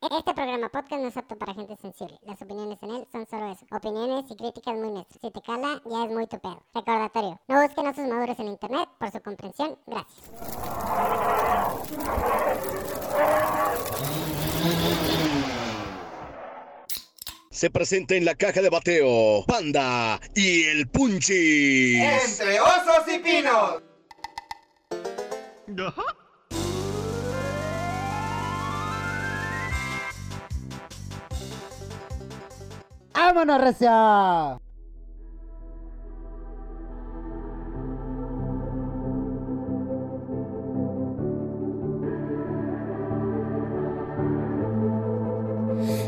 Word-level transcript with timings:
Este 0.00 0.32
programa 0.32 0.68
podcast 0.68 1.02
no 1.02 1.08
es 1.08 1.16
apto 1.16 1.36
para 1.36 1.54
gente 1.54 1.76
sensible. 1.76 2.16
Las 2.22 2.40
opiniones 2.40 2.78
en 2.82 2.90
él 2.90 3.06
son 3.10 3.26
solo 3.26 3.50
eso. 3.50 3.66
Opiniones 3.72 4.30
y 4.30 4.36
críticas 4.36 4.76
muy 4.76 4.92
neutras. 4.92 5.18
Si 5.20 5.28
te 5.28 5.42
cala, 5.42 5.82
ya 5.84 6.04
es 6.04 6.10
muy 6.12 6.26
tu 6.28 6.38
pedo. 6.38 6.64
Recordatorio, 6.72 7.40
no 7.48 7.62
busquen 7.62 7.86
a 7.88 7.94
sus 7.94 8.06
maduros 8.06 8.38
en 8.38 8.46
internet. 8.46 8.88
Por 8.96 9.10
su 9.10 9.20
comprensión, 9.20 9.76
gracias. 9.86 10.30
Se 17.50 17.68
presenta 17.68 18.14
en 18.14 18.24
la 18.24 18.36
caja 18.36 18.62
de 18.62 18.70
bateo 18.70 19.44
Panda 19.46 20.20
y 20.36 20.62
el 20.62 20.88
Punchis. 20.88 22.00
Entre 22.00 22.60
osos 22.60 23.08
y 23.12 23.18
pinos. 23.18 23.82
¡Vámonos, 33.18 33.60
recio! 33.60 34.60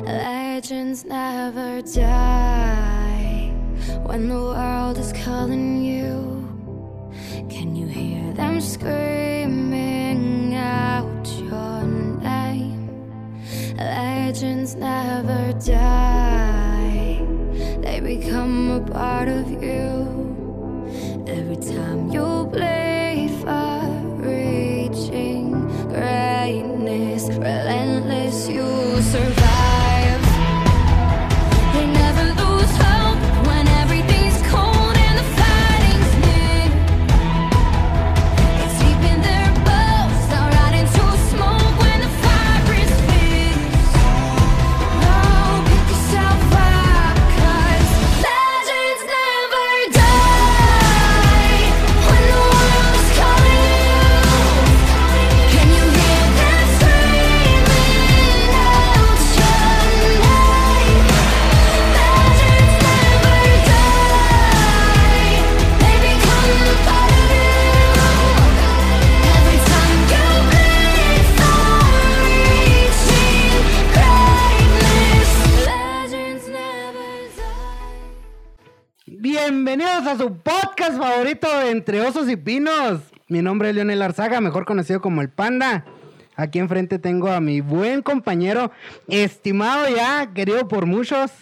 Legends 0.06 1.04
never 1.04 1.82
die 1.82 3.50
when 4.06 4.28
the 4.28 4.34
world 4.34 4.96
is 4.96 5.12
calling 5.12 5.82
you. 5.82 6.46
Can 7.48 7.74
you 7.74 7.88
hear 7.88 8.32
them 8.34 8.60
screaming 8.60 10.54
out 10.54 11.26
your 11.40 11.82
name? 12.22 12.88
Legends 13.76 14.76
never 14.76 15.52
die, 15.54 16.29
become 18.18 18.72
a 18.72 18.80
part 18.80 19.28
of 19.28 19.48
you. 19.62 19.88
Every 21.28 21.60
time 21.74 22.10
you 22.10 22.48
bleed 22.52 23.30
for 23.40 23.86
reaching 24.16 25.52
greatness, 25.94 27.28
relentless, 27.36 28.48
you 28.48 28.66
survive. 29.00 29.39
Bienvenidos 79.50 80.06
a 80.06 80.16
su 80.16 80.32
podcast 80.36 80.96
favorito 80.96 81.48
de 81.58 81.72
Entre 81.72 82.00
Osos 82.00 82.30
y 82.30 82.36
Pinos. 82.36 83.00
Mi 83.26 83.42
nombre 83.42 83.70
es 83.70 83.74
Leonel 83.74 84.00
Arzaga, 84.00 84.40
mejor 84.40 84.64
conocido 84.64 85.00
como 85.00 85.22
el 85.22 85.28
Panda. 85.28 85.84
Aquí 86.36 86.60
enfrente 86.60 87.00
tengo 87.00 87.28
a 87.32 87.40
mi 87.40 87.60
buen 87.60 88.00
compañero, 88.02 88.70
estimado 89.08 89.88
ya, 89.88 90.32
querido 90.34 90.68
por 90.68 90.86
muchos. 90.86 91.32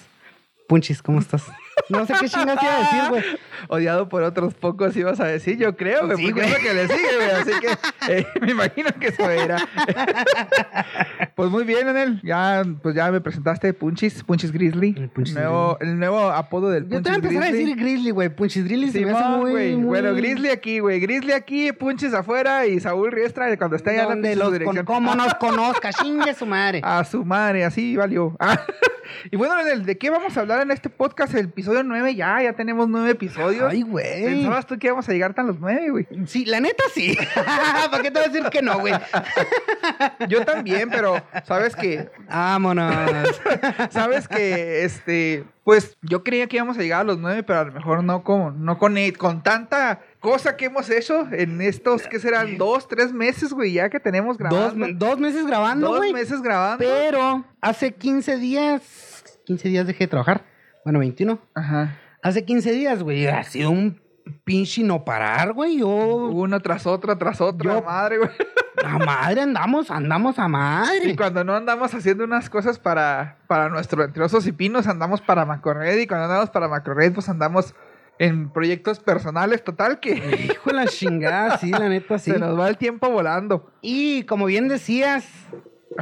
Punchis, 0.68 1.02
¿cómo 1.02 1.18
estás? 1.20 1.44
No 1.88 2.06
sé 2.06 2.14
qué 2.20 2.28
chingas 2.28 2.58
iba 2.62 2.74
a 2.76 2.78
decir, 2.78 3.00
güey. 3.10 3.24
Odiado 3.68 4.08
por 4.08 4.22
otros 4.22 4.54
pocos 4.54 4.96
ibas 4.96 5.20
a 5.20 5.24
decir, 5.24 5.56
yo 5.58 5.76
creo, 5.76 6.06
güey, 6.06 6.16
Sí, 6.18 6.24
porque 6.26 6.42
es 6.44 6.50
lo 6.50 6.56
que 6.58 6.74
le 6.74 6.86
sigue, 6.88 7.16
güey. 7.16 7.30
Así 7.30 7.50
que 7.60 8.12
eh, 8.18 8.26
me 8.40 8.50
imagino 8.52 8.90
que 9.00 9.12
se 9.12 9.26
verá. 9.26 9.56
pues 11.34 11.50
muy 11.50 11.64
bien, 11.64 11.88
Anel. 11.88 12.20
Ya, 12.22 12.62
pues 12.82 12.94
ya 12.94 13.10
me 13.10 13.20
presentaste 13.20 13.72
Punchis, 13.72 14.22
Punchis 14.24 14.52
Grizzly. 14.52 14.94
El 14.96 15.08
Punchis 15.08 15.34
nuevo, 15.34 15.78
el 15.80 15.98
nuevo 15.98 16.18
apodo 16.30 16.70
del 16.70 16.84
Yo 16.88 17.02
te 17.02 17.10
Punchis 17.10 17.10
voy 17.10 17.12
a 17.12 17.16
empezar 17.16 17.42
a 17.42 17.46
Grizzly. 17.50 17.64
decir 17.70 17.82
Grizzly, 17.84 18.10
güey. 18.10 18.28
Punchis 18.28 18.64
Grizzly 18.64 18.90
se 18.90 19.00
me 19.06 19.12
hace 19.12 19.28
muy, 19.28 19.50
güey. 19.50 19.76
muy- 19.76 19.84
Bueno, 19.86 20.14
Grizzly 20.14 20.48
aquí, 20.50 20.78
güey. 20.80 21.00
Grizzly 21.00 21.32
aquí, 21.32 21.72
Punchis 21.72 22.14
afuera 22.14 22.66
y 22.66 22.80
Saúl 22.80 23.12
Riestra 23.12 23.56
cuando 23.56 23.76
está 23.76 23.90
allá 23.90 24.02
en 24.04 24.08
Donde 24.08 24.36
la 24.36 24.44
pinche 24.46 24.64
con, 24.64 24.74
dirección. 24.74 24.84
cómo 24.86 25.14
nos 25.14 25.34
conozca, 25.40 25.92
chingue 25.92 26.34
su 26.34 26.46
madre. 26.46 26.80
A 26.84 27.04
su 27.04 27.24
madre, 27.24 27.64
así 27.64 27.96
valió. 27.96 28.36
Ah, 28.40 28.60
y 29.30 29.36
bueno, 29.36 29.54
Anel, 29.54 29.84
¿de 29.86 29.96
qué 29.96 30.10
vamos 30.10 30.36
a 30.36 30.40
hablar 30.40 30.60
en 30.62 30.70
este 30.70 30.90
podcast? 30.90 31.34
El 31.34 31.46
episodio 31.46 31.67
9 31.84 32.14
ya, 32.14 32.42
ya 32.42 32.52
tenemos 32.54 32.88
nueve 32.88 33.10
episodios. 33.10 33.70
Ay, 33.70 33.82
güey. 33.82 34.24
¿Pensabas 34.24 34.66
tú 34.66 34.78
que 34.78 34.86
íbamos 34.88 35.08
a 35.08 35.12
llegar 35.12 35.34
tan 35.34 35.46
los 35.46 35.58
nueve, 35.60 35.90
güey? 35.90 36.06
Sí, 36.26 36.44
la 36.44 36.60
neta 36.60 36.84
sí. 36.94 37.16
¿Para 37.90 38.02
qué 38.02 38.10
te 38.10 38.18
voy 38.20 38.28
a 38.28 38.32
decir 38.32 38.48
que 38.50 38.62
no, 38.62 38.78
güey? 38.78 38.94
Yo 40.28 40.44
también, 40.44 40.90
pero 40.90 41.14
sabes 41.44 41.74
que, 41.76 42.08
Vámonos. 42.28 43.40
sabes 43.90 44.28
que, 44.28 44.84
este, 44.84 45.44
pues 45.64 45.96
yo 46.02 46.24
creía 46.24 46.46
que 46.46 46.56
íbamos 46.56 46.78
a 46.78 46.80
llegar 46.80 47.00
a 47.00 47.04
los 47.04 47.18
nueve, 47.18 47.42
pero 47.42 47.60
a 47.60 47.64
lo 47.64 47.72
mejor 47.72 48.02
no 48.02 48.22
con, 48.24 48.64
no 48.64 48.78
con, 48.78 48.96
e- 48.96 49.12
con 49.12 49.42
tanta 49.42 50.00
cosa 50.20 50.56
que 50.56 50.66
hemos 50.66 50.88
hecho 50.90 51.26
en 51.30 51.60
estos, 51.60 52.06
¿qué 52.06 52.18
serán? 52.18 52.56
Dos, 52.58 52.88
tres 52.88 53.12
meses, 53.12 53.52
güey, 53.52 53.72
ya 53.74 53.88
que 53.90 54.00
tenemos 54.00 54.38
grabando. 54.38 54.86
dos 54.94 55.18
meses 55.18 55.46
grabando, 55.46 55.88
Dos 55.94 56.12
meses 56.12 56.40
grabando. 56.42 56.78
Pero 56.84 57.44
hace 57.60 57.92
15 57.92 58.36
días, 58.38 59.24
15 59.46 59.68
días 59.68 59.86
dejé 59.86 60.04
de 60.04 60.08
trabajar. 60.08 60.44
Bueno, 60.88 61.00
21. 61.00 61.38
Ajá. 61.54 61.98
Hace 62.22 62.46
15 62.46 62.72
días, 62.72 63.02
güey. 63.02 63.26
Ha 63.26 63.44
sido 63.44 63.68
un 63.70 64.00
pinche 64.44 64.82
no 64.82 65.04
parar, 65.04 65.52
güey. 65.52 65.80
Yo, 65.80 65.86
Uno 65.86 66.60
tras 66.60 66.86
otro, 66.86 67.18
tras 67.18 67.42
otro, 67.42 67.74
Yo- 67.74 67.82
madre, 67.82 68.16
güey. 68.16 68.30
a 68.86 68.96
madre 68.98 69.42
andamos, 69.42 69.90
andamos 69.90 70.38
a 70.38 70.48
madre. 70.48 71.10
Y 71.10 71.14
cuando 71.14 71.44
no 71.44 71.54
andamos 71.54 71.92
haciendo 71.92 72.24
unas 72.24 72.48
cosas 72.48 72.78
para, 72.78 73.36
para 73.46 73.68
nuestro 73.68 74.02
entre 74.02 74.22
osos 74.24 74.46
y 74.46 74.52
pinos, 74.52 74.86
andamos 74.86 75.20
para 75.20 75.44
Macrored. 75.44 75.98
Y 75.98 76.06
cuando 76.06 76.24
andamos 76.24 76.48
para 76.48 76.68
Macrored, 76.68 77.12
pues 77.12 77.28
andamos 77.28 77.74
en 78.18 78.48
proyectos 78.50 78.98
personales, 78.98 79.62
total, 79.62 80.00
que 80.00 80.14
Hijo 80.54 80.70
de 80.70 80.72
la 80.76 80.86
chingada, 80.86 81.58
sí, 81.58 81.70
la 81.70 81.90
neta, 81.90 82.18
sí. 82.18 82.30
se 82.30 82.38
nos 82.38 82.58
va 82.58 82.66
el 82.70 82.78
tiempo 82.78 83.10
volando. 83.10 83.70
Y 83.82 84.22
como 84.22 84.46
bien 84.46 84.68
decías, 84.68 85.28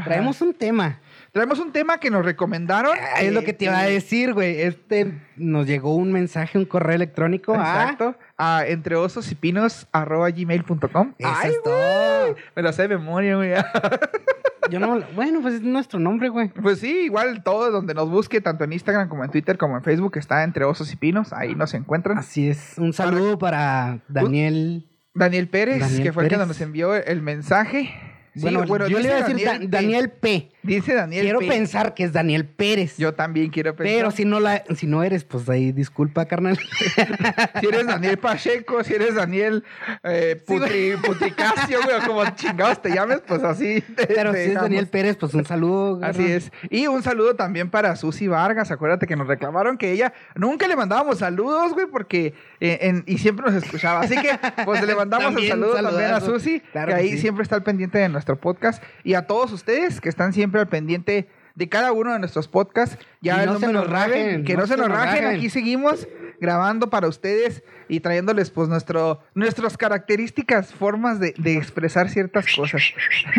traemos 0.04 0.40
un 0.42 0.54
tema. 0.54 1.00
Traemos 1.36 1.58
un 1.58 1.70
tema 1.70 1.98
que 1.98 2.10
nos 2.10 2.24
recomendaron. 2.24 2.96
Ah, 2.98 3.20
es 3.20 3.30
lo 3.30 3.42
que 3.44 3.52
te 3.52 3.66
iba 3.66 3.78
a 3.78 3.84
decir, 3.84 4.32
güey. 4.32 4.58
Este 4.62 5.20
nos 5.36 5.66
llegó 5.66 5.94
un 5.94 6.10
mensaje, 6.10 6.56
un 6.56 6.64
correo 6.64 6.96
electrónico. 6.96 7.52
a- 7.52 7.58
Exacto. 7.82 8.16
A 8.38 8.64
entre 8.66 8.96
osos 8.96 9.30
y 9.30 9.34
pinos 9.34 9.86
arroba 9.92 10.30
gmail.com. 10.30 11.12
Eso 11.18 11.28
Ay, 11.30 11.50
es 11.50 11.62
todo. 11.62 12.36
Me 12.56 12.62
lo 12.62 12.72
sé 12.72 12.88
de 12.88 12.96
memoria, 12.96 13.36
güey. 13.36 13.52
Yo 14.70 14.80
no, 14.80 14.98
bueno, 15.14 15.42
pues 15.42 15.56
es 15.56 15.60
nuestro 15.60 16.00
nombre, 16.00 16.30
güey. 16.30 16.48
Pues 16.48 16.78
sí, 16.80 17.00
igual 17.04 17.42
todo 17.44 17.70
donde 17.70 17.92
nos 17.92 18.08
busque, 18.08 18.40
tanto 18.40 18.64
en 18.64 18.72
Instagram 18.72 19.10
como 19.10 19.22
en 19.22 19.30
Twitter 19.30 19.58
como 19.58 19.76
en 19.76 19.82
Facebook, 19.84 20.16
está 20.16 20.42
entre 20.42 20.64
osos 20.64 20.90
y 20.90 20.96
pinos. 20.96 21.34
Ahí 21.34 21.54
nos 21.54 21.74
encuentran. 21.74 22.16
Así 22.16 22.48
es. 22.48 22.78
Un 22.78 22.94
saludo 22.94 23.38
para 23.38 23.98
Daniel. 24.08 24.88
Daniel 25.12 25.48
Pérez, 25.48 25.80
Daniel 25.80 26.02
que 26.02 26.12
fue 26.14 26.22
el 26.22 26.28
que 26.30 26.38
nos 26.38 26.58
envió 26.62 26.94
el 26.94 27.20
mensaje. 27.20 27.90
Sí, 28.34 28.42
bueno, 28.42 28.86
yo 28.86 28.98
le 28.98 29.08
iba 29.08 29.16
a 29.16 29.22
decir 29.22 29.46
Dan- 29.46 29.70
Daniel, 29.70 30.10
P. 30.10 30.50
Dice 30.66 30.94
Daniel 30.94 31.22
Quiero 31.24 31.38
pensar 31.40 31.94
que 31.94 32.04
es 32.04 32.12
Daniel 32.12 32.44
Pérez. 32.44 32.96
Yo 32.98 33.14
también 33.14 33.50
quiero 33.50 33.74
pensar. 33.76 33.96
pero 33.96 34.10
si 34.10 34.24
no 34.24 34.40
la, 34.40 34.62
si 34.76 34.86
no 34.86 35.02
eres, 35.02 35.24
pues 35.24 35.48
ahí 35.48 35.72
disculpa, 35.72 36.26
carnal. 36.26 36.58
Si 37.60 37.66
eres 37.66 37.86
Daniel 37.86 38.18
Pacheco, 38.18 38.82
si 38.84 38.94
eres 38.94 39.14
Daniel 39.14 39.64
eh, 40.02 40.36
Sí, 40.38 40.44
Putri, 40.46 40.92
Putricasio, 41.02 41.78
güey, 41.82 42.00
como 42.06 42.24
chingados 42.34 42.82
te 42.82 42.90
llames, 42.90 43.20
pues 43.26 43.42
así. 43.42 43.80
te- 43.80 44.06
pero 44.06 44.32
te 44.32 44.44
si 44.44 44.50
es. 44.50 44.54
Daniel 44.54 44.86
Pérez, 44.88 45.16
pues 45.16 45.32
un 45.34 45.44
saludo. 45.44 46.00
Así 46.04 46.18
carnal. 46.18 46.36
es. 46.36 46.52
Y 46.70 46.86
un 46.86 47.02
saludo 47.02 47.34
también 47.36 47.70
para 47.70 47.96
Susi 47.96 48.26
Vargas. 48.28 48.70
Acuérdate 48.70 49.06
que 49.06 49.16
nos 49.16 49.26
reclamaron 49.26 49.78
que 49.78 49.92
ella 49.92 50.12
nunca 50.34 50.66
le 50.68 50.76
mandábamos 50.76 51.18
saludos, 51.18 51.72
güey, 51.74 51.86
porque. 51.86 52.34
eh, 52.60 52.78
en- 52.82 53.04
y 53.06 53.18
siempre 53.18 53.46
nos 53.50 53.62
escuchaba. 53.62 54.00
Así 54.00 54.16
que, 54.20 54.30
pues 54.64 54.84
le 54.86 54.94
mandamos 54.94 55.34
el 55.36 55.48
saludo 55.48 55.74
también 55.74 56.10
a. 56.12 56.20
Susi, 56.20 56.60
Claro 56.72 56.88
que 56.88 56.94
que 56.94 57.00
ahí 57.00 57.10
sí. 57.12 57.18
siempre 57.18 57.42
está 57.42 57.54
al 57.56 57.62
pendiente 57.62 57.98
de 57.98 58.08
nuestro 58.08 58.36
podcast. 58.36 58.82
Y 59.04 59.14
a 59.14 59.22
todos 59.26 59.52
ustedes 59.52 60.00
que 60.00 60.08
están 60.08 60.32
siempre 60.32 60.55
al 60.60 60.68
pendiente 60.68 61.28
de 61.54 61.68
cada 61.68 61.92
uno 61.92 62.12
de 62.12 62.18
nuestros 62.18 62.48
podcasts. 62.48 62.98
Ya 63.20 63.44
no 63.46 63.58
se 63.58 63.72
nos 63.72 63.88
rajen, 63.88 64.44
que 64.44 64.56
no, 64.56 64.66
se 64.66 64.76
nos 64.76 64.88
rajen, 64.88 65.24
rajen. 65.24 65.38
aquí 65.38 65.50
seguimos. 65.50 66.06
Grabando 66.40 66.90
para 66.90 67.08
ustedes 67.08 67.62
y 67.88 68.00
trayéndoles 68.00 68.50
pues 68.50 68.68
nuestro, 68.68 69.22
nuestras 69.34 69.76
características, 69.76 70.72
formas 70.74 71.20
de, 71.20 71.34
de 71.38 71.56
expresar 71.56 72.10
ciertas 72.10 72.46
cosas. 72.54 72.82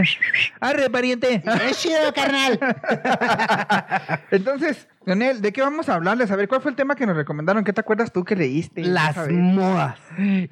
Arre, 0.60 0.90
pariente. 0.90 1.44
Es 1.70 1.80
chido, 1.80 2.14
carnal. 2.14 2.60
Entonces, 4.32 4.88
Leonel, 5.06 5.42
¿de 5.42 5.54
qué 5.54 5.62
vamos 5.62 5.90
a 5.90 5.96
hablarles? 5.96 6.32
A 6.32 6.36
ver, 6.36 6.48
¿cuál 6.48 6.62
fue 6.62 6.72
el 6.72 6.76
tema 6.76 6.96
que 6.96 7.06
nos 7.06 7.16
recomendaron? 7.16 7.64
¿Qué 7.64 7.72
te 7.72 7.82
acuerdas 7.82 8.12
tú 8.12 8.26
que 8.26 8.36
leíste? 8.36 8.84
Las 8.84 9.16
modas. 9.30 10.00
No 10.18 10.48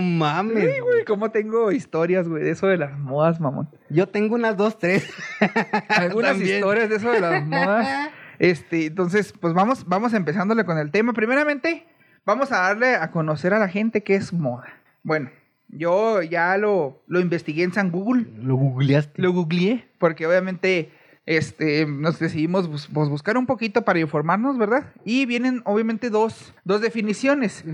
mames. 0.00 0.74
Sí, 0.74 0.80
güey, 0.80 1.04
cómo 1.04 1.30
tengo 1.30 1.72
historias, 1.72 2.28
güey, 2.28 2.42
de 2.42 2.50
eso 2.50 2.66
de 2.66 2.78
las 2.78 2.98
modas, 2.98 3.40
mamón. 3.40 3.68
Yo 3.90 4.08
tengo 4.08 4.34
unas 4.34 4.56
dos, 4.56 4.78
tres. 4.78 5.08
Algunas 5.88 6.32
También. 6.32 6.56
historias 6.56 6.88
de 6.88 6.96
eso 6.96 7.10
de 7.10 7.20
las 7.20 7.44
modas. 7.44 8.10
Este, 8.42 8.86
entonces, 8.86 9.32
pues 9.40 9.54
vamos, 9.54 9.86
vamos 9.86 10.12
empezándole 10.14 10.64
con 10.64 10.76
el 10.76 10.90
tema. 10.90 11.12
Primeramente, 11.12 11.86
vamos 12.26 12.50
a 12.50 12.58
darle 12.58 12.96
a 12.96 13.12
conocer 13.12 13.54
a 13.54 13.60
la 13.60 13.68
gente 13.68 14.02
qué 14.02 14.16
es 14.16 14.32
moda. 14.32 14.66
Bueno, 15.04 15.30
yo 15.68 16.22
ya 16.22 16.58
lo, 16.58 17.00
lo 17.06 17.20
investigué 17.20 17.62
en 17.62 17.72
San 17.72 17.92
Google. 17.92 18.26
Lo 18.42 18.56
googleaste. 18.56 19.22
Lo 19.22 19.32
googleé, 19.32 19.86
porque 19.98 20.26
obviamente 20.26 20.90
este, 21.24 21.86
nos 21.86 22.18
decidimos 22.18 22.66
bus- 22.68 22.88
pues, 22.92 23.08
buscar 23.08 23.38
un 23.38 23.46
poquito 23.46 23.82
para 23.82 24.00
informarnos, 24.00 24.58
¿verdad? 24.58 24.92
Y 25.04 25.24
vienen 25.24 25.62
obviamente 25.64 26.10
dos, 26.10 26.52
dos 26.64 26.80
definiciones. 26.80 27.64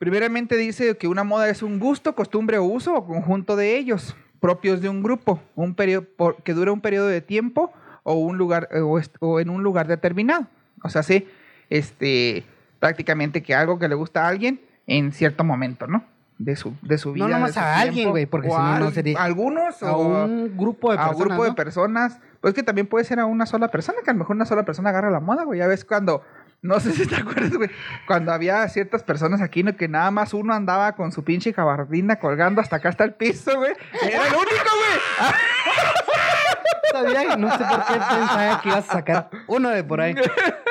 Primeramente 0.00 0.56
dice 0.56 0.96
que 0.96 1.06
una 1.06 1.22
moda 1.22 1.48
es 1.48 1.62
un 1.62 1.78
gusto, 1.78 2.16
costumbre 2.16 2.58
o 2.58 2.64
uso 2.64 2.96
o 2.96 3.06
conjunto 3.06 3.54
de 3.54 3.76
ellos, 3.76 4.16
propios 4.40 4.80
de 4.80 4.88
un 4.88 5.04
grupo, 5.04 5.40
un 5.54 5.76
periodo 5.76 6.04
por- 6.16 6.42
que 6.42 6.52
dura 6.52 6.72
un 6.72 6.80
periodo 6.80 7.06
de 7.06 7.20
tiempo 7.20 7.72
o 8.08 8.14
un 8.14 8.38
lugar 8.38 8.68
eh, 8.70 8.80
o, 9.20 9.40
en 9.40 9.50
un 9.50 9.64
lugar 9.64 9.88
determinado. 9.88 10.46
O 10.84 10.88
sea, 10.88 11.02
sí, 11.02 11.26
este, 11.70 12.44
prácticamente 12.78 13.42
que 13.42 13.52
algo 13.52 13.80
que 13.80 13.88
le 13.88 13.96
gusta 13.96 14.24
a 14.24 14.28
alguien 14.28 14.60
en 14.86 15.10
cierto 15.12 15.42
momento, 15.42 15.88
¿no? 15.88 16.04
De 16.38 16.54
su, 16.54 16.74
de 16.82 16.98
su 16.98 17.12
vida. 17.14 17.24
No 17.24 17.28
de 17.28 17.34
nomás 17.34 17.54
su 17.54 17.60
a 17.60 17.80
alguien, 17.80 18.10
güey, 18.10 18.26
porque 18.26 18.46
o 18.48 18.52
si 18.52 18.56
no, 18.58 18.62
a 18.62 18.78
no 18.78 18.90
sería- 18.92 19.20
Algunos 19.20 19.82
A 19.82 19.96
o 19.96 20.24
un 20.24 20.56
grupo 20.56 20.92
de 20.92 20.98
a 20.98 21.08
personas. 21.08 21.16
un 21.20 21.28
grupo 21.28 21.44
de 21.44 21.52
personas. 21.54 22.18
Pues 22.40 22.54
que 22.54 22.62
también 22.62 22.86
puede 22.86 23.04
ser 23.04 23.18
a 23.18 23.24
una 23.26 23.44
sola 23.46 23.68
persona, 23.68 23.98
que 24.04 24.10
a 24.10 24.12
lo 24.12 24.20
mejor 24.20 24.36
una 24.36 24.44
sola 24.44 24.62
persona 24.64 24.90
agarra 24.90 25.10
la 25.10 25.18
moda, 25.20 25.42
güey. 25.42 25.58
Ya 25.58 25.66
ves 25.66 25.84
cuando, 25.84 26.22
no 26.62 26.78
sé 26.78 26.92
si 26.92 27.06
te 27.08 27.16
acuerdas, 27.22 27.56
güey, 27.56 27.70
cuando 28.06 28.32
había 28.32 28.68
ciertas 28.68 29.02
personas 29.02 29.40
aquí, 29.40 29.64
¿no? 29.64 29.74
que 29.76 29.88
nada 29.88 30.12
más 30.12 30.32
uno 30.32 30.54
andaba 30.54 30.92
con 30.94 31.10
su 31.10 31.24
pinche 31.24 31.50
gabardina 31.52 32.16
colgando 32.20 32.60
hasta 32.60 32.76
acá 32.76 32.90
hasta 32.90 33.02
el 33.02 33.14
piso, 33.14 33.56
güey. 33.56 33.72
Era 34.02 34.28
el 34.28 34.34
único, 34.34 34.70
güey. 34.76 35.32
Sabía 36.92 37.36
no 37.36 37.50
sé 37.50 37.64
por 37.64 37.84
qué 37.84 37.94
pensaba 37.94 38.60
que 38.62 38.68
ibas 38.68 38.88
a 38.88 38.92
sacar 38.92 39.30
uno 39.46 39.68
de 39.70 39.84
por 39.84 40.00
ahí. 40.00 40.14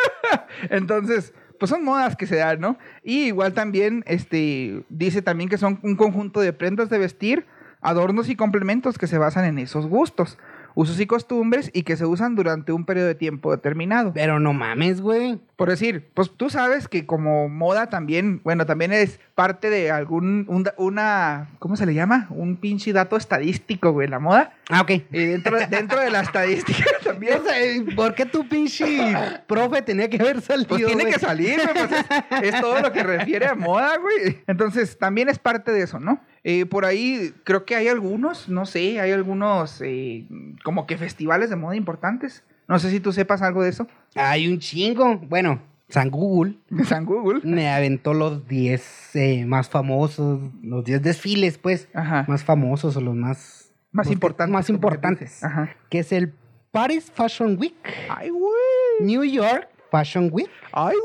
Entonces, 0.70 1.34
pues 1.60 1.70
son 1.70 1.84
modas 1.84 2.16
que 2.16 2.28
se 2.28 2.38
dan, 2.38 2.60
¿no? 2.60 2.78
Y 3.04 3.26
igual 3.26 3.54
también, 3.54 4.04
este, 4.08 4.84
dice 4.90 5.22
también 5.22 5.50
que 5.50 5.58
son 5.58 5.80
un 5.84 5.96
conjunto 5.96 6.40
de 6.40 6.54
prendas 6.54 6.90
de 6.90 6.98
vestir, 6.98 7.46
adornos 7.82 8.30
y 8.30 8.36
complementos 8.36 8.98
que 8.98 9.08
se 9.08 9.18
basan 9.18 9.46
en 9.46 9.60
esos 9.60 9.88
gustos, 9.88 10.38
usos 10.74 11.00
y 11.00 11.06
costumbres 11.06 11.72
y 11.74 11.84
que 11.84 11.96
se 11.96 12.06
usan 12.06 12.36
durante 12.36 12.72
un 12.72 12.86
periodo 12.86 13.08
de 13.08 13.16
tiempo 13.16 13.52
determinado. 13.52 14.12
Pero 14.14 14.40
no 14.40 14.54
mames, 14.54 15.02
güey. 15.02 15.40
Por 15.56 15.70
decir, 15.70 16.10
pues 16.14 16.32
tú 16.36 16.50
sabes 16.50 16.88
que 16.88 17.06
como 17.06 17.48
moda 17.48 17.90
también, 17.90 18.42
bueno, 18.44 18.66
también 18.66 18.92
es 18.92 19.20
parte 19.36 19.70
de 19.70 19.90
algún, 19.90 20.46
un 20.50 20.66
una, 20.78 21.50
¿cómo 21.60 21.78
se 21.78 21.86
le 21.86 21.94
llama? 21.94 22.28
Un 22.30 22.58
pinche 22.58 22.92
dato 22.92 23.16
estadístico, 23.16 23.92
güey, 23.92 24.08
la 24.10 24.20
moda. 24.20 24.54
Ah, 24.70 24.82
ok. 24.82 24.92
Y 24.92 25.26
dentro, 25.26 25.58
dentro 25.70 26.00
de 26.02 26.12
la 26.12 26.22
estadística 26.22 26.84
también. 27.04 27.40
O 27.40 27.44
sea, 27.44 27.96
¿Por 27.96 28.16
qué 28.16 28.26
tu 28.26 28.48
pinche 28.50 29.14
profe 29.48 29.82
tenía 29.82 30.10
que 30.10 30.18
haber 30.18 30.42
salido? 30.42 30.68
Pues 30.68 30.86
tiene 30.86 31.04
güey? 31.04 31.14
que 31.14 31.20
salir, 31.20 31.62
güey, 31.62 31.88
pues 31.88 32.06
es, 32.42 32.54
es 32.54 32.62
todo 32.62 32.82
lo 32.82 32.92
que 32.92 33.04
refiere 33.04 33.48
a 33.48 33.56
moda, 33.56 33.98
güey. 33.98 34.44
Entonces, 34.48 34.98
también 34.98 35.30
es 35.30 35.40
parte 35.40 35.72
de 35.72 35.84
eso, 35.84 36.00
¿no? 36.00 36.22
Eh, 36.44 36.68
por 36.68 36.86
ahí 36.86 37.34
creo 37.44 37.66
que 37.66 37.76
hay 37.76 37.88
algunos, 37.88 38.50
no 38.50 38.68
sé, 38.68 39.00
hay 39.00 39.12
algunos 39.12 39.82
eh, 39.82 40.28
como 40.64 40.86
que 40.86 40.96
festivales 40.96 41.50
de 41.50 41.56
moda 41.56 41.76
importantes. 41.76 42.44
No 42.68 42.80
sé 42.80 42.90
si 42.92 43.00
tú 43.00 43.12
sepas 43.12 43.42
algo 43.42 43.64
de 43.64 43.70
eso. 43.70 43.88
Hay 44.16 44.48
un 44.48 44.60
chingo. 44.60 45.18
Bueno, 45.18 45.62
San 45.90 46.10
Google 46.10 46.56
San 46.88 47.06
Google. 47.06 47.42
me 47.44 47.70
aventó 47.70 48.14
los 48.14 48.48
10 48.48 49.16
eh, 49.16 49.46
más 49.46 49.70
famosos, 49.70 50.40
los 50.64 50.84
10 50.84 51.02
desfiles, 51.02 51.58
pues, 51.60 51.88
Ajá. 51.94 52.26
más 52.28 52.44
famosos 52.44 52.96
o 52.98 53.02
los 53.02 53.16
más... 53.16 53.72
Más 53.92 54.08
los 54.08 54.14
importantes. 54.14 54.52
Más 54.54 54.70
importantes. 54.70 55.44
Ajá. 55.44 55.76
Que 55.90 56.00
es 56.00 56.12
el 56.12 56.34
Paris 56.72 57.10
Fashion 57.14 57.56
Week, 57.58 57.76
Ay, 58.10 58.30
güey. 58.30 58.52
New 59.00 59.24
York 59.24 59.70
Fashion 59.92 60.30
Week, 60.34 60.50
Ay, 60.74 60.96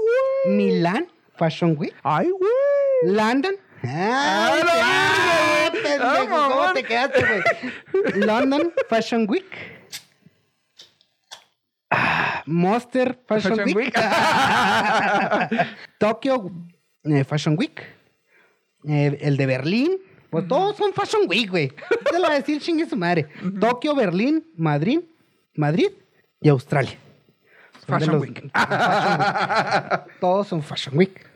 güey. 0.44 0.56
Milán 0.56 1.06
Fashion 1.36 1.76
Week, 1.78 1.94
Ay, 2.02 2.28
güey. 2.30 3.14
London. 3.14 3.54
¡Ah, 3.84 4.50
¡Ah, 4.52 4.62
ah! 4.82 5.70
¡Ah, 6.00 6.16
¿Cómo 6.28 6.36
mamón! 6.36 6.74
te 6.74 6.82
quedaste, 6.82 7.20
güey? 7.20 8.20
London 8.26 8.72
Fashion 8.88 9.26
Week. 9.28 9.46
Ah, 11.90 12.42
Monster 12.46 13.18
Fashion, 13.26 13.56
Fashion 13.56 13.76
Week. 13.76 13.94
Week. 13.94 13.94
Tokyo 15.98 16.50
eh, 17.04 17.24
Fashion 17.24 17.56
Week. 17.58 17.82
Eh, 18.84 19.18
el 19.20 19.36
de 19.36 19.46
Berlín. 19.46 19.92
Pues 20.30 20.46
todos 20.46 20.76
son 20.76 20.92
Fashion 20.92 21.22
Week, 21.28 21.50
güey. 21.50 21.68
Te 21.68 22.18
lo 22.18 22.26
voy 22.26 22.30
a 22.30 22.34
decir, 22.38 22.60
chingue 22.60 22.86
su 22.88 22.96
madre. 22.96 23.26
Tokio, 23.58 23.96
Berlín, 23.96 24.46
Madrid, 24.56 25.00
Madrid 25.56 25.88
y 26.40 26.48
Australia. 26.48 26.96
Son 27.80 27.98
Fashion 27.98 28.12
los- 28.12 28.22
Week. 28.22 28.50
Fashion 28.52 29.18
Week. 29.18 30.18
Todos 30.20 30.46
son 30.46 30.62
Fashion 30.62 30.96
Week. 30.96 31.26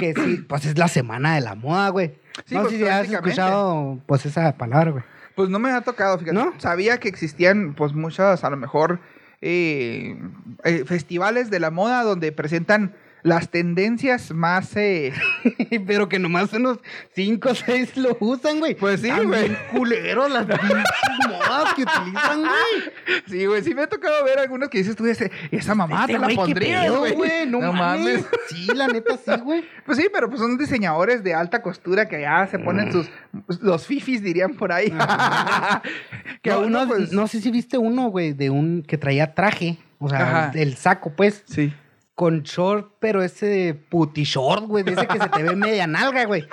Que 0.00 0.14
sí, 0.14 0.36
pues 0.48 0.64
es 0.64 0.78
la 0.78 0.88
semana 0.88 1.34
de 1.34 1.42
la 1.42 1.54
moda, 1.54 1.90
güey. 1.90 2.14
Sí, 2.46 2.54
no 2.54 2.62
pues, 2.62 2.72
sé 2.72 2.78
si 2.78 2.84
has 2.88 3.10
escuchado, 3.10 3.98
pues, 4.06 4.24
esa 4.24 4.56
palabra, 4.56 4.92
güey. 4.92 5.04
Pues 5.34 5.50
no 5.50 5.58
me 5.58 5.70
ha 5.70 5.82
tocado, 5.82 6.18
fíjate. 6.18 6.32
¿No? 6.34 6.54
Sabía 6.58 6.98
que 6.98 7.08
existían, 7.08 7.74
pues, 7.74 7.92
muchas, 7.92 8.44
a 8.44 8.48
lo 8.50 8.56
mejor, 8.56 9.00
eh, 9.42 10.16
eh, 10.64 10.84
festivales 10.86 11.50
de 11.50 11.60
la 11.60 11.70
moda 11.70 12.02
donde 12.04 12.32
presentan 12.32 12.94
las 13.22 13.50
tendencias 13.50 14.32
más... 14.32 14.74
eh, 14.76 15.12
Pero 15.86 16.08
que 16.08 16.18
nomás 16.18 16.52
unos 16.52 16.78
5 17.14 17.48
o 17.48 17.54
6 17.54 17.96
lo 17.96 18.16
usan, 18.20 18.58
güey. 18.58 18.74
Pues 18.74 19.00
sí, 19.00 19.10
güey. 19.10 19.56
culeros 19.72 20.30
las 20.30 20.46
modas 20.46 21.74
que 21.74 21.82
utilizan, 21.82 22.40
güey. 22.40 23.22
sí, 23.28 23.46
güey, 23.46 23.62
sí 23.62 23.74
me 23.74 23.82
ha 23.82 23.86
tocado 23.88 24.24
ver 24.24 24.38
algunos 24.38 24.68
que 24.68 24.78
dices 24.78 24.96
tú, 24.96 25.06
ese- 25.06 25.30
esa 25.50 25.74
mamá 25.74 26.00
Este 26.02 26.14
te 26.14 26.18
la 26.18 26.24
güey, 26.26 26.36
¿qué 26.36 26.42
pondrías, 26.42 26.82
pedo, 26.84 27.14
güey. 27.14 27.46
No, 27.46 27.72
mames. 27.72 28.24
Sí, 28.48 28.66
la 28.74 28.88
neta 28.88 29.16
sí, 29.16 29.40
güey. 29.42 29.64
Pues 29.86 29.98
sí, 29.98 30.08
pero 30.12 30.28
pues 30.28 30.40
son 30.40 30.58
diseñadores 30.58 31.22
de 31.22 31.34
alta 31.34 31.62
costura 31.62 32.08
que 32.08 32.20
ya 32.22 32.46
se 32.48 32.58
ponen 32.58 32.92
sus... 32.92 33.08
Los 33.60 33.86
fifis 33.86 34.22
dirían 34.22 34.54
por 34.54 34.72
ahí. 34.72 34.90
que 36.42 36.50
a 36.50 36.54
no, 36.54 36.60
uno, 36.60 36.82
no, 36.84 36.88
pues... 36.88 37.12
no 37.12 37.26
sé 37.26 37.40
si 37.40 37.50
viste 37.50 37.78
uno, 37.78 38.08
güey, 38.08 38.32
de 38.32 38.50
un 38.50 38.82
que 38.82 38.98
traía 38.98 39.34
traje. 39.34 39.78
O 39.98 40.08
sea, 40.08 40.46
Ajá. 40.48 40.52
el 40.54 40.76
saco, 40.76 41.12
pues. 41.14 41.42
Sí. 41.46 41.72
Con 42.14 42.42
short, 42.42 42.96
pero 43.00 43.22
ese 43.22 43.74
puti 43.90 44.24
short, 44.24 44.64
güey, 44.66 44.84
de 44.84 44.92
ese 44.92 45.06
que 45.06 45.18
se 45.18 45.28
te 45.30 45.42
ve 45.42 45.56
media 45.56 45.86
nalga, 45.86 46.24
güey. 46.26 46.46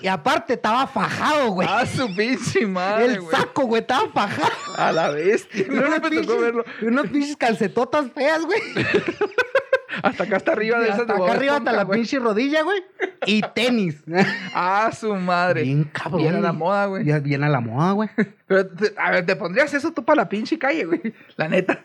Y 0.00 0.08
aparte 0.08 0.54
estaba 0.54 0.86
fajado, 0.86 1.50
güey. 1.50 1.68
Ah, 1.70 1.84
su 1.86 2.12
pinche 2.16 2.66
madre, 2.66 3.04
el 3.14 3.26
saco, 3.30 3.66
güey, 3.66 3.82
estaba 3.82 4.08
fajado. 4.08 4.50
A 4.78 4.92
la 4.92 5.10
bestia. 5.10 5.66
No 5.68 5.74
unos 5.86 5.90
me 5.90 6.00
tocó 6.00 6.10
pinches- 6.10 6.40
verlo. 6.40 6.64
y 6.80 6.84
unos 6.86 7.06
pinches 7.08 7.36
calcetotas 7.36 8.10
feas, 8.12 8.44
güey. 8.44 8.60
Hasta 10.02 10.24
acá 10.24 10.36
hasta 10.36 10.52
arriba 10.52 10.80
de 10.80 10.86
Y 10.86 10.88
esas 10.88 11.02
hasta 11.02 11.14
acá 11.14 11.32
arriba 11.34 11.56
hasta 11.56 11.72
la 11.72 11.84
güey. 11.84 12.00
pinche 12.00 12.18
rodilla, 12.18 12.62
güey. 12.62 12.82
Y 13.26 13.42
tenis. 13.54 14.02
Ah, 14.54 14.90
su 14.92 15.14
madre. 15.14 15.62
Bien 15.62 15.84
cabrón. 15.84 16.22
Bien 16.22 16.34
a 16.36 16.40
la 16.40 16.52
moda, 16.52 16.86
güey. 16.86 17.04
Bien 17.20 17.44
a 17.44 17.48
la 17.48 17.60
moda, 17.60 17.92
güey. 17.92 18.08
Pero, 18.48 18.68
a 18.98 19.10
ver, 19.12 19.24
¿te 19.26 19.36
pondrías 19.36 19.72
eso 19.72 19.92
tú 19.92 20.04
para 20.04 20.22
la 20.22 20.28
pinche 20.28 20.58
calle, 20.58 20.84
güey? 20.86 21.00
La 21.36 21.46
neta. 21.48 21.84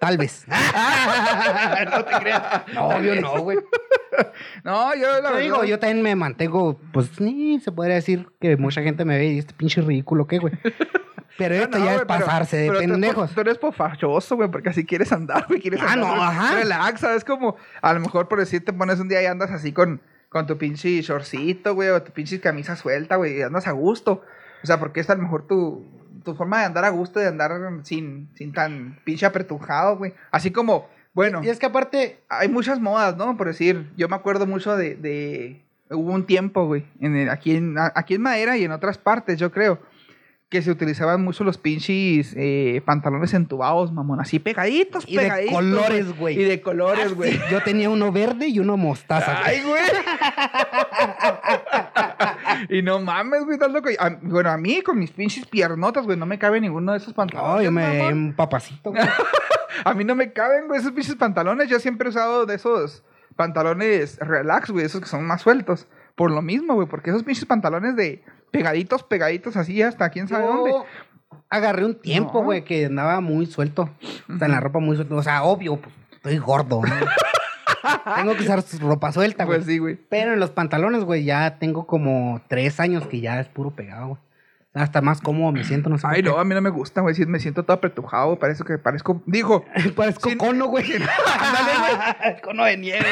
Tal 0.00 0.16
vez. 0.16 0.46
no 1.92 2.04
te 2.04 2.12
creas. 2.20 2.42
No, 2.74 2.88
obvio 2.88 3.20
no, 3.20 3.40
güey. 3.42 3.58
No, 4.64 4.94
yo 4.94 5.06
la 5.08 5.16
Te 5.16 5.22
verdad... 5.22 5.38
digo, 5.40 5.64
yo 5.64 5.78
también 5.78 6.02
me 6.02 6.16
mantengo, 6.16 6.80
pues, 6.92 7.20
ni 7.20 7.60
se 7.60 7.70
podría 7.70 7.96
decir 7.96 8.26
que 8.40 8.56
mucha 8.56 8.82
gente 8.82 9.04
me 9.04 9.18
ve 9.18 9.26
y 9.26 9.38
este 9.38 9.52
pinche 9.54 9.82
ridículo, 9.82 10.26
¿qué, 10.26 10.38
güey? 10.38 10.54
Pero 11.38 11.54
esto 11.54 11.78
no, 11.78 11.84
ya 11.84 11.96
es 11.96 12.02
pasarse 12.06 12.56
de 12.56 12.68
pero 12.68 12.80
pendejos. 12.80 13.30
Tú, 13.32 13.40
eres 13.42 13.58
pofachoso, 13.58 14.36
güey, 14.36 14.50
porque 14.50 14.70
así 14.70 14.84
quieres 14.84 15.12
andar, 15.12 15.46
güey. 15.48 15.60
Quieres 15.60 15.80
Ah, 15.80 15.92
andar 15.92 16.16
no, 16.16 16.22
ajá. 16.22 16.54
Relax, 16.56 17.00
¿sabes? 17.00 17.24
Como, 17.24 17.56
a 17.80 17.92
lo 17.94 18.00
mejor 18.00 18.26
por 18.28 18.38
decir, 18.38 18.64
te 18.64 18.72
pones 18.72 19.00
un 19.00 19.08
día 19.08 19.22
y 19.22 19.26
andas 19.26 19.50
así 19.50 19.72
con, 19.72 20.00
con 20.28 20.46
tu 20.46 20.58
pinche 20.58 21.00
shortcito, 21.02 21.74
güey, 21.74 21.90
o 21.90 22.02
tu 22.02 22.12
pinche 22.12 22.40
camisa 22.40 22.74
suelta, 22.76 23.16
güey, 23.16 23.38
y 23.38 23.42
andas 23.42 23.66
a 23.66 23.72
gusto. 23.72 24.22
O 24.62 24.66
sea, 24.66 24.78
porque 24.78 25.00
es 25.00 25.08
a 25.08 25.14
lo 25.14 25.22
mejor 25.22 25.46
tu, 25.46 25.86
tu 26.24 26.34
forma 26.34 26.60
de 26.60 26.66
andar 26.66 26.84
a 26.84 26.88
gusto, 26.90 27.20
de 27.20 27.28
andar 27.28 27.52
sin, 27.84 28.28
sin 28.34 28.52
tan 28.52 28.98
pinche 29.04 29.26
apretujado, 29.26 29.96
güey. 29.98 30.14
Así 30.30 30.50
como, 30.50 30.88
bueno, 31.12 31.42
Y 31.42 31.48
es 31.48 31.58
que 31.58 31.66
aparte, 31.66 32.20
hay 32.28 32.48
muchas 32.48 32.80
modas, 32.80 33.16
¿no? 33.16 33.36
Por 33.36 33.48
decir, 33.48 33.90
yo 33.96 34.08
me 34.08 34.16
acuerdo 34.16 34.46
mucho 34.46 34.76
de... 34.76 34.94
de 34.96 35.62
hubo 35.90 36.12
un 36.12 36.24
tiempo, 36.24 36.66
güey, 36.66 36.84
en 37.00 37.16
el- 37.16 37.28
aquí, 37.30 37.56
en, 37.56 37.74
aquí 37.96 38.14
en 38.14 38.22
Madera 38.22 38.56
y 38.56 38.62
en 38.64 38.70
otras 38.70 38.96
partes, 38.96 39.38
yo 39.40 39.50
creo, 39.50 39.80
que 40.48 40.62
se 40.62 40.70
utilizaban 40.72 41.22
mucho 41.22 41.44
los 41.44 41.58
pinches 41.58 42.32
eh, 42.36 42.80
pantalones 42.84 43.34
entubados, 43.34 43.92
mamón. 43.92 44.20
Así 44.20 44.38
pegaditos, 44.40 45.04
Y 45.08 45.16
de 45.16 45.22
pegaditos. 45.22 45.54
colores, 45.54 46.16
güey. 46.18 46.40
Y 46.40 46.44
de 46.44 46.60
colores, 46.60 47.14
güey. 47.14 47.32
Sí, 47.32 47.38
yo 47.52 47.62
tenía 47.62 47.88
uno 47.90 48.10
verde 48.10 48.48
y 48.48 48.58
uno 48.58 48.76
mostaza. 48.76 49.42
güey. 49.42 49.56
Ay, 49.56 49.62
güey. 49.64 49.82
y 52.70 52.82
no 52.82 53.00
mames, 53.00 53.44
güey, 53.44 53.54
estás 53.54 53.70
loco. 53.72 53.88
A- 53.98 54.18
bueno, 54.22 54.50
a 54.50 54.56
mí 54.56 54.82
con 54.82 54.98
mis 54.98 55.10
pinches 55.10 55.46
piernotas, 55.46 56.04
güey, 56.04 56.16
no 56.18 56.26
me 56.26 56.38
cabe 56.38 56.60
ninguno 56.60 56.92
de 56.92 56.98
esos 56.98 57.14
pantalones. 57.14 57.56
No, 57.56 57.62
yo 57.62 57.70
me 57.72 58.12
un 58.12 58.34
papacito, 58.34 58.90
güey. 58.90 59.02
A 59.84 59.94
mí 59.94 60.04
no 60.04 60.14
me 60.14 60.32
caben, 60.32 60.66
güey, 60.66 60.78
esos 60.80 60.92
pinches 60.92 61.14
pantalones. 61.14 61.68
Yo 61.68 61.80
siempre 61.80 62.06
he 62.08 62.10
usado 62.10 62.44
de 62.44 62.56
esos 62.56 63.02
pantalones 63.36 64.18
relax, 64.18 64.70
güey, 64.70 64.84
esos 64.84 65.00
que 65.00 65.06
son 65.06 65.24
más 65.26 65.40
sueltos. 65.40 65.86
Por 66.16 66.30
lo 66.30 66.42
mismo, 66.42 66.74
güey, 66.74 66.86
porque 66.86 67.08
esos 67.10 67.22
pinches 67.22 67.46
pantalones 67.46 67.96
de 67.96 68.22
pegaditos, 68.50 69.02
pegaditos 69.04 69.56
así 69.56 69.80
hasta 69.80 70.10
quién 70.10 70.28
sabe 70.28 70.44
dónde. 70.44 70.74
Agarré 71.48 71.84
un 71.86 71.94
tiempo, 71.98 72.40
No. 72.40 72.44
güey, 72.44 72.62
que 72.64 72.86
andaba 72.86 73.20
muy 73.20 73.46
suelto. 73.46 73.88
O 74.28 74.36
sea, 74.36 74.46
en 74.46 74.52
la 74.52 74.60
ropa 74.60 74.80
muy 74.80 74.96
suelta. 74.96 75.14
O 75.14 75.22
sea, 75.22 75.44
obvio, 75.44 75.76
pues, 75.80 75.94
estoy 76.12 76.36
gordo. 76.38 76.82
tengo 78.16 78.36
que 78.36 78.42
usar 78.42 78.62
ropa 78.80 79.12
suelta, 79.12 79.44
güey. 79.44 79.58
Pues 79.58 79.66
sí, 79.66 79.78
güey. 79.78 79.96
Pero 80.08 80.32
en 80.32 80.40
los 80.40 80.50
pantalones, 80.50 81.04
güey, 81.04 81.24
ya 81.24 81.58
tengo 81.58 81.86
como 81.86 82.40
tres 82.48 82.80
años 82.80 83.06
que 83.06 83.20
ya 83.20 83.40
es 83.40 83.48
puro 83.48 83.70
pegado, 83.70 84.08
güey. 84.08 84.20
Hasta 84.72 85.00
más 85.00 85.20
cómodo 85.20 85.50
me 85.50 85.64
siento, 85.64 85.90
no 85.90 85.98
sé. 85.98 86.06
Ay, 86.08 86.22
no, 86.22 86.38
a 86.38 86.44
mí 86.44 86.54
no 86.54 86.60
me 86.60 86.70
gusta, 86.70 87.00
güey. 87.00 87.12
Sí, 87.16 87.26
me 87.26 87.40
siento 87.40 87.64
todo 87.64 87.76
apretujado. 87.76 88.38
Parece 88.38 88.62
que 88.62 88.78
parezco. 88.78 89.20
Dijo. 89.26 89.64
Parezco 89.96 90.30
cono, 90.38 90.66
güey. 90.66 90.84
Cono 92.44 92.64
de 92.64 92.76
nieve, 92.76 93.06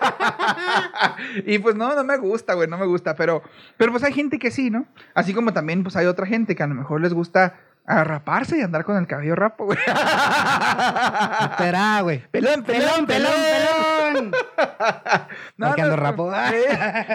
y 1.46 1.58
pues 1.58 1.74
no, 1.76 1.94
no 1.94 2.02
me 2.02 2.16
gusta, 2.16 2.54
güey, 2.54 2.66
no 2.66 2.78
me 2.78 2.86
gusta. 2.86 3.14
Pero, 3.14 3.42
pero 3.76 3.92
pues 3.92 4.02
hay 4.04 4.14
gente 4.14 4.38
que 4.38 4.50
sí, 4.50 4.70
¿no? 4.70 4.86
Así 5.14 5.34
como 5.34 5.52
también, 5.52 5.82
pues 5.82 5.96
hay 5.96 6.06
otra 6.06 6.24
gente 6.24 6.56
que 6.56 6.62
a 6.62 6.66
lo 6.66 6.74
mejor 6.74 7.02
les 7.02 7.12
gusta 7.12 7.60
ah, 7.90 8.04
raparse 8.04 8.58
y 8.58 8.62
andar 8.62 8.84
con 8.84 8.96
el 8.96 9.06
cabello 9.06 9.34
rapo, 9.34 9.64
güey. 9.66 9.78
Espera, 11.50 12.00
güey. 12.02 12.22
pelón, 12.30 12.62
Pelón, 12.64 13.06
pelón, 13.06 13.32
pelón. 13.34 14.32
Porque 15.58 15.82
ando 15.82 15.96
rapo. 15.96 16.30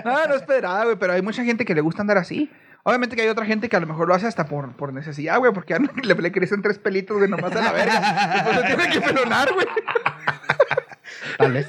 No, 0.06 0.28
no 0.28 0.36
es 0.36 0.42
pedrada, 0.44 0.84
güey, 0.86 0.96
pero 0.98 1.14
hay 1.14 1.22
mucha 1.22 1.44
gente 1.44 1.66
que 1.66 1.76
le 1.76 1.82
gusta 1.82 2.02
andar 2.02 2.18
así. 2.18 2.52
Obviamente 2.84 3.16
que 3.16 3.24
hay 3.24 3.30
otra 3.30 3.46
gente 3.46 3.68
que 3.68 3.76
a 3.76 3.80
lo 3.80 3.88
mejor 3.88 4.08
lo 4.08 4.14
hace 4.14 4.28
hasta 4.28 4.46
por, 4.46 4.74
por 4.74 4.94
necesidad, 4.94 5.40
güey, 5.40 5.52
porque 5.54 5.74
a 5.74 5.80
no- 5.80 5.90
le, 6.04 6.14
le 6.14 6.32
crecen 6.32 6.62
tres 6.62 6.78
pelitos, 6.78 7.18
güey, 7.18 7.30
nomás 7.30 7.52
a 7.56 7.62
la 7.62 7.72
verga. 7.72 8.34
Después 8.36 8.56
se 8.60 8.76
tiene 8.76 8.90
que 8.94 9.02
pelonar, 9.02 9.52
güey. 9.54 9.66
Tal 11.38 11.52
vez. 11.54 11.68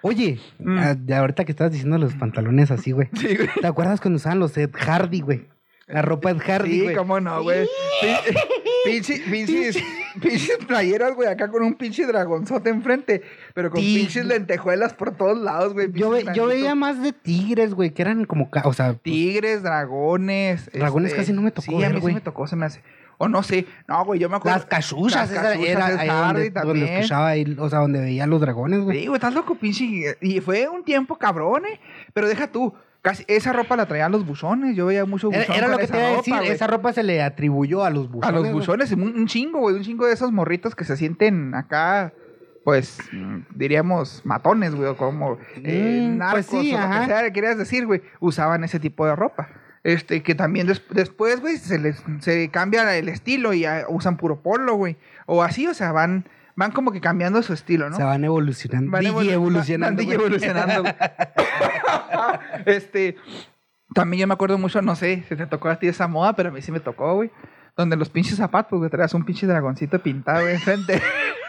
Oye, 0.00 0.40
Mm. 0.58 0.78
ah, 0.78 0.94
de 0.96 1.14
ahorita 1.14 1.44
que 1.44 1.52
estabas 1.52 1.72
diciendo 1.72 1.98
los 1.98 2.14
pantalones 2.14 2.70
así, 2.70 2.92
güey. 2.92 3.08
Sí, 3.14 3.36
güey. 3.36 3.48
¿Te 3.60 3.66
acuerdas 3.66 4.00
cuando 4.00 4.16
usaban 4.16 4.38
los 4.38 4.56
Ed 4.56 4.70
Hardy, 4.74 5.20
güey? 5.20 5.48
La 5.88 6.02
ropa 6.02 6.30
Ed 6.30 6.38
Hardy, 6.38 6.70
Sí, 6.70 6.82
güey. 6.82 6.94
cómo 6.96 7.18
no, 7.20 7.42
güey. 7.42 7.66
Pinche, 8.84 9.20
pinches, 9.30 9.76
pinches 10.20 10.58
playeras, 10.66 11.14
güey, 11.14 11.28
acá 11.28 11.48
con 11.50 11.62
un 11.62 11.74
pinche 11.74 12.06
dragonzote 12.06 12.70
enfrente, 12.70 13.22
pero 13.54 13.70
con 13.70 13.80
Sí. 13.80 13.96
pinches 13.96 14.24
lentejuelas 14.24 14.94
por 14.94 15.16
todos 15.16 15.36
lados, 15.38 15.72
güey. 15.74 15.90
Yo, 15.92 16.10
ve- 16.10 16.18
pinches 16.20 16.36
yo 16.36 16.46
veía 16.46 16.64
granitos. 16.74 16.78
más 16.78 17.02
de 17.02 17.12
tigres, 17.12 17.74
güey, 17.74 17.90
que 17.90 18.02
eran 18.02 18.24
como, 18.24 18.50
ca- 18.50 18.62
o 18.64 18.72
sea, 18.72 18.88
pues, 18.92 19.02
Tigres, 19.02 19.62
dragones. 19.62 20.66
este, 20.68 20.78
Dragones 20.78 21.12
casi 21.14 21.32
no 21.32 21.42
me 21.42 21.50
tocó 21.50 21.62
Sí, 21.70 21.74
a 21.74 21.78
ver, 21.78 21.90
mí 21.90 21.96
sí 21.96 22.00
güey. 22.02 22.14
me 22.14 22.20
tocó, 22.20 22.46
se 22.46 22.56
me 22.56 22.66
hace. 22.66 22.82
O 23.20 23.28
no 23.28 23.42
sé. 23.42 23.66
No, 23.88 24.04
güey, 24.04 24.20
yo 24.20 24.28
me 24.28 24.36
acuerdo. 24.36 24.58
las 24.58 24.66
cachuchas, 24.66 25.22
Las 25.22 25.32
esa 25.32 25.42
cachuchas 25.42 25.68
era 25.70 25.88
es 25.90 25.98
ahí 25.98 26.08
Hardy 26.08 26.50
donde, 26.50 26.50
donde 26.50 26.50
también. 26.80 26.88
escuchaba 26.98 27.28
ahí, 27.28 27.56
o 27.58 27.68
sea, 27.68 27.80
donde 27.80 28.00
veía 28.00 28.26
los 28.26 28.40
dragones, 28.40 28.80
güey. 28.80 29.00
Sí, 29.00 29.06
güey, 29.08 29.16
estás 29.16 29.34
loco, 29.34 29.56
pinche. 29.56 30.16
Y 30.20 30.40
fue 30.40 30.68
un 30.68 30.84
tiempo 30.84 31.16
cabrón, 31.18 31.64
¿eh? 31.66 31.80
Pero 32.14 32.28
deja 32.28 32.46
tú. 32.46 32.72
Casi, 33.02 33.24
esa 33.28 33.52
ropa 33.52 33.76
la 33.76 33.86
traían 33.86 34.10
los 34.12 34.26
buzones. 34.26 34.76
Yo 34.76 34.86
veía 34.86 35.04
mucho 35.04 35.28
buzón 35.28 35.42
Era, 35.44 35.54
era 35.56 35.68
lo 35.68 35.78
que 35.78 35.84
esa 35.84 35.92
te 35.94 35.98
iba 35.98 36.06
a 36.06 36.10
ropa, 36.10 36.18
decir, 36.22 36.34
güey. 36.36 36.48
esa 36.50 36.66
ropa 36.66 36.92
se 36.92 37.02
le 37.04 37.22
atribuyó 37.22 37.84
a 37.84 37.90
los 37.90 38.10
buzones. 38.10 38.28
A 38.28 38.32
los 38.42 38.52
buzones, 38.52 38.92
un, 38.92 39.02
un 39.02 39.26
chingo, 39.26 39.60
güey. 39.60 39.76
Un 39.76 39.82
chingo 39.82 40.06
de 40.06 40.12
esos 40.12 40.32
morritos 40.32 40.74
que 40.74 40.84
se 40.84 40.96
sienten 40.96 41.54
acá, 41.54 42.12
pues, 42.64 42.98
diríamos, 43.54 44.22
matones, 44.24 44.74
güey. 44.74 44.88
O 44.88 44.96
como 44.96 45.38
eh, 45.62 46.08
Mm, 46.12 46.18
narcos 46.18 46.46
pues 46.46 46.62
sí, 46.64 46.74
o 46.74 46.80
lo 46.80 47.00
que 47.00 47.06
sea 47.06 47.22
que 47.22 47.32
querías 47.32 47.56
decir, 47.58 47.86
güey. 47.86 48.02
Usaban 48.20 48.64
ese 48.64 48.80
tipo 48.80 49.06
de 49.06 49.14
ropa. 49.16 49.48
Este, 49.84 50.22
que 50.22 50.34
también 50.34 50.66
des- 50.66 50.82
después, 50.90 51.40
güey, 51.40 51.56
se 51.56 51.78
les 51.78 52.02
se 52.18 52.50
cambia 52.50 52.96
el 52.96 53.08
estilo 53.08 53.54
y 53.54 53.60
ya 53.60 53.84
usan 53.88 54.16
puro 54.16 54.40
polo, 54.42 54.74
güey. 54.74 54.96
O 55.26 55.42
así, 55.42 55.66
o 55.68 55.72
sea, 55.72 55.92
van, 55.92 56.24
van 56.58 56.72
como 56.72 56.90
que 56.90 57.00
cambiando 57.00 57.40
su 57.40 57.52
estilo, 57.52 57.88
¿no? 57.88 57.96
Se 57.96 58.02
van 58.02 58.24
evolucionando. 58.24 58.90
Van 58.90 59.06
evolucionando. 59.06 59.96
van 59.96 60.04
güey. 60.04 60.12
evolucionando. 60.12 60.90
este, 62.66 63.16
también 63.94 64.22
yo 64.22 64.26
me 64.26 64.34
acuerdo 64.34 64.58
mucho, 64.58 64.82
no 64.82 64.96
sé 64.96 65.24
si 65.28 65.36
te 65.36 65.46
tocó 65.46 65.68
a 65.68 65.78
ti 65.78 65.86
esa 65.86 66.08
moda, 66.08 66.34
pero 66.34 66.48
a 66.48 66.52
mí 66.52 66.60
sí 66.60 66.72
me 66.72 66.80
tocó, 66.80 67.14
güey. 67.14 67.30
Donde 67.76 67.94
los 67.94 68.08
pinches 68.08 68.38
zapatos, 68.38 68.76
güey, 68.76 68.90
traías 68.90 69.14
un 69.14 69.24
pinche 69.24 69.46
dragoncito 69.46 70.00
pintado, 70.00 70.40
güey, 70.40 70.54
enfrente. 70.54 71.00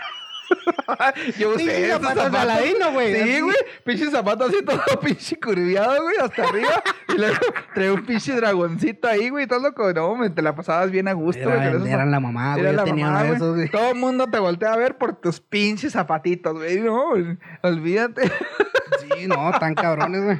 yo 1.37 1.49
usé 1.49 1.57
Pinches 1.57 1.77
esos 1.79 2.01
zapatos 2.01 2.31
de 2.31 2.37
Aladino, 2.37 2.91
güey, 2.91 3.15
Sí, 3.23 3.39
güey. 3.41 3.55
Pinches 3.83 4.11
zapatos 4.11 4.49
así 4.49 4.63
todo 4.63 4.81
pinche 5.01 5.39
curviado, 5.39 6.01
güey, 6.03 6.15
hasta 6.17 6.43
arriba. 6.47 6.83
y 7.09 7.17
luego 7.17 7.37
traía 7.73 7.93
un 7.93 8.05
pinche 8.05 8.33
dragoncito 8.33 9.07
ahí, 9.07 9.29
güey. 9.29 9.43
Estás 9.43 9.61
loco, 9.61 9.91
no, 9.93 10.15
me 10.15 10.29
te 10.29 10.41
la 10.41 10.55
pasabas 10.55 10.91
bien 10.91 11.07
a 11.07 11.13
gusto, 11.13 11.43
güey. 11.43 11.55
Era- 11.59 11.89
eran 11.89 12.11
la 12.11 12.19
mamá, 12.19 12.53
güey. 12.53 12.61
era 12.61 12.71
Yo 12.71 12.77
la 12.77 12.83
tenía 12.83 13.05
mamá, 13.07 13.23
güey. 13.23 13.69
Todo 13.69 13.89
el 13.89 13.95
mundo 13.95 14.27
te 14.27 14.39
voltea 14.39 14.73
a 14.73 14.77
ver 14.77 14.97
por 14.97 15.15
tus 15.15 15.39
pinches 15.39 15.93
zapatitos, 15.93 16.53
güey. 16.55 16.79
No, 16.81 17.13
olvídate. 17.61 18.31
Sí, 19.01 19.27
no, 19.27 19.51
tan 19.59 19.75
cabrones, 19.75 20.23
güey. 20.23 20.39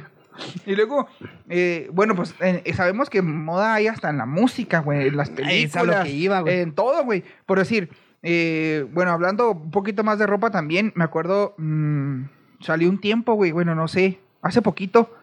y 0.66 0.74
luego, 0.74 1.06
eh, 1.48 1.88
bueno, 1.92 2.14
pues 2.14 2.34
eh, 2.40 2.62
sabemos 2.74 3.10
que 3.10 3.20
moda 3.22 3.74
hay 3.74 3.88
hasta 3.88 4.08
en 4.10 4.18
la 4.18 4.26
música, 4.26 4.80
güey. 4.80 5.08
En 5.08 5.16
las 5.16 5.30
películas. 5.30 5.86
lo 5.86 6.02
que 6.02 6.10
iba, 6.10 6.40
güey. 6.40 6.60
En 6.60 6.72
todo, 6.74 7.04
güey. 7.04 7.24
Por 7.46 7.58
decir, 7.58 7.90
eh, 8.22 8.86
bueno, 8.92 9.10
hablando 9.12 9.52
un 9.52 9.70
poquito 9.70 10.04
más 10.04 10.18
de 10.18 10.26
ropa 10.26 10.50
también, 10.50 10.92
me 10.94 11.04
acuerdo, 11.04 11.54
mm, 11.58 12.24
salió 12.60 12.88
un 12.88 13.00
tiempo, 13.00 13.34
güey. 13.34 13.52
Bueno, 13.52 13.74
no 13.74 13.88
sé, 13.88 14.20
hace 14.42 14.62
poquito. 14.62 15.14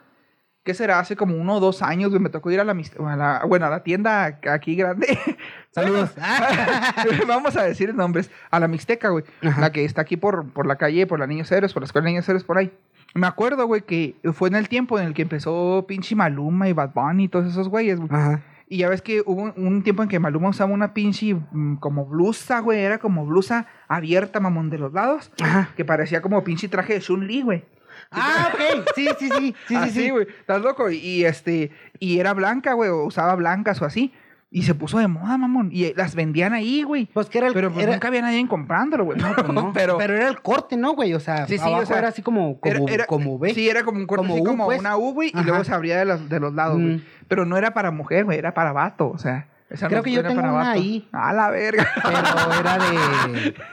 ¿Qué 0.64 0.74
será? 0.74 1.00
Hace 1.00 1.16
como 1.16 1.38
uno 1.38 1.56
o 1.56 1.60
dos 1.62 1.82
años, 1.82 2.10
güey, 2.10 2.22
me 2.22 2.30
tocó 2.30 2.52
ir 2.52 2.60
a 2.60 2.66
la, 2.66 2.74
a 2.74 3.16
la- 3.16 3.42
bueno, 3.48 3.68
a 3.68 3.70
la 3.70 3.84
tienda 3.84 4.26
aquí 4.52 4.76
grande. 4.76 5.18
Saludos. 5.72 6.12
Vamos 7.28 7.56
a 7.56 7.64
decir 7.64 7.94
nombres. 7.96 8.30
A 8.52 8.60
la 8.60 8.68
Mixteca, 8.68 9.10
güey. 9.10 9.24
Ajá. 9.44 9.62
La 9.62 9.72
que 9.72 9.86
está 9.86 10.02
aquí 10.02 10.18
por, 10.18 10.50
por 10.52 10.66
la 10.68 10.76
calle, 10.76 11.08
por 11.08 11.20
la 11.20 11.28
Niños 11.28 11.50
Héroes, 11.54 11.72
por 11.72 11.84
la 11.84 11.86
escuela 11.86 12.06
de 12.06 12.12
Niños 12.12 12.28
Héroes, 12.28 12.44
por 12.44 12.58
ahí. 12.58 12.72
Me 13.14 13.28
acuerdo, 13.28 13.66
güey, 13.66 13.82
que 13.84 14.16
fue 14.34 14.50
en 14.50 14.56
el 14.56 14.68
tiempo 14.68 15.00
en 15.00 15.08
el 15.08 15.14
que 15.14 15.22
empezó 15.22 15.86
pinche 15.88 16.16
Maluma 16.16 16.68
y 16.68 16.74
Bad 16.74 16.92
Bunny 16.94 17.24
y 17.26 17.28
todos 17.30 17.46
esos 17.48 17.70
güeyes, 17.70 17.98
güey. 18.00 18.10
Ajá. 18.12 18.42
Y 18.70 18.80
ya 18.80 18.90
ves 18.90 19.02
que 19.02 19.22
hubo 19.26 19.44
un, 19.44 19.54
un 19.56 19.82
tiempo 19.84 20.04
en 20.04 20.10
que 20.10 20.20
Maluma 20.20 20.50
usaba 20.50 20.74
una 20.74 20.94
pinche 20.94 21.34
mm, 21.34 21.78
como 21.78 22.06
blusa, 22.06 22.60
güey. 22.60 22.80
Era 22.80 22.98
como 22.98 23.26
blusa 23.26 23.68
abierta, 23.88 24.40
mamón, 24.40 24.70
de 24.70 24.78
los 24.78 24.92
lados. 24.94 25.32
Ajá. 25.42 25.70
Que 25.78 25.86
parecía 25.86 26.22
como 26.22 26.44
pinche 26.44 26.68
traje 26.68 26.94
de 26.96 27.00
Chun-Li, 27.00 27.42
güey. 27.44 27.64
Ah, 28.12 28.52
ok. 28.54 28.90
Sí, 28.96 29.08
sí, 29.20 29.30
sí. 29.30 29.38
Sí, 29.38 29.56
sí, 29.68 29.76
así, 29.76 29.92
sí. 30.04 30.10
güey. 30.10 30.28
Estás 30.40 30.62
loco. 30.62 30.90
Y, 30.90 31.24
este, 31.26 31.72
y 32.00 32.20
era 32.20 32.34
blanca, 32.34 32.74
güey. 32.74 32.90
O 32.90 33.06
usaba 33.06 33.36
blancas 33.36 33.82
o 33.82 33.86
así. 33.86 34.14
Y 34.50 34.64
se 34.64 34.74
puso 34.74 34.98
de 34.98 35.10
moda, 35.10 35.38
mamón. 35.38 35.70
Y 35.74 35.94
las 35.96 36.16
vendían 36.16 36.54
ahí, 36.54 36.84
güey. 36.84 37.08
Pues 37.14 37.28
que 37.28 37.38
era 37.40 37.48
el. 37.48 37.54
Pero 37.54 37.70
pues 37.72 37.84
era- 37.84 37.94
nunca 37.94 38.08
había 38.08 38.22
nadie 38.22 38.48
comprándolo, 38.48 39.04
güey. 39.04 39.20
No, 39.20 39.34
pues 39.36 39.50
no. 39.50 39.72
pero, 39.74 39.98
pero, 39.98 40.16
era 40.16 40.30
el 40.30 40.42
corte, 40.42 40.78
¿no, 40.78 40.94
güey? 40.94 41.14
O 41.14 41.20
sea, 41.20 41.46
Sí, 41.48 41.58
sí, 41.58 41.64
abajo 41.64 41.84
o 41.84 41.86
sea, 41.86 42.00
era 42.00 42.08
así 42.08 42.22
como, 42.22 42.60
como, 42.62 42.76
era- 42.88 42.94
era- 42.94 43.06
como 43.08 43.38
B. 43.38 43.54
Sí, 43.54 43.70
era 43.70 43.84
como 43.84 44.00
un 44.00 44.08
corte 44.08 44.22
Como 44.26 44.34
así 44.36 44.42
U, 44.42 44.46
como 44.46 44.66
pues. 44.66 44.80
una 44.80 44.96
U, 44.96 45.14
güey. 45.14 45.34
Y 45.36 45.44
luego 45.44 45.64
se 45.66 45.74
abría 45.74 46.00
de 46.00 46.06
los, 46.06 46.30
de 46.30 46.40
los 46.40 46.54
lados, 46.54 46.80
güey. 46.82 47.04
Pero 47.28 47.46
no 47.46 47.58
era 47.58 47.74
para 47.74 47.92
mujer, 47.92 48.26
güey. 48.26 48.38
Era 48.38 48.54
para 48.54 48.72
vato, 48.74 49.10
o 49.10 49.18
sea. 49.18 49.48
esa 49.70 49.88
Creo 49.88 50.00
no 50.00 50.04
que 50.04 50.12
yo 50.12 50.22
tengo 50.24 50.36
para 50.36 50.50
una 50.54 50.58
vato. 50.60 50.72
ahí. 50.72 51.08
A 51.12 51.34
la 51.34 51.50
verga. 51.50 51.88
Pero 52.04 52.54
era 52.60 52.78
de. 52.78 53.56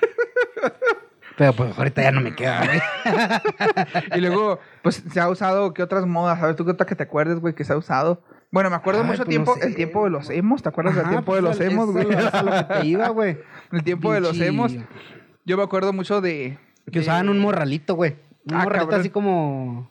Pero 1.36 1.52
pues 1.52 1.76
ahorita 1.76 2.00
ya 2.02 2.12
no 2.12 2.20
me 2.20 2.32
queda, 2.34 2.64
güey. 2.64 2.80
y 4.16 4.20
luego, 4.20 4.60
pues 4.82 5.02
se 5.10 5.20
ha 5.20 5.28
usado, 5.28 5.74
¿qué 5.74 5.82
otras 5.82 6.06
modas? 6.06 6.38
¿Sabes 6.38 6.54
tú 6.54 6.64
qué 6.64 6.70
otra 6.70 6.86
que 6.86 6.94
te 6.94 7.02
acuerdes, 7.02 7.40
güey, 7.40 7.54
que 7.54 7.64
se 7.64 7.72
ha 7.72 7.76
usado? 7.76 8.22
Bueno, 8.52 8.70
me 8.70 8.76
acuerdo 8.76 9.00
Ay, 9.00 9.06
mucho 9.08 9.24
pues, 9.24 9.28
tiempo, 9.30 9.54
no 9.56 9.60
sé, 9.62 9.66
el 9.66 9.74
tiempo 9.74 10.04
de 10.04 10.10
los 10.10 10.30
emos, 10.30 10.62
¿te 10.62 10.68
acuerdas 10.68 10.94
del 10.94 11.08
tiempo 11.08 11.34
de 11.34 11.42
pues, 11.42 11.58
los 11.58 11.66
emos, 11.66 11.88
eso 11.88 11.92
güey? 11.92 12.44
lo 12.44 12.52
que 12.68 12.74
te 12.74 12.86
iba, 12.86 13.08
güey. 13.08 13.38
el 13.72 13.82
tiempo 13.82 14.12
de 14.12 14.20
los 14.20 14.40
emos. 14.40 14.76
Yo 15.44 15.56
me 15.56 15.64
acuerdo 15.64 15.92
mucho 15.92 16.20
de... 16.20 16.56
Que 16.86 16.92
de- 16.92 17.00
usaban 17.00 17.28
un 17.28 17.40
morralito, 17.40 17.96
güey. 17.96 18.14
Un 18.44 18.54
Ah, 18.54 18.62
morralito 18.62 18.86
cabrón. 18.90 19.00
así 19.00 19.10
como. 19.10 19.90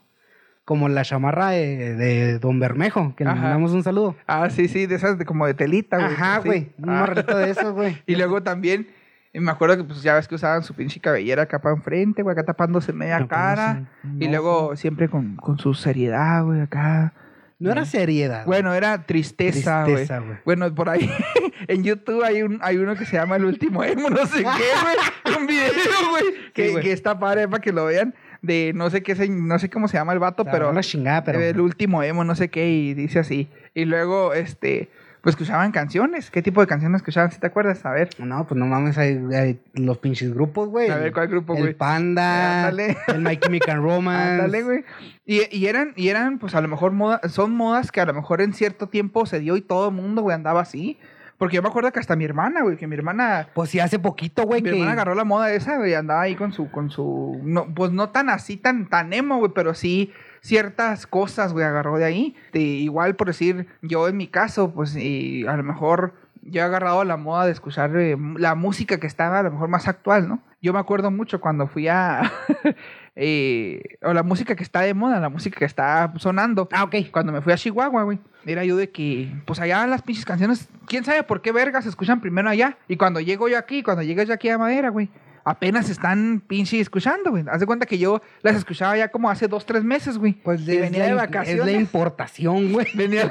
Como 0.65 0.88
la 0.88 1.03
chamarra 1.03 1.50
de, 1.50 1.93
de 1.96 2.39
Don 2.39 2.60
Bermejo, 2.60 3.13
que 3.17 3.25
le 3.25 3.32
Ajá. 3.32 3.41
mandamos 3.41 3.74
un 3.74 3.84
saludo. 3.84 4.15
Ah, 4.27 4.50
sí, 4.50 4.67
sí, 4.70 4.86
de 4.86 4.96
esas 4.96 5.17
de, 5.17 5.25
como 5.25 5.46
de 5.46 5.53
telita, 5.53 5.98
güey. 5.98 6.13
Ajá, 6.13 6.38
güey. 6.39 6.72
Un 6.77 6.89
Ah. 6.89 7.08
de 7.13 7.50
esos, 7.50 7.74
güey. 7.74 8.01
Y 8.08 8.15
luego 8.15 8.41
también, 8.43 8.88
eh, 9.34 9.41
me 9.41 9.51
acuerdo 9.51 9.75
que 9.75 9.84
pues 9.84 10.01
ya 10.03 10.15
ves 10.15 10.27
que 10.29 10.36
usaban 10.36 10.63
su 10.63 10.74
pinche 10.74 11.01
cabellera 11.01 11.43
acá 11.43 11.60
para 11.60 11.75
enfrente, 11.75 12.24
güey, 12.24 12.32
acá 12.34 12.43
tapándose 12.46 12.93
media 12.93 13.20
No, 13.20 13.27
pues, 13.27 13.38
cara. 13.38 13.74
no 14.03 14.20
sé. 14.20 14.25
Y 14.25 14.29
luego 14.29 14.75
siempre 14.77 15.10
con, 15.10 15.36
con 15.36 15.58
su 15.60 15.74
seriedad, 15.74 16.46
güey, 16.46 16.62
acá. 16.62 17.13
No 17.60 17.72
era 17.72 17.86
seriedad. 17.86 18.46
Bueno, 18.46 18.74
era 18.74 19.05
tristeza, 19.05 19.84
güey. 19.84 19.96
Tristeza, 19.96 20.20
güey. 20.20 20.38
Bueno, 20.46 20.74
por 20.74 20.89
ahí 20.89 21.10
en 21.67 21.84
YouTube 21.84 22.24
hay 22.24 22.41
un 22.41 22.60
hay 22.62 22.77
uno 22.77 22.96
que 22.96 23.05
se 23.05 23.15
llama 23.17 23.36
El 23.36 23.46
Último 23.46 23.84
Emo, 23.84 24.10
no 24.10 24.25
sé 24.25 24.39
qué, 24.39 24.43
güey. 24.43 25.38
Un 25.39 25.48
video, 25.48 25.70
güey, 26.10 26.24
que, 26.53 26.70
Sí, 26.70 26.75
que 26.82 26.91
está 26.93 27.20
padre 27.20 27.48
para 27.48 27.62
que 27.62 27.72
lo 27.74 27.86
vean. 27.86 28.13
De 28.44 28.74
no 28.76 28.90
sé 28.92 29.02
qué, 29.02 29.16
se- 29.16 29.28
no 29.30 29.58
sé 29.58 29.70
cómo 29.72 29.88
se 29.88 29.98
llama 29.98 30.14
el 30.14 30.20
vato, 30.20 30.44
sea, 30.44 30.52
pero 30.52 30.72
la 30.72 30.82
chingada, 30.82 31.24
pero. 31.24 31.40
el 31.40 31.60
último 31.60 32.04
emo, 32.04 32.24
no 32.24 32.36
sé 32.36 32.50
qué, 32.50 32.70
y 32.70 32.94
dice 32.94 33.18
así. 33.20 33.50
Y 33.74 33.86
luego, 33.86 34.34
este, 34.34 34.90
pues 35.22 35.34
escuchaban 35.34 35.72
canciones. 35.72 36.30
¿Qué 36.30 36.42
tipo 36.42 36.60
de 36.60 36.68
canciones 36.68 36.98
escuchaban, 37.00 37.32
si 37.32 37.40
te 37.40 37.48
acuerdas? 37.48 37.86
A 37.86 37.92
ver. 37.92 38.10
No, 38.20 38.46
pues 38.46 38.60
no 38.60 38.66
mames, 38.66 38.98
hay, 38.98 39.18
hay 39.34 39.60
los 39.74 39.98
pinches 39.98 40.34
grupos, 40.34 40.68
güey. 40.68 40.90
A 40.90 40.98
ver, 40.98 41.14
¿cuál 41.14 41.30
grupo, 41.30 41.56
El 41.56 41.62
güey? 41.62 41.74
Panda, 41.74 42.68
Ándale. 42.68 42.98
el 43.08 43.22
My 43.22 43.38
Chemical 43.38 43.78
Romance. 43.82 44.32
Ándale, 44.34 44.62
güey. 44.64 44.84
Y, 45.26 45.40
y 45.58 45.68
eran, 45.68 45.94
y 45.96 46.10
eran, 46.10 46.38
pues 46.38 46.54
a 46.54 46.60
lo 46.60 46.68
mejor 46.68 46.92
moda, 46.92 47.22
son 47.30 47.56
modas 47.56 47.94
que 47.94 48.02
a 48.02 48.06
lo 48.06 48.14
mejor 48.14 48.42
en 48.42 48.52
cierto 48.54 48.88
tiempo 48.90 49.26
se 49.26 49.40
dio 49.40 49.56
y 49.56 49.62
todo 49.62 49.88
el 49.88 49.96
mundo, 49.96 50.22
güey, 50.22 50.36
andaba 50.36 50.60
así. 50.62 50.98
Porque 51.38 51.56
yo 51.56 51.62
me 51.62 51.70
acuerdo 51.70 51.92
que 51.92 52.00
hasta 52.00 52.16
mi 52.16 52.25
hermana, 52.25 52.62
güey, 52.62 52.78
que 52.78 52.88
mi 52.88 52.96
hermana, 52.96 53.48
Pues 53.54 53.70
sí, 53.70 53.80
hace 53.80 54.00
poquito, 54.00 54.44
güey, 54.44 54.62
mi 54.62 54.70
que... 54.70 54.75
hermana 54.75 54.94
agarró 54.94 55.16
la 55.16 55.24
moda 55.24 55.52
esa, 55.52 55.78
güey, 55.78 55.94
andaba 55.94 56.22
ahí 56.22 56.36
con 56.36 56.54
su, 56.54 56.70
con 56.72 56.90
su, 56.90 57.40
no, 57.44 57.74
pues 57.74 57.92
no 57.92 58.10
tan 58.10 58.30
así, 58.30 58.58
tan, 58.58 58.88
tan 58.88 59.13
emo, 59.13 59.38
güey, 59.38 59.52
pero 59.54 59.74
sí 59.74 60.12
ciertas 60.42 61.08
cosas, 61.08 61.54
güey, 61.54 61.66
agarró 61.66 61.98
de 61.98 62.06
ahí. 62.06 62.36
De, 62.52 62.60
igual, 62.60 63.16
por 63.16 63.28
decir, 63.28 63.68
yo 63.82 64.08
en 64.08 64.18
mi 64.18 64.28
caso, 64.28 64.72
pues, 64.72 64.96
y 64.96 65.48
a 65.48 65.56
lo 65.56 65.63
mejor 65.63 66.13
yo 66.42 66.62
he 66.62 66.63
agarrado 66.63 67.04
la 67.04 67.18
moda 67.18 67.46
de 67.46 67.52
escuchar 67.52 67.96
eh, 67.96 68.18
la 68.38 68.54
música 68.56 69.00
que 69.00 69.08
estaba 69.08 69.40
a 69.40 69.44
lo 69.44 69.52
mejor 69.52 69.70
más 69.70 69.88
actual, 69.88 70.28
¿no? 70.28 70.44
Yo 70.62 70.74
me 70.74 70.80
acuerdo 70.80 71.12
mucho 71.12 71.42
cuando 71.42 71.68
fui 71.68 71.88
a... 71.88 72.22
eh, 73.15 73.98
o 74.01 74.13
la 74.13 74.24
música 74.24 74.55
que 74.55 74.63
está 74.63 74.82
de 74.82 74.93
moda, 74.93 75.20
la 75.20 75.29
música 75.29 75.60
que 75.60 75.65
está 75.65 76.12
sonando. 76.17 76.67
Ah, 76.72 76.84
ok. 76.84 76.96
Cuando 77.12 77.32
me 77.32 77.41
fui 77.41 77.53
a 77.53 77.58
Chihuahua, 77.58 78.03
güey, 78.03 78.20
era 78.46 78.65
yo 78.65 78.75
de 78.75 78.89
que, 78.89 79.32
pues 79.46 79.60
allá 79.60 79.86
las 79.88 80.01
pinches 80.01 80.25
canciones, 80.25 80.67
quién 80.88 81.05
sabe 81.05 81.24
por 81.24 81.41
qué 81.41 81.51
vergas 81.51 81.84
se 81.84 81.89
escuchan 81.89 82.22
primero 82.22 82.50
allá. 82.50 82.77
Y 82.88 82.98
cuando 82.98 83.20
llego 83.20 83.48
yo 83.48 83.58
aquí, 83.58 83.84
cuando 83.84 84.03
llegué 84.03 84.25
yo 84.25 84.34
aquí 84.34 84.50
a 84.50 84.58
Madera, 84.58 84.89
güey, 84.89 85.10
apenas 85.46 85.90
están 85.90 86.42
pinche 86.48 86.80
escuchando, 86.80 87.32
güey. 87.32 87.44
Haz 87.52 87.60
de 87.60 87.66
cuenta 87.66 87.86
que 87.86 87.98
yo 87.98 88.22
las 88.42 88.56
escuchaba 88.56 88.98
ya 88.98 89.10
como 89.10 89.30
hace 89.30 89.48
dos, 89.48 89.66
tres 89.66 89.84
meses, 89.84 90.18
güey. 90.18 90.34
Pues 90.34 90.62
es 90.62 90.68
venía 90.68 91.04
de 91.06 91.10
es 91.12 91.16
vacaciones. 91.16 91.66
la 91.66 91.72
importación, 91.72 92.72
güey. 92.72 92.88
Venía, 92.96 93.30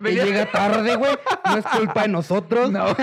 venía- 0.00 0.24
llega 0.24 0.50
tarde, 0.50 0.96
güey. 0.96 1.12
No 1.46 1.56
es 1.56 1.64
culpa 1.66 2.02
de 2.02 2.08
nosotros. 2.08 2.70
No, 2.70 2.90
y 2.90 2.94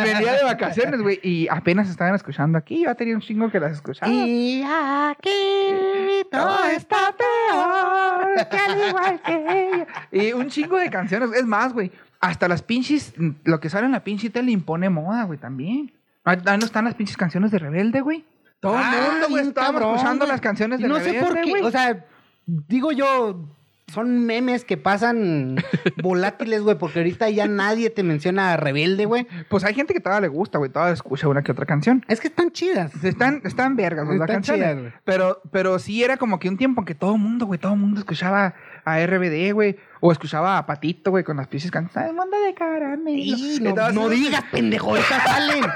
venía 0.00 0.32
de 0.34 0.44
vacaciones, 0.44 1.00
güey, 1.02 1.20
y 1.22 1.48
apenas 1.48 1.88
estaban 1.90 2.14
escuchando 2.14 2.58
aquí. 2.58 2.84
Yo 2.84 2.94
tenía 2.94 3.14
un 3.14 3.20
chingo 3.20 3.50
que 3.50 3.60
las 3.60 3.72
escuchaba. 3.72 4.12
Y 4.12 4.62
aquí 4.62 6.24
todo 6.30 6.64
está 6.66 7.14
peor 7.16 8.48
que 8.48 8.56
al 8.56 8.88
igual 8.88 9.20
que 9.24 9.34
ella. 9.34 9.86
Y 10.12 10.32
un 10.32 10.48
chingo 10.48 10.76
de 10.78 10.90
canciones. 10.90 11.30
Es 11.34 11.44
más, 11.46 11.72
güey. 11.72 11.90
Hasta 12.20 12.46
las 12.46 12.62
pinches, 12.62 13.14
lo 13.44 13.58
que 13.58 13.68
sale 13.68 13.86
en 13.86 13.92
la 13.92 14.04
pinche 14.04 14.30
tele 14.30 14.52
impone 14.52 14.88
moda, 14.88 15.24
güey, 15.24 15.38
también. 15.40 15.92
Ahí 16.24 16.38
no 16.44 16.64
están 16.66 16.84
las 16.84 16.94
pinches 16.94 17.16
canciones 17.16 17.50
de 17.50 17.58
Rebelde, 17.58 18.00
güey. 18.00 18.24
Todo 18.60 18.74
el 18.78 18.84
Ah, 18.84 19.08
mundo, 19.10 19.26
güey, 19.28 19.42
bien 19.42 19.48
estábamos 19.48 19.80
cabrón, 19.80 19.94
escuchando 19.96 20.24
güey. 20.24 20.32
las 20.32 20.40
canciones 20.40 20.80
de 20.80 20.88
no 20.88 20.98
Rebelde, 20.98 21.18
sé 21.20 21.24
por 21.26 21.34
qué, 21.40 21.50
güey. 21.50 21.62
o 21.62 21.70
sea, 21.70 22.06
digo 22.46 22.92
yo, 22.92 23.48
son 23.92 24.24
memes 24.24 24.64
que 24.64 24.76
pasan 24.76 25.56
volátiles, 26.02 26.62
güey, 26.62 26.78
porque 26.78 27.00
ahorita 27.00 27.28
ya 27.30 27.48
nadie 27.48 27.90
te 27.90 28.04
menciona 28.04 28.52
a 28.52 28.56
Rebelde, 28.56 29.04
güey. 29.04 29.26
Pues 29.50 29.64
hay 29.64 29.74
gente 29.74 29.92
que 29.94 30.00
todavía 30.00 30.22
le 30.22 30.28
gusta, 30.28 30.58
güey, 30.58 30.70
todavía 30.70 30.94
escucha 30.94 31.26
una 31.26 31.42
que 31.42 31.50
otra 31.50 31.66
canción. 31.66 32.04
Es 32.06 32.20
que 32.20 32.28
están 32.28 32.52
chidas. 32.52 32.92
Están, 33.04 33.42
están 33.44 33.74
vergas, 33.74 34.04
las 34.06 34.14
Están 34.14 34.26
canciones. 34.28 34.62
chidas, 34.64 34.78
güey. 34.80 34.92
Pero, 35.04 35.42
pero 35.50 35.78
sí 35.80 36.04
era 36.04 36.16
como 36.16 36.38
que 36.38 36.48
un 36.48 36.56
tiempo 36.56 36.80
en 36.82 36.84
que 36.86 36.94
todo 36.94 37.16
el 37.16 37.20
mundo, 37.20 37.46
güey, 37.46 37.58
todo 37.58 37.72
el 37.72 37.80
mundo 37.80 37.98
escuchaba 37.98 38.54
a 38.84 39.04
RBD, 39.04 39.52
güey. 39.52 39.76
O 40.00 40.12
escuchaba 40.12 40.56
a 40.56 40.66
Patito, 40.66 41.10
güey, 41.10 41.24
con 41.24 41.36
las 41.36 41.48
pinches 41.48 41.70
canciones. 41.72 42.08
¡Ay, 42.10 42.14
mundo 42.16 42.36
de 42.40 42.54
caramelo! 42.54 43.18
Y 43.18 43.58
no, 43.60 43.90
no 43.90 44.08
digas, 44.08 44.44
pendejo, 44.52 44.90
ahorita 44.90 45.20
salen. 45.26 45.64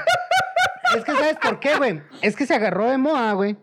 es 0.95 1.03
que, 1.03 1.11
¿sabes 1.11 1.37
por 1.41 1.59
qué, 1.59 1.75
güey? 1.77 2.01
Es 2.21 2.35
que 2.35 2.45
se 2.45 2.53
agarró 2.55 2.89
de 2.89 2.97
moda, 2.97 3.33
güey. 3.33 3.55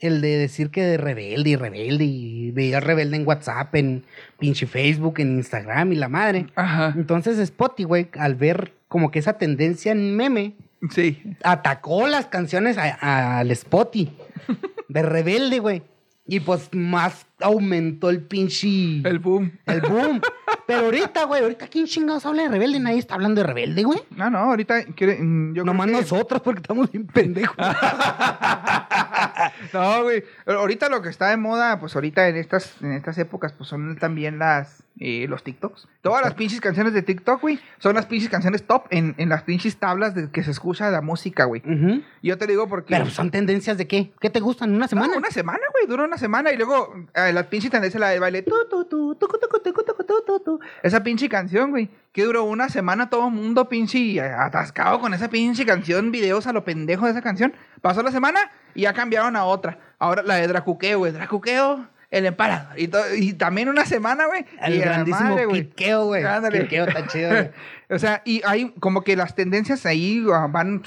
El 0.00 0.20
de 0.20 0.36
decir 0.36 0.70
que 0.70 0.82
de 0.82 0.96
rebelde 0.96 1.50
y 1.50 1.56
rebelde 1.56 2.04
y 2.04 2.50
veía 2.50 2.80
rebelde 2.80 3.16
en 3.16 3.26
WhatsApp, 3.26 3.74
en 3.76 4.04
pinche 4.38 4.66
Facebook, 4.66 5.14
en 5.20 5.36
Instagram 5.36 5.92
y 5.92 5.96
la 5.96 6.08
madre. 6.08 6.46
Ajá. 6.56 6.92
Entonces 6.96 7.38
Spotify, 7.38 7.84
güey, 7.84 8.08
al 8.18 8.34
ver 8.34 8.72
como 8.88 9.10
que 9.10 9.18
esa 9.20 9.34
tendencia 9.34 9.92
en 9.92 10.16
meme, 10.16 10.54
Sí. 10.90 11.22
atacó 11.44 12.08
las 12.08 12.26
canciones 12.26 12.76
al 12.78 13.50
Spotify 13.52 14.12
de 14.88 15.02
rebelde, 15.02 15.60
güey. 15.60 15.82
Y 16.26 16.40
pues 16.40 16.68
más 16.72 17.26
aumentó 17.42 18.10
el 18.10 18.22
pinche... 18.22 19.00
El 19.08 19.18
boom. 19.18 19.52
el 19.66 19.80
boom. 19.80 20.20
Pero 20.66 20.86
ahorita, 20.86 21.24
güey, 21.24 21.42
ahorita 21.42 21.68
quién 21.68 21.86
chingados 21.86 22.24
habla 22.26 22.44
de 22.44 22.48
rebelde, 22.50 22.78
nadie 22.80 22.98
está 22.98 23.14
hablando 23.14 23.40
de 23.40 23.46
rebelde, 23.46 23.82
güey. 23.82 24.00
No, 24.16 24.30
no, 24.30 24.38
ahorita 24.38 24.84
quiere- 24.94 25.18
mm, 25.20 25.48
yo 25.54 25.62
creo 25.62 25.64
Nomás 25.64 25.86
que- 25.86 25.92
nosotros 25.92 26.40
porque 26.42 26.60
estamos 26.60 26.90
bien 26.90 27.06
pendejos. 27.06 27.56
no, 29.72 30.02
güey. 30.04 30.24
Ahorita 30.46 30.88
lo 30.88 31.02
que 31.02 31.08
está 31.08 31.28
de 31.30 31.36
moda, 31.36 31.78
pues 31.80 31.94
ahorita 31.94 32.28
en 32.28 32.36
estas, 32.36 32.74
en 32.82 32.92
estas 32.92 33.18
épocas, 33.18 33.52
pues 33.52 33.68
son 33.68 33.96
también 33.96 34.38
las 34.38 34.82
eh, 35.00 35.26
los 35.28 35.42
TikToks. 35.42 35.88
Todas 36.02 36.22
las 36.22 36.34
pinches 36.34 36.60
canciones 36.60 36.92
de 36.92 37.02
TikTok, 37.02 37.40
güey, 37.40 37.58
son 37.78 37.94
las 37.96 38.06
pinches 38.06 38.28
canciones 38.28 38.64
top 38.66 38.84
en, 38.90 39.14
en 39.18 39.28
las 39.30 39.42
pinches 39.42 39.76
tablas 39.78 40.14
de 40.14 40.30
que 40.30 40.42
se 40.42 40.50
escucha 40.50 40.90
la 40.90 41.00
música, 41.00 41.44
güey. 41.44 41.62
Ujú. 41.64 42.02
Y 42.20 42.28
Yo 42.28 42.38
te 42.38 42.46
digo 42.46 42.68
porque. 42.68 42.94
Pero 42.94 43.08
son 43.10 43.30
tendencias 43.30 43.78
de 43.78 43.86
qué? 43.88 44.12
¿Qué 44.20 44.30
te 44.30 44.40
gustan? 44.40 44.70
¿Una 44.70 44.80
No, 44.84 44.88
semana? 44.88 45.16
una 45.16 45.30
semana, 45.30 45.60
güey, 45.72 45.86
dura 45.88 46.04
una 46.04 46.18
semana 46.18 46.52
y 46.52 46.56
luego 46.56 46.94
eh, 47.14 47.31
la 47.32 47.44
pinche 47.44 47.70
tendencia 47.70 47.98
la 47.98 48.08
del 48.08 48.20
baile. 48.20 48.42
Tu, 48.42 48.54
tu, 48.70 48.84
tu, 48.84 49.14
tucu, 49.14 49.38
tucu, 49.38 49.60
tucu, 49.60 49.84
tucu, 49.84 50.04
tu, 50.04 50.22
tu, 50.24 50.40
tu. 50.40 50.60
Esa 50.82 51.02
pinche 51.02 51.28
canción, 51.28 51.70
güey, 51.70 51.88
que 52.12 52.24
duró 52.24 52.44
una 52.44 52.68
semana 52.68 53.10
todo 53.10 53.28
el 53.28 53.34
mundo 53.34 53.68
pinche 53.68 53.98
eh, 54.16 54.20
atascado 54.20 55.00
con 55.00 55.14
esa 55.14 55.28
pinche 55.28 55.64
canción, 55.66 56.10
videos 56.10 56.46
a 56.46 56.52
lo 56.52 56.64
pendejo 56.64 57.06
de 57.06 57.12
esa 57.12 57.22
canción. 57.22 57.54
Pasó 57.80 58.02
la 58.02 58.12
semana 58.12 58.40
y 58.74 58.82
ya 58.82 58.92
cambiaron 58.92 59.36
a 59.36 59.44
otra. 59.44 59.78
Ahora 59.98 60.22
la 60.22 60.36
de 60.36 60.46
Dracuqueo, 60.46 60.98
güey, 60.98 61.12
Dracuqueo, 61.12 61.86
el 62.10 62.26
emparado. 62.26 62.68
Y, 62.76 62.90
y 63.16 63.32
también 63.32 63.68
una 63.68 63.86
semana, 63.86 64.26
güey. 64.26 64.44
El 64.60 64.74
y 64.74 64.78
grandísimo 64.78 65.34
güey. 65.34 65.46
Güey. 66.06 66.24
Ándale. 66.24 66.68
Está 66.70 67.06
chido, 67.06 67.30
güey. 67.30 67.50
O 67.92 67.98
sea, 67.98 68.22
y 68.24 68.40
hay 68.44 68.70
como 68.80 69.02
que 69.02 69.14
las 69.16 69.34
tendencias 69.34 69.84
ahí 69.86 70.24
ah, 70.32 70.46
van 70.50 70.82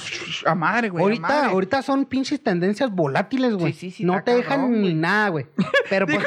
a 0.46 0.56
madre, 0.56 0.90
güey. 0.90 1.04
Ahorita, 1.04 1.22
madre. 1.28 1.50
ahorita 1.52 1.82
son 1.82 2.06
pinches 2.06 2.42
tendencias 2.44 2.90
volátiles, 2.92 3.54
güey. 3.56 3.74
Sí, 3.74 3.92
sí, 3.92 3.98
sí, 3.98 4.04
no 4.06 4.24
te 4.24 4.32
dejan 4.36 4.62
cabrón, 4.62 4.74
ni 4.82 4.88
güey. 4.90 4.94
nada, 4.96 5.30
güey. 5.30 5.46
Pero 5.90 6.06
pues... 6.08 6.20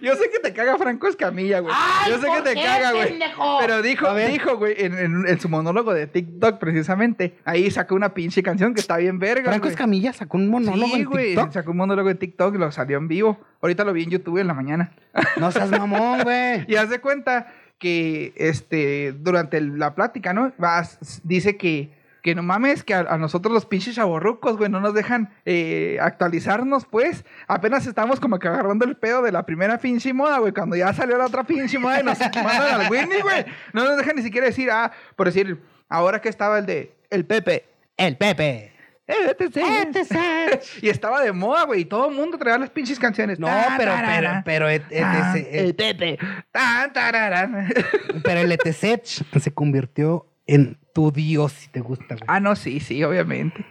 Yo 0.00 0.16
sé 0.16 0.30
que 0.30 0.40
te 0.40 0.52
caga 0.52 0.76
Franco 0.78 1.06
Escamilla, 1.06 1.60
güey. 1.60 1.72
Ay, 1.76 2.10
Yo 2.10 2.16
sé 2.18 2.22
que 2.26 2.32
¿por 2.32 2.42
te 2.42 2.54
qué, 2.54 2.62
caga, 2.64 2.90
güey. 2.92 3.18
Pero 3.60 3.82
dijo, 3.82 4.14
dijo, 4.16 4.56
güey, 4.56 4.74
en, 4.78 4.98
en- 4.98 5.28
en 5.28 5.40
su 5.40 5.48
monólogo 5.48 5.94
de 5.94 6.08
TikTok, 6.08 6.58
precisamente. 6.58 7.38
Ahí 7.44 7.70
sacó 7.70 7.94
una 7.94 8.12
pinche 8.12 8.42
canción 8.42 8.74
que 8.74 8.80
está 8.80 8.96
bien 8.96 9.20
verga. 9.20 9.50
Franco. 9.50 9.68
Escamilla 9.68 10.12
sacó 10.12 10.38
un 10.38 10.48
monólogo 10.48 10.86
Sí, 10.94 11.02
en 11.02 11.04
güey. 11.04 11.26
TikTok. 11.34 11.52
Sacó 11.52 11.70
un 11.70 11.76
monólogo 11.76 12.10
en 12.10 12.18
TikTok 12.18 12.54
y 12.56 12.58
lo 12.58 12.72
salió 12.72 12.98
en 12.98 13.06
vivo. 13.06 13.38
Ahorita 13.60 13.84
lo 13.84 13.92
vi 13.92 14.02
en 14.02 14.10
YouTube 14.10 14.38
en 14.38 14.48
la 14.48 14.54
mañana. 14.54 14.92
No 15.36 15.52
seas 15.52 15.70
mamón, 15.70 16.20
güey. 16.24 16.64
Y 16.66 16.74
haz 16.74 16.90
de 16.90 17.00
cuenta 17.00 17.52
que 17.82 18.32
este 18.36 19.10
durante 19.12 19.60
la 19.60 19.96
plática, 19.96 20.32
¿no? 20.32 20.52
Vas- 20.56 21.20
dice 21.24 21.56
que, 21.56 21.90
que 22.22 22.36
no 22.36 22.44
mames, 22.44 22.84
que 22.84 22.94
a, 22.94 23.02
nosotros 23.18 23.52
los 23.52 23.66
pinches 23.66 23.96
chavorrucos, 23.96 24.56
güey, 24.56 24.70
no 24.70 24.78
nos 24.78 24.94
dejan 24.94 25.30
eh, 25.46 25.98
actualizarnos, 26.00 26.86
pues. 26.86 27.24
Apenas 27.48 27.84
estamos 27.88 28.20
como 28.20 28.38
que 28.38 28.46
agarrando 28.46 28.84
el 28.84 28.96
pedo 28.96 29.20
de 29.22 29.32
la 29.32 29.44
primera 29.44 29.78
pinche 29.78 30.12
moda, 30.12 30.38
güey. 30.38 30.52
Cuando 30.52 30.76
ya 30.76 30.92
salió 30.92 31.18
la 31.18 31.26
otra 31.26 31.42
pinche 31.42 31.80
moda 31.80 31.98
y 32.00 32.04
nos 32.04 32.20
mandan 32.36 32.82
al 32.82 32.88
Winnie, 32.90 33.20
güey. 33.20 33.44
No 33.72 33.84
nos 33.84 33.96
dejan 33.96 34.14
ni 34.14 34.22
siquiera 34.22 34.46
decir, 34.46 34.70
ah, 34.70 34.92
por 35.16 35.26
decir, 35.26 35.60
ahora 35.88 36.20
que 36.20 36.28
estaba 36.28 36.60
el 36.60 36.66
de 36.66 36.94
el 37.10 37.26
Pepe. 37.26 37.64
El 37.96 38.16
Pepe. 38.16 38.71
Eh, 39.08 39.34
etc. 39.38 39.56
ETC. 39.56 40.82
Y 40.82 40.88
estaba 40.88 41.20
de 41.22 41.32
moda, 41.32 41.64
güey. 41.64 41.80
Y 41.80 41.84
todo 41.84 42.08
el 42.08 42.14
mundo 42.14 42.38
traía 42.38 42.58
las 42.58 42.70
pinches 42.70 42.98
canciones. 42.98 43.38
No, 43.38 43.46
Tan, 43.48 43.76
pero, 43.76 43.92
pero, 43.92 44.06
tarara. 44.06 44.42
pero, 44.44 44.68
et- 44.68 44.84
et- 44.90 45.04
Ah, 45.04 45.34
ese- 45.36 45.58
el 45.60 45.70
et- 45.70 45.76
Pepe. 45.76 46.18
Tan, 46.52 46.92
tararán. 46.92 47.68
pero 48.24 48.40
el 48.40 48.52
ETC 48.52 49.00
se 49.04 49.52
convirtió 49.52 50.26
en 50.46 50.78
tu 50.94 51.10
dios 51.10 51.52
si 51.52 51.68
te 51.68 51.80
gusta, 51.80 52.14
güey. 52.14 52.24
Ah, 52.28 52.38
no, 52.40 52.54
sí, 52.56 52.80
sí, 52.80 53.02
obviamente. 53.02 53.64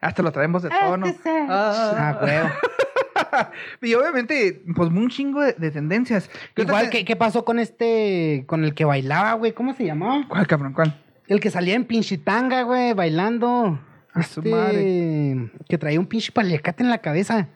Hasta 0.00 0.22
lo 0.22 0.30
traemos 0.30 0.62
de 0.62 0.70
tono. 0.70 1.06
Ah, 1.26 2.18
güey. 2.20 2.36
Y 3.82 3.94
obviamente, 3.94 4.62
pues 4.74 4.88
un 4.90 5.08
chingo 5.10 5.40
de, 5.42 5.52
de 5.54 5.70
tendencias. 5.70 6.28
¿Qué 6.54 6.62
otra 6.62 6.74
Igual, 6.76 6.90
¿qué, 6.90 7.04
¿qué 7.04 7.16
pasó 7.16 7.44
con 7.44 7.58
este, 7.58 8.44
con 8.46 8.64
el 8.64 8.74
que 8.74 8.84
bailaba, 8.84 9.32
güey? 9.34 9.52
¿Cómo 9.52 9.74
se 9.74 9.84
llamaba? 9.84 10.24
¿Cuál, 10.28 10.46
cabrón? 10.46 10.72
¿Cuál? 10.72 11.02
El 11.26 11.40
que 11.40 11.50
salía 11.50 11.74
en 11.74 11.84
pinchitanga, 11.84 12.62
güey, 12.62 12.92
bailando. 12.94 13.78
A 14.16 14.22
su 14.22 14.40
Este, 14.40 14.50
madre. 14.50 15.50
Que 15.68 15.78
traía 15.78 16.00
un 16.00 16.06
pinche 16.06 16.32
paliacate 16.32 16.82
en 16.82 16.90
la 16.90 16.98
cabeza. 16.98 17.48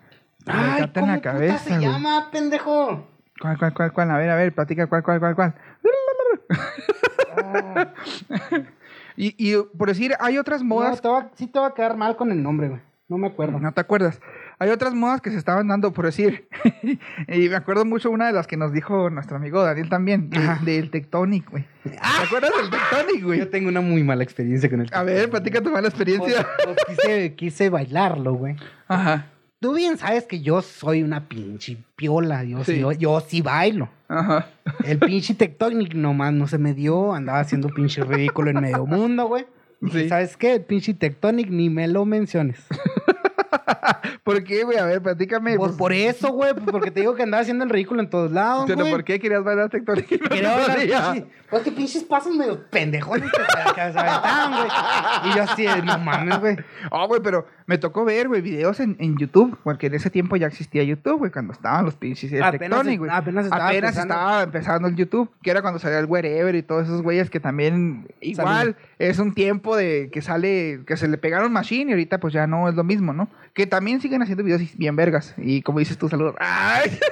En 0.46 0.56
la 0.56 0.90
¿cómo 0.92 1.06
puta 1.06 1.20
cabeza, 1.20 1.58
se 1.58 1.70
güey? 1.70 1.82
llama, 1.82 2.28
pendejo? 2.30 3.06
¿Cuál, 3.40 3.58
cuál, 3.58 3.74
cuál, 3.74 3.92
cuál? 3.92 4.10
A 4.10 4.18
ver, 4.18 4.30
a 4.30 4.36
ver, 4.36 4.54
platica 4.54 4.86
cuál, 4.86 5.02
cuál, 5.02 5.18
cuál, 5.20 5.34
cuál. 5.34 5.54
y, 9.16 9.34
y 9.38 9.56
por 9.76 9.88
decir, 9.88 10.14
hay 10.20 10.38
otras 10.38 10.62
No, 10.62 10.68
modas. 10.68 11.00
te 11.00 11.08
va- 11.08 11.30
sí 11.34 11.46
te 11.46 11.58
va 11.58 11.68
a 11.68 11.74
quedar 11.74 11.96
mal 11.96 12.16
con 12.16 12.30
el 12.30 12.42
nombre, 12.42 12.68
güey. 12.68 12.80
No 13.08 13.18
me 13.18 13.26
acuerdo. 13.28 13.58
No 13.58 13.72
te 13.72 13.80
acuerdas. 13.80 14.20
Hay 14.62 14.68
otras 14.68 14.92
modas 14.94 15.20
que 15.22 15.30
se 15.30 15.38
estaban 15.38 15.68
dando, 15.68 15.92
por 15.92 16.04
decir. 16.04 16.46
y 17.28 17.48
me 17.48 17.56
acuerdo 17.56 17.84
mucho 17.86 18.10
una 18.10 18.26
de 18.26 18.32
las 18.34 18.46
que 18.46 18.56
nos 18.58 18.72
dijo 18.74 19.08
nuestro 19.10 19.36
amigo 19.38 19.62
Daniel 19.62 19.88
también, 19.88 20.28
de- 20.28 20.36
Ajá. 20.38 20.62
del 20.64 20.90
Tectonic, 20.90 21.50
güey. 21.50 21.64
¿Te 21.82 21.96
acuerdas 21.98 22.50
del 22.60 22.70
Tectonic, 22.70 23.24
güey? 23.24 23.38
Yo 23.38 23.48
tengo 23.48 23.68
una 23.70 23.80
muy 23.80 24.04
mala 24.04 24.22
experiencia 24.22 24.68
con 24.68 24.82
el 24.82 24.90
A 24.92 25.02
ver, 25.02 25.30
platica 25.30 25.62
tu 25.62 25.70
mala 25.70 25.88
Pues, 25.90 25.94
experiencia. 25.94 26.46
pues 26.64 26.76
quise, 26.88 27.34
quise 27.34 27.70
bailarlo, 27.70 28.34
güey. 28.34 28.56
Ajá. 28.86 29.26
tú 29.60 29.74
bien 29.74 29.96
sabes 29.96 30.24
que 30.26 30.40
yo 30.40 30.60
soy 30.62 31.02
una 31.02 31.26
pinche 31.26 31.78
piola. 31.96 32.44
Yo 32.44 32.62
sí, 32.62 32.78
yo, 32.80 32.92
yo 32.92 33.18
sí 33.20 33.40
bailo. 33.40 33.88
Ajá. 34.08 34.46
El 34.84 34.98
pinche 34.98 35.34
Tectonic 35.34 35.94
nomás 35.94 36.34
no 36.34 36.46
se 36.46 36.58
me 36.58 36.74
dio. 36.74 37.14
Andaba 37.14 37.40
haciendo 37.40 37.68
pinche 37.70 38.04
ridículo 38.04 38.50
en 38.50 38.60
medio 38.60 38.84
mundo, 38.84 39.26
güey. 39.26 39.46
Sí. 39.90 40.06
¿sabes 40.10 40.36
qué? 40.36 40.56
El 40.56 40.62
pinche 40.64 40.92
Tectonic 40.92 41.48
ni 41.48 41.70
me 41.70 41.88
lo 41.88 42.04
menciones. 42.04 42.58
¿Por 44.24 44.42
qué, 44.44 44.64
güey? 44.64 44.78
A 44.78 44.84
ver, 44.84 45.02
platícame. 45.02 45.56
Pues 45.56 45.72
por 45.72 45.92
eso, 45.92 46.32
güey. 46.32 46.52
pues 46.54 46.66
porque 46.70 46.90
te 46.90 47.00
digo 47.00 47.14
que 47.14 47.22
andaba 47.22 47.40
haciendo 47.42 47.64
el 47.64 47.70
ridículo 47.70 48.00
en 48.00 48.10
todos 48.10 48.30
lados, 48.32 48.64
¿Pero 48.66 48.80
güey. 48.80 48.92
por 48.92 49.04
qué 49.04 49.18
querías 49.18 49.44
bailar 49.44 49.68
tectónica? 49.70 50.16
Quería 50.28 50.56
bailar 50.56 51.26
Pues 51.48 51.62
que 51.62 51.72
pinches 51.72 52.04
pasos 52.04 52.34
medio 52.36 52.68
pendejones 52.70 53.30
que 53.30 53.38
se, 53.38 53.74
que 53.74 53.92
se 53.92 53.98
aventaban, 53.98 54.52
güey. 54.52 54.68
Y 55.32 55.36
yo 55.36 55.42
así, 55.42 55.66
no 55.84 55.98
mames, 55.98 56.38
güey. 56.40 56.56
Oh, 56.90 57.06
güey, 57.08 57.20
pero 57.22 57.46
me 57.66 57.78
tocó 57.78 58.04
ver, 58.04 58.28
güey, 58.28 58.40
videos 58.40 58.80
en, 58.80 58.96
en 58.98 59.16
YouTube, 59.16 59.56
porque 59.62 59.86
en 59.86 59.94
ese 59.94 60.10
tiempo 60.10 60.36
ya 60.36 60.46
existía 60.46 60.82
YouTube, 60.82 61.18
güey, 61.18 61.30
cuando 61.30 61.52
estaban 61.52 61.84
los 61.84 61.94
pinches 61.96 62.32
es- 62.32 62.40
güey. 62.98 63.10
apenas 63.12 63.44
estaba 63.46 63.68
Apenas 63.68 63.90
empezando. 63.90 64.14
estaba 64.14 64.42
empezando 64.42 64.88
el 64.88 64.96
YouTube, 64.96 65.30
que 65.42 65.50
era 65.50 65.62
cuando 65.62 65.78
salía 65.78 65.98
el 65.98 66.06
Wherever 66.06 66.54
y 66.54 66.62
todos 66.62 66.84
esos 66.84 67.02
güeyes 67.02 67.30
que 67.30 67.40
también 67.40 68.08
igual 68.20 68.76
es 68.98 69.18
un 69.18 69.34
tiempo 69.34 69.76
de 69.76 70.08
que 70.12 70.22
sale, 70.22 70.80
que 70.86 70.96
se 70.96 71.08
le 71.08 71.18
pegaron 71.18 71.52
machine 71.52 71.90
y 71.90 71.92
ahorita 71.92 72.18
pues 72.18 72.32
ya 72.32 72.46
no 72.46 72.68
es 72.68 72.74
lo 72.74 72.84
mismo, 72.84 73.12
¿no? 73.12 73.28
Que 73.60 73.66
también 73.66 74.00
siguen 74.00 74.22
haciendo 74.22 74.42
videos 74.42 74.62
bien 74.78 74.96
vergas. 74.96 75.34
Y 75.36 75.60
como 75.60 75.80
dices 75.80 75.98
tú, 75.98 76.08
saludos. 76.08 76.34
¡Ay! 76.40 76.98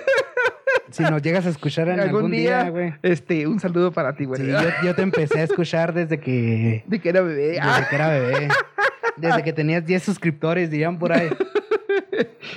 Si 0.91 1.03
nos 1.03 1.21
llegas 1.21 1.45
a 1.45 1.51
escuchar 1.51 1.89
en 1.91 2.01
algún 2.01 2.31
día, 2.31 2.71
güey. 2.71 2.95
este, 3.03 3.47
un 3.47 3.61
saludo 3.61 3.93
para 3.93 4.17
ti, 4.17 4.25
güey. 4.25 4.41
Sí, 4.41 4.47
yo, 4.47 4.59
yo 4.83 4.95
te 4.95 5.03
empecé 5.03 5.41
a 5.41 5.43
escuchar 5.43 5.93
desde 5.93 6.19
que, 6.19 6.83
De 6.87 6.99
que 6.99 7.11
era 7.11 7.21
bebé. 7.21 7.49
desde 7.49 7.61
Ah, 7.61 7.87
que 7.91 7.95
era 7.95 8.09
bebé. 8.09 8.49
Desde 9.19 9.43
que 9.43 9.53
tenías 9.53 9.85
10 9.85 10.03
suscriptores, 10.03 10.71
dirían 10.71 10.99
por 10.99 11.13
ahí. 11.13 11.29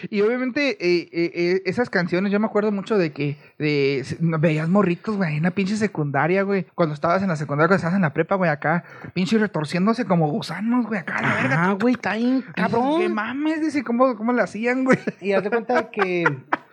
Y 0.09 0.21
obviamente 0.21 0.71
eh, 0.79 1.09
eh, 1.11 1.31
eh, 1.33 1.61
esas 1.65 1.89
canciones, 1.89 2.31
yo 2.31 2.39
me 2.39 2.45
acuerdo 2.47 2.71
mucho 2.71 2.97
de 2.97 3.11
que 3.11 3.37
de, 3.59 4.05
veías 4.19 4.67
morritos, 4.69 5.17
güey, 5.17 5.37
en 5.37 5.43
la 5.43 5.51
pinche 5.51 5.75
secundaria, 5.77 6.43
güey. 6.43 6.65
Cuando 6.75 6.93
estabas 6.95 7.21
en 7.21 7.29
la 7.29 7.35
secundaria, 7.35 7.67
cuando 7.67 7.75
estabas 7.77 7.95
en 7.95 8.01
la 8.01 8.13
prepa, 8.13 8.35
güey, 8.35 8.49
acá, 8.49 8.83
pinche 9.13 9.37
retorciéndose 9.37 10.05
como 10.05 10.29
gusanos, 10.29 10.85
güey, 10.87 10.99
acá, 10.99 11.21
la 11.21 11.35
verga. 11.35 11.63
Ah, 11.63 11.77
güey, 11.79 11.93
está 11.95 12.15
bien 12.15 12.37
Dices, 12.37 12.53
¿Qué 12.55 12.61
cabrón. 12.61 13.13
mames? 13.13 13.61
Dice, 13.61 13.83
¿cómo, 13.83 14.15
¿cómo 14.15 14.33
le 14.33 14.41
hacían, 14.41 14.83
güey? 14.83 14.97
Y 15.21 15.33
haz 15.33 15.43
de 15.43 15.49
cuenta 15.49 15.89
que 15.91 16.23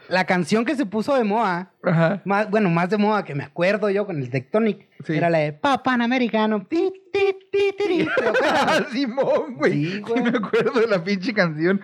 la 0.08 0.24
canción 0.24 0.64
que 0.64 0.74
se 0.74 0.86
puso 0.86 1.14
de 1.16 1.24
moda, 1.24 1.70
Ajá. 1.82 2.22
más, 2.24 2.48
bueno, 2.50 2.70
más 2.70 2.88
de 2.88 2.96
moda 2.96 3.24
que 3.24 3.34
me 3.34 3.44
acuerdo 3.44 3.90
yo 3.90 4.06
con 4.06 4.16
el 4.18 4.30
Tectonic, 4.30 4.86
Sí. 5.04 5.14
era 5.16 5.28
la 5.30 5.38
de 5.38 5.52
Pa 5.52 5.82
Panamericano. 5.82 6.64
Ti, 6.66 6.90
ti, 7.12 7.20
ti, 7.52 7.74
ti, 7.78 7.86
ti. 7.88 8.08
¿Te 8.16 8.28
acuerdas? 8.28 8.86
Simón, 8.92 9.54
güey. 9.56 9.72
Sí, 9.72 9.92
Sí, 9.92 10.00
güey. 10.00 10.22
me 10.22 10.38
acuerdo 10.38 10.80
de 10.80 10.86
la 10.86 11.04
pinche 11.04 11.32
canción. 11.34 11.80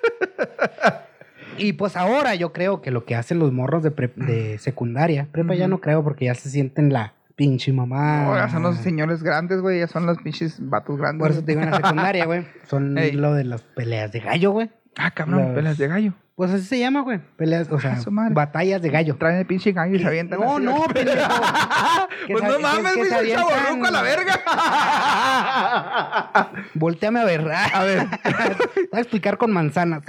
Y 1.58 1.74
pues 1.74 1.94
ahora 1.96 2.34
yo 2.36 2.52
creo 2.54 2.80
que 2.80 2.90
lo 2.90 3.04
que 3.04 3.14
hacen 3.16 3.38
los 3.38 3.52
morros 3.52 3.82
de, 3.82 3.90
pre- 3.90 4.12
de 4.16 4.56
secundaria, 4.58 5.28
prepa 5.30 5.54
ya 5.54 5.68
no 5.68 5.78
creo 5.80 6.02
porque 6.02 6.24
ya 6.26 6.34
se 6.34 6.48
sienten 6.48 6.90
la 6.90 7.12
pinche 7.36 7.70
mamá. 7.72 8.22
No, 8.24 8.34
ya 8.34 8.48
son 8.48 8.62
los 8.62 8.76
señores 8.78 9.22
grandes, 9.22 9.60
güey, 9.60 9.80
ya 9.80 9.86
son 9.86 10.06
los 10.06 10.16
pinches 10.18 10.56
vatos 10.60 10.96
grandes. 10.96 11.20
Por 11.20 11.30
eso 11.32 11.40
te 11.44 11.52
digo 11.52 11.62
en 11.62 11.70
la 11.70 11.76
secundaria, 11.76 12.24
güey. 12.24 12.46
Son 12.66 12.96
Ey. 12.98 13.12
lo 13.12 13.34
de 13.34 13.44
las 13.44 13.62
peleas 13.62 14.10
de 14.10 14.20
gallo, 14.20 14.52
güey. 14.52 14.70
Ah, 14.96 15.10
cabrón, 15.10 15.42
Los- 15.48 15.54
pelas 15.54 15.76
de 15.76 15.88
gallo. 15.88 16.14
Pues 16.40 16.52
así 16.52 16.64
se 16.64 16.78
llama, 16.78 17.02
güey. 17.02 17.20
Peleas, 17.36 17.70
o 17.70 17.78
sea, 17.78 17.98
batallas 18.30 18.80
de 18.80 18.88
gallo. 18.88 19.14
Traen 19.16 19.40
el 19.40 19.44
pinche 19.44 19.72
gallo 19.72 19.94
y 19.94 19.98
se 19.98 20.06
avientan 20.06 20.40
No, 20.40 20.56
así, 20.56 20.64
no, 20.64 20.84
pendejo. 20.84 21.18
Pues 22.32 22.42
no 22.44 22.58
mames, 22.60 22.96
güey, 22.96 23.10
soy 23.10 23.32
chavorruco 23.32 23.86
a 23.86 23.90
la 23.90 24.00
verga. 24.00 24.40
Volteame 26.74 27.20
a 27.20 27.24
ver. 27.24 27.46
A 27.52 27.84
ver. 27.84 28.06
Voy 28.74 28.98
a 28.98 29.00
explicar 29.00 29.36
con 29.36 29.52
manzanas. 29.52 30.02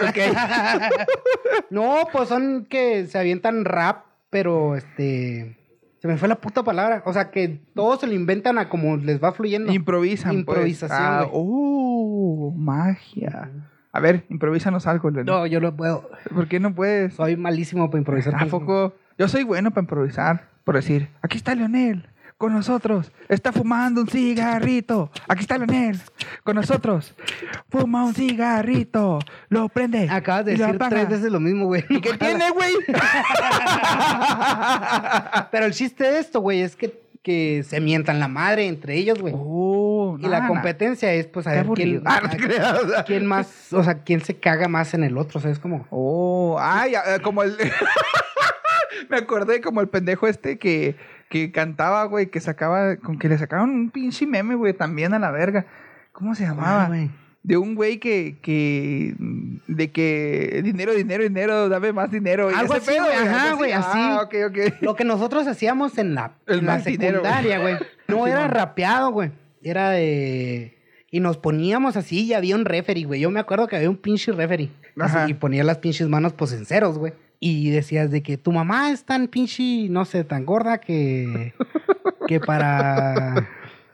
no, 1.70 2.08
pues 2.14 2.30
son 2.30 2.66
que 2.70 3.08
se 3.08 3.20
avientan 3.20 3.66
rap, 3.66 4.06
pero 4.30 4.78
este. 4.78 5.58
Se 6.02 6.08
me 6.08 6.16
fue 6.16 6.30
la 6.30 6.36
puta 6.36 6.64
palabra. 6.64 7.04
O 7.06 7.12
sea, 7.12 7.30
que 7.30 7.60
todos 7.76 8.00
se 8.00 8.08
lo 8.08 8.14
inventan 8.14 8.58
a 8.58 8.70
como 8.70 8.96
les 8.96 9.22
va 9.22 9.34
fluyendo. 9.34 9.74
Improvisan, 9.74 10.32
Improvisación, 10.32 10.98
pues. 10.98 11.30
Ah, 11.30 11.30
uh, 11.30 12.54
magia. 12.56 13.50
A 13.94 14.00
ver, 14.00 14.24
improvísanos 14.30 14.88
algo, 14.88 15.10
Leonel. 15.10 15.26
No, 15.34 15.46
yo 15.46 15.60
no 15.60 15.76
puedo. 15.76 16.10
¿Por 16.34 16.48
qué 16.48 16.60
no 16.60 16.74
puedes? 16.74 17.14
Soy 17.16 17.36
malísimo 17.36 17.90
para 17.90 18.00
improvisar. 18.00 18.36
¿A 18.42 18.46
poco? 18.46 18.96
Yo 19.18 19.28
soy 19.28 19.44
bueno 19.44 19.72
para 19.72 19.84
improvisar. 19.84 20.50
Por 20.64 20.76
decir, 20.76 21.10
aquí 21.22 21.38
está 21.38 21.56
Leonel, 21.56 22.08
con 22.38 22.54
nosotros. 22.54 23.12
Está 23.28 23.52
fumando 23.52 24.02
un 24.02 24.08
cigarrito. 24.08 25.12
Aquí 25.28 25.42
está 25.42 25.58
Leonel, 25.58 26.00
con 26.44 26.56
nosotros. 26.56 27.14
Fuma 27.70 28.06
un 28.06 28.14
cigarrito. 28.14 29.20
Lo 29.50 29.68
prende. 29.70 30.08
Acabas 30.10 30.46
de 30.46 30.54
y 30.54 30.58
decir 30.58 30.78
tres 30.90 31.10
veces 31.10 31.32
lo 31.32 31.40
mismo, 31.40 31.66
güey. 31.66 31.84
¿Y 31.90 32.00
qué 32.00 32.14
tiene, 32.18 32.52
güey? 32.52 32.74
Pero 35.52 35.66
el 35.66 35.74
chiste 35.74 36.04
de 36.04 36.20
esto, 36.20 36.40
güey, 36.42 36.62
es 36.62 36.76
que, 36.76 37.01
que 37.24 37.64
se 37.64 37.80
mientan 37.80 38.20
la 38.20 38.28
madre 38.28 38.68
entre 38.68 38.96
ellos, 38.96 39.20
güey. 39.20 39.34
Oh, 39.38 40.18
y 40.20 40.28
la 40.28 40.48
competencia 40.48 41.14
es, 41.14 41.28
pues, 41.28 41.46
a 41.48 41.52
Qué 41.52 41.58
ver 41.58 41.68
quién. 41.74 42.02
Ah, 42.06 42.22
no 42.24 43.04
quién 43.06 43.26
más, 43.26 43.72
o 43.74 43.84
sea, 43.84 44.04
quién 44.04 44.22
se 44.22 44.40
caga 44.40 44.68
más 44.68 44.94
en 44.94 45.04
el 45.04 45.18
otro, 45.18 45.40
¿sabes? 45.40 45.60
Como, 45.60 45.86
Oh, 45.90 46.58
ay, 46.60 46.94
como 47.24 47.44
el. 47.44 47.56
Me 49.10 49.18
acordé 49.18 49.62
como 49.62 49.82
el 49.82 49.90
pendejo 49.90 50.28
este 50.28 50.58
que, 50.58 50.96
que 51.30 51.52
cantaba, 51.52 52.04
güey, 52.06 52.28
que 52.28 52.40
sacaba, 52.40 52.98
con 52.98 53.20
que 53.20 53.30
le 53.30 53.38
sacaron 53.38 53.70
un 53.70 53.90
pinche 53.92 54.26
meme, 54.26 54.56
güey, 54.56 54.74
también 54.74 55.14
a 55.14 55.20
la 55.20 55.32
verga. 55.32 55.66
¿Cómo 56.12 56.36
se 56.36 56.44
llamaba? 56.44 56.86
Ah, 56.86 56.88
güey. 56.88 57.10
De 57.44 57.58
un 57.58 57.74
güey 57.74 57.98
que, 58.00 58.38
que, 58.42 59.16
de 59.68 59.92
que 59.92 60.62
dinero, 60.64 60.94
dinero, 60.94 61.24
dinero, 61.24 61.70
dame 61.70 61.92
más 61.92 62.12
dinero. 62.12 62.50
Algo 62.56 62.76
así, 62.76 62.92
güey, 62.92 63.16
ajá, 63.16 63.54
güey, 63.54 63.72
así. 63.72 63.98
Ah. 64.00 64.30
Lo 64.82 64.96
que 64.96 65.04
nosotros 65.04 65.48
hacíamos 65.48 65.98
en 65.98 66.14
la, 66.14 66.34
El 66.46 66.60
en 66.60 66.66
la 66.68 66.80
secundaria, 66.82 67.60
güey. 67.60 67.76
No 68.08 68.28
era 68.28 68.48
rapeado, 68.48 69.12
güey. 69.12 69.32
Era 69.64 69.90
de... 69.90 70.78
Y 71.10 71.20
nos 71.20 71.38
poníamos 71.38 71.98
así 71.98 72.26
y 72.26 72.34
había 72.34 72.56
un 72.56 72.64
referee, 72.64 73.06
güey. 73.06 73.20
Yo 73.20 73.32
me 73.32 73.40
acuerdo 73.40 73.68
que 73.68 73.76
había 73.76 73.90
un 73.90 73.98
pinche 73.98 74.32
referee. 74.32 74.70
Así, 75.00 75.18
Ajá. 75.18 75.30
y 75.30 75.34
ponía 75.34 75.64
las 75.64 75.80
pinches 75.80 76.08
manos, 76.08 76.34
pues, 76.34 76.54
en 76.54 76.66
ceros, 76.66 76.98
güey. 76.98 77.14
Y 77.40 77.72
decías 77.72 78.12
de 78.12 78.22
que 78.22 78.38
tu 78.38 78.52
mamá 78.52 78.92
es 78.92 79.04
tan 79.04 79.28
pinche, 79.28 79.88
no 79.90 80.06
sé, 80.06 80.24
tan 80.24 80.46
gorda 80.46 80.78
que... 80.78 81.54
que 82.28 82.40
para... 82.40 83.48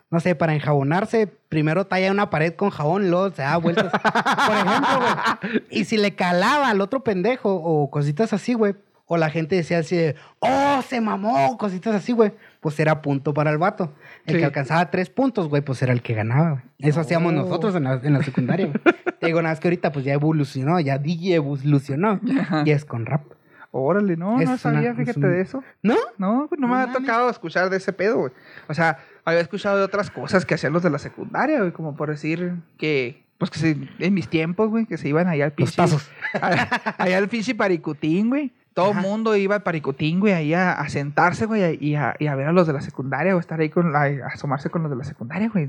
No 0.09 0.19
sé, 0.21 0.35
para 0.35 0.53
enjabonarse, 0.53 1.27
primero 1.49 1.85
talla 1.85 2.11
una 2.11 2.29
pared 2.29 2.53
con 2.53 2.69
jabón 2.69 3.09
luego 3.09 3.29
se 3.31 3.41
da 3.41 3.57
vueltas. 3.57 3.91
Por 3.91 4.55
ejemplo, 4.55 4.99
güey. 4.99 5.63
Y 5.69 5.83
si 5.85 5.97
le 5.97 6.15
calaba 6.15 6.69
al 6.69 6.79
otro 6.81 7.03
pendejo 7.03 7.53
o 7.53 7.89
cositas 7.91 8.31
así, 8.33 8.53
güey. 8.53 8.75
O 9.09 9.15
la 9.15 9.29
gente 9.29 9.55
decía 9.55 9.79
así 9.79 9.95
de, 9.95 10.15
oh, 10.39 10.81
se 10.85 10.99
mamó, 10.99 11.57
cositas 11.57 11.95
así, 11.95 12.11
güey. 12.11 12.33
Pues 12.59 12.77
era 12.79 13.01
punto 13.01 13.33
para 13.33 13.51
el 13.51 13.57
vato. 13.57 13.93
El 14.25 14.33
Sí. 14.35 14.39
que 14.39 14.45
alcanzaba 14.45 14.91
tres 14.91 15.09
puntos, 15.09 15.47
güey, 15.47 15.61
pues 15.61 15.81
era 15.81 15.93
el 15.93 16.01
que 16.01 16.13
ganaba, 16.13 16.49
güey. 16.51 16.63
Eso 16.79 16.99
hacíamos 16.99 17.31
nosotros 17.33 17.73
en 17.75 17.85
la, 17.85 17.93
en 18.03 18.11
la 18.13 18.21
secundaria, 18.23 18.65
güey. 18.67 18.79
Te 19.19 19.27
digo, 19.27 19.41
nada 19.41 19.53
más 19.53 19.59
que 19.61 19.67
ahorita 19.69 19.91
pues 19.93 20.03
ya 20.03 20.13
evolucionó, 20.13 20.77
ya 20.81 20.97
DJ 20.97 21.35
evolucionó. 21.35 22.19
Y 22.65 22.71
es 22.71 22.83
con 22.85 23.05
rap. 23.05 23.23
Órale, 23.71 24.17
no, 24.17 24.39
Es 24.41 24.49
no 24.49 24.57
sabía, 24.57 24.79
una- 24.79 24.89
es 24.91 24.97
fíjate 24.97 25.19
un- 25.19 25.31
de 25.31 25.41
eso. 25.41 25.63
¿No? 25.83 25.95
No, 26.17 26.47
pues 26.49 26.59
no, 26.59 26.67
No 26.67 26.75
me 26.75 26.81
ha 26.81 26.91
tocado 26.91 27.29
escuchar 27.29 27.69
de 27.69 27.77
ese 27.77 27.93
pedo, 27.93 28.17
güey. 28.17 28.31
O 28.67 28.73
sea, 28.73 28.99
había 29.27 29.41
escuchado 29.41 29.77
de 29.77 29.83
otras 29.83 30.09
cosas 30.09 30.45
que 30.45 30.55
hacían 30.55 30.73
los 30.73 30.83
de 30.83 30.89
la 30.89 30.99
secundaria, 30.99 31.59
güey, 31.59 31.71
como 31.71 31.95
por 31.95 32.09
decir 32.09 32.53
que, 32.77 33.23
pues 33.37 33.51
que 33.51 33.59
se- 33.59 33.77
en 33.99 34.13
mis 34.13 34.29
tiempos, 34.29 34.69
güey, 34.69 34.85
que 34.85 34.97
se 34.97 35.09
iban 35.09 35.27
allá 35.27 35.45
al 35.45 35.51
pinche. 35.51 35.75
tazos. 35.75 36.09
allá 36.97 37.17
al 37.17 37.27
pinche 37.27 37.53
Paricutín, 37.55 38.29
güey. 38.29 38.51
Todo 38.73 38.91
el 38.91 38.97
mundo 38.97 39.35
iba 39.35 39.55
al 39.55 39.63
Paricutín, 39.63 40.19
güey, 40.19 40.33
ahí 40.33 40.53
a, 40.53 40.71
a 40.73 40.87
sentarse, 40.89 41.45
güey, 41.45 41.77
y 41.83 41.95
a, 41.95 42.15
y 42.19 42.27
a 42.27 42.35
ver 42.35 42.47
a 42.47 42.51
los 42.51 42.67
de 42.67 42.73
la 42.73 42.81
secundaria, 42.81 43.35
o 43.35 43.39
estar 43.39 43.59
ahí 43.59 43.69
con 43.69 43.91
la, 43.91 44.03
a 44.03 44.27
asomarse 44.33 44.69
con 44.69 44.83
los 44.83 44.91
de 44.91 44.97
la 44.97 45.03
secundaria, 45.03 45.49
güey. 45.49 45.67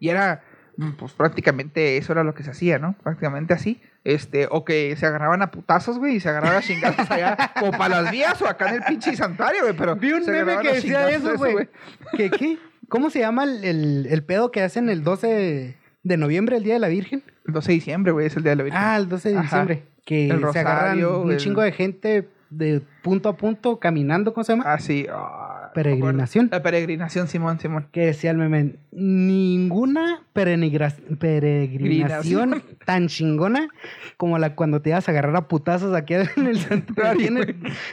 Y 0.00 0.08
era, 0.08 0.42
mm, 0.78 0.92
pues 0.92 1.12
prácticamente 1.12 1.98
eso 1.98 2.12
era 2.12 2.24
lo 2.24 2.34
que 2.34 2.42
se 2.42 2.50
hacía, 2.52 2.78
¿no? 2.78 2.94
Prácticamente 3.02 3.52
así. 3.54 3.80
Este, 4.04 4.48
o 4.50 4.64
que 4.64 4.96
se 4.96 5.04
agarraban 5.04 5.42
a 5.42 5.50
putazos, 5.50 5.98
güey, 5.98 6.16
y 6.16 6.20
se 6.20 6.28
agarraban 6.30 6.58
a 6.58 6.62
chingazos 6.62 7.10
allá, 7.10 7.36
como 7.60 7.72
para 7.72 8.00
las 8.02 8.10
vías 8.10 8.40
o 8.40 8.48
acá 8.48 8.70
en 8.70 8.76
el 8.76 8.82
pinche 8.84 9.14
santuario, 9.14 9.62
güey, 9.62 9.76
pero. 9.76 9.94
Vi 9.96 10.12
un 10.12 10.24
meme 10.24 10.58
que 10.62 10.72
decía 10.74 11.10
eso, 11.10 11.36
güey. 11.36 11.68
¿Qué, 12.16 12.30
qué? 12.30 12.58
¿Cómo 12.88 13.10
se 13.10 13.20
llama 13.20 13.44
el, 13.44 13.64
el, 13.64 14.06
el 14.10 14.22
pedo 14.24 14.50
que 14.50 14.62
hacen 14.62 14.88
el 14.88 15.02
12 15.02 15.76
de 16.02 16.16
noviembre, 16.16 16.56
el 16.56 16.62
Día 16.64 16.74
de 16.74 16.80
la 16.80 16.88
Virgen? 16.88 17.22
El 17.46 17.52
12 17.54 17.68
de 17.68 17.74
diciembre, 17.74 18.12
güey, 18.12 18.26
es 18.26 18.36
el 18.36 18.42
día 18.42 18.50
de 18.50 18.56
la 18.56 18.62
Virgen. 18.64 18.80
Ah, 18.82 18.96
el 18.96 19.08
12 19.08 19.28
de 19.30 19.34
Ajá. 19.34 19.42
diciembre. 19.42 19.82
Que 20.04 20.28
El 20.28 20.40
se 20.52 20.58
agarran 20.60 21.04
un 21.04 21.32
el- 21.32 21.36
chingo 21.38 21.62
de 21.62 21.72
gente 21.72 22.28
de 22.50 22.80
punto 23.02 23.28
a 23.28 23.36
punto 23.36 23.80
caminando, 23.80 24.32
¿cómo 24.32 24.44
se 24.44 24.52
llama? 24.52 24.64
Ah, 24.66 24.78
sí. 24.78 25.06
ah, 25.10 25.45
Peregrinación. 25.76 26.48
La 26.50 26.62
peregrinación, 26.62 27.28
Simón, 27.28 27.60
Simón. 27.60 27.88
Que 27.92 28.06
decía 28.06 28.30
el 28.30 28.38
meme, 28.38 28.76
ninguna 28.92 30.22
peregrinación 30.32 32.62
tan 32.86 33.08
chingona 33.08 33.68
como 34.16 34.38
la 34.38 34.54
cuando 34.54 34.80
te 34.80 34.88
ibas 34.88 35.06
a 35.06 35.12
agarrar 35.12 35.36
a 35.36 35.48
putazos 35.48 35.94
aquí 35.94 36.14
en 36.14 36.46
el 36.46 36.58
santuario. 36.58 37.42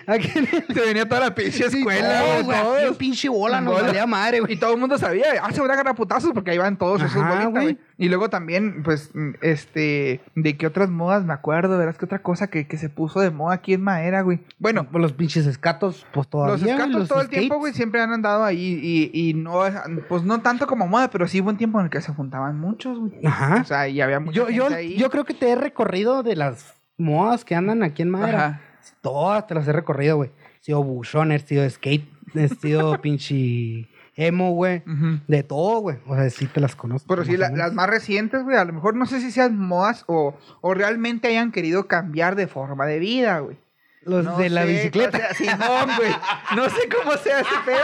Aquí 0.08 0.32
en 0.34 0.48
el, 0.48 0.74
Se 0.74 0.80
venía 0.80 1.10
toda 1.10 1.20
la 1.20 1.36
pinche 1.36 1.66
escuela, 1.66 2.42
güey, 2.44 2.88
en 2.88 2.96
pinche 2.96 3.28
bola 3.28 3.60
nos 3.60 3.82
valía 3.82 4.08
madre, 4.08 4.40
güey. 4.40 4.54
Y 4.54 4.56
todo 4.56 4.76
el 4.76 4.80
mundo 4.80 4.98
sabía, 4.98 5.26
ah, 5.42 5.52
se 5.52 5.60
van 5.60 5.70
a 5.70 5.74
agarrar 5.74 5.92
a 5.92 5.96
putazos 5.96 6.32
porque 6.34 6.52
ahí 6.52 6.58
van 6.58 6.78
todos 6.78 7.02
esos 7.02 7.18
Ajá, 7.18 7.32
bolitas, 7.32 7.64
güey. 7.64 7.78
Y 8.04 8.10
luego 8.10 8.30
también, 8.30 8.84
pues, 8.84 9.12
mm, 9.14 9.36
este, 9.42 10.20
de 10.36 10.58
qué 10.58 10.68
otras 10.68 10.90
modas 10.90 11.24
me 11.24 11.32
acuerdo, 11.32 11.78
verás 11.78 11.98
que 11.98 12.04
otra 12.04 12.20
cosa 12.20 12.48
que, 12.48 12.68
que 12.68 12.78
se 12.78 12.90
puso 12.90 13.22
de 13.22 13.32
moda 13.32 13.56
aquí 13.56 13.74
en 13.74 13.82
Madera, 13.82 14.22
güey. 14.24 14.42
Bueno, 14.60 14.88
Pues 14.92 15.02
los 15.02 15.14
pinches 15.14 15.46
escatos, 15.46 16.06
pues 16.12 16.28
todavía. 16.28 16.54
los 16.56 16.64
escatos 16.64 16.94
los 16.94 17.08
todo 17.08 17.22
el 17.22 17.30
tiempo, 17.30 17.58
güey, 17.60 17.74
siempre 17.74 18.02
han 18.02 18.12
andado 18.12 18.44
ahí 18.44 18.80
y, 18.84 19.30
y 19.30 19.34
no, 19.36 19.66
es- 19.66 19.76
pues 20.10 20.24
no 20.24 20.42
tanto 20.42 20.68
como 20.68 20.86
moda, 20.86 21.10
pero 21.10 21.28
sí 21.30 21.40
hubo 21.40 21.50
un 21.50 21.58
tiempo 21.58 21.80
en 21.80 21.86
el 21.86 21.90
que 21.92 22.02
se 22.02 22.12
juntaban 22.14 22.60
muchos, 22.60 23.00
güey. 23.00 23.26
Ajá. 23.26 23.62
O 23.62 23.64
sea, 23.64 23.88
y 23.88 24.02
había 24.02 24.20
mucha 24.20 24.36
Yo, 24.36 24.50
yo, 24.50 24.68
ahí. 24.68 24.98
yo 24.98 25.10
creo 25.10 25.24
que 25.24 25.34
te 25.34 25.50
he 25.52 25.56
recorrido 25.56 26.24
de 26.24 26.36
las 26.36 26.74
modas 26.98 27.46
que 27.46 27.56
andan 27.56 27.84
aquí 27.84 28.02
en 28.02 28.10
Madera. 28.10 28.46
Ajá. 28.46 28.62
Todas 29.02 29.48
te 29.48 29.56
las 29.56 29.66
he 29.68 29.72
recorrido, 29.72 30.18
güey. 30.18 30.30
He 30.60 30.64
sido 30.66 30.84
buchón, 30.84 31.32
he 31.32 31.40
sido 31.40 31.70
skate, 31.70 32.06
he 32.36 32.50
sido 32.50 32.98
pinche 33.02 33.88
emo, 34.16 34.52
güey. 34.52 34.84
De 35.28 35.44
todo, 35.44 35.80
güey. 35.80 35.98
O 36.08 36.16
sea, 36.16 36.30
sí 36.30 36.46
te 36.48 36.60
las 36.60 36.76
conozco. 36.76 37.08
Pero 37.08 37.26
sí, 37.26 37.38
la- 37.38 37.50
las 37.50 37.74
más 37.74 37.90
recientes, 37.90 38.44
güey, 38.44 38.58
a 38.58 38.66
lo 38.66 38.74
mejor 38.74 38.96
no 38.96 39.06
sé 39.06 39.20
si 39.22 39.32
sean 39.32 39.58
modas 39.58 40.04
o, 40.08 40.38
o 40.62 40.74
realmente 40.74 41.28
hayan 41.28 41.52
querido 41.52 41.88
cambiar 41.88 42.36
de 42.36 42.48
forma 42.48 42.86
de 42.86 43.00
vida, 43.00 43.40
güey. 43.40 43.58
Los 44.06 44.26
No 44.26 44.38
de 44.38 44.50
la 44.50 44.64
sé, 44.64 44.68
bicicleta. 44.74 45.18
o 45.18 45.22
sea, 45.22 45.34
Simón, 45.34 45.90
güey. 45.98 46.12
No 46.58 46.66
sé 46.70 46.90
cómo 46.94 47.16
sea 47.16 47.40
ese 47.40 47.56
pedo, 47.66 47.78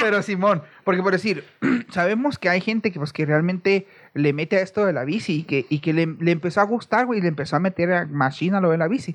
pero 0.00 0.22
Simón. 0.22 0.62
Porque 0.82 1.02
por 1.02 1.12
decir, 1.12 1.44
sabemos 1.90 2.38
que 2.38 2.48
hay 2.48 2.62
gente 2.62 2.90
que, 2.90 2.98
pues, 2.98 3.12
que 3.12 3.26
realmente 3.26 3.86
le 4.14 4.32
mete 4.32 4.56
a 4.56 4.60
esto 4.62 4.86
de 4.86 4.94
la 4.94 5.04
bici 5.04 5.40
y 5.40 5.42
que, 5.42 5.66
y 5.68 5.80
que 5.80 5.92
le, 5.92 6.06
le 6.06 6.30
empezó 6.32 6.62
a 6.62 6.64
gustar, 6.64 7.04
güey, 7.04 7.18
y 7.18 7.22
le 7.22 7.28
empezó 7.28 7.56
a 7.56 7.60
meter 7.60 7.92
a 7.92 8.06
machina 8.06 8.62
lo 8.62 8.70
de 8.70 8.78
la 8.78 8.88
bici. 8.88 9.14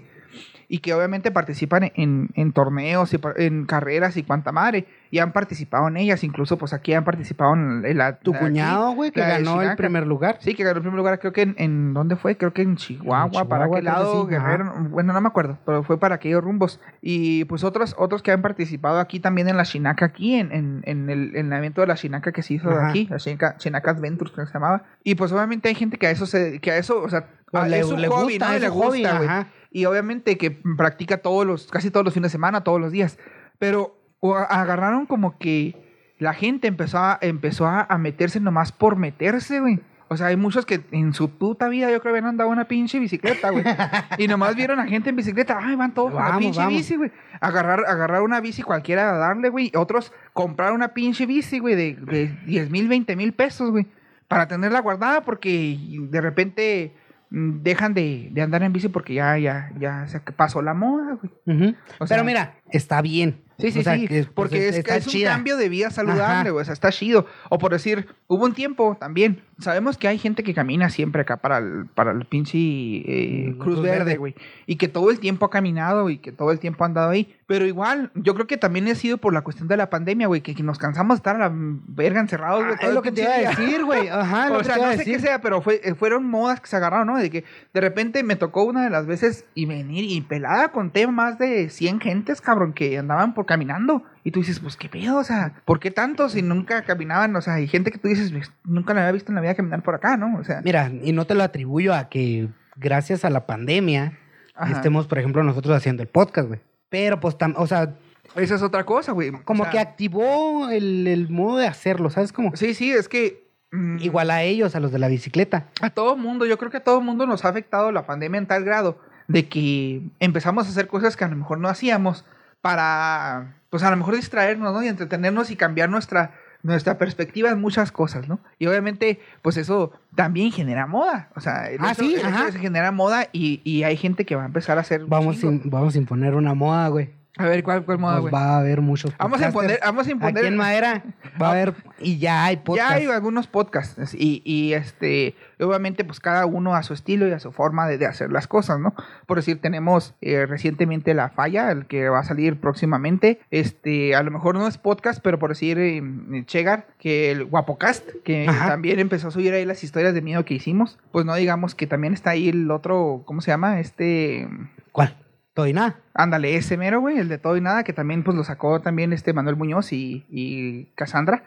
Y 0.69 0.77
que 0.79 0.93
obviamente 0.93 1.31
participan 1.31 1.91
en, 1.95 2.29
en 2.35 2.53
torneos 2.53 3.11
y 3.15 3.19
en 3.37 3.65
carreras 3.65 4.15
y 4.17 4.21
cuanta 4.23 4.51
madre. 4.51 4.85
Y 5.13 5.19
han 5.19 5.31
participado 5.31 5.87
en 5.89 5.97
ellas. 5.97 6.23
Incluso, 6.23 6.57
pues 6.57 6.73
aquí 6.73 6.91
han 6.95 7.03
participado 7.03 7.53
en, 7.53 7.97
la. 7.97 8.17
Tu 8.17 8.33
la 8.33 8.39
cuñado, 8.39 8.93
güey, 8.93 9.11
que 9.11 9.19
ganó 9.21 9.61
el 9.61 9.75
primer 9.75 10.07
lugar. 10.07 10.37
Sí, 10.39 10.55
que 10.55 10.63
ganó 10.63 10.77
el 10.77 10.81
primer 10.81 10.97
lugar, 10.97 11.19
creo 11.19 11.31
que 11.31 11.43
en, 11.43 11.53
en 11.59 11.93
¿dónde 11.93 12.15
fue? 12.15 12.35
Creo 12.35 12.51
que 12.51 12.63
en 12.63 12.77
Chihuahua, 12.77 13.43
En 13.43 13.47
para 13.47 13.65
aquel 13.65 13.85
lado, 13.85 14.25
Guerrero, 14.25 14.73
bueno, 14.89 15.13
no 15.13 15.21
me 15.21 15.27
acuerdo, 15.27 15.59
pero 15.67 15.83
fue 15.83 15.99
para 15.99 16.15
aquellos 16.15 16.43
rumbos. 16.43 16.79
Y 16.99 17.45
pues 17.45 17.63
otros, 17.63 17.93
otros 17.99 18.23
que 18.23 18.31
han 18.31 18.41
participado 18.41 18.99
aquí 18.99 19.19
también 19.19 19.47
en 19.49 19.55
la 19.55 19.65
Chinaca, 19.65 20.03
aquí, 20.05 20.33
en, 20.33 20.51
en, 20.51 20.81
en 20.85 21.07
el, 21.11 21.35
en 21.35 21.53
el 21.53 21.59
evento 21.59 21.81
de 21.81 21.87
la 21.87 21.95
Chinaca 21.95 22.31
que 22.31 22.41
se 22.41 22.55
hizo 22.55 22.69
de 22.71 22.83
aquí, 22.83 23.05
la 23.11 23.17
Chinaca, 23.17 23.55
Chinaca 23.57 23.91
Adventures, 23.91 24.31
creo 24.31 24.45
que 24.47 24.51
se 24.51 24.57
llamaba. 24.57 24.83
Y 25.03 25.13
pues 25.13 25.31
obviamente 25.31 25.69
hay 25.69 25.75
gente 25.75 25.99
que 25.99 26.07
a 26.07 26.09
eso 26.09 26.25
se, 26.25 26.59
que 26.59 26.71
a 26.71 26.77
eso, 26.77 26.99
o 27.03 27.09
sea, 27.09 27.27
Pues 27.51 27.65
a- 27.65 27.67
le- 27.67 27.79
es 27.81 27.85
un 27.85 28.01
le 28.01 28.07
hobby, 28.07 28.39
gusta, 28.39 28.57
le 28.57 28.69
gusta, 28.69 29.17
güey. 29.19 29.29
Y 29.69 29.85
obviamente 29.85 30.39
que 30.39 30.49
practica 30.75 31.17
todos 31.19 31.45
los, 31.45 31.67
casi 31.67 31.91
todos 31.91 32.03
los 32.03 32.15
fines 32.15 32.31
de 32.31 32.35
semana, 32.37 32.63
todos 32.63 32.81
los 32.81 32.91
días. 32.91 33.19
Pero 33.59 33.99
o 34.25 34.37
agarraron 34.37 35.05
como 35.05 35.37
que 35.37 35.75
la 36.17 36.33
gente 36.33 36.69
empezó 36.69 36.97
a, 36.97 37.17
empezó 37.19 37.67
a, 37.67 37.85
meterse 37.97 38.39
nomás 38.39 38.71
por 38.71 38.95
meterse, 38.95 39.59
güey. 39.59 39.81
O 40.07 40.15
sea, 40.15 40.27
hay 40.27 40.37
muchos 40.37 40.65
que 40.65 40.79
en 40.91 41.13
su 41.13 41.31
puta 41.31 41.67
vida 41.67 41.91
yo 41.91 41.99
creo 41.99 42.13
que 42.13 42.19
habían 42.19 42.29
andado 42.29 42.49
una 42.49 42.63
pinche 42.69 42.99
bicicleta, 42.99 43.49
güey. 43.49 43.65
y 44.17 44.29
nomás 44.29 44.55
vieron 44.55 44.79
a 44.79 44.87
gente 44.87 45.09
en 45.09 45.17
bicicleta. 45.17 45.59
Ay, 45.61 45.75
van 45.75 45.93
todos 45.93 46.13
con 46.13 46.21
la 46.21 46.29
Vamos, 46.29 46.41
pinche 46.41 46.59
vamos. 46.59 46.73
bici, 46.73 46.95
güey. 46.95 47.11
Agarrar, 47.41 47.83
agarrar 47.85 48.21
una 48.21 48.39
bici 48.39 48.61
cualquiera 48.61 49.09
a 49.09 49.17
darle, 49.17 49.49
güey. 49.49 49.73
Otros 49.75 50.13
comprar 50.31 50.71
una 50.71 50.93
pinche 50.93 51.25
bici, 51.25 51.59
güey, 51.59 51.75
de, 51.75 51.95
de 51.95 52.27
10 52.45 52.69
mil, 52.69 52.87
20 52.87 53.17
mil 53.17 53.33
pesos, 53.33 53.71
güey. 53.71 53.87
Para 54.29 54.47
tenerla 54.47 54.79
guardada 54.79 55.23
porque 55.23 55.77
de 56.09 56.21
repente 56.21 56.95
mm, 57.29 57.61
dejan 57.61 57.93
de, 57.93 58.29
de 58.31 58.41
andar 58.41 58.63
en 58.63 58.71
bici 58.71 58.87
porque 58.87 59.15
ya, 59.15 59.37
ya, 59.37 59.73
ya 59.77 60.07
se 60.07 60.21
pasó 60.21 60.61
la 60.61 60.73
moda, 60.73 61.17
güey. 61.21 61.33
Ujú. 61.45 61.75
O 61.99 62.07
sea- 62.07 62.15
Pero 62.15 62.23
mira, 62.23 62.55
está 62.71 63.01
bien. 63.01 63.42
Sí, 63.57 63.71
sí, 63.71 63.79
O 63.79 63.83
sea, 63.83 63.95
sí. 63.95 64.07
que, 64.07 64.15
pues, 64.15 64.27
porque 64.33 64.69
es, 64.69 64.77
es 64.77 65.05
un 65.07 65.11
chida. 65.11 65.31
cambio 65.31 65.57
de 65.57 65.69
vida 65.69 65.89
saludable, 65.89 66.51
güey. 66.51 66.61
O 66.61 66.65
sea, 66.65 66.73
está 66.73 66.91
chido. 66.91 67.25
O 67.49 67.57
por 67.57 67.71
decir, 67.71 68.07
hubo 68.27 68.45
un 68.45 68.53
tiempo 68.53 68.97
también. 68.99 69.41
Sabemos 69.59 69.97
que 69.97 70.07
hay 70.07 70.17
gente 70.17 70.43
que 70.43 70.53
camina 70.53 70.89
siempre 70.89 71.21
acá 71.21 71.37
para 71.37 71.59
el, 71.59 71.85
para 71.93 72.11
el 72.11 72.25
pinche 72.25 72.57
eh, 72.57 73.55
Cruz 73.59 73.75
Cruz 73.75 73.81
Verde, 73.81 74.17
güey. 74.17 74.35
Y 74.65 74.77
que 74.77 74.87
todo 74.87 75.11
el 75.11 75.19
tiempo 75.19 75.45
ha 75.45 75.49
caminado 75.49 76.09
y 76.09 76.17
que 76.17 76.31
todo 76.31 76.51
el 76.51 76.59
tiempo 76.59 76.83
ha 76.83 76.87
andado 76.87 77.09
ahí. 77.11 77.35
Pero 77.47 77.65
igual, 77.65 78.11
yo 78.15 78.33
creo 78.33 78.47
que 78.47 78.57
también 78.57 78.87
ha 78.87 78.95
sido 78.95 79.17
por 79.17 79.33
la 79.33 79.41
cuestión 79.41 79.67
de 79.67 79.77
la 79.77 79.89
pandemia, 79.89 80.27
güey. 80.27 80.41
Que, 80.41 80.55
que 80.55 80.63
nos 80.63 80.79
cansamos 80.79 81.15
de 81.15 81.19
estar 81.19 81.35
a 81.35 81.49
la 81.49 81.51
verga 81.53 82.19
encerrados, 82.19 82.63
güey. 82.63 82.73
Ah, 82.75 82.79
todo 82.79 82.89
es 82.89 82.95
lo 82.95 83.01
que 83.01 83.11
te 83.11 83.21
iba 83.21 83.33
a 83.33 83.37
decir, 83.37 83.83
güey. 83.85 84.07
Ajá, 84.07 84.49
lo 84.49 84.55
O 84.55 84.57
que 84.59 84.65
sea, 84.65 84.73
te 84.75 84.79
iba 84.79 84.87
no 84.87 84.93
a 84.93 84.97
sé 84.97 85.05
qué 85.05 85.19
sea, 85.19 85.39
pero 85.41 85.61
fue, 85.61 85.79
eh, 85.83 85.93
fueron 85.93 86.27
modas 86.27 86.59
que 86.59 86.67
se 86.67 86.75
agarraron, 86.75 87.07
¿no? 87.07 87.17
De 87.17 87.29
que 87.29 87.43
de 87.73 87.81
repente 87.81 88.23
me 88.23 88.35
tocó 88.35 88.63
una 88.63 88.83
de 88.83 88.89
las 88.89 89.05
veces 89.05 89.45
y 89.53 89.65
venir 89.65 90.05
y 90.09 90.21
pelada 90.21 90.69
conté 90.69 91.05
más 91.07 91.37
de 91.37 91.69
100 91.69 91.99
gentes, 91.99 92.41
cabrón, 92.41 92.73
que 92.73 92.97
andaban 92.97 93.33
por 93.33 93.42
caminando. 93.45 94.03
Y 94.23 94.31
tú 94.31 94.39
dices, 94.39 94.59
pues 94.59 94.75
qué 94.77 94.89
pedo, 94.89 95.17
o 95.17 95.23
sea, 95.23 95.61
¿por 95.65 95.79
qué 95.79 95.91
tantos 95.91 96.35
y 96.35 96.41
nunca 96.41 96.83
caminaban? 96.83 97.35
O 97.35 97.41
sea, 97.41 97.55
hay 97.55 97.67
gente 97.67 97.91
que 97.91 97.97
tú 97.97 98.07
dices, 98.07 98.31
"Pues, 98.31 98.51
nunca 98.63 98.93
la 98.93 99.01
había 99.01 99.11
visto 99.13 99.31
en 99.31 99.35
la 99.35 99.41
vida 99.41 99.55
caminar 99.55 99.83
por 99.83 99.95
acá, 99.95 100.17
¿no? 100.17 100.37
O 100.39 100.43
sea, 100.43 100.61
Mira, 100.63 100.91
y 101.03 101.11
no 101.11 101.25
te 101.25 101.35
lo 101.35 101.43
atribuyo 101.43 101.93
a 101.93 102.09
que 102.09 102.47
gracias 102.75 103.25
a 103.25 103.29
la 103.29 103.45
pandemia 103.45 104.17
Ajá. 104.55 104.71
estemos, 104.73 105.07
por 105.07 105.19
ejemplo, 105.19 105.43
nosotros 105.43 105.75
haciendo 105.75 106.01
el 106.03 106.09
podcast, 106.09 106.47
güey. 106.47 106.59
Pero 106.89 107.19
pues, 107.19 107.37
tam- 107.37 107.55
o 107.57 107.67
sea, 107.67 107.95
esa 108.35 108.55
es 108.55 108.61
otra 108.61 108.83
cosa, 108.85 109.11
güey. 109.11 109.29
O 109.29 109.43
como 109.43 109.63
sea, 109.63 109.71
que 109.71 109.79
activó 109.79 110.69
el, 110.69 111.07
el 111.07 111.29
modo 111.29 111.57
de 111.57 111.67
hacerlo, 111.67 112.09
¿sabes? 112.09 112.31
Como 112.33 112.55
Sí, 112.55 112.73
sí, 112.73 112.91
es 112.91 113.07
que... 113.09 113.47
mm, 113.71 113.97
igual 113.99 114.29
a 114.31 114.43
ellos, 114.43 114.75
a 114.75 114.79
los 114.79 114.91
de 114.91 114.99
la 114.99 115.07
bicicleta. 115.07 115.65
A 115.81 115.89
todo 115.89 116.15
mundo, 116.15 116.45
yo 116.45 116.57
creo 116.57 116.71
que 116.71 116.77
a 116.77 116.83
todo 116.83 117.01
mundo 117.01 117.25
nos 117.25 117.43
ha 117.45 117.49
afectado 117.49 117.91
la 117.91 118.05
pandemia 118.05 118.37
en 118.37 118.45
tal 118.47 118.63
grado 118.63 118.99
de 119.27 119.47
que 119.47 120.01
empezamos 120.19 120.67
a 120.67 120.69
hacer 120.69 120.87
cosas 120.87 121.15
que 121.17 121.23
a 121.23 121.27
lo 121.29 121.35
mejor 121.35 121.57
no 121.57 121.69
hacíamos 121.69 122.25
para, 122.63 123.57
pues 123.69 123.83
a 123.83 123.91
lo 123.91 123.97
mejor 123.97 124.15
distraernos, 124.15 124.73
¿no? 124.73 124.81
Y 124.81 124.87
entretenernos 124.87 125.51
y 125.51 125.57
cambiar 125.57 125.89
nuestra, 125.89 126.31
nuestra 126.63 126.97
perspectiva 126.97 127.49
en 127.49 127.59
muchas 127.59 127.91
cosas, 127.91 128.29
¿no? 128.29 128.39
Y 128.57 128.67
obviamente, 128.67 129.19
pues 129.41 129.57
eso 129.57 129.91
también 130.15 130.49
genera 130.53 130.87
moda. 130.87 131.29
O 131.35 131.41
sea, 131.41 131.69
el 131.69 131.79
Ah, 131.81 131.91
hecho- 131.91 132.03
sí, 132.03 132.13
el 132.13 132.19
hecho 132.21 132.27
ajá. 132.29 132.39
de 132.39 132.45
que 132.47 132.51
se 132.53 132.59
genera 132.59 132.91
moda 132.93 133.27
y, 133.33 133.61
y 133.65 133.83
hay 133.83 133.97
gente 133.97 134.25
que 134.25 134.35
va 134.37 134.43
a 134.43 134.45
empezar 134.45 134.77
a 134.77 134.81
hacer. 134.81 135.03
Vamos, 135.05 135.37
vamos 135.65 135.93
a 135.95 135.97
imponer 135.97 136.35
una 136.35 136.53
moda, 136.53 136.87
güey. 136.87 137.09
A 137.35 137.45
ver, 137.45 137.63
¿cuál, 137.63 137.83
cuál 137.83 137.97
Pues 137.97 138.21
güey? 138.21 138.31
va 138.33 138.55
a 138.55 138.59
haber 138.59 138.81
muchos 138.81 139.11
Vamos 139.17 139.41
a 139.41 139.47
imponer, 139.47 139.79
vamos 139.83 140.05
a 140.07 140.11
imponer. 140.11 140.37
Aquí 140.37 140.47
en 140.47 140.55
Madera 140.55 141.03
va 141.41 141.47
a 141.47 141.51
haber, 141.51 141.73
y 141.99 142.19
ya 142.19 142.45
hay 142.45 142.57
podcast. 142.57 142.91
Ya 142.91 142.95
hay 142.95 143.05
algunos 143.07 143.47
podcasts 143.47 144.13
y, 144.13 144.43
y, 144.45 144.73
este, 144.73 145.35
obviamente 145.59 146.03
pues 146.03 146.19
cada 146.19 146.45
uno 146.45 146.75
a 146.75 146.83
su 146.83 146.93
estilo 146.93 147.27
y 147.27 147.31
a 147.31 147.39
su 147.39 147.51
forma 147.51 147.87
de, 147.87 147.97
de 147.97 148.05
hacer 148.05 148.31
las 148.31 148.45
cosas, 148.47 148.79
¿no? 148.79 148.93
Por 149.25 149.37
decir, 149.37 149.59
tenemos 149.59 150.13
eh, 150.21 150.45
recientemente 150.45 151.15
La 151.15 151.29
Falla, 151.29 151.71
el 151.71 151.87
que 151.87 152.07
va 152.07 152.19
a 152.19 152.23
salir 152.23 152.59
próximamente, 152.59 153.39
este, 153.49 154.13
a 154.13 154.21
lo 154.21 154.29
mejor 154.29 154.53
no 154.53 154.67
es 154.67 154.77
podcast, 154.77 155.19
pero 155.23 155.39
por 155.39 155.49
decir 155.49 155.79
eh, 155.79 156.03
Chegar, 156.45 156.85
que 156.99 157.31
el 157.31 157.45
Guapocast, 157.45 158.07
que 158.23 158.47
Ajá. 158.47 158.67
también 158.67 158.99
empezó 158.99 159.29
a 159.29 159.31
subir 159.31 159.53
ahí 159.53 159.65
las 159.65 159.83
historias 159.83 160.13
de 160.13 160.21
miedo 160.21 160.45
que 160.45 160.53
hicimos, 160.53 160.99
pues 161.11 161.25
no 161.25 161.33
digamos 161.33 161.73
que 161.73 161.87
también 161.87 162.13
está 162.13 162.29
ahí 162.29 162.49
el 162.49 162.69
otro, 162.69 163.23
¿cómo 163.25 163.41
se 163.41 163.49
llama? 163.49 163.79
Este... 163.79 164.47
¿Cuál? 164.91 165.17
Todo 165.53 165.67
y 165.67 165.73
nada. 165.73 165.99
Ándale, 166.15 166.55
ese 166.55 166.77
mero, 166.77 166.99
güey, 166.99 167.19
el 167.19 167.29
de 167.29 167.37
todo 167.37 167.55
y 167.57 167.61
nada, 167.61 167.83
que 167.83 167.93
también 167.93 168.23
pues 168.23 168.35
lo 168.35 168.43
sacó 168.43 168.81
también 168.81 169.13
este 169.13 169.33
Manuel 169.33 169.55
Muñoz 169.55 169.93
y, 169.93 170.25
y 170.29 170.85
Cassandra. 170.95 171.43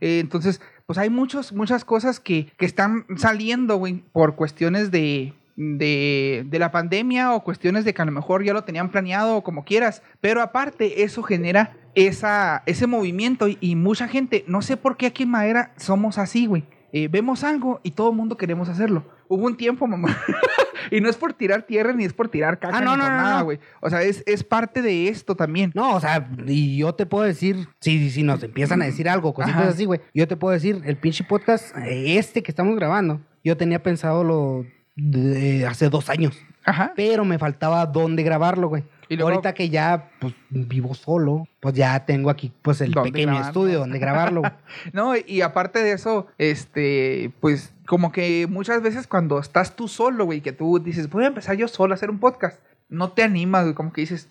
Eh, 0.00 0.20
entonces, 0.20 0.60
pues 0.86 0.96
hay 0.98 1.10
muchos, 1.10 1.52
muchas 1.52 1.84
cosas 1.84 2.20
que, 2.20 2.52
que 2.56 2.66
están 2.66 3.04
saliendo, 3.16 3.76
güey, 3.76 4.04
por 4.12 4.36
cuestiones 4.36 4.92
de, 4.92 5.34
de, 5.56 6.44
de 6.46 6.58
la 6.60 6.70
pandemia 6.70 7.32
o 7.34 7.42
cuestiones 7.42 7.84
de 7.84 7.94
que 7.94 8.02
a 8.02 8.04
lo 8.04 8.12
mejor 8.12 8.44
ya 8.44 8.52
lo 8.52 8.62
tenían 8.62 8.90
planeado 8.90 9.36
o 9.36 9.42
como 9.42 9.64
quieras. 9.64 10.02
Pero 10.20 10.40
aparte, 10.40 11.02
eso 11.02 11.24
genera 11.24 11.76
esa, 11.96 12.62
ese 12.66 12.86
movimiento 12.86 13.48
y, 13.48 13.58
y 13.60 13.74
mucha 13.74 14.06
gente, 14.06 14.44
no 14.46 14.62
sé 14.62 14.76
por 14.76 14.96
qué 14.96 15.06
aquí 15.06 15.24
en 15.24 15.30
Madera 15.30 15.72
somos 15.76 16.16
así, 16.18 16.46
güey. 16.46 16.64
Eh, 16.92 17.08
vemos 17.08 17.44
algo 17.44 17.80
y 17.82 17.90
todo 17.90 18.10
el 18.10 18.16
mundo 18.16 18.36
queremos 18.36 18.68
hacerlo. 18.68 19.04
Hubo 19.28 19.44
un 19.46 19.56
tiempo, 19.56 19.86
mamá. 19.86 20.16
y 20.90 21.00
no 21.00 21.10
es 21.10 21.16
por 21.16 21.34
tirar 21.34 21.62
tierra 21.62 21.92
ni 21.92 22.04
es 22.04 22.14
por 22.14 22.28
tirar 22.28 22.58
caca 22.58 22.78
Ah, 22.78 22.80
no, 22.80 22.92
ni 22.92 22.98
no, 22.98 23.04
por 23.04 23.12
no, 23.12 23.16
nada, 23.18 23.42
güey. 23.42 23.60
O 23.80 23.90
sea, 23.90 24.02
es, 24.02 24.22
es 24.26 24.42
parte 24.42 24.80
de 24.80 25.08
esto 25.08 25.34
también. 25.34 25.70
No, 25.74 25.94
o 25.94 26.00
sea, 26.00 26.28
y 26.46 26.78
yo 26.78 26.94
te 26.94 27.04
puedo 27.04 27.24
decir, 27.24 27.68
si, 27.80 28.10
si 28.10 28.22
nos 28.22 28.42
empiezan 28.42 28.80
a 28.82 28.86
decir 28.86 29.08
algo, 29.08 29.34
cositas 29.34 29.60
Ajá. 29.60 29.70
así, 29.70 29.84
güey, 29.84 30.00
yo 30.14 30.26
te 30.26 30.36
puedo 30.36 30.54
decir, 30.54 30.80
el 30.84 30.96
pinche 30.96 31.24
podcast, 31.24 31.76
eh, 31.76 32.16
este 32.16 32.42
que 32.42 32.50
estamos 32.50 32.74
grabando, 32.76 33.20
yo 33.44 33.56
tenía 33.56 33.82
pensado 33.82 34.24
lo 34.24 34.64
de 34.96 35.66
hace 35.66 35.90
dos 35.90 36.08
años, 36.08 36.38
Ajá. 36.64 36.92
pero 36.96 37.24
me 37.24 37.38
faltaba 37.38 37.84
dónde 37.86 38.22
grabarlo, 38.22 38.68
güey. 38.68 38.84
Y 39.08 39.16
luego- 39.16 39.30
Ahorita 39.30 39.54
que 39.54 39.68
ya 39.70 40.10
pues, 40.20 40.34
vivo 40.50 40.94
solo, 40.94 41.46
pues 41.60 41.74
ya 41.74 42.04
tengo 42.04 42.30
aquí 42.30 42.52
pues 42.62 42.80
el 42.80 42.92
¿Dónde 42.92 43.10
pequeño 43.10 43.28
grabarlo? 43.32 43.48
estudio 43.48 43.78
donde 43.78 43.98
grabarlo. 43.98 44.42
No, 44.92 45.14
y 45.16 45.40
aparte 45.40 45.82
de 45.82 45.92
eso, 45.92 46.26
este, 46.38 47.32
pues 47.40 47.72
como 47.86 48.12
que 48.12 48.46
muchas 48.48 48.82
veces 48.82 49.06
cuando 49.06 49.38
estás 49.38 49.76
tú 49.76 49.88
solo, 49.88 50.24
güey, 50.26 50.40
que 50.42 50.52
tú 50.52 50.78
dices, 50.78 51.08
voy 51.08 51.24
a 51.24 51.28
empezar 51.28 51.56
yo 51.56 51.68
solo 51.68 51.94
a 51.94 51.96
hacer 51.96 52.10
un 52.10 52.18
podcast, 52.18 52.60
no 52.88 53.12
te 53.12 53.22
animas, 53.22 53.62
güey, 53.64 53.74
como 53.74 53.92
que 53.92 54.02
dices, 54.02 54.28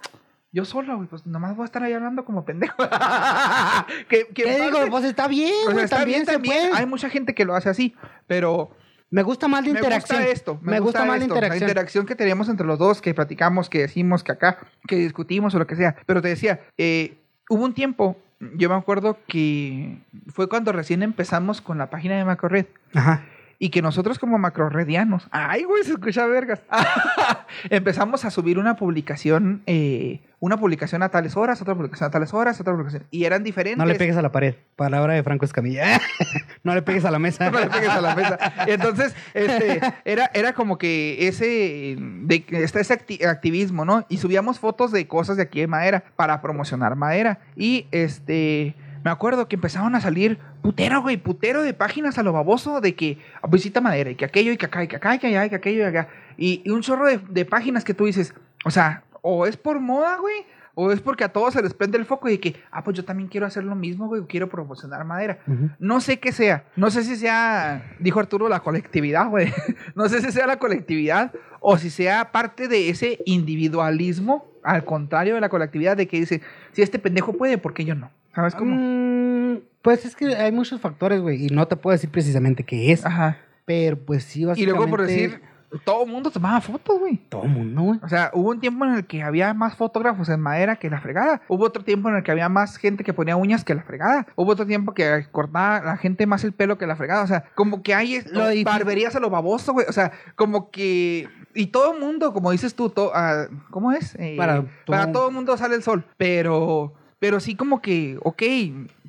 yo 0.52 0.64
solo, 0.66 0.96
güey, 0.96 1.08
pues 1.08 1.26
nomás 1.26 1.56
voy 1.56 1.64
a 1.64 1.66
estar 1.66 1.84
ahí 1.84 1.94
hablando 1.94 2.24
como 2.24 2.46
pendejo. 2.46 2.76
que, 4.10 4.28
que 4.28 4.44
¿Qué 4.44 4.62
digo? 4.62 4.80
Pues 4.90 5.04
está 5.06 5.28
bien, 5.28 5.54
güey, 5.66 5.84
está 5.84 5.98
también 5.98 6.20
bien, 6.20 6.26
se 6.26 6.32
también. 6.34 6.70
puede. 6.70 6.80
Hay 6.80 6.86
mucha 6.86 7.10
gente 7.10 7.34
que 7.36 7.46
lo 7.46 7.56
hace 7.56 7.70
así, 7.70 7.96
pero 8.28 8.72
Me 9.10 9.24
gusta 9.24 9.48
más 9.48 9.66
la 9.66 9.72
me 9.72 9.80
interacción. 9.80 10.20
gusta 10.20 10.32
esto. 10.34 10.60
Me, 10.62 10.80
gusta, 10.80 11.00
más 11.00 11.10
la 11.10 11.16
esto, 11.16 11.26
interacción. 11.26 11.60
La 11.60 11.66
interacción 11.66 12.06
que 12.06 12.16
teníamos 12.16 12.50
entre 12.50 12.68
los 12.68 12.78
dos, 12.78 13.02
que 13.02 13.14
platicamos, 13.14 13.70
que 13.70 13.80
decimos, 13.80 14.24
que 14.24 14.34
acá, 14.34 14.60
que 14.88 14.98
discutimos 14.98 15.56
o 15.56 15.60
lo 15.60 15.68
que 15.68 15.76
sea. 15.76 15.96
Pero 16.06 16.22
te 16.22 16.28
decía, 16.28 16.60
eh, 16.78 17.18
hubo 17.50 17.64
un 17.64 17.74
tiempo, 17.74 18.18
yo 18.40 18.70
me 18.70 18.76
acuerdo 18.76 19.18
que 19.28 20.00
fue 20.34 20.50
cuando 20.50 20.72
recién 20.74 21.04
empezamos 21.04 21.62
con 21.62 21.78
la 21.78 21.90
página 21.90 22.18
de 22.18 22.26
Macorred. 22.26 22.66
Ajá. 22.94 23.24
Y 23.60 23.70
que 23.70 23.82
nosotros 23.82 24.20
como 24.20 24.38
macroredianos, 24.38 25.28
ay, 25.32 25.64
güey, 25.64 25.84
se 25.84 25.92
escucha 25.94 26.26
vergas, 26.28 26.62
empezamos 27.70 28.26
a 28.26 28.32
subir 28.32 28.60
una 28.60 28.76
publicación, 28.76 29.64
eh, 29.66 30.22
una 30.40 30.58
publicación 30.58 31.02
a 31.02 31.10
tales 31.10 31.36
horas, 31.36 31.62
otra 31.62 31.74
publicación 31.74 32.08
a 32.08 32.12
tales 32.12 32.34
horas, 32.34 32.60
otra 32.62 32.74
publicación, 32.74 33.08
y 33.10 33.26
eran 33.26 33.44
diferentes. 33.44 33.78
No 33.78 33.86
le 33.86 33.96
pegues 33.96 34.16
a 34.18 34.22
la 34.22 34.32
pared. 34.32 34.56
Palabra 34.76 35.14
de 35.14 35.24
Franco 35.24 35.46
Escamilla. 35.46 36.00
no 36.64 36.76
le 36.76 36.84
pegues 36.84 37.04
a 37.06 37.12
la 37.12 37.18
mesa. 37.18 37.50
No 37.50 37.60
le 37.60 37.68
pegues 37.68 37.90
a 37.90 38.02
la 38.02 38.16
mesa. 38.16 38.38
Entonces, 38.68 39.16
este, 39.34 39.82
era, 40.06 40.30
era 40.36 40.54
como 40.54 40.78
que 40.78 41.28
ese, 41.28 41.96
de, 41.98 42.46
este, 42.52 42.80
ese 42.80 42.94
acti- 43.00 43.26
activismo, 43.26 43.86
¿no? 43.86 44.06
Y 44.10 44.18
subíamos 44.18 44.60
fotos 44.60 44.92
de 44.92 45.08
cosas 45.08 45.38
de 45.38 45.44
aquí 45.44 45.62
de 45.62 45.68
madera 45.68 46.04
para 46.16 46.42
promocionar 46.42 46.96
madera. 46.96 47.40
Y 47.56 47.88
este, 47.92 48.76
me 49.08 49.12
acuerdo 49.12 49.48
que 49.48 49.56
empezaron 49.56 49.96
a 49.96 50.02
salir 50.02 50.38
putero, 50.62 51.02
güey, 51.02 51.16
putero 51.16 51.62
de 51.64 51.74
páginas 51.74 52.18
a 52.18 52.24
lo 52.24 52.34
baboso 52.34 52.82
de 52.82 52.94
que 52.94 53.20
"Ah, 53.42 53.48
visita 53.50 53.80
madera 53.80 54.10
y 54.10 54.16
que 54.16 54.26
aquello 54.26 54.52
y 54.52 54.58
que 54.58 54.66
acá 54.66 54.84
y 54.84 54.90
que 54.90 54.98
acá 54.98 55.16
y 55.16 55.20
que 55.20 55.28
allá 55.28 55.46
y 55.46 55.50
que 55.50 55.56
aquello 55.56 55.80
y 55.80 55.86
acá. 55.86 56.10
Y, 56.38 56.62
y 56.66 56.72
un 56.72 56.82
chorro 56.82 57.06
de, 57.08 57.18
de 57.30 57.46
páginas 57.46 57.86
que 57.86 57.94
tú 57.94 58.04
dices, 58.04 58.34
o 58.66 58.70
sea, 58.70 59.04
o 59.22 59.46
es 59.46 59.56
por 59.56 59.80
moda, 59.80 60.18
güey. 60.18 60.36
O 60.76 60.92
es 60.92 61.00
porque 61.00 61.24
a 61.24 61.30
todos 61.30 61.54
se 61.54 61.62
les 61.64 61.74
prende 61.74 61.98
el 61.98 62.06
foco 62.06 62.28
y 62.28 62.34
de 62.34 62.40
que, 62.42 62.62
ah, 62.70 62.84
pues 62.84 62.98
yo 62.98 63.06
también 63.06 63.30
quiero 63.30 63.48
hacer 63.48 63.64
lo 63.64 63.76
mismo, 63.76 64.08
güey, 64.08 64.24
quiero 64.28 64.50
promocionar 64.50 65.06
madera. 65.06 65.40
No 65.80 66.02
sé 66.02 66.20
qué 66.20 66.34
sea. 66.34 66.66
No 66.76 66.92
sé 66.92 67.04
si 67.04 67.16
sea, 67.16 67.96
dijo 68.00 68.20
Arturo, 68.20 68.50
la 68.50 68.60
colectividad, 68.60 69.30
güey. 69.30 69.54
No 69.96 70.10
sé 70.10 70.22
si 70.22 70.34
sea 70.34 70.46
la 70.48 70.60
colectividad 70.60 71.32
o 71.62 71.78
si 71.78 71.90
sea 71.90 72.34
parte 72.34 72.68
de 72.68 72.90
ese 72.90 73.20
individualismo, 73.26 74.46
al 74.64 74.84
contrario 74.84 75.36
de 75.36 75.42
la 75.42 75.50
colectividad, 75.50 75.96
de 75.96 76.08
que 76.08 76.20
dice, 76.20 76.42
si 76.74 76.82
este 76.82 77.00
pendejo 77.00 77.34
puede, 77.34 77.58
¿por 77.58 77.74
qué 77.74 77.86
yo 77.86 77.96
no? 77.96 78.12
¿Sabes 78.38 78.54
cómo? 78.54 78.76
Mm, 78.76 79.62
pues 79.82 80.06
es 80.06 80.16
que 80.16 80.36
hay 80.36 80.52
muchos 80.52 80.80
factores, 80.80 81.22
güey. 81.22 81.48
Y 81.48 81.50
no 81.50 81.68
te 81.68 81.76
puedo 81.76 81.94
decir 81.94 82.12
precisamente 82.12 82.64
qué 82.64 82.92
es. 82.92 83.04
Ajá. 83.04 83.38
Pero 83.66 83.98
pues 83.98 84.24
sí, 84.26 84.42
Y 84.42 84.46
básicamente... 84.46 84.78
luego 84.78 84.90
por 84.92 85.02
decir, 85.08 85.42
todo 85.84 86.06
el 86.06 86.12
mundo 86.12 86.30
tomaba 86.30 86.62
fotos, 86.62 87.00
güey. 87.00 87.18
Todo 87.30 87.44
el 87.46 87.50
mundo, 87.50 87.82
güey. 87.82 88.00
O 88.04 88.08
sea, 88.08 88.30
hubo 88.36 88.52
un 88.52 88.60
tiempo 88.60 88.86
en 88.86 88.94
el 88.94 89.08
que 89.08 89.24
había 89.24 89.56
más 89.56 89.76
fotógrafos 89.76 90.30
en 90.30 90.40
madera 90.40 90.76
que 90.76 90.90
la 90.92 91.02
fregada. 91.02 91.42
Hubo 91.48 91.66
otro 91.66 91.84
tiempo 91.84 92.10
en 92.10 92.16
el 92.18 92.24
que 92.24 92.30
había 92.32 92.48
más 92.48 92.78
gente 92.78 93.04
que 93.04 93.12
ponía 93.12 93.36
uñas 93.36 93.64
que 93.66 93.74
la 93.74 93.82
fregada. 93.82 94.28
Hubo 94.36 94.52
otro 94.52 94.68
tiempo 94.68 94.94
que 94.94 95.26
cortaba 95.32 95.82
la 95.84 95.98
gente 95.98 96.28
más 96.28 96.44
el 96.44 96.54
pelo 96.54 96.78
que 96.78 96.86
la 96.86 96.96
fregada. 96.96 97.24
O 97.24 97.28
sea, 97.28 97.46
como 97.56 97.82
que 97.82 97.96
hay 97.96 98.16
esto, 98.18 98.32
Lo 98.34 98.50
difícil- 98.50 98.66
barberías 98.66 99.16
a 99.16 99.20
lo 99.20 99.32
baboso, 99.32 99.74
güey. 99.74 99.88
O 99.90 99.94
sea, 99.94 100.12
como 100.36 100.70
que... 100.70 101.28
Y 101.56 101.68
todo 101.68 101.96
el 101.96 102.00
mundo, 102.00 102.34
como 102.34 102.52
dices 102.52 102.76
tú, 102.76 102.90
to- 102.92 103.12
ah, 103.16 103.48
¿cómo 103.72 103.92
es? 103.94 104.14
Eh, 104.20 104.36
Para 104.38 104.64
para 104.86 105.12
todo 105.12 105.30
el 105.30 105.34
mundo 105.34 105.58
sale 105.58 105.74
el 105.76 105.82
sol. 105.82 106.06
Pero, 106.18 106.94
pero 107.20 107.40
sí 107.40 107.56
como 107.56 107.82
que, 107.82 108.18
ok, 108.24 108.44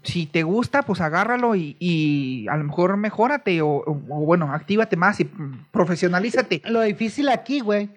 si 0.03 0.27
te 0.27 0.43
gusta, 0.45 0.83
pues 0.83 1.01
agárralo 1.01 1.55
y, 1.57 1.77
y 1.81 2.47
a 2.49 2.57
lo 2.57 2.65
mejor 2.65 2.97
mejórate 2.97 3.61
o, 3.63 3.69
o- 3.69 4.03
o, 4.09 4.21
bueno, 4.25 4.53
actívate 4.53 4.97
más 4.97 5.21
y 5.21 5.29
profesionalízate. 5.73 6.63
Lo 6.67 6.83
difícil 6.83 7.29
aquí, 7.29 7.61
güey, 7.61 7.91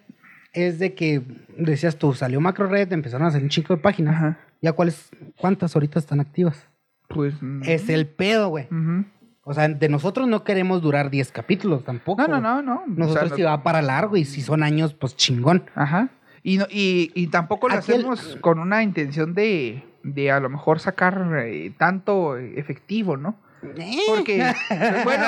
es 0.54 0.80
de 0.80 0.93
que 0.93 1.21
decías 1.58 1.97
tú, 1.97 2.13
salió 2.13 2.39
Macro 2.41 2.67
Red, 2.67 2.91
empezaron 2.93 3.28
a 3.28 3.32
salir 3.32 3.43
un 3.45 3.50
chico 3.50 3.76
de 3.76 3.82
páginas. 3.82 4.15
Ajá. 4.15 4.39
¿Ya 4.62 4.74
cuáles, 4.74 5.10
cuántas 5.38 5.76
ahorita 5.76 6.00
están 6.00 6.19
activas? 6.19 6.67
Pues... 7.08 7.34
Es 7.65 7.89
el 7.89 8.08
pedo, 8.08 8.50
güey. 8.50 8.65
ujú. 8.65 9.06
O 9.43 9.56
sea, 9.56 9.67
de 9.67 9.89
nosotros 9.89 10.28
no 10.28 10.43
queremos 10.43 10.84
durar 10.84 11.10
10 11.10 11.32
capítulos 11.32 11.84
tampoco. 11.84 12.21
No, 12.21 12.28
no, 12.28 12.39
no, 12.39 12.62
no. 12.62 12.84
Nosotros 12.88 13.24
O 13.24 13.28
sea, 13.30 13.36
si 13.38 13.41
no- 13.41 13.47
va 13.50 13.63
para 13.63 13.82
largo 13.82 14.15
y 14.15 14.24
si 14.24 14.41
son 14.41 14.62
años, 14.62 14.93
pues 14.93 15.15
chingón. 15.15 15.63
Ajá. 15.74 16.10
Y, 16.43 16.58
no- 16.58 16.67
y, 16.69 17.12
y 17.15 17.28
tampoco 17.28 17.67
lo 17.67 17.74
hacemos 17.76 18.38
con 18.41 18.60
una 18.60 18.84
intención 18.84 19.34
de, 19.34 19.84
de 20.04 20.32
a 20.32 20.40
lo 20.40 20.50
mejor 20.50 20.80
sacar 20.80 21.32
eh, 21.46 21.74
tanto 21.78 22.38
eh, 22.38 22.54
efectivo, 22.58 23.18
¿no? 23.18 23.36
Porque, 24.08 24.44
bueno, 25.04 25.24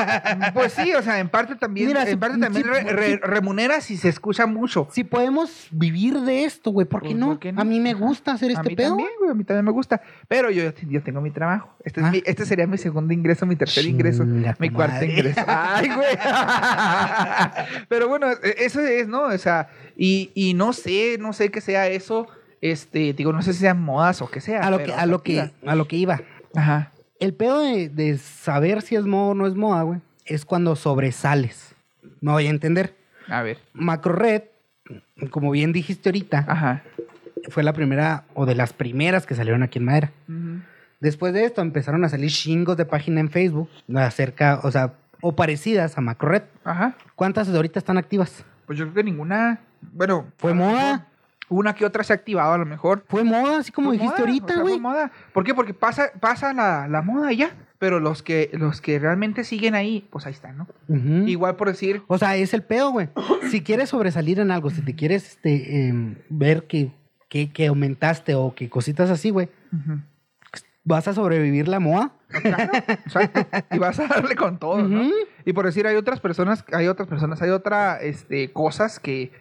pues 0.55 0.73
sí, 0.73 0.91
o 0.95 1.03
sea, 1.03 1.19
en 1.19 1.29
parte 1.29 1.53
también, 1.53 1.89
Mira, 1.89 2.01
en 2.01 2.07
si- 2.09 2.15
parte 2.15 2.39
también 2.39 2.63
si- 2.65 2.67
re- 2.71 2.81
re- 2.91 3.05
si- 3.11 3.17
remunera 3.17 3.79
si 3.79 3.95
se 3.95 4.09
escucha 4.09 4.47
mucho. 4.47 4.87
Si 4.91 5.03
podemos 5.03 5.67
vivir 5.69 6.19
de 6.21 6.43
esto, 6.43 6.71
güey, 6.71 6.87
¿por 6.87 7.01
qué, 7.03 7.09
Pues, 7.09 7.19
no? 7.19 7.27
¿por 7.27 7.37
qué 7.39 7.51
no? 7.51 7.61
A 7.61 7.63
mí 7.63 7.79
me 7.79 7.93
gusta 7.93 8.31
hacer 8.31 8.49
a 8.49 8.53
este 8.53 8.69
mí 8.69 8.75
pedo. 8.75 8.87
también, 8.89 9.09
güey, 9.19 9.29
a 9.29 9.33
mí 9.35 9.43
también 9.43 9.65
me 9.65 9.69
gusta. 9.71 10.01
Pero 10.27 10.49
yo, 10.49 10.63
yo 10.89 11.03
tengo 11.03 11.21
mi 11.21 11.29
trabajo. 11.29 11.75
Este, 11.85 11.99
es 11.99 12.07
Ah. 12.07 12.09
mi- 12.09 12.23
este 12.25 12.47
sería 12.47 12.65
mi 12.65 12.79
segundo 12.79 13.13
ingreso, 13.13 13.45
mi 13.45 13.55
tercer 13.55 13.85
ingreso, 13.85 14.25
mi 14.25 14.69
cuarto 14.71 14.95
madre. 14.95 15.11
ingreso. 15.11 15.41
Ay, 15.45 15.89
güey. 15.89 16.17
Pero 17.87 18.07
bueno, 18.07 18.31
e- 18.31 18.55
eso 18.65 18.81
es, 18.81 19.07
¿no? 19.07 19.25
O 19.25 19.37
sea, 19.37 19.69
y, 19.95 20.31
y 20.33 20.55
no 20.55 20.73
sé, 20.73 21.17
no 21.19 21.33
sé 21.33 21.49
qué 21.49 21.61
sea 21.61 21.87
eso. 21.87 22.27
Este, 22.63 23.11
digo, 23.11 23.33
no 23.33 23.41
sé 23.41 23.51
si 23.51 23.59
sean 23.59 23.81
modas 23.81 24.21
o 24.21 24.31
qué 24.31 24.39
sea. 24.39 24.61
A 24.61 24.71
lo 24.71 24.77
que, 24.81 24.93
a 24.93 25.05
lo 25.05 25.21
que, 25.21 25.51
a 25.65 25.75
lo 25.75 25.85
que 25.85 25.97
iba. 25.97 26.21
Ajá. 26.55 26.93
El 27.19 27.33
pedo 27.33 27.59
de, 27.59 27.89
de 27.89 28.17
saber 28.17 28.81
si 28.81 28.95
es 28.95 29.03
moda 29.03 29.31
o 29.31 29.33
no 29.35 29.47
es 29.47 29.53
moda, 29.53 29.81
güey, 29.81 29.99
es 30.25 30.45
cuando 30.45 30.77
sobresales. 30.77 31.75
Me 32.21 32.31
voy 32.31 32.47
a 32.47 32.49
entender. 32.49 32.95
A 33.27 33.41
ver. 33.41 33.59
Macro 33.73 34.13
Red, 34.13 34.43
como 35.29 35.51
bien 35.51 35.73
dijiste 35.73 36.07
ahorita, 36.07 36.45
Ajá. 36.47 36.83
fue 37.49 37.63
la 37.63 37.73
primera 37.73 38.23
o 38.33 38.45
de 38.45 38.55
las 38.55 38.71
primeras 38.71 39.25
que 39.25 39.35
salieron 39.35 39.61
aquí 39.61 39.79
en 39.79 39.85
Madera. 39.85 40.11
Después 41.01 41.33
de 41.33 41.43
esto 41.43 41.61
empezaron 41.61 42.05
a 42.05 42.09
salir 42.09 42.31
chingos 42.31 42.77
de 42.77 42.85
página 42.85 43.19
en 43.19 43.29
Facebook 43.29 43.69
acerca, 43.93 44.61
o 44.63 44.71
sea, 44.71 44.93
o 45.19 45.35
parecidas 45.35 45.97
a 45.97 46.01
Macro 46.01 46.29
Red. 46.29 46.43
Ajá. 46.63 46.95
¿Cuántas 47.15 47.49
de 47.49 47.57
ahorita 47.57 47.79
están 47.79 47.97
activas? 47.97 48.45
Pues 48.65 48.79
yo 48.79 48.85
creo 48.85 48.95
que 48.95 49.03
ninguna. 49.03 49.59
Bueno. 49.81 50.27
¿Fue 50.37 50.53
moda? 50.53 51.09
Una 51.53 51.75
que 51.75 51.85
otra 51.85 52.03
se 52.03 52.13
ha 52.13 52.15
activado 52.15 52.53
a 52.53 52.57
lo 52.57 52.65
mejor. 52.65 53.03
Fue 53.07 53.23
moda, 53.23 53.59
así 53.59 53.71
como 53.71 53.89
Fue 53.89 53.97
dijiste 53.97 54.21
moda, 54.21 54.23
o 54.23 54.27
ahorita, 54.27 54.61
güey. 54.61 54.79
moda. 54.79 55.11
¿Por 55.33 55.43
qué? 55.43 55.53
Porque 55.53 55.73
pasa, 55.73 56.11
pasa 56.19 56.53
la, 56.53 56.87
la 56.87 57.01
moda 57.01 57.31
y 57.31 57.37
ya. 57.37 57.51
Pero 57.77 57.99
los 57.99 58.23
que, 58.23 58.49
los 58.53 58.81
que 58.81 58.97
realmente 58.97 59.43
siguen 59.43 59.75
ahí, 59.75 60.07
pues 60.09 60.25
ahí 60.25 60.31
están, 60.31 60.57
¿no? 60.57 60.67
Igual 61.27 61.55
por 61.57 61.67
decir, 61.67 62.01
O 62.07 62.17
sea, 62.17 62.35
es 62.37 62.53
el 62.53 62.63
pedo, 62.63 62.91
güey. 62.91 63.09
Si 63.51 63.61
quieres 63.61 63.89
sobresalir 63.89 64.39
en 64.39 64.51
algo, 64.51 64.69
si 64.69 64.81
te 64.81 64.95
quieres 64.95 65.27
este, 65.27 65.87
em, 65.87 66.15
ver 66.29 66.63
que, 66.65 66.91
que, 67.29 67.51
que 67.51 67.67
aumentaste 67.67 68.35
o 68.35 68.55
que 68.55 68.69
cositas 68.69 69.09
así, 69.09 69.31
güey, 69.31 69.49
vas 70.83 71.07
a 71.07 71.13
sobrevivir 71.13 71.67
la 71.67 71.79
moda. 71.79 72.13
Claro, 72.41 72.71
exacto. 72.87 73.45
Y 73.71 73.77
vas 73.77 73.99
a 73.99 74.07
darle 74.07 74.35
con 74.35 74.57
todo, 74.59 74.81
¿no? 74.87 75.09
Y 75.45 75.53
por 75.53 75.65
decir, 75.65 75.85
hay 75.85 75.95
otras 75.97 76.19
personas, 76.19 76.63
hay 76.71 76.87
otras 76.87 77.07
personas, 77.07 77.41
hay 77.41 77.49
otras 77.49 78.01
este, 78.01 78.51
cosas 78.51 78.99
que, 78.99 79.31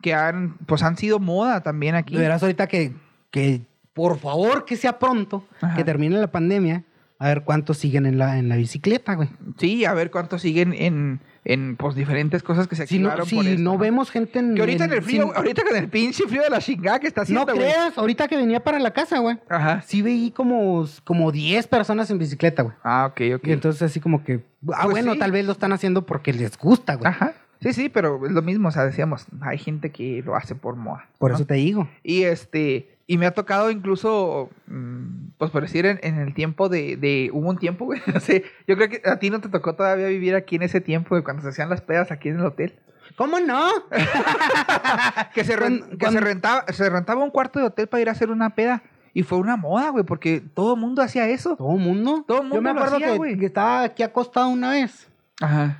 que 0.00 0.14
han, 0.14 0.56
pues 0.66 0.82
han 0.82 0.96
sido 0.96 1.18
moda 1.18 1.62
también 1.62 1.94
aquí. 1.94 2.16
Verás 2.16 2.42
ahorita 2.42 2.66
que, 2.66 2.92
que, 3.30 3.62
por 3.94 4.18
favor, 4.18 4.64
que 4.64 4.76
sea 4.76 4.98
pronto, 4.98 5.44
Ajá. 5.60 5.74
que 5.76 5.84
termine 5.84 6.18
la 6.18 6.30
pandemia, 6.30 6.84
a 7.20 7.26
ver 7.28 7.42
cuántos 7.42 7.78
siguen 7.78 8.06
en 8.06 8.16
la, 8.16 8.38
en 8.38 8.48
la 8.48 8.54
bicicleta, 8.54 9.14
güey. 9.14 9.28
Sí, 9.58 9.84
a 9.84 9.92
ver 9.92 10.12
cuántos 10.12 10.40
siguen 10.42 10.72
en, 10.72 11.18
en 11.44 11.74
pues 11.74 11.96
diferentes 11.96 12.44
cosas 12.44 12.68
que 12.68 12.76
se 12.76 12.86
Si 12.86 13.00
no, 13.00 13.08
activaron 13.08 13.26
si 13.28 13.34
por 13.34 13.46
esto, 13.46 13.60
no 13.62 13.76
vemos 13.76 14.12
gente 14.12 14.38
en... 14.38 14.54
Que 14.54 14.60
ahorita 14.60 14.84
en 14.84 14.92
el 14.92 15.02
frío, 15.02 15.24
sin- 15.24 15.36
ahorita 15.36 15.64
con 15.64 15.76
el 15.76 15.88
pinche 15.88 16.28
frío 16.28 16.42
de 16.42 16.50
la 16.50 16.60
chingada 16.60 17.00
que 17.00 17.08
está 17.08 17.22
haciendo, 17.22 17.44
no 17.44 17.54
güey. 17.54 17.66
creas, 17.66 17.98
ahorita 17.98 18.28
que 18.28 18.36
venía 18.36 18.62
para 18.62 18.78
la 18.78 18.92
casa, 18.92 19.18
güey. 19.18 19.36
Ajá. 19.48 19.82
Sí 19.84 20.00
veí 20.00 20.30
como, 20.30 20.86
como 21.02 21.32
10 21.32 21.66
personas 21.66 22.08
en 22.12 22.18
bicicleta, 22.18 22.62
güey. 22.62 22.76
Ah, 22.84 23.06
ok, 23.10 23.20
ok. 23.38 23.48
Y 23.48 23.52
entonces 23.52 23.82
así 23.82 23.98
como 23.98 24.22
que... 24.22 24.44
Ah, 24.72 24.82
Pues 24.84 24.90
bueno, 24.90 25.14
sí. 25.14 25.18
tal 25.18 25.32
vez 25.32 25.44
lo 25.44 25.50
están 25.50 25.72
haciendo 25.72 26.06
porque 26.06 26.32
les 26.32 26.56
gusta, 26.56 26.94
güey. 26.94 27.10
Ajá. 27.10 27.32
Sí, 27.60 27.72
sí, 27.72 27.88
pero 27.88 28.24
es 28.24 28.32
lo 28.32 28.42
mismo, 28.42 28.68
o 28.68 28.70
sea, 28.70 28.84
decíamos, 28.84 29.26
hay 29.40 29.58
gente 29.58 29.90
que 29.90 30.22
lo 30.24 30.36
hace 30.36 30.54
por 30.54 30.76
moda. 30.76 31.06
Por 31.18 31.30
¿no? 31.30 31.36
eso 31.36 31.44
te 31.46 31.54
digo. 31.54 31.88
Y 32.04 32.22
este, 32.22 32.88
y 33.06 33.18
me 33.18 33.26
ha 33.26 33.32
tocado 33.32 33.70
incluso, 33.70 34.48
mm, 34.68 35.30
pues 35.38 35.50
por 35.50 35.62
decir, 35.62 35.84
en, 35.86 35.98
en 36.02 36.18
el 36.20 36.34
tiempo 36.34 36.68
de, 36.68 36.96
de, 36.96 37.30
hubo 37.32 37.48
un 37.48 37.58
tiempo, 37.58 37.84
güey, 37.86 38.00
no 38.12 38.20
sé, 38.20 38.44
yo 38.68 38.76
creo 38.76 38.88
que 38.88 39.02
a 39.04 39.18
ti 39.18 39.30
no 39.30 39.40
te 39.40 39.48
tocó 39.48 39.74
todavía 39.74 40.06
vivir 40.06 40.34
aquí 40.36 40.56
en 40.56 40.62
ese 40.62 40.80
tiempo 40.80 41.16
de 41.16 41.24
cuando 41.24 41.42
se 41.42 41.48
hacían 41.48 41.68
las 41.70 41.80
pedas 41.80 42.12
aquí 42.12 42.28
en 42.28 42.36
el 42.38 42.44
hotel. 42.46 42.78
¿Cómo 43.16 43.40
no? 43.40 43.66
Que 45.34 45.44
se, 45.44 45.56
ren- 45.56 45.96
que 45.98 46.10
se 46.10 46.20
rentaba, 46.20 46.64
se 46.72 46.88
rentaba 46.88 47.22
un 47.22 47.30
cuarto 47.30 47.58
de 47.58 47.66
hotel 47.66 47.86
para 47.88 48.00
ir 48.00 48.08
a 48.08 48.12
hacer 48.12 48.30
una 48.30 48.50
peda. 48.50 48.82
Y 49.14 49.22
fue 49.22 49.38
una 49.38 49.56
moda, 49.56 49.88
güey, 49.90 50.04
porque 50.04 50.40
todo 50.54 50.74
el 50.74 50.80
mundo 50.80 51.02
hacía 51.02 51.26
eso. 51.28 51.56
Todo 51.56 51.72
el 51.74 51.80
mundo. 51.80 52.24
Todo 52.26 52.42
el 52.42 52.50
Yo 52.50 52.60
me 52.62 52.72
mundo 52.72 52.74
lo 52.74 52.78
acuerdo 52.80 52.96
hacía, 52.96 53.08
que, 53.12 53.16
güey. 53.16 53.38
que 53.38 53.46
estaba 53.46 53.82
aquí 53.82 54.02
acostado 54.02 54.48
una 54.48 54.70
vez. 54.70 55.08
Ajá. 55.40 55.78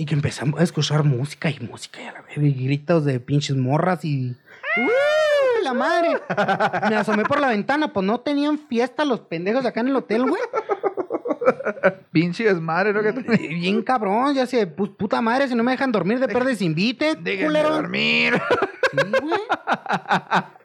Y 0.00 0.06
que 0.06 0.14
empezamos 0.14 0.58
a 0.58 0.64
escuchar 0.64 1.04
música 1.04 1.50
y 1.50 1.60
música 1.60 2.00
y 2.00 2.06
a 2.06 2.12
la 2.12 2.22
vez, 2.22 2.38
y 2.38 2.64
gritos 2.64 3.04
de 3.04 3.20
pinches 3.20 3.54
morras 3.54 4.02
y. 4.02 4.30
¡Uh! 4.78 5.62
La 5.62 5.74
madre. 5.74 6.08
Me 6.88 6.96
asomé 6.96 7.22
por 7.24 7.38
la 7.38 7.48
ventana, 7.48 7.92
pues 7.92 8.06
no 8.06 8.18
tenían 8.20 8.58
fiesta 8.58 9.04
los 9.04 9.20
pendejos 9.20 9.62
de 9.62 9.68
acá 9.68 9.80
en 9.80 9.88
el 9.88 9.96
hotel, 9.96 10.24
güey. 10.24 10.40
Pinche 12.12 12.44
desmadre, 12.44 12.94
¿no? 12.94 13.02
Que 13.02 13.12
Bien 13.48 13.82
cabrón, 13.82 14.34
ya 14.34 14.46
sé, 14.46 14.66
pues 14.66 14.90
puta 14.90 15.20
madre, 15.20 15.48
si 15.48 15.54
no 15.54 15.62
me 15.62 15.72
dejan 15.72 15.92
dormir 15.92 16.18
de 16.18 16.28
perdes 16.28 16.62
invite, 16.62 17.16
Déjenme 17.16 17.46
culero. 17.48 17.74
dormir. 17.74 18.40
Sí, 18.90 19.12
güey. 19.20 19.40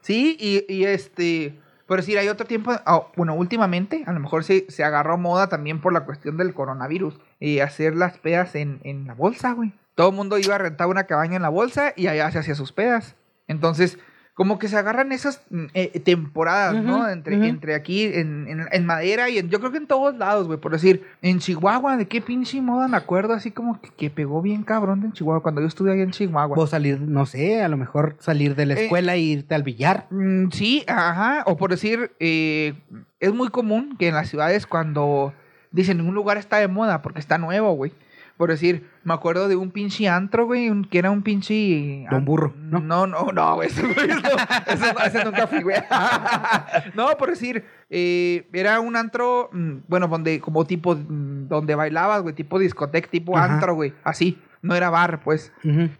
Sí, 0.01 0.37
y, 0.39 0.73
y 0.73 0.85
este, 0.85 1.59
por 1.85 1.99
decir, 1.99 2.17
hay 2.17 2.27
otro 2.27 2.47
tiempo, 2.47 2.71
ah, 2.85 3.07
bueno, 3.15 3.35
últimamente, 3.35 4.03
a 4.07 4.13
lo 4.13 4.19
mejor 4.19 4.43
se, 4.43 4.65
se 4.69 4.83
agarró 4.83 5.17
moda 5.17 5.49
también 5.49 5.81
por 5.81 5.93
la 5.93 6.05
cuestión 6.05 6.37
del 6.37 6.53
coronavirus, 6.53 7.19
y 7.39 7.59
hacer 7.59 7.95
las 7.95 8.17
pedas 8.17 8.55
en, 8.55 8.79
en 8.83 9.05
la 9.07 9.13
bolsa, 9.13 9.53
güey. 9.53 9.73
Todo 9.95 10.09
el 10.09 10.15
mundo 10.15 10.37
iba 10.37 10.55
a 10.55 10.57
rentar 10.57 10.87
una 10.87 11.05
cabaña 11.05 11.37
en 11.37 11.41
la 11.41 11.49
bolsa 11.49 11.93
y 11.95 12.07
allá 12.07 12.29
se 12.31 12.39
hacía 12.39 12.55
sus 12.55 12.73
pedas. 12.73 13.15
Entonces, 13.47 13.97
como 14.35 14.59
que 14.59 14.67
se 14.67 14.75
agarran 14.77 15.11
esas 15.13 15.41
mm, 15.49 15.65
eh, 15.73 15.99
temporadas, 16.01 16.75
¿no? 16.83 17.07
Entre, 17.09 17.35
entre 17.47 17.73
aquí 17.73 18.03
en, 18.03 18.47
en- 18.49 18.67
en 18.69 18.85
Madera 18.85 19.29
y 19.29 19.37
en, 19.37 19.49
yo 19.49 19.59
creo 19.59 19.71
que 19.71 19.77
en 19.77 19.87
todos 19.87 20.15
lados, 20.17 20.45
güey. 20.47 20.59
Por 20.59 20.73
decir, 20.73 21.03
en 21.21 21.39
Chihuahua, 21.39 21.95
¿de 21.97 22.05
qué 22.07 22.19
pinche 22.21 22.61
moda 22.61 22.87
me 22.89 22.97
acuerdo? 22.97 23.33
Así 23.33 23.51
como 23.51 23.79
que, 23.81 23.89
que 23.91 24.09
pegó 24.09 24.41
bien 24.41 24.63
cabrón 24.63 25.03
en 25.05 25.13
Chihuahua 25.13 25.41
cuando 25.41 25.61
yo 25.61 25.67
estuve 25.67 25.93
ahí 25.93 26.01
en 26.01 26.11
Chihuahua. 26.11 26.53
Vos 26.55 26.69
salir, 26.69 26.99
no 26.99 27.25
sé, 27.25 27.61
a 27.63 27.69
lo 27.69 27.77
mejor 27.77 28.17
salir 28.19 28.55
de 28.55 28.65
la 28.65 28.73
Eh, 28.75 28.83
escuela 28.83 29.15
e 29.15 29.19
irte 29.21 29.55
al 29.55 29.63
billar. 29.63 30.07
Mm, 30.09 30.49
sí, 30.51 30.83
ajá. 30.85 31.43
O 31.45 31.55
por 31.55 31.71
decir, 31.71 32.11
eh, 32.19 32.73
es 33.21 33.33
muy 33.33 33.47
común 33.47 33.95
que 33.97 34.09
en 34.09 34.15
las 34.15 34.27
ciudades 34.29 34.67
cuando 34.67 35.33
dicen 35.71 36.01
un 36.01 36.13
lugar 36.13 36.37
está 36.37 36.57
de 36.57 36.67
moda 36.67 37.01
porque 37.01 37.19
está 37.19 37.37
nuevo, 37.37 37.71
güey. 37.71 37.93
Por 38.37 38.49
decir, 38.49 38.89
me 39.05 39.13
acuerdo 39.13 39.47
de 39.47 39.55
un 39.55 39.71
pinche 39.71 40.09
antro, 40.09 40.45
güey, 40.45 40.69
un- 40.69 40.83
que 40.83 40.97
era 40.99 41.09
un 41.09 41.21
pinche... 41.23 42.05
Don 42.11 42.25
Burro, 42.25 42.53
¿no? 42.57 42.79
No, 42.81 43.07
no, 43.07 43.31
no, 43.31 43.55
güey. 43.55 43.69
Eso, 43.69 43.81
eso, 44.67 44.85
ese 45.05 45.23
nunca 45.23 45.47
fui, 45.47 45.61
güey. 45.63 45.77
no, 46.95 47.07
por 47.17 47.29
decir, 47.29 47.63
eh, 47.89 48.47
era 48.53 48.79
un 48.79 48.95
antro, 48.95 49.49
mm, 49.53 49.73
bueno, 49.87 50.07
donde, 50.07 50.39
como 50.41 50.65
tipo, 50.65 50.95
mm, 50.95 51.47
donde 51.47 51.75
bailabas, 51.75 52.21
güey, 52.23 52.35
tipo 52.35 52.59
discoteca, 52.59 53.09
tipo 53.09 53.37
Ajá. 53.37 53.53
antro, 53.53 53.75
güey. 53.75 53.93
Así, 54.03 54.37
no 54.65 54.75
era 54.75 54.89
bar, 54.89 55.21
pues. 55.23 55.51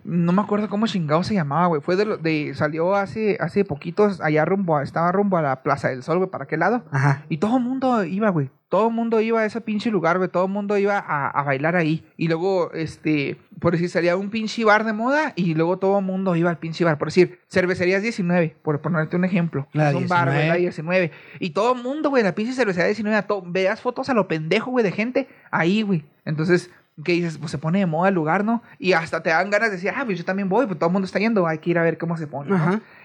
No 0.04 0.32
me 0.32 0.42
acuerdo 0.42 0.70
cómo 0.70 0.88
chingado 0.88 1.24
se 1.24 1.34
llamaba, 1.34 1.68
güey. 1.68 1.82
Fue 1.82 1.96
de, 1.96 2.18
de 2.18 2.54
salió 2.56 2.96
hace 2.96 3.38
hace 3.40 3.64
poquitos 3.66 4.22
allá 4.22 4.44
rumbo 4.46 4.78
a, 4.78 4.84
estaba 4.84 5.12
rumbo 5.12 5.38
a 5.38 5.42
la 5.42 5.62
Plaza 5.64 5.90
del 5.90 6.04
Sol, 6.04 6.18
güey, 6.18 6.30
¿para 6.30 6.46
qué 6.48 6.58
lado? 6.58 6.84
Ajá. 6.92 7.24
Y 7.30 7.38
todo 7.38 7.58
el 7.58 7.64
mundo 7.64 8.04
iba, 8.04 8.30
güey. 8.30 8.50
Todo 8.68 8.88
el 8.88 8.94
mundo 8.96 9.22
iba 9.22 9.40
a 9.42 9.46
ese 9.46 9.62
pinche 9.62 9.92
lugar, 9.92 10.18
güey. 10.18 10.30
Todo 10.30 10.46
el 10.46 10.52
mundo 10.52 10.78
iba 10.78 10.98
a, 10.98 11.30
a 11.30 11.44
bailar 11.44 11.76
ahí. 11.76 12.04
Y 12.18 12.28
luego, 12.28 12.72
este, 12.74 13.38
por 13.62 13.74
decir, 13.74 13.90
salía 13.90 14.18
un 14.18 14.32
pinche 14.32 14.66
bar 14.66 14.84
de 14.84 14.92
moda 14.92 15.34
y 15.36 15.54
luego 15.54 15.78
todo 15.78 16.00
el 16.00 16.04
mundo 16.06 16.36
iba 16.36 16.50
al 16.50 16.58
pinche 16.58 16.84
bar. 16.84 16.98
Por 16.98 17.10
decir, 17.10 17.40
cervecerías 17.48 18.02
19, 18.02 18.58
por 18.64 18.82
ponerte 18.82 19.16
un 19.16 19.24
ejemplo. 19.24 19.68
La 19.72 19.92
es 19.92 19.96
un 19.96 20.08
bar, 20.08 20.26
güey, 20.30 20.38
19. 20.38 20.48
la 20.48 20.56
19. 20.56 21.12
Y 21.40 21.52
todo 21.52 21.76
el 21.76 21.84
mundo, 21.84 22.10
güey, 22.10 22.24
la 22.24 22.34
pinche 22.34 22.54
cervecería 22.54 22.88
19, 22.88 23.16
a 23.16 23.28
to- 23.28 23.44
veas 23.46 23.80
fotos 23.80 24.10
a 24.10 24.14
lo 24.16 24.28
pendejo, 24.28 24.72
güey, 24.72 24.84
de 24.84 24.92
gente 24.92 25.30
ahí, 25.52 25.84
güey. 25.84 26.04
Entonces, 26.26 26.72
¿qué 27.04 27.12
dices? 27.14 27.38
Pues 27.38 27.52
se 27.52 27.58
pone 27.58 27.80
de 27.80 27.86
moda 27.86 28.10
el 28.10 28.16
lugar, 28.16 28.44
¿no? 28.46 28.64
Y 28.80 28.94
hasta 28.94 29.22
te 29.24 29.30
dan 29.30 29.50
ganas 29.50 29.70
de 29.70 29.76
decir, 29.76 29.92
ah, 29.96 30.04
pues 30.06 30.18
yo 30.18 30.26
también 30.26 30.48
voy, 30.50 30.66
pues 30.66 30.78
todo 30.80 30.88
el 30.90 30.94
mundo 30.94 31.06
está 31.06 31.20
yendo, 31.20 31.46
hay 31.48 31.58
que 31.60 31.70
ir 31.72 31.78
a 31.80 31.84
ver 31.84 31.98
cómo 31.98 32.18
se 32.18 32.28
pone. 32.28 32.56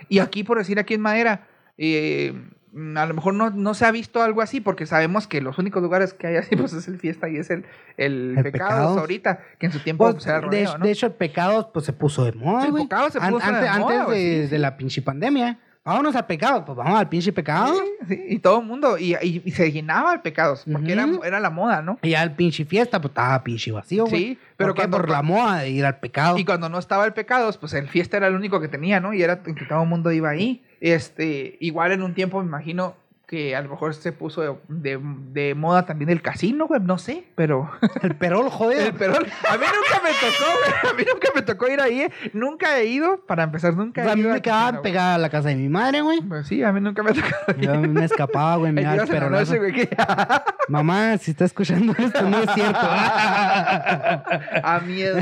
Y 0.08 0.18
aquí, 0.20 0.44
por 0.44 0.58
decir, 0.58 0.78
aquí 0.78 0.94
en 0.94 1.00
Madera, 1.00 1.46
eh, 1.78 2.34
mm, 2.72 2.96
a 2.96 3.06
lo 3.06 3.14
mejor 3.14 3.34
no, 3.34 3.50
no 3.50 3.74
se 3.74 3.84
ha 3.86 3.90
visto 3.90 4.22
algo 4.22 4.42
así, 4.42 4.60
porque 4.60 4.86
sabemos 4.86 5.26
que 5.26 5.40
los 5.40 5.58
únicos 5.58 5.82
lugares 5.82 6.14
que 6.14 6.26
hay 6.28 6.36
así, 6.36 6.54
pues 6.56 6.72
es 6.72 6.86
el 6.88 6.98
fiesta 6.98 7.28
y 7.28 7.36
es 7.36 7.50
el, 7.50 7.64
el, 7.96 8.34
El 8.36 8.44
pecados, 8.44 8.72
Pecados. 8.74 8.98
ahorita, 8.98 9.40
que 9.58 9.66
en 9.66 9.72
su 9.72 9.80
tiempo 9.80 10.04
Pues, 10.04 10.14
pues, 10.16 10.26
era 10.26 10.40
de, 10.48 10.64
¿no? 10.64 10.78
de 10.78 10.90
hecho, 10.90 11.06
el 11.06 11.12
pecado 11.12 11.72
pues 11.72 11.84
se 11.86 11.92
puso 11.92 12.24
de 12.24 12.32
moda, 12.32 12.64
El 12.66 12.70
güey. 12.72 12.84
pecado 12.84 13.10
se 13.10 13.18
An- 13.18 13.32
puso 13.32 13.50
de 13.50 13.56
antes, 13.68 13.78
moda, 13.80 14.00
antes 14.02 14.14
de, 14.16 14.42
sí. 14.44 14.50
de 14.50 14.58
la 14.58 14.76
pinche 14.76 15.02
pandemia. 15.02 15.58
Vámonos 15.82 16.14
al 16.14 16.26
pecado, 16.26 16.62
pues 16.64 16.76
vamos 16.76 16.98
al 17.00 17.08
pinche 17.08 17.32
pecado. 17.32 17.74
Sí, 17.74 18.06
sí, 18.08 18.24
y 18.28 18.38
todo 18.38 18.60
el 18.60 18.66
mundo, 18.66 18.98
y, 18.98 19.14
y- 19.22 19.42
y 19.44 19.50
se 19.50 19.72
llenaba 19.72 20.12
el 20.12 20.20
pecados, 20.20 20.64
porque 20.70 20.92
era, 20.92 21.08
era 21.24 21.40
la 21.40 21.48
moda, 21.48 21.80
¿no? 21.80 21.98
Y 22.02 22.10
ya 22.10 22.22
el 22.22 22.32
pinche 22.32 22.66
fiesta, 22.66 23.00
pues 23.00 23.10
estaba 23.12 23.42
pinche 23.42 23.72
vacío, 23.72 24.04
güey. 24.06 24.20
Sí, 24.22 24.38
pero 24.58 24.70
¿Por 24.74 24.76
cuando- 24.76 24.96
por 24.98 25.08
la 25.08 25.22
moda 25.22 25.60
de 25.60 25.70
ir 25.70 25.86
al 25.86 25.98
pecado. 25.98 26.36
Y 26.36 26.44
cuando 26.44 26.68
no 26.68 26.78
estaba 26.78 27.06
el 27.06 27.14
pecados, 27.14 27.56
pues 27.56 27.72
el 27.72 27.88
fiesta 27.88 28.18
era 28.18 28.26
el 28.26 28.34
único 28.34 28.60
que 28.60 28.68
tenía, 28.68 29.00
¿no? 29.00 29.14
Y 29.14 29.22
era 29.22 29.42
que 29.42 29.54
todo 29.66 29.82
el 29.82 29.88
mundo 29.88 30.12
iba 30.12 30.28
ahí. 30.28 30.62
Este, 30.82 31.56
igual 31.60 31.92
en 31.92 32.02
un 32.02 32.12
tiempo 32.14 32.40
me 32.40 32.46
imagino 32.46 32.94
que 33.30 33.54
a 33.54 33.62
lo 33.62 33.68
mejor 33.70 33.94
se 33.94 34.10
puso 34.10 34.40
de, 34.42 34.56
de- 34.66 34.98
de 35.30 35.54
moda 35.54 35.86
también 35.86 36.10
el 36.10 36.20
casino, 36.20 36.66
güey, 36.66 36.80
no 36.80 36.98
sé, 36.98 37.26
pero... 37.36 37.70
El 38.02 38.16
perol, 38.16 38.50
joder. 38.50 38.88
El 38.88 38.92
perol. 38.94 39.24
A 39.48 39.56
mí 39.56 39.64
nunca 39.66 40.02
me 40.02 40.10
tocó, 40.10 40.50
güey. 40.58 40.92
A 40.92 40.96
mí 40.96 41.04
nunca 41.12 41.28
me 41.36 41.42
tocó 41.42 41.68
ir 41.68 41.80
ahí. 41.80 42.00
eh. 42.02 42.10
Nunca 42.32 42.76
he 42.78 42.86
ido, 42.86 43.24
para 43.26 43.44
empezar, 43.44 43.74
nunca 43.74 44.02
he 44.04 44.10
a 44.10 44.16
mí 44.16 44.22
ido. 44.22 44.32
me 44.32 44.42
quedaba 44.42 44.82
pegada 44.82 45.14
a 45.14 45.18
la 45.18 45.30
casa 45.30 45.50
de 45.50 45.54
mi 45.54 45.68
madre, 45.68 46.00
güey. 46.00 46.20
Pues 46.22 46.48
sí, 46.48 46.60
a 46.64 46.72
mí 46.72 46.80
nunca 46.80 47.04
me 47.04 47.12
tocó. 47.12 47.28
Yo 47.60 47.78
me 47.80 48.04
escapaba, 48.04 48.56
güey, 48.56 48.72
me 48.72 48.82
noche, 49.30 49.58
güey, 49.58 49.72
que- 49.72 49.96
Mamá, 50.68 51.16
si 51.18 51.30
está 51.30 51.44
escuchando 51.44 51.94
esto, 51.98 52.22
no 52.28 52.36
es 52.38 52.50
cierto. 52.52 52.80
A 52.80 54.80
miedo. 54.84 55.20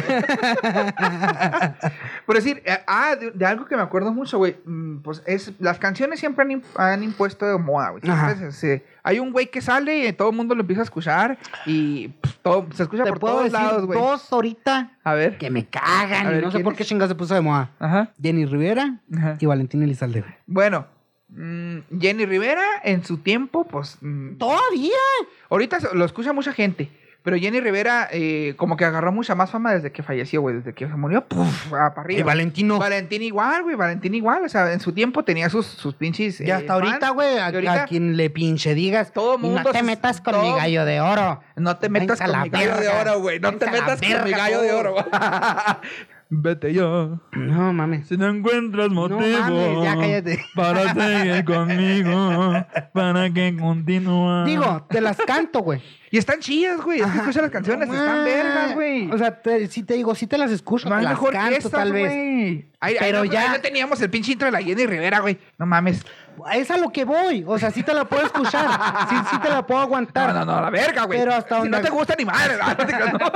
Por 2.26 2.36
decir, 2.36 2.62
eh, 2.64 2.78
ah, 2.86 3.16
de, 3.16 3.30
de 3.32 3.46
algo 3.46 3.64
que 3.66 3.76
me 3.76 3.82
acuerdo 3.82 4.12
mucho, 4.12 4.38
güey. 4.38 4.56
mm, 4.64 4.98
Pues 4.98 5.22
es, 5.26 5.52
las 5.58 5.78
canciones 5.78 6.20
siempre 6.20 6.42
han, 6.44 6.50
imp- 6.50 6.64
han 6.76 7.02
impuesto 7.02 7.46
de 7.46 7.58
moda, 7.58 7.90
güey. 7.90 7.97
Ajá. 8.06 8.36
Hay 9.02 9.18
un 9.18 9.32
güey 9.32 9.46
que 9.50 9.60
sale 9.60 10.06
y 10.08 10.12
todo 10.12 10.30
el 10.30 10.36
mundo 10.36 10.54
lo 10.54 10.60
empieza 10.62 10.82
a 10.82 10.84
escuchar 10.84 11.38
y 11.66 12.08
pues, 12.08 12.36
todo, 12.42 12.66
se 12.74 12.82
escucha 12.82 13.04
Te 13.04 13.10
por 13.10 13.20
puedo 13.20 13.34
todos 13.38 13.50
decir 13.52 13.66
lados, 13.66 13.86
güey. 13.86 13.98
dos 13.98 14.32
ahorita 14.32 14.92
A 15.04 15.14
ver. 15.14 15.38
que 15.38 15.50
me 15.50 15.66
cagan 15.66 16.26
A 16.26 16.30
y 16.30 16.34
ver, 16.34 16.44
no 16.44 16.50
sé 16.50 16.56
¿quién 16.56 16.64
por 16.64 16.74
qué 16.76 16.84
chingas 16.84 17.08
se 17.08 17.14
puso 17.14 17.34
de 17.34 17.40
moda. 17.40 17.70
Ajá. 17.78 18.12
Jenny 18.22 18.44
Rivera 18.46 18.98
Ajá. 19.16 19.36
y 19.40 19.46
Valentín 19.46 19.82
Elizalde. 19.82 20.24
Bueno, 20.46 20.86
mm, 21.28 21.78
Jenny 22.00 22.26
Rivera 22.26 22.64
en 22.84 23.04
su 23.04 23.18
tiempo, 23.18 23.64
pues. 23.64 23.98
mm, 24.00 24.36
¿Todavía? 24.36 24.92
Ahorita 25.50 25.78
lo 25.94 26.04
escucha 26.04 26.32
mucha 26.32 26.52
gente. 26.52 26.90
Pero 27.22 27.36
Jenny 27.36 27.60
Rivera, 27.60 28.08
eh, 28.10 28.54
como 28.56 28.76
que 28.76 28.84
agarró 28.86 29.12
mucha 29.12 29.34
más 29.34 29.50
fama 29.50 29.74
desde 29.74 29.92
que 29.92 30.02
falleció, 30.02 30.40
güey. 30.40 30.56
Desde 30.56 30.72
que 30.72 30.86
se 30.86 30.94
murió, 30.94 31.26
¡puf! 31.26 31.66
ah, 31.74 31.90
para 31.90 32.02
arriba. 32.02 32.20
Y 32.20 32.22
Valentino. 32.22 32.78
Valentín 32.78 33.22
igual, 33.22 33.64
güey. 33.64 33.76
Valentín 33.76 34.14
igual. 34.14 34.44
O 34.44 34.48
sea, 34.48 34.72
en 34.72 34.80
su 34.80 34.92
tiempo 34.92 35.24
tenía 35.24 35.50
sus, 35.50 35.66
sus 35.66 35.94
pinches. 35.94 36.40
Y 36.40 36.44
eh, 36.48 36.52
hasta 36.52 36.72
ahorita, 36.74 37.10
güey, 37.10 37.38
a, 37.38 37.46
ahorita 37.46 37.82
a 37.82 37.86
quien 37.86 38.16
le 38.16 38.30
pinche 38.30 38.74
digas, 38.74 39.12
todo 39.12 39.34
"Y 39.34 39.38
mundo 39.42 39.62
no 39.64 39.70
te 39.72 39.82
metas 39.82 40.20
con 40.20 40.34
todo- 40.34 40.42
mi 40.44 40.58
gallo 40.58 40.84
de 40.84 41.00
oro. 41.00 41.40
No 41.56 41.76
te 41.76 41.88
metas 41.88 42.18
con 42.20 42.32
la 42.32 42.44
mi 42.44 42.48
gallo 42.50 42.76
de 42.76 42.88
oro, 42.88 43.20
güey. 43.20 43.40
No 43.40 43.52
te 43.54 43.70
metas 43.70 44.00
con 44.00 44.24
mi 44.24 44.30
gallo 44.30 44.62
de 44.62 44.72
oro. 44.72 44.94
Vete 46.30 46.74
yo. 46.74 47.20
No 47.32 47.72
mames. 47.72 48.06
Si 48.08 48.16
no 48.18 48.26
encuentras 48.28 48.90
motivo 48.90 49.20
mames, 49.20 49.82
ya 49.82 49.96
cállate. 49.96 50.44
para 50.54 50.92
seguir 50.92 51.44
conmigo, 51.44 52.66
para 52.92 53.30
que 53.30 53.56
continúa. 53.58 54.44
Digo, 54.44 54.86
te 54.90 55.00
las 55.00 55.16
canto, 55.16 55.60
güey. 55.60 55.82
Y 56.10 56.16
están 56.18 56.40
chidas, 56.40 56.80
güey. 56.80 57.00
Es 57.00 57.06
que 57.06 57.18
escucha 57.18 57.42
las 57.42 57.50
canciones. 57.50 57.88
están 57.88 58.24
vergas, 58.24 58.74
güey. 58.74 59.10
O 59.10 59.18
sea, 59.18 59.40
te- 59.42 59.66
si 59.68 59.82
te 59.82 59.94
digo, 59.94 60.14
si 60.14 60.26
te 60.26 60.38
las 60.38 60.50
escucho, 60.50 60.88
No 60.88 60.96
te 60.96 61.02
las 61.02 61.12
mejor 61.12 61.30
que 61.30 61.36
canto 61.38 61.54
estas, 61.56 61.72
tal 61.72 61.92
vez. 61.92 62.64
Pero 62.98 63.18
no- 63.18 63.24
ya- 63.24 63.52
no 63.52 63.60
teníamos 63.60 64.00
el 64.00 64.08
pinche 64.10 64.32
intro 64.32 64.46
de 64.46 64.52
la 64.52 64.62
Jenny 64.62 64.86
Rivera, 64.86 65.20
güey. 65.20 65.38
No 65.58 65.66
mames. 65.66 66.04
Es 66.52 66.70
a 66.70 66.76
lo 66.78 66.90
que 66.90 67.04
voy. 67.04 67.44
O 67.46 67.58
sea, 67.58 67.70
sí 67.70 67.82
te 67.82 67.92
la 67.92 68.04
puedo 68.04 68.24
escuchar. 68.24 68.68
Sí, 69.10 69.16
sí 69.30 69.38
te 69.40 69.48
la 69.50 69.66
puedo 69.66 69.80
aguantar. 69.80 70.32
No, 70.32 70.44
no, 70.44 70.54
no, 70.54 70.60
la 70.62 70.70
verga, 70.70 71.04
güey. 71.04 71.18
Pero 71.18 71.34
hasta 71.34 71.56
si 71.56 71.60
donde- 71.62 71.76
no 71.78 71.82
te 71.84 71.90
gusta 71.90 72.14
ni 72.18 72.24
madre. 72.24 72.54
No 72.58 73.18
no. 73.18 73.30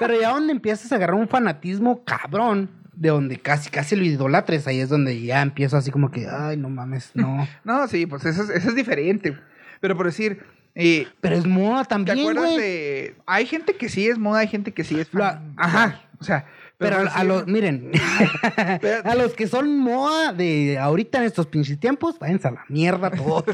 Pero 0.00 0.20
ya 0.20 0.30
donde 0.30 0.52
empiezas 0.52 0.90
a 0.92 0.96
agarrar 0.96 1.16
un 1.16 1.28
fanatismo 1.28 2.04
cabrón, 2.04 2.70
de 2.94 3.08
donde 3.08 3.38
casi, 3.38 3.70
casi 3.70 3.96
lo 3.96 4.04
idolatres, 4.04 4.66
ahí 4.66 4.80
es 4.80 4.88
donde 4.88 5.20
ya 5.20 5.42
empiezo 5.42 5.76
así 5.76 5.90
como 5.90 6.10
que, 6.10 6.26
ay, 6.28 6.56
no 6.56 6.70
mames, 6.70 7.10
no. 7.14 7.46
No, 7.64 7.86
sí, 7.88 8.06
pues 8.06 8.24
eso 8.24 8.42
es, 8.44 8.50
eso 8.50 8.68
es 8.68 8.74
diferente. 8.74 9.36
Pero 9.80 9.96
por 9.96 10.06
decir, 10.06 10.42
eh, 10.74 11.06
Pero 11.20 11.36
es 11.36 11.46
moda 11.46 11.82
¿te 11.84 11.88
también, 11.90 12.18
acuerdas 12.20 12.44
güey. 12.44 12.56
de...? 12.58 13.16
Hay 13.26 13.46
gente 13.46 13.76
que 13.76 13.88
sí 13.88 14.08
es 14.08 14.18
moda, 14.18 14.40
hay 14.40 14.48
gente 14.48 14.72
que 14.72 14.84
sí 14.84 14.98
es 14.98 15.08
fan. 15.08 15.54
ajá. 15.56 16.00
O 16.18 16.24
sea... 16.24 16.46
Pero 16.76 16.96
a, 17.12 17.24
los, 17.24 17.46
miren, 17.46 17.92
a 19.04 19.14
los 19.14 19.34
que 19.34 19.46
son 19.46 19.78
moda 19.78 20.32
de 20.32 20.76
ahorita 20.78 21.18
en 21.18 21.24
estos 21.24 21.46
pinches 21.46 21.78
tiempos, 21.78 22.18
váyanse 22.18 22.48
a 22.48 22.50
la 22.52 22.64
mierda 22.68 23.10
todos. 23.10 23.44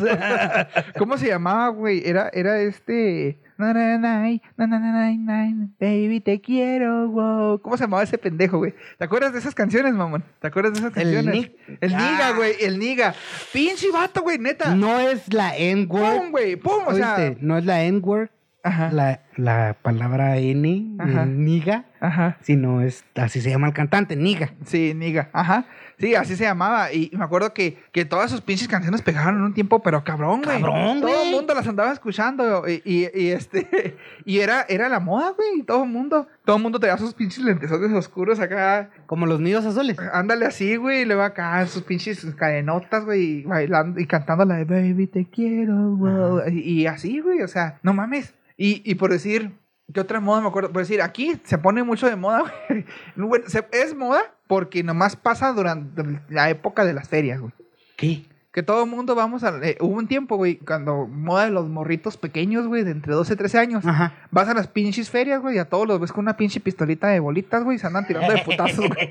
¿Cómo 0.99 1.19
se 1.19 1.29
llamaba, 1.29 1.69
güey? 1.69 2.03
Era, 2.09 2.31
era 2.33 2.59
este... 2.61 3.39
Baby, 5.79 6.21
te 6.21 6.41
quiero, 6.41 7.09
wow. 7.09 7.61
¿Cómo 7.61 7.77
se 7.77 7.85
llamaba 7.85 8.03
ese 8.03 8.17
pendejo, 8.17 8.57
güey? 8.57 8.75
¿Te 8.99 9.05
acuerdas 9.05 9.35
de 9.35 9.39
esas 9.39 9.55
canciones, 9.55 9.93
mamón? 9.93 10.25
¿Te 10.41 10.47
acuerdas 10.47 10.73
de 10.73 10.79
esas 10.81 10.97
El 10.97 11.03
canciones? 11.15 11.35
Nig- 11.35 11.53
El 11.81 11.95
Ah. 11.95 11.99
Niga, 12.11 12.31
güey, 12.37 12.53
el 12.61 12.79
Niga. 12.79 13.15
Pinche 13.53 13.91
vato, 13.93 14.23
güey, 14.23 14.39
neta. 14.39 14.75
no 14.75 14.99
es 14.99 15.33
la 15.33 15.55
N-word. 15.57 16.17
Pum, 16.17 16.31
güey, 16.31 16.57
pum, 16.57 16.85
o 16.87 16.95
sea... 16.95 17.35
No 17.41 17.59
es 17.59 17.67
la 17.67 17.83
N-word, 17.85 18.31
Ajá, 18.63 18.91
la, 18.93 19.23
la 19.37 19.77
palabra 19.83 20.37
N, 20.39 20.97
Ajá. 20.99 21.25
niga, 21.27 21.85
ajá. 22.01 22.37
sino 22.43 22.81
es, 22.81 23.05
así 23.15 23.41
se 23.41 23.51
llama 23.51 23.67
el 23.69 23.73
cantante, 23.73 24.17
niga. 24.17 24.53
Sí, 24.65 24.93
Niga, 24.95 25.31
ajá. 25.33 25.67
Sí, 25.99 26.15
así 26.15 26.35
se 26.35 26.45
llamaba. 26.45 26.91
Y 26.95 27.11
me 27.13 27.25
acuerdo 27.25 27.53
que, 27.53 27.77
que 27.93 28.07
todas 28.07 28.31
sus 28.31 28.41
pinches 28.41 28.69
canciones 28.69 29.03
pegaron 29.03 29.37
en 29.37 29.43
un 29.43 29.53
tiempo, 29.53 29.83
pero 29.83 30.03
cabrón, 30.03 30.41
güey. 30.43 30.59
Cabrón, 30.59 31.01
Todo 31.01 31.11
el 31.11 31.17
güey. 31.19 31.31
mundo 31.33 31.53
las 31.55 31.69
andaba 31.69 31.93
escuchando. 31.93 32.65
Y, 32.67 32.81
y, 32.87 33.09
y 33.15 33.29
este. 33.29 33.97
Y 34.25 34.39
era, 34.39 34.65
era 34.69 34.89
la 34.89 34.99
moda, 35.01 35.33
güey. 35.33 35.63
Todo 35.63 35.85
el 35.85 35.91
mundo. 35.91 36.27
Todo 36.47 36.57
el 36.57 36.63
mundo 36.63 36.81
tenía 36.81 36.97
sus 36.97 37.13
pinches 37.13 37.45
lentesotes 37.45 37.93
oscuros 37.93 38.41
acá. 38.41 38.89
Como 39.07 39.27
los 39.27 39.41
nidos 39.41 39.67
azules. 39.67 39.99
Ándale 40.13 40.47
así, 40.47 40.77
güey. 40.77 41.03
Y 41.03 41.05
luego 41.05 41.23
acá 41.23 41.67
sus 41.67 41.83
pinches 41.83 42.25
cadenotas, 42.35 43.05
güey. 43.05 43.23
Y 43.23 43.43
bailando 43.43 44.01
y 44.01 44.07
cantando 44.07 44.47
la 44.47 44.57
de 44.57 44.65
Baby, 44.65 45.07
te 45.07 45.27
quiero, 45.29 45.75
wow. 45.75 46.49
Y, 46.49 46.61
y 46.61 46.87
así, 46.87 47.21
güey. 47.21 47.43
O 47.43 47.49
sea, 47.49 47.79
no 47.83 47.93
mames. 47.93 48.35
Y, 48.57 48.83
y 48.85 48.95
por 48.97 49.11
decir. 49.23 49.53
¿Qué 49.93 49.99
otra 49.99 50.21
moda 50.21 50.41
me 50.41 50.47
acuerdo? 50.47 50.69
Decir, 50.69 51.03
aquí 51.03 51.41
se 51.43 51.59
pone 51.59 51.83
mucho 51.83 52.09
de 52.09 52.15
moda, 52.15 52.45
güey. 53.17 53.43
Es 53.73 53.95
moda 53.95 54.23
porque 54.47 54.85
nomás 54.85 55.17
pasa 55.17 55.53
durante 55.53 56.23
la 56.29 56.49
época 56.49 56.85
de 56.85 56.93
las 56.93 57.09
ferias. 57.09 57.41
¿Qué? 57.97 58.25
Que 58.53 58.65
todo 58.65 58.83
el 58.83 58.91
mundo 58.91 59.15
vamos 59.15 59.45
a... 59.45 59.57
eh, 59.65 59.77
hubo 59.81 59.95
un 59.97 60.09
tiempo, 60.09 60.35
güey, 60.37 60.57
cuando 60.57 61.07
moda 61.07 61.45
de 61.45 61.53
los 61.53 61.69
morritos 61.69 62.17
pequeños, 62.17 62.67
güey, 62.67 62.83
de 62.83 62.91
entre 62.91 63.13
12 63.15 63.35
y 63.35 63.37
13 63.37 63.59
años. 63.59 63.87
Ajá. 63.87 64.13
Vas 64.33 64.49
a 64.49 64.55
las 64.55 64.67
pinches 64.67 65.09
ferias, 65.09 65.41
güey, 65.41 65.55
y 65.55 65.59
a 65.61 65.67
todos 65.67 65.87
los 65.87 66.01
ves 66.01 66.11
con 66.11 66.25
una 66.25 66.37
pinche 66.37 66.59
pistolita 66.59 67.07
de 67.07 67.21
bolitas, 67.21 67.63
güey, 67.63 67.77
y 67.77 67.79
se 67.79 67.87
andan 67.87 68.09
tirando 68.09 68.33
de 68.33 68.43
putazos, 68.43 68.89
güey. 68.89 69.11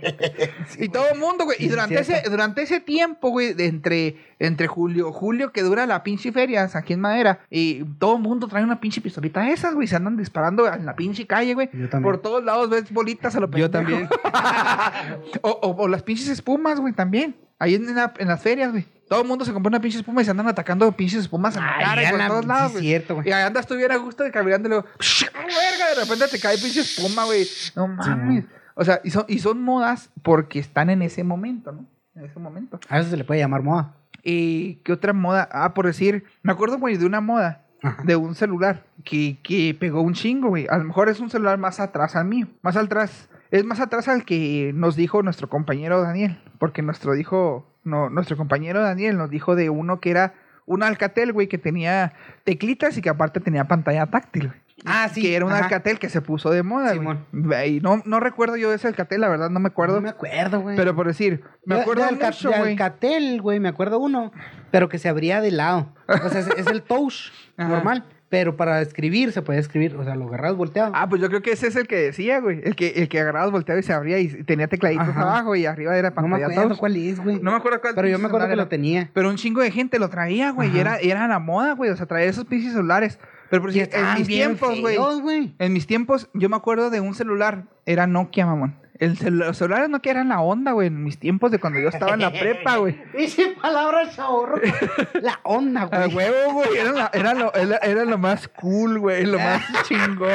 y 0.80 0.90
todo 0.90 1.06
el 1.14 1.18
mundo, 1.18 1.46
güey. 1.46 1.56
Y 1.62 1.70
durante 1.70 1.98
es 1.98 2.10
ese, 2.10 2.30
durante 2.30 2.64
ese 2.64 2.82
tiempo, 2.82 3.30
güey, 3.30 3.54
de 3.54 3.68
entre, 3.68 4.18
entre 4.40 4.68
julio, 4.68 5.14
julio 5.14 5.54
que 5.54 5.64
dura 5.64 5.86
la 5.86 6.04
pinche 6.04 6.34
feria 6.34 6.70
aquí 6.74 6.92
en 6.92 7.00
Madera, 7.00 7.40
y 7.50 7.86
todo 7.98 8.18
el 8.18 8.22
mundo 8.22 8.46
trae 8.50 8.66
una 8.66 8.82
pinche 8.82 9.00
pistolita 9.00 9.40
de 9.40 9.54
esas, 9.54 9.74
güey, 9.74 9.88
se 9.88 9.96
andan 9.96 10.18
disparando 10.18 10.68
en 10.68 10.86
la 10.86 10.98
pinche 10.98 11.26
calle, 11.26 11.54
güey. 11.54 11.70
Yo 11.72 11.88
también. 11.88 12.04
Por 12.12 12.22
todos 12.22 12.44
lados 12.44 12.70
ves 12.70 12.92
bolitas 12.92 13.38
a 13.38 13.40
lo 13.40 13.50
Yo 13.52 13.72
pendejo. 13.72 13.72
también. 13.72 14.10
o, 15.44 15.50
o- 15.50 15.84
o 15.84 15.88
las 15.88 16.04
pinches 16.04 16.28
espumas, 16.28 16.82
güey, 16.82 16.92
también. 16.92 17.38
Ahí 17.60 17.76
en, 17.76 17.94
la- 17.96 18.14
en 18.18 18.28
las 18.28 18.42
ferias, 18.42 18.72
güey. 18.72 18.86
Todo 19.10 19.22
el 19.22 19.28
mundo 19.28 19.44
se 19.44 19.52
compra 19.52 19.70
una 19.70 19.82
pinche 19.82 19.98
espuma 19.98 20.22
y 20.22 20.26
se 20.26 20.32
andan 20.32 20.48
atacando 20.48 20.92
pinches 20.92 21.22
espumas 21.22 21.56
en 21.56 21.64
la 21.64 21.76
Ay, 21.78 21.84
cara 21.86 22.04
y 22.04 22.10
por 22.10 22.20
la- 22.20 22.28
todos 22.28 22.42
sí, 22.42 22.48
lados, 22.48 22.72
güey. 22.74 22.84
cierto, 22.84 23.16
güey. 23.16 23.28
Y 23.28 23.32
ahí 23.32 23.44
andas 23.44 23.66
tú 23.68 23.76
bien 23.76 23.92
a 23.92 23.98
gusto 23.98 24.24
de 24.24 24.32
caminando 24.32 24.68
y 24.68 24.70
luego. 24.70 24.86
¡ah, 24.88 25.40
verga! 25.46 25.90
De 25.96 26.02
repente 26.04 26.28
te 26.28 26.40
cae 26.40 26.58
pinche 26.58 26.82
espuma, 26.82 27.26
güey. 27.26 27.48
No 27.76 27.88
mames. 27.88 28.46
o 28.76 28.86
sea, 28.86 29.02
y 29.04 29.10
son, 29.10 29.26
y 29.28 29.40
son 29.40 29.62
modas 29.62 30.10
porque 30.22 30.60
están 30.60 30.90
en 30.90 31.02
ese 31.02 31.24
momento, 31.24 31.72
¿no? 31.72 31.86
En 32.16 32.26
ese 32.26 32.40
momento. 32.40 32.80
A 32.88 33.00
eso 33.00 33.10
se 33.10 33.18
le 33.18 33.24
puede 33.24 33.40
llamar 33.40 33.64
moda. 33.64 33.94
¿Y 34.24 34.76
qué 34.84 34.94
otra 34.94 35.12
moda? 35.14 35.50
Ah, 35.52 35.74
por 35.74 35.86
decir, 35.88 36.26
me 36.44 36.52
acuerdo, 36.52 36.78
güey, 36.78 36.98
de 36.98 37.06
una 37.06 37.20
moda 37.22 37.64
Ajá. 37.82 38.04
de 38.04 38.16
un 38.16 38.36
celular 38.36 38.84
que, 39.04 39.38
que 39.42 39.76
pegó 39.80 40.02
un 40.02 40.14
chingo, 40.14 40.50
güey. 40.50 40.68
A 40.70 40.78
lo 40.78 40.84
mejor 40.84 41.10
es 41.10 41.20
un 41.20 41.30
celular 41.30 41.58
más 41.58 41.80
atrás 41.80 42.16
al 42.16 42.26
mío. 42.26 42.48
Más 42.62 42.76
atrás. 42.76 43.28
Es 43.52 43.66
más 43.66 43.80
atrás 43.80 44.08
al 44.08 44.26
que 44.26 44.72
nos 44.76 44.96
dijo 44.96 45.24
nuestro 45.24 45.50
compañero 45.50 46.02
Daniel. 46.02 46.40
Porque 46.60 46.82
nuestro 46.82 47.14
dijo. 47.14 47.66
No, 47.84 48.10
nuestro 48.10 48.36
compañero 48.38 48.82
Daniel 48.82 49.18
nos 49.18 49.30
dijo 49.30 49.56
de 49.56 49.70
uno 49.70 50.00
que 50.00 50.12
era 50.12 50.34
un 50.66 50.84
Alcatel, 50.84 51.34
güey, 51.34 51.48
que 51.48 51.58
tenía 51.58 52.14
teclitas 52.44 52.96
y 52.98 53.02
que 53.02 53.10
aparte 53.10 53.40
tenía 53.40 53.64
pantalla 53.68 54.06
táctil. 54.06 54.48
güey. 54.50 54.60
Ah, 54.86 55.10
sí, 55.12 55.22
Que 55.24 55.36
era 55.36 55.46
un 55.46 55.52
ajá. 55.52 55.66
Alcatel 55.66 55.98
que 56.00 56.08
se 56.10 56.22
puso 56.22 56.52
de 56.52 56.62
moda, 56.64 56.94
güey. 56.94 57.00
Simón. 57.00 57.26
Y 57.66 57.80
no, 57.82 58.02
no 58.06 58.20
recuerdo 58.20 58.56
yo 58.56 58.70
de 58.70 58.76
ese 58.76 58.88
Alcatel, 58.88 59.22
la 59.22 59.28
verdad, 59.30 59.50
no 59.50 59.60
me 59.60 59.68
acuerdo. 59.68 59.96
No 59.96 60.02
me 60.02 60.10
acuerdo, 60.10 60.62
güey. 60.62 60.76
Pero 60.78 60.96
por 60.96 61.08
decir, 61.08 61.44
me 61.66 61.80
acuerdo 61.80 62.04
de, 62.04 62.10
Alca- 62.10 62.28
mucho, 62.28 62.50
de 62.52 62.58
güey. 62.60 62.72
Alcatel, 62.74 63.42
güey, 63.42 63.60
me 63.60 63.68
acuerdo 63.70 64.00
uno, 64.00 64.32
pero 64.72 64.88
que 64.88 64.98
se 65.00 65.10
abría 65.10 65.42
de 65.42 65.52
lado. 65.52 65.94
O 66.24 66.30
sea, 66.30 66.40
es, 66.42 66.48
es 66.56 66.68
el 66.68 66.82
touch 66.84 67.32
normal, 67.58 68.06
pero 68.30 68.56
para 68.56 68.80
escribir 68.82 69.32
se 69.32 69.42
puede 69.42 69.60
escribir, 69.60 69.96
o 69.96 70.04
sea, 70.04 70.16
lo 70.16 70.28
agarras 70.28 70.56
volteado. 70.56 70.92
Ah, 70.96 71.10
pues 71.10 71.20
yo 71.22 71.30
creo 71.30 71.42
que 71.42 71.52
ese 71.52 71.68
es 71.68 71.76
el 71.76 71.88
que 71.88 71.96
decía, 71.96 72.40
güey. 72.40 72.62
El 72.64 72.76
que, 72.76 72.90
el 72.90 73.10
que 73.10 73.20
agarrabas, 73.20 73.50
volteaba 73.52 73.80
y 73.80 73.84
se 73.84 73.92
abría 73.92 74.20
y 74.20 74.28
tenía 74.44 74.68
tecladitos 74.68 75.08
Ajá. 75.10 75.22
abajo 75.24 75.56
y 75.56 75.66
arriba 75.66 75.98
era 75.98 76.12
no 76.12 76.22
me 76.22 76.30
pantalla 76.38 76.52
acuerdo 76.54 76.78
cuál 76.78 76.96
es, 76.96 77.20
güey. 77.20 77.40
No 77.42 77.52
me 77.52 77.58
acuerdo 77.58 77.82
cuál 77.82 77.96
Pero 77.96 78.08
yo 78.08 78.20
me 78.20 78.28
acuerdo 78.28 78.48
que 78.48 78.56
lo 78.56 78.68
tenía. 78.68 79.10
Pero 79.14 79.30
un 79.30 79.36
chingo 79.36 79.62
de 79.62 79.72
gente 79.72 79.98
lo 79.98 80.10
traía, 80.10 80.52
güey. 80.52 80.70
Y 80.76 80.80
era, 80.80 80.98
era 80.98 81.28
la 81.28 81.40
moda, 81.40 81.74
güey. 81.74 81.90
O 81.90 81.98
sea, 81.98 82.06
traía 82.06 82.30
esos 82.30 82.46
pinches 82.46 82.74
celulares. 82.74 83.20
Pero 83.50 83.64
por 83.64 83.74
si- 83.74 83.80
en 83.80 83.90
mis 84.18 84.28
tiempos, 84.28 84.80
güey. 84.80 85.56
En 85.58 85.74
mis 85.74 85.88
tiempos, 85.88 86.30
yo 86.36 86.50
me 86.50 86.56
acuerdo 86.56 86.92
de 86.92 87.00
un 87.02 87.16
celular. 87.16 87.64
Era 87.88 88.06
Nokia, 88.06 88.46
mamón. 88.46 88.76
El 89.00 89.18
celu- 89.18 89.46
los 89.46 89.58
celulares 89.58 89.90
Nokia 89.90 90.12
eran 90.12 90.28
la 90.30 90.42
onda, 90.42 90.74
güey. 90.74 90.88
En 90.88 91.04
mis 91.04 91.18
tiempos 91.18 91.52
de 91.52 91.60
cuando 91.60 91.80
yo 91.80 91.88
estaba 91.90 92.14
en 92.16 92.20
la 92.20 92.32
prepa, 92.32 92.76
güey. 92.78 93.00
Dice 93.18 93.56
palabra 93.62 94.10
chaborro. 94.14 94.60
La 95.22 95.40
onda, 95.44 95.84
A 95.84 96.06
güey. 96.08 96.16
huevo, 96.16 96.54
güey. 96.54 96.78
Era, 96.78 96.92
la- 96.92 97.12
era 97.14 97.34
lo, 97.34 97.54
era, 97.54 97.78
era 97.78 98.04
lo 98.06 98.18
más 98.18 98.48
cool, 98.50 99.00
güey. 99.00 99.26
Lo 99.26 99.40
más 99.40 99.64
chingón. 99.88 100.30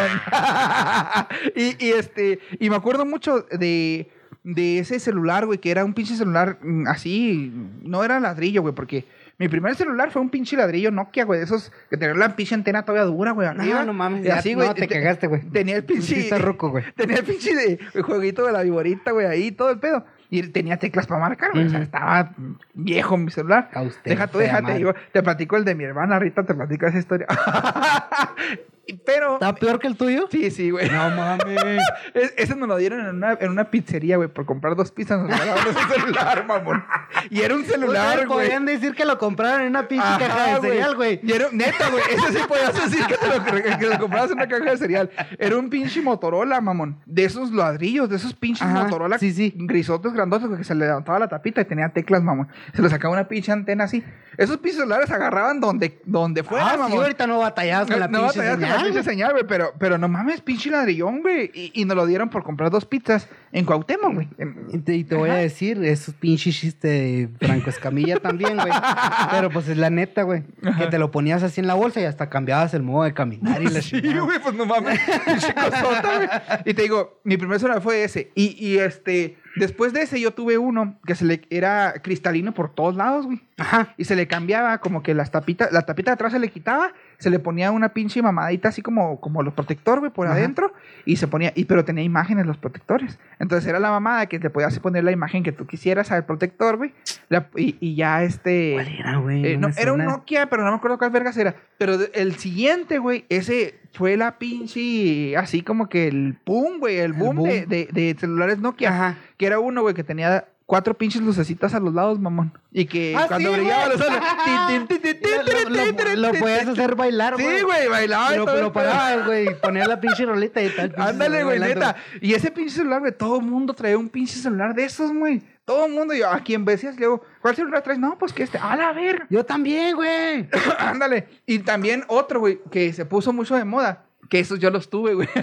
y, 1.54 1.84
y 1.84 1.90
este. 1.92 2.38
Y 2.58 2.70
me 2.70 2.76
acuerdo 2.76 3.04
mucho 3.06 3.42
de. 3.50 4.10
De 4.46 4.78
ese 4.78 5.00
celular, 5.00 5.46
güey, 5.46 5.58
que 5.58 5.70
era 5.70 5.86
un 5.86 5.94
pinche 5.94 6.16
celular 6.16 6.58
mm, 6.60 6.86
así. 6.88 7.50
No 7.82 8.04
era 8.04 8.20
ladrillo, 8.20 8.60
güey, 8.60 8.74
porque 8.74 9.06
mi 9.38 9.48
primer 9.48 9.74
celular 9.74 10.10
fue 10.10 10.22
un 10.22 10.30
pinche 10.30 10.56
ladrillo 10.56 10.90
Nokia, 10.90 11.24
güey, 11.24 11.40
de 11.40 11.44
esos 11.44 11.72
que 11.90 11.96
tenían 11.96 12.18
la 12.18 12.36
pinche 12.36 12.54
antena 12.54 12.84
todavía 12.84 13.04
dura, 13.04 13.32
güey, 13.32 13.48
arriba. 13.48 13.80
No, 13.80 13.86
no 13.86 13.92
mames. 13.92 14.24
Y 14.24 14.30
así, 14.30 14.54
güey. 14.54 14.68
no, 14.68 14.74
te 14.74 14.82
te- 14.86 14.94
cagaste, 14.94 15.26
güey. 15.26 15.42
Tenía 15.50 15.76
el 15.76 15.84
pinche. 15.84 16.02
Sí, 16.14 16.20
está 16.20 16.38
ruco, 16.38 16.70
güey. 16.70 16.84
Tenía 16.96 17.16
el 17.18 17.24
pinche 17.24 17.54
de, 17.54 17.78
el 17.94 18.02
jueguito 18.02 18.46
de 18.46 18.52
la 18.52 18.62
viborita, 18.62 19.10
güey, 19.10 19.26
ahí, 19.26 19.50
todo 19.50 19.70
el 19.70 19.78
pedo. 19.78 20.04
Y 20.30 20.42
tenía 20.48 20.78
teclas 20.78 21.06
para 21.06 21.20
marcar, 21.20 21.50
güey. 21.52 21.66
O 21.66 21.70
sea, 21.70 21.80
estaba 21.80 22.32
viejo 22.74 23.16
mi 23.16 23.30
celular. 23.30 23.70
A 23.72 23.82
usted, 23.82 24.10
Deja 24.10 24.26
tú, 24.26 24.38
fea 24.38 24.60
déjate. 24.60 24.80
Yo 24.80 24.94
te 25.12 25.22
platico 25.22 25.56
el 25.56 25.64
de 25.64 25.74
mi 25.74 25.84
hermana, 25.84 26.14
ahorita 26.14 26.44
te 26.44 26.54
platico 26.54 26.86
esa 26.86 26.98
historia. 26.98 27.26
Pero. 29.06 29.34
¿Está 29.34 29.54
peor 29.54 29.78
que 29.78 29.86
el 29.86 29.96
tuyo? 29.96 30.26
Sí, 30.30 30.50
sí, 30.50 30.70
güey. 30.70 30.88
No 30.90 31.10
mames. 31.10 31.80
Es- 32.14 32.34
ese 32.36 32.54
nos 32.56 32.68
lo 32.68 32.76
dieron 32.76 33.00
en 33.00 33.16
una, 33.16 33.32
en 33.40 33.50
una 33.50 33.70
pizzería, 33.70 34.16
güey, 34.16 34.28
por 34.28 34.44
comprar 34.46 34.76
dos 34.76 34.90
pizzas. 34.92 35.20
Nos 35.20 35.30
regalaron 35.30 35.64
ese 35.76 36.00
celular, 36.00 36.46
mamón. 36.46 36.84
Y 37.30 37.40
era 37.40 37.54
un 37.54 37.64
celular, 37.64 38.26
güey. 38.26 38.28
podrían 38.28 38.64
decir 38.66 38.94
que 38.94 39.04
lo 39.04 39.18
compraron 39.18 39.62
en 39.62 39.68
una 39.68 39.88
pinche 39.88 40.06
caja 40.18 40.54
de 40.54 40.60
cereal, 40.60 40.94
güey. 40.96 41.20
Y 41.22 41.32
era, 41.32 41.46
neta, 41.52 41.88
güey. 41.90 42.02
Ese 42.10 42.38
sí 42.38 42.44
podías 42.46 42.74
decir 42.74 43.04
que 43.06 43.16
te 43.16 43.26
lo, 43.26 43.78
que 43.78 43.86
lo 43.88 43.98
comprabas 43.98 44.30
en 44.30 44.36
una 44.38 44.48
caja 44.48 44.70
de 44.70 44.76
cereal. 44.76 45.10
Era 45.38 45.56
un 45.56 45.70
pinche 45.70 46.02
Motorola, 46.02 46.60
mamón. 46.60 47.00
De 47.06 47.24
esos 47.24 47.50
ladrillos, 47.52 48.08
de 48.10 48.16
esos 48.16 48.34
pinches 48.34 48.62
Ajá, 48.66 48.84
Motorola 48.84 49.18
sí, 49.18 49.32
sí. 49.32 49.52
grisotes 49.56 50.12
grandotes 50.12 50.48
que 50.56 50.64
se 50.64 50.74
le 50.74 50.86
levantaba 50.86 51.18
la 51.18 51.28
tapita 51.28 51.60
y 51.60 51.64
tenía 51.64 51.88
teclas, 51.88 52.22
mamón. 52.22 52.48
Se 52.74 52.82
le 52.82 52.88
sacaba 52.90 53.12
una 53.14 53.26
pinche 53.28 53.50
antena 53.52 53.84
así. 53.84 54.04
Esos 54.36 54.58
pinches 54.58 54.76
celulares 54.80 55.10
agarraban 55.10 55.60
donde, 55.60 56.00
donde 56.04 56.42
fuera, 56.42 56.66
Ah, 56.66 56.72
sí, 56.74 56.78
mamón. 56.78 56.98
ahorita 57.02 57.26
no 57.26 57.38
batallabas 57.38 57.88
con 57.90 58.00
la 58.00 58.08
no 58.08 58.20
pinche 58.22 58.38
batallas 58.40 58.58
señal, 58.78 58.92
güey. 58.92 59.04
señal, 59.04 59.32
güey, 59.32 59.44
pero, 59.46 59.72
pero 59.78 59.98
no 59.98 60.08
mames, 60.08 60.40
pinche 60.40 60.70
ladrillón, 60.70 61.22
güey. 61.22 61.50
Y, 61.54 61.72
y 61.74 61.84
nos 61.84 61.96
lo 61.96 62.06
dieron 62.06 62.28
por 62.30 62.42
comprar 62.42 62.70
dos 62.70 62.84
pizzas 62.84 63.28
en 63.52 63.64
Cuauhtémoc, 63.64 64.14
güey. 64.14 64.28
Y 64.72 64.78
te, 64.78 64.94
y 64.96 65.04
te 65.04 65.14
voy 65.14 65.30
a 65.30 65.34
decir, 65.34 65.82
es 65.84 66.08
un 66.08 66.14
pinche 66.14 66.50
chiste 66.50 66.88
de 66.88 67.28
Franco 67.40 67.70
Escamilla 67.70 68.16
también, 68.16 68.56
güey. 68.56 68.72
Pero 69.30 69.50
pues 69.50 69.68
es 69.68 69.76
la 69.76 69.90
neta, 69.90 70.22
güey. 70.22 70.42
Que 70.78 70.86
te 70.86 70.98
lo 70.98 71.10
ponías 71.10 71.42
así 71.42 71.60
en 71.60 71.66
la 71.66 71.74
bolsa 71.74 72.00
y 72.00 72.04
hasta 72.04 72.28
cambiabas 72.30 72.74
el 72.74 72.82
modo 72.82 73.04
de 73.04 73.14
caminar 73.14 73.62
y 73.62 73.66
la 73.66 73.80
Sí, 73.82 74.00
güey, 74.00 74.38
pues 74.42 74.54
no 74.54 74.66
mames. 74.66 74.98
pinche 75.24 75.54
cosota, 75.54 76.16
güey. 76.16 76.28
Y 76.64 76.74
te 76.74 76.82
digo, 76.82 77.20
mi 77.24 77.36
primer 77.36 77.58
celular 77.58 77.82
fue 77.82 78.04
ese. 78.04 78.30
Y, 78.34 78.56
y 78.64 78.78
este, 78.78 79.36
después 79.56 79.92
de 79.92 80.02
ese 80.02 80.20
yo 80.20 80.32
tuve 80.32 80.58
uno 80.58 80.96
que 81.06 81.14
se 81.14 81.24
le 81.24 81.42
era 81.50 81.94
cristalino 82.02 82.52
por 82.54 82.74
todos 82.74 82.96
lados, 82.96 83.26
güey. 83.26 83.40
Ajá. 83.56 83.94
Y 83.96 84.04
se 84.04 84.16
le 84.16 84.26
cambiaba 84.26 84.78
como 84.78 85.02
que 85.02 85.14
las 85.14 85.30
tapitas, 85.30 85.70
la 85.72 85.82
tapita 85.82 86.10
de 86.10 86.14
atrás 86.14 86.32
se 86.32 86.38
le 86.40 86.48
quitaba, 86.50 86.92
se 87.18 87.30
le 87.30 87.38
ponía 87.38 87.70
una 87.70 87.90
pinche 87.90 88.20
mamadita 88.20 88.68
así 88.70 88.82
como, 88.82 89.20
como 89.20 89.42
los 89.44 89.54
protector, 89.54 90.00
güey, 90.00 90.10
por 90.10 90.26
Ajá. 90.26 90.36
adentro. 90.36 90.72
Y 91.04 91.16
se 91.16 91.28
ponía, 91.28 91.52
y 91.54 91.66
pero 91.66 91.84
tenía 91.84 92.02
imágenes 92.02 92.46
los 92.46 92.56
protectores. 92.58 93.18
Entonces 93.38 93.68
era 93.68 93.78
la 93.78 93.90
mamada 93.90 94.26
que 94.26 94.38
te 94.40 94.50
podías 94.50 94.78
poner 94.80 95.04
la 95.04 95.12
imagen 95.12 95.42
que 95.44 95.52
tú 95.52 95.66
quisieras 95.66 96.10
al 96.10 96.24
protector, 96.24 96.76
güey. 96.76 96.92
la- 97.28 97.48
y, 97.56 97.76
y 97.80 97.94
ya 97.94 98.22
este. 98.24 98.72
¿Cuál 98.74 98.88
era, 98.88 99.16
güey? 99.18 99.46
Eh, 99.46 99.56
No 99.56 99.68
era 99.76 99.92
un. 99.92 100.04
Nokia, 100.04 100.50
pero 100.50 100.64
no 100.64 100.70
me 100.70 100.76
acuerdo 100.76 100.98
cuál 100.98 101.10
vergas 101.10 101.36
era. 101.36 101.54
Pero 101.78 101.96
el 102.14 102.34
siguiente, 102.36 102.98
güey, 102.98 103.24
ese 103.28 103.78
fue 103.94 104.16
la 104.16 104.38
pinche, 104.38 105.36
así 105.36 105.62
como 105.62 105.88
que 105.88 106.08
el 106.08 106.36
boom, 106.44 106.78
güey, 106.80 106.96
el 106.98 107.04
El 107.06 107.12
boom. 107.14 107.42
De, 107.44 107.66
de- 107.66 107.88
de 107.92 108.16
celulares 108.18 108.58
Nokia. 108.58 108.90
Ajá. 108.90 109.18
Que 109.36 109.46
era 109.46 109.58
uno, 109.60 109.82
güey, 109.82 109.94
que 109.94 110.04
tenía 110.04 110.48
cuatro 110.66 110.94
pinches 110.94 111.20
lucecitas 111.22 111.74
a 111.74 111.80
los 111.80 111.94
lados, 111.94 112.18
mamón. 112.18 112.52
Y 112.72 112.86
que 112.86 113.14
Ah, 113.16 113.26
cuando 113.28 113.50
sí, 113.52 113.56
brillaba 113.60 113.88
los 113.88 114.00
Lo, 116.16 116.32
lo- 116.32 116.38
podías 116.38 116.66
hacer 116.68 116.94
bailar, 116.94 117.34
güey. 117.34 117.58
Sí, 117.58 117.62
güey, 117.62 117.88
bailaba. 117.88 118.34
el 118.34 118.44
pedo. 118.44 118.72
parabas, 118.72 119.26
güey. 119.26 119.54
Ponías 119.62 119.88
la 119.88 120.00
pinche 120.00 120.24
rolita 120.24 120.62
y 120.62 120.68
tal. 120.70 120.94
Ándale, 120.96 121.44
güey, 121.44 121.58
neta. 121.60 121.96
Y 122.20 122.34
ese 122.34 122.50
pinche 122.50 122.74
celular, 122.76 123.00
güey, 123.00 123.12
todo 123.12 123.38
el 123.40 123.46
mundo 123.46 123.74
traía 123.74 123.98
un 123.98 124.08
pinche 124.08 124.36
celular 124.36 124.74
de 124.74 124.84
esos, 124.84 125.12
güey. 125.12 125.42
Todo 125.64 125.86
el 125.86 125.92
mundo, 125.92 126.12
yo, 126.12 126.30
a 126.30 126.40
quien 126.40 126.64
decías, 126.64 126.94
le 126.96 127.00
digo, 127.00 127.22
¿cuál 127.40 127.56
celular 127.56 127.82
traes? 127.82 127.98
No, 127.98 128.18
pues 128.18 128.34
que 128.34 128.42
este, 128.42 128.58
a 128.58 128.76
la 128.76 128.92
verga. 128.92 129.26
Yo 129.30 129.44
también, 129.44 129.96
güey. 129.96 130.46
Ándale. 130.78 131.26
Y 131.46 131.60
también 131.60 132.04
otro, 132.08 132.40
güey, 132.40 132.60
que 132.70 132.92
se 132.92 133.06
puso 133.06 133.32
mucho 133.32 133.56
de 133.56 133.64
moda. 133.64 134.04
Que 134.28 134.40
esos 134.40 134.58
yo 134.58 134.70
los 134.70 134.90
tuve, 134.90 135.14
güey. 135.14 135.28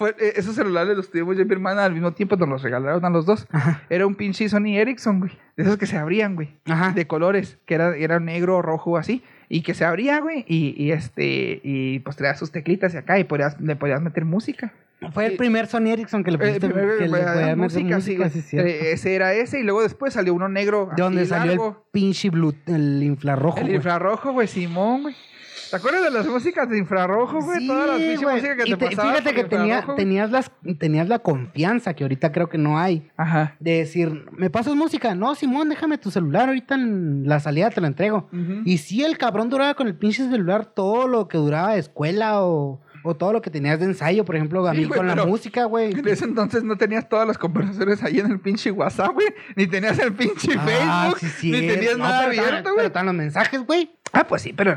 Eh, 0.00 0.34
esos 0.36 0.54
celulares 0.54 0.96
los 0.96 1.10
tuvimos 1.10 1.36
yo 1.36 1.42
y 1.42 1.46
mi 1.46 1.52
hermana 1.52 1.84
al 1.84 1.92
mismo 1.92 2.12
tiempo, 2.12 2.36
nos 2.36 2.48
los 2.48 2.62
regalaron 2.62 3.04
a 3.04 3.10
los 3.10 3.26
dos. 3.26 3.46
Era 3.90 4.06
un 4.06 4.14
pinche 4.14 4.48
Sony 4.48 4.76
Ericsson, 4.76 5.20
güey. 5.20 5.32
De 5.56 5.64
esos 5.64 5.76
que 5.76 5.86
se 5.86 5.96
abrían, 5.96 6.36
güey. 6.36 6.56
Ajá. 6.66 6.92
De 6.92 7.06
colores, 7.06 7.58
que 7.66 7.74
era, 7.74 7.96
era 7.96 8.20
negro, 8.20 8.62
rojo, 8.62 8.96
así. 8.96 9.22
Y 9.48 9.62
que 9.62 9.74
se 9.74 9.84
abría, 9.84 10.20
güey. 10.20 10.44
Y, 10.48 10.74
y 10.82 10.92
este, 10.92 11.60
y 11.62 11.98
pues 12.00 12.16
traía 12.16 12.36
sus 12.36 12.52
teclitas 12.52 12.94
y 12.94 12.98
acá 12.98 13.18
y 13.18 13.24
podías, 13.24 13.60
le 13.60 13.76
podías 13.76 14.00
meter 14.00 14.24
música. 14.24 14.72
Fue 15.12 15.26
el 15.26 15.36
primer 15.36 15.66
Sony 15.66 15.88
Ericsson 15.88 16.24
que 16.24 16.30
le 16.30 16.36
Eh, 16.36 16.38
pusiste, 16.40 16.68
que 16.68 17.08
le 17.08 17.56
música, 17.56 18.00
sí. 18.00 18.56
Eh, 18.56 18.92
ese 18.92 19.14
era 19.14 19.32
ese. 19.34 19.60
Y 19.60 19.62
luego 19.62 19.82
después 19.82 20.12
salió 20.14 20.34
uno 20.34 20.48
negro. 20.48 20.88
De 20.96 21.02
donde 21.02 21.26
salió 21.26 21.52
el 21.52 21.58
largo. 21.58 21.84
pinche 21.92 22.30
blue, 22.30 22.54
el 22.66 23.02
infrarrojo, 23.02 23.58
El 23.58 23.74
infrarrojo, 23.74 24.32
güey, 24.32 24.48
Simón, 24.48 25.02
güey. 25.02 25.14
¿Te 25.70 25.76
acuerdas 25.78 26.04
de 26.04 26.10
las 26.10 26.26
músicas 26.28 26.68
de 26.68 26.78
infrarrojo, 26.78 27.40
güey? 27.40 27.58
Sí, 27.60 27.66
Todas 27.66 27.88
las 27.88 27.96
pinches 27.98 28.22
músicas 28.22 28.56
que 28.56 28.62
Y 28.68 28.70
te, 28.72 28.76
te- 28.76 28.86
pasaban 28.90 29.12
Fíjate 29.16 29.34
que 29.34 29.44
tenía, 29.44 29.84
tenías, 29.96 30.30
las, 30.30 30.52
tenías 30.78 31.08
la 31.08 31.18
confianza 31.18 31.94
que 31.94 32.04
ahorita 32.04 32.30
creo 32.30 32.48
que 32.48 32.58
no 32.58 32.78
hay. 32.78 33.08
Ajá. 33.16 33.56
De 33.58 33.78
decir, 33.78 34.26
¿me 34.36 34.50
pasas 34.50 34.76
música? 34.76 35.16
No, 35.16 35.34
Simón, 35.34 35.68
déjame 35.70 35.98
tu 35.98 36.12
celular, 36.12 36.46
ahorita 36.48 36.76
en 36.76 37.26
la 37.26 37.40
salida 37.40 37.70
te 37.70 37.80
lo 37.80 37.88
entrego. 37.88 38.28
Y 38.64 38.78
sí, 38.78 39.02
el 39.02 39.18
cabrón 39.18 39.48
duraba 39.48 39.74
con 39.74 39.88
el 39.88 39.96
pinche 39.96 40.28
celular 40.28 40.66
todo 40.66 41.08
lo 41.08 41.26
que 41.26 41.38
duraba 41.38 41.72
de 41.72 41.80
escuela 41.80 42.42
o, 42.44 42.80
O 43.06 43.14
todo 43.14 43.32
lo 43.34 43.42
que 43.42 43.50
tenías 43.50 43.78
de 43.78 43.84
ensayo, 43.84 44.24
por 44.24 44.34
ejemplo, 44.34 44.66
a 44.66 44.72
Sí, 44.72 44.78
mí 44.78 44.84
güey, 44.86 44.96
con 44.96 45.06
la 45.06 45.14
pero- 45.14 45.26
música, 45.26 45.64
güey. 45.66 45.92
En 45.92 46.08
ese 46.08 46.24
entonces 46.24 46.64
no 46.64 46.76
tenías 46.76 47.08
todas 47.08 47.28
las 47.28 47.36
conversaciones 47.38 48.02
ahí 48.02 48.18
en 48.18 48.30
el 48.32 48.40
pinche 48.40 48.70
WhatsApp, 48.70 49.12
güey. 49.12 49.26
Ni 49.56 49.66
tenías 49.66 49.98
el 49.98 50.12
pinche 50.14 50.54
Ah, 50.58 51.10
Facebook. 51.12 51.30
sí, 51.38 51.50
ni 51.52 51.66
tenías 51.68 51.98
No, 51.98 52.04
nada 52.04 52.26
pero 52.30 52.40
abierto, 52.42 52.62
Pero 52.64 52.74
güey. 52.74 52.86
están 52.86 53.06
los 53.06 53.14
mensajes, 53.14 53.60
güey. 53.66 53.94
Ah, 54.16 54.24
pues 54.26 54.42
sí, 54.42 54.52
pero 54.52 54.76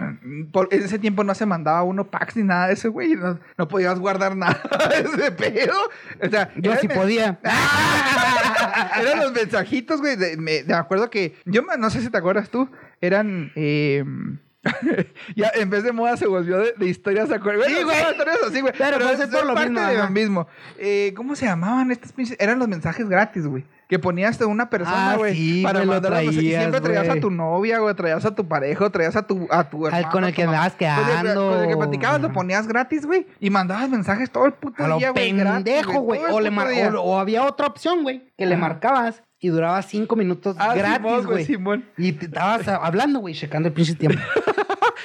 por- 0.52 0.68
en 0.72 0.82
ese 0.84 0.98
tiempo 1.00 1.24
no 1.24 1.34
se 1.36 1.46
mandaba 1.46 1.84
uno 1.84 2.10
packs 2.10 2.36
ni 2.36 2.44
nada 2.44 2.68
de 2.68 2.74
eso, 2.74 2.92
güey. 2.92 3.16
No, 3.16 3.40
no 3.58 3.68
podías 3.68 4.00
guardar 4.00 4.36
nada 4.36 4.60
de 4.90 5.02
ese 5.08 5.32
pedo. 5.32 5.74
O 6.22 6.30
sea, 6.30 6.50
Yo 6.58 6.76
sí 6.78 6.88
podía. 6.88 7.40
Eran 9.00 9.20
los 9.20 9.32
mensajitos, 9.34 10.02
güey. 10.02 10.16
De, 10.16 10.38
me, 10.38 10.64
de 10.64 10.74
acuerdo 10.74 11.10
que. 11.10 11.36
Yo 11.46 11.62
no 11.78 11.90
sé 11.90 12.02
si 12.02 12.10
te 12.10 12.18
acuerdas 12.18 12.50
tú. 12.50 12.70
Eran. 13.02 13.52
eh, 13.56 14.04
ya 15.36 15.52
en 15.56 15.70
vez 15.70 15.84
de 15.84 15.92
moda 15.92 16.18
se 16.18 16.28
volvió 16.28 16.58
de, 16.58 16.74
de 16.78 16.88
historias, 16.88 17.28
¿se 17.30 17.36
acuerdan? 17.36 17.68
Sí, 17.70 17.84
güey. 17.84 17.98
historias 18.12 18.38
así, 18.48 18.62
güey. 18.62 18.74
Pero 18.78 19.00
pues 19.00 19.20
es 19.20 19.28
por 19.28 19.46
lo 19.46 19.54
parte 19.54 19.70
mismo, 19.72 19.88
de 19.88 19.98
ajá. 19.98 20.10
mismo. 20.10 20.48
Eh, 20.78 21.14
¿Cómo 21.16 21.36
se 21.36 21.46
llamaban 21.46 21.92
estos 21.92 22.12
pinches? 22.12 22.38
Eran 22.40 22.60
los 22.60 22.68
mensajes 22.68 23.08
gratis, 23.10 23.46
güey. 23.48 23.66
Que 23.88 24.00
ponías 24.00 24.38
de 24.38 24.44
una 24.44 24.70
persona, 24.70 25.12
Ah, 25.12 25.16
güey. 25.16 25.34
sí, 25.34 25.64
para 25.64 25.80
güey, 25.80 25.86
lo 25.86 25.94
mandar. 26.10 26.24
Y 26.26 26.34
siempre 26.34 26.82
traías 26.82 27.06
a 27.06 27.08
güey. 27.12 27.22
tu 27.22 27.32
novia, 27.32 27.80
güey. 27.80 27.96
Traías 27.96 28.26
a 28.26 28.36
tu 28.36 28.46
pareja, 28.46 28.84
o 28.84 28.90
traías 28.92 29.16
a 29.16 29.26
tu, 29.26 29.48
a 29.50 29.70
tu 29.70 29.88
Al 29.88 29.94
hermano, 29.94 30.12
con 30.12 30.24
el 30.26 30.30
a 30.32 30.34
que 30.34 30.44
andabas 30.44 30.74
quedando. 30.76 31.50
Con 31.52 31.60
el 31.64 31.70
que 31.70 31.78
platicabas, 31.78 32.20
lo 32.22 32.34
ponías 32.34 32.68
gratis, 32.68 33.06
güey. 33.06 33.28
Y 33.40 33.50
mandabas 33.50 33.90
mensajes 33.90 34.30
todo 34.30 34.46
el 34.46 34.52
puto 34.52 34.84
A 34.84 34.90
lo 34.90 34.98
día, 34.98 35.12
güey. 35.12 35.32
gratis, 35.32 35.64
pendejo, 35.64 36.02
güey. 36.02 36.20
O, 36.30 36.42
le 36.42 36.52
mar- 36.52 36.68
o, 36.96 37.02
o 37.02 37.18
había 37.20 37.46
otra 37.46 37.68
opción, 37.68 38.04
güey, 38.04 38.28
que 38.38 38.46
le 38.46 38.58
marcabas 38.58 39.24
y 39.40 39.50
duraba 39.50 39.82
cinco 39.82 40.16
minutos 40.16 40.56
Ah, 40.60 40.74
gratis, 40.76 41.26
güey. 41.26 41.86
Y 41.98 42.14
te 42.14 42.26
estabas 42.26 42.68
hablando, 42.68 43.20
güey, 43.20 43.34
checando 43.34 43.68
el 43.68 43.74
pinche 43.74 43.96
tiempo. 43.96 44.20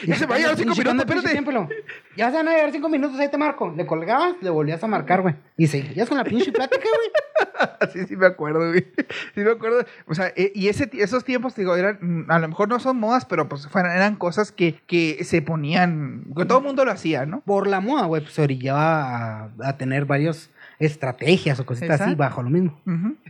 Ya 0.07 0.17
se 0.17 0.27
va 0.27 0.35
a 0.35 0.39
llevar 0.39 0.57
cinco 0.57 0.75
minutos, 0.75 0.99
espérate. 0.99 1.29
tiempo, 1.29 1.69
Ya 2.17 2.31
se 2.31 2.37
van 2.37 2.49
a 2.49 2.55
llevar 2.57 2.73
cinco 2.73 2.89
minutos, 2.89 3.21
ahí 3.21 3.31
te 3.31 3.39
marco. 3.39 3.73
Le 3.77 3.87
colgabas, 3.87 4.35
le 4.41 4.51
volvías 4.51 4.83
a 4.83 4.87
marcar, 4.89 5.23
güey. 5.23 5.37
Y 5.57 5.69
seguías 5.69 6.09
con 6.09 6.19
la 6.19 6.25
pinche 6.25 6.51
plática, 6.51 6.83
güey. 6.83 7.11
Sí, 7.93 8.07
sí 8.07 8.17
me 8.17 8.27
acuerdo, 8.27 8.69
güey. 8.69 8.87
Sí 9.35 9.41
me 9.41 9.51
acuerdo. 9.53 9.85
O 10.07 10.15
sea, 10.15 10.33
eh, 10.35 10.51
y 10.55 10.69
ese, 10.69 10.91
esos 10.95 11.25
tiempos, 11.25 11.55
digo, 11.55 11.77
eran, 11.77 12.27
a 12.29 12.39
lo 12.39 12.49
mejor 12.49 12.69
no 12.69 12.81
son 12.81 12.99
modas, 12.99 13.25
pero 13.27 13.49
pues 13.49 13.69
fueran, 13.69 13.95
eran 13.97 14.17
cosas 14.17 14.51
que, 14.51 14.81
que 14.87 15.23
se 15.25 15.43
ponían, 15.43 16.25
que 16.37 16.45
todo 16.45 16.59
el 16.59 16.65
mundo 16.65 16.85
lo 16.85 16.91
hacía, 16.91 17.27
¿no? 17.27 17.41
Por 17.43 17.67
la 17.67 17.81
moda, 17.81 18.07
güey, 18.07 18.23
pues 18.23 18.35
se 18.35 18.43
orillaba 18.43 19.45
a, 19.45 19.51
a 19.63 19.77
tener 19.77 20.05
varias 20.07 20.51
estrategias 20.87 21.59
o 21.61 21.67
cositas 21.67 22.01
así 22.01 22.15
bajo 22.15 22.43
lo 22.43 22.51
mismo. 22.51 22.81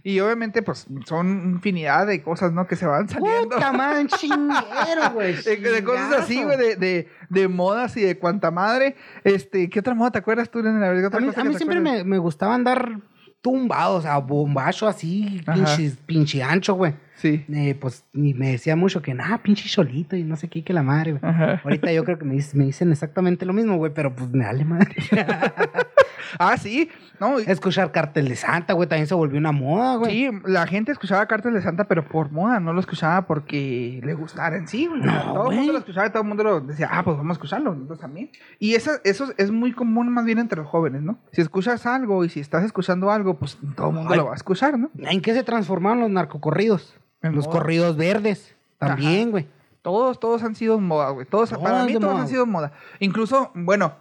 Y 0.02 0.20
obviamente, 0.20 0.62
pues, 0.62 0.86
son 1.06 1.52
infinidad 1.54 2.06
de 2.06 2.22
cosas, 2.22 2.52
¿no? 2.52 2.66
Que 2.66 2.76
se 2.76 2.86
van 2.86 3.08
saliendo. 3.08 3.50
Puta 3.56 3.72
man, 3.72 4.06
chinguero, 4.18 5.10
güey. 5.14 5.34
De, 5.42 5.56
de 5.56 5.84
cosas 5.84 6.12
así, 6.20 6.42
güey, 6.42 6.56
de, 6.58 6.76
de, 6.76 7.08
de 7.28 7.48
modas 7.48 7.96
y 7.96 8.02
de 8.02 8.18
cuanta 8.18 8.50
madre. 8.50 8.96
Este, 9.24 9.68
¿qué 9.70 9.80
otra 9.80 9.94
moda 9.94 10.10
te 10.12 10.18
acuerdas 10.18 10.50
tú, 10.50 10.62
Leonel? 10.62 10.82
A 10.84 10.88
ver, 10.90 11.00
¿qué 11.00 11.06
otra 11.06 11.18
A 11.18 11.22
mí, 11.22 11.28
a 11.28 11.58
siempre 11.58 11.80
me, 11.80 12.04
me 12.04 12.18
gustaba 12.18 12.54
andar 12.54 12.98
tumbado, 13.42 13.96
o 13.96 14.00
sea, 14.00 14.18
bombacho 14.18 14.86
así, 14.86 15.42
pinche, 15.52 15.92
pinche 16.06 16.42
ancho, 16.44 16.74
güey. 16.74 16.94
Sí. 17.16 17.44
Eh, 17.52 17.74
pues, 17.74 18.04
y 18.14 18.34
me 18.34 18.52
decía 18.52 18.76
mucho 18.76 19.02
que, 19.02 19.14
nada, 19.14 19.38
pinche 19.38 19.68
cholito 19.68 20.14
y 20.14 20.22
no 20.22 20.36
sé 20.36 20.46
qué, 20.48 20.62
que 20.62 20.72
la 20.72 20.84
madre, 20.84 21.14
güey. 21.14 21.32
Ahorita 21.64 21.92
yo 21.92 22.04
creo 22.04 22.18
que 22.18 22.24
me, 22.24 22.36
dic- 22.36 22.54
me 22.54 22.66
dicen 22.66 22.92
exactamente 22.92 23.44
lo 23.44 23.52
mismo, 23.52 23.76
güey, 23.78 23.92
pero 23.92 24.14
pues 24.14 24.30
me 24.30 24.44
vale 24.44 24.64
madre. 24.64 24.94
Ah, 26.38 26.56
sí. 26.56 26.88
No, 27.20 27.38
Escuchar 27.38 27.92
Cartel 27.92 28.28
de 28.28 28.36
Santa, 28.36 28.72
güey, 28.72 28.88
también 28.88 29.06
se 29.06 29.14
volvió 29.14 29.38
una 29.38 29.52
moda, 29.52 29.96
güey. 29.96 30.12
Sí, 30.12 30.30
la 30.46 30.66
gente 30.66 30.90
escuchaba 30.92 31.26
Cartas 31.26 31.52
de 31.52 31.62
Santa, 31.62 31.84
pero 31.84 32.04
por 32.04 32.30
moda, 32.30 32.58
no 32.60 32.72
lo 32.72 32.80
escuchaba 32.80 33.26
porque 33.26 34.00
le 34.02 34.14
gustara 34.14 34.56
en 34.56 34.66
sí, 34.66 34.86
güey. 34.86 35.00
No, 35.02 35.32
todo 35.34 35.50
el 35.50 35.56
mundo 35.56 35.72
lo 35.72 35.78
escuchaba 35.78 36.06
y 36.06 36.10
todo 36.10 36.22
el 36.22 36.28
mundo 36.28 36.44
lo 36.44 36.60
decía, 36.60 36.88
ah, 36.90 37.02
pues 37.04 37.16
vamos 37.16 37.30
a 37.30 37.34
escucharlo, 37.34 37.74
nosotros 37.74 38.00
también. 38.00 38.30
Y 38.58 38.74
eso, 38.74 38.90
eso 39.04 39.32
es 39.36 39.50
muy 39.50 39.72
común 39.72 40.08
más 40.12 40.24
bien 40.24 40.38
entre 40.38 40.58
los 40.58 40.68
jóvenes, 40.68 41.02
¿no? 41.02 41.18
Si 41.32 41.40
escuchas 41.40 41.86
algo 41.86 42.24
y 42.24 42.28
si 42.28 42.40
estás 42.40 42.64
escuchando 42.64 43.10
algo, 43.10 43.38
pues 43.38 43.58
todo 43.76 43.88
el 43.90 43.94
mundo 43.94 44.10
Ay. 44.12 44.18
lo 44.18 44.26
va 44.26 44.32
a 44.32 44.36
escuchar, 44.36 44.78
¿no? 44.78 44.90
¿En 44.98 45.20
qué 45.20 45.34
se 45.34 45.44
transformaron 45.44 46.00
los 46.00 46.10
narcocorridos? 46.10 46.98
En 47.22 47.36
los 47.36 47.46
moda. 47.46 47.58
corridos 47.58 47.96
verdes, 47.96 48.56
también, 48.78 49.30
güey. 49.30 49.46
Todos, 49.82 50.18
todos 50.20 50.42
han 50.42 50.54
sido 50.54 50.78
moda, 50.80 51.10
güey. 51.10 51.26
Todos, 51.26 51.50
Todos 51.50 51.62
para 51.62 51.84
mí 51.84 51.92
todos 51.94 52.12
moda. 52.12 52.22
han 52.22 52.28
sido 52.28 52.46
moda. 52.46 52.72
Incluso, 53.00 53.50
bueno, 53.54 53.94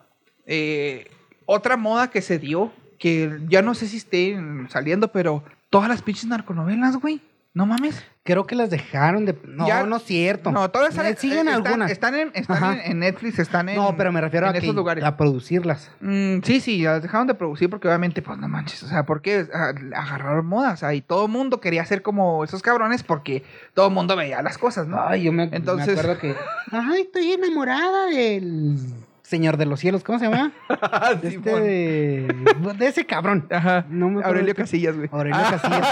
eh, 0.45 1.09
otra 1.45 1.77
moda 1.77 2.09
que 2.09 2.21
se 2.21 2.39
dio, 2.39 2.71
que 2.99 3.39
ya 3.49 3.61
no 3.61 3.73
sé 3.73 3.87
si 3.87 3.97
estén 3.97 4.67
saliendo, 4.69 5.11
pero 5.11 5.43
todas 5.69 5.89
las 5.89 6.01
pinches 6.01 6.25
narconovelas, 6.27 6.97
güey. 6.97 7.21
No 7.53 7.65
mames. 7.65 8.01
Creo 8.23 8.47
que 8.47 8.55
las 8.55 8.69
dejaron 8.69 9.25
de... 9.25 9.37
No, 9.45 9.67
Ya- 9.67 9.83
no 9.83 9.97
es 9.97 10.03
cierto. 10.03 10.51
No, 10.53 10.71
todas 10.71 10.91
están, 10.91 11.07
Eh, 11.07 11.15
Siguen 11.17 11.49
están- 11.49 11.65
algunas. 11.65 11.91
Están, 11.91 12.15
en, 12.15 12.31
están 12.33 12.79
en, 12.79 12.91
en 12.91 12.99
Netflix, 12.99 13.39
están 13.39 13.67
en. 13.67 13.75
no, 13.75 13.97
pero 13.97 14.13
me 14.13 14.21
refiero 14.21 14.47
a, 14.47 14.51
esos 14.51 14.73
lugares. 14.73 15.03
a 15.03 15.17
producirlas. 15.17 15.91
Mm, 15.99 16.37
sí, 16.43 16.61
sí, 16.61 16.81
las 16.83 17.01
dejaron 17.01 17.27
de 17.27 17.33
producir 17.33 17.69
porque 17.69 17.89
obviamente, 17.89 18.21
pues 18.21 18.37
no 18.37 18.47
manches, 18.47 18.81
o 18.83 18.87
sea, 18.87 19.05
porque 19.05 19.47
agarraron 19.93 20.45
modas, 20.45 20.75
o 20.75 20.77
sea, 20.77 20.93
y 20.93 21.01
todo 21.01 21.25
el 21.25 21.31
mundo 21.31 21.59
quería 21.59 21.83
ser 21.85 22.01
como 22.01 22.45
esos 22.45 22.61
cabrones 22.61 23.03
porque 23.03 23.43
todo 23.73 23.87
el 23.87 23.93
mundo 23.93 24.15
veía 24.15 24.41
las 24.41 24.57
cosas, 24.57 24.87
¿no? 24.87 25.01
Ay, 25.05 25.23
yo 25.23 25.33
me, 25.33 25.47
me 25.47 25.57
Entonces- 25.57 25.99
acuerdo 25.99 26.19
que... 26.21 26.33
Ay, 26.71 27.01
estoy 27.01 27.33
enamorada 27.33 28.05
del 28.05 28.77
Señor 29.31 29.55
de 29.55 29.65
los 29.65 29.79
Cielos. 29.79 30.03
¿Cómo 30.03 30.19
se 30.19 30.25
llama? 30.25 30.51
De, 31.21 31.29
este, 31.29 31.31
Simón. 31.31 31.63
de, 31.63 32.75
de 32.77 32.87
ese 32.87 33.05
cabrón. 33.05 33.47
Ajá. 33.49 33.85
No 33.87 34.07
me 34.07 34.19
acuerdo 34.19 34.27
Aurelio 34.27 34.53
Casillas, 34.55 34.97
güey. 34.97 35.07
Aurelio 35.09 35.39
Casillas. 35.39 35.87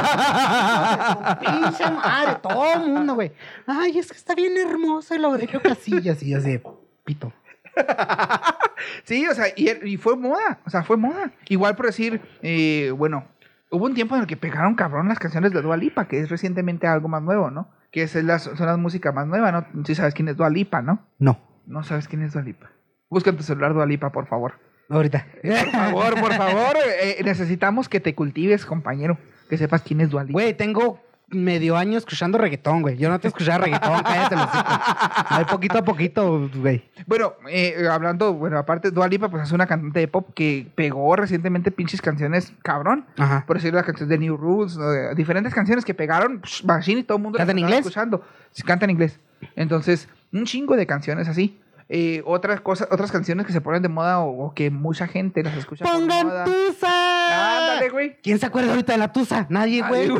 Pinche 1.39 1.89
madre, 1.89 2.35
todo 2.43 2.73
el 2.73 2.91
mundo, 2.91 3.15
güey. 3.15 3.31
Ay, 3.65 3.97
es 3.97 4.11
que 4.11 4.17
está 4.17 4.35
bien 4.35 4.57
hermoso 4.57 5.15
el 5.15 5.23
Aurelio 5.23 5.61
Casillas. 5.61 6.21
Y 6.21 6.31
yo 6.31 6.37
así, 6.37 6.59
pito. 7.05 7.31
Sí, 9.03 9.25
o 9.27 9.33
sea, 9.33 9.47
y, 9.55 9.69
y 9.87 9.97
fue 9.97 10.15
moda, 10.15 10.59
o 10.65 10.69
sea, 10.69 10.83
fue 10.83 10.97
moda. 10.97 11.31
Igual 11.47 11.75
por 11.75 11.85
decir, 11.85 12.21
eh, 12.41 12.93
bueno, 12.95 13.25
hubo 13.71 13.85
un 13.85 13.93
tiempo 13.93 14.15
en 14.15 14.21
el 14.21 14.27
que 14.27 14.37
pegaron 14.37 14.75
cabrón 14.75 15.07
las 15.09 15.19
canciones 15.19 15.51
de 15.51 15.61
Dua 15.61 15.75
Lipa, 15.77 16.07
que 16.07 16.19
es 16.19 16.29
recientemente 16.29 16.87
algo 16.87 17.07
más 17.07 17.21
nuevo, 17.21 17.51
¿no? 17.51 17.69
Que 17.91 18.03
es 18.03 18.15
las, 18.15 18.43
son 18.43 18.65
las 18.65 18.77
músicas 18.77 19.13
más 19.13 19.27
nuevas, 19.27 19.53
¿no? 19.53 19.85
Si 19.85 19.95
sabes 19.95 20.13
quién 20.13 20.27
es 20.29 20.37
Dua 20.37 20.49
Lipa, 20.49 20.81
¿no? 20.81 21.05
No, 21.19 21.39
No 21.65 21.83
sabes 21.83 22.07
quién 22.07 22.21
es 22.21 22.33
Dua 22.33 22.43
Lipa. 22.43 22.69
Busca 23.09 23.29
en 23.31 23.37
tu 23.37 23.43
celular 23.43 23.73
Dua 23.73 23.85
Lipa, 23.85 24.11
por 24.11 24.27
favor. 24.27 24.53
ahorita. 24.89 25.25
Por 25.43 25.71
favor, 25.71 26.19
por 26.19 26.33
favor, 26.33 26.77
eh, 27.01 27.21
necesitamos 27.23 27.89
que 27.89 27.99
te 27.99 28.15
cultives, 28.15 28.65
compañero. 28.65 29.17
Que 29.49 29.57
sepas 29.57 29.81
quién 29.81 30.01
es 30.01 30.09
Dua 30.09 30.23
Lipa. 30.23 30.33
Güey, 30.33 30.53
tengo 30.55 30.99
medio 31.31 31.77
año 31.77 31.97
escuchando 31.97 32.37
reggaetón, 32.37 32.81
güey. 32.81 32.97
Yo 32.97 33.09
no 33.09 33.19
te 33.19 33.27
escuchaba 33.27 33.65
reggaetón, 33.65 34.01
cállate 34.03 34.35
los 34.35 34.47
Ahí 34.51 35.45
poquito 35.45 35.77
a 35.79 35.83
poquito, 35.83 36.49
güey. 36.55 36.83
Bueno, 37.05 37.33
eh, 37.49 37.87
hablando, 37.89 38.33
bueno, 38.33 38.57
aparte, 38.57 38.91
Dua 38.91 39.07
Lipa, 39.07 39.29
pues 39.29 39.43
es 39.43 39.51
una 39.51 39.67
cantante 39.67 39.99
de 39.99 40.07
pop 40.07 40.29
que 40.33 40.71
pegó 40.75 41.15
recientemente 41.15 41.71
pinches 41.71 42.01
canciones 42.01 42.53
cabrón. 42.63 43.05
Ajá. 43.17 43.43
Por 43.45 43.57
decir 43.57 43.73
la 43.73 43.83
canción 43.83 44.09
de 44.09 44.17
New 44.17 44.37
Rules, 44.37 44.77
eh, 44.77 45.13
diferentes 45.15 45.53
canciones 45.53 45.85
que 45.85 45.93
pegaron, 45.93 46.41
machine 46.63 47.01
y 47.01 47.03
todo 47.03 47.17
el 47.17 47.23
mundo 47.23 47.37
las 47.37 47.45
¿Canta 47.45 47.51
en 47.59 47.59
inglés? 47.59 47.79
escuchando. 47.79 48.23
Canta 48.65 48.85
en 48.85 48.91
inglés. 48.91 49.19
Entonces, 49.55 50.07
un 50.31 50.45
chingo 50.45 50.75
de 50.75 50.85
canciones 50.87 51.27
así. 51.27 51.59
Eh, 51.91 52.21
otras 52.25 52.61
cosas, 52.61 52.87
otras 52.91 53.11
canciones 53.11 53.47
que 53.47 53.51
se 53.51 53.61
ponen 53.61 53.81
de 53.81 53.89
moda 53.89 54.19
o, 54.19 54.45
o 54.45 54.53
que 54.53 54.69
mucha 54.69 55.07
gente 55.07 55.41
las 55.41 55.57
escucha 55.57 55.83
por 55.85 55.93
¡Pongan 55.95 56.27
moda. 56.27 56.43
tusa! 56.45 57.71
Ándale, 57.71 57.89
güey. 57.89 58.17
¿Quién 58.21 58.37
se 58.37 58.45
acuerda 58.45 58.69
ahorita 58.71 58.91
de 58.93 58.99
la 58.99 59.11
tusa? 59.11 59.47
Nadie, 59.49 59.81
güey. 59.87 60.07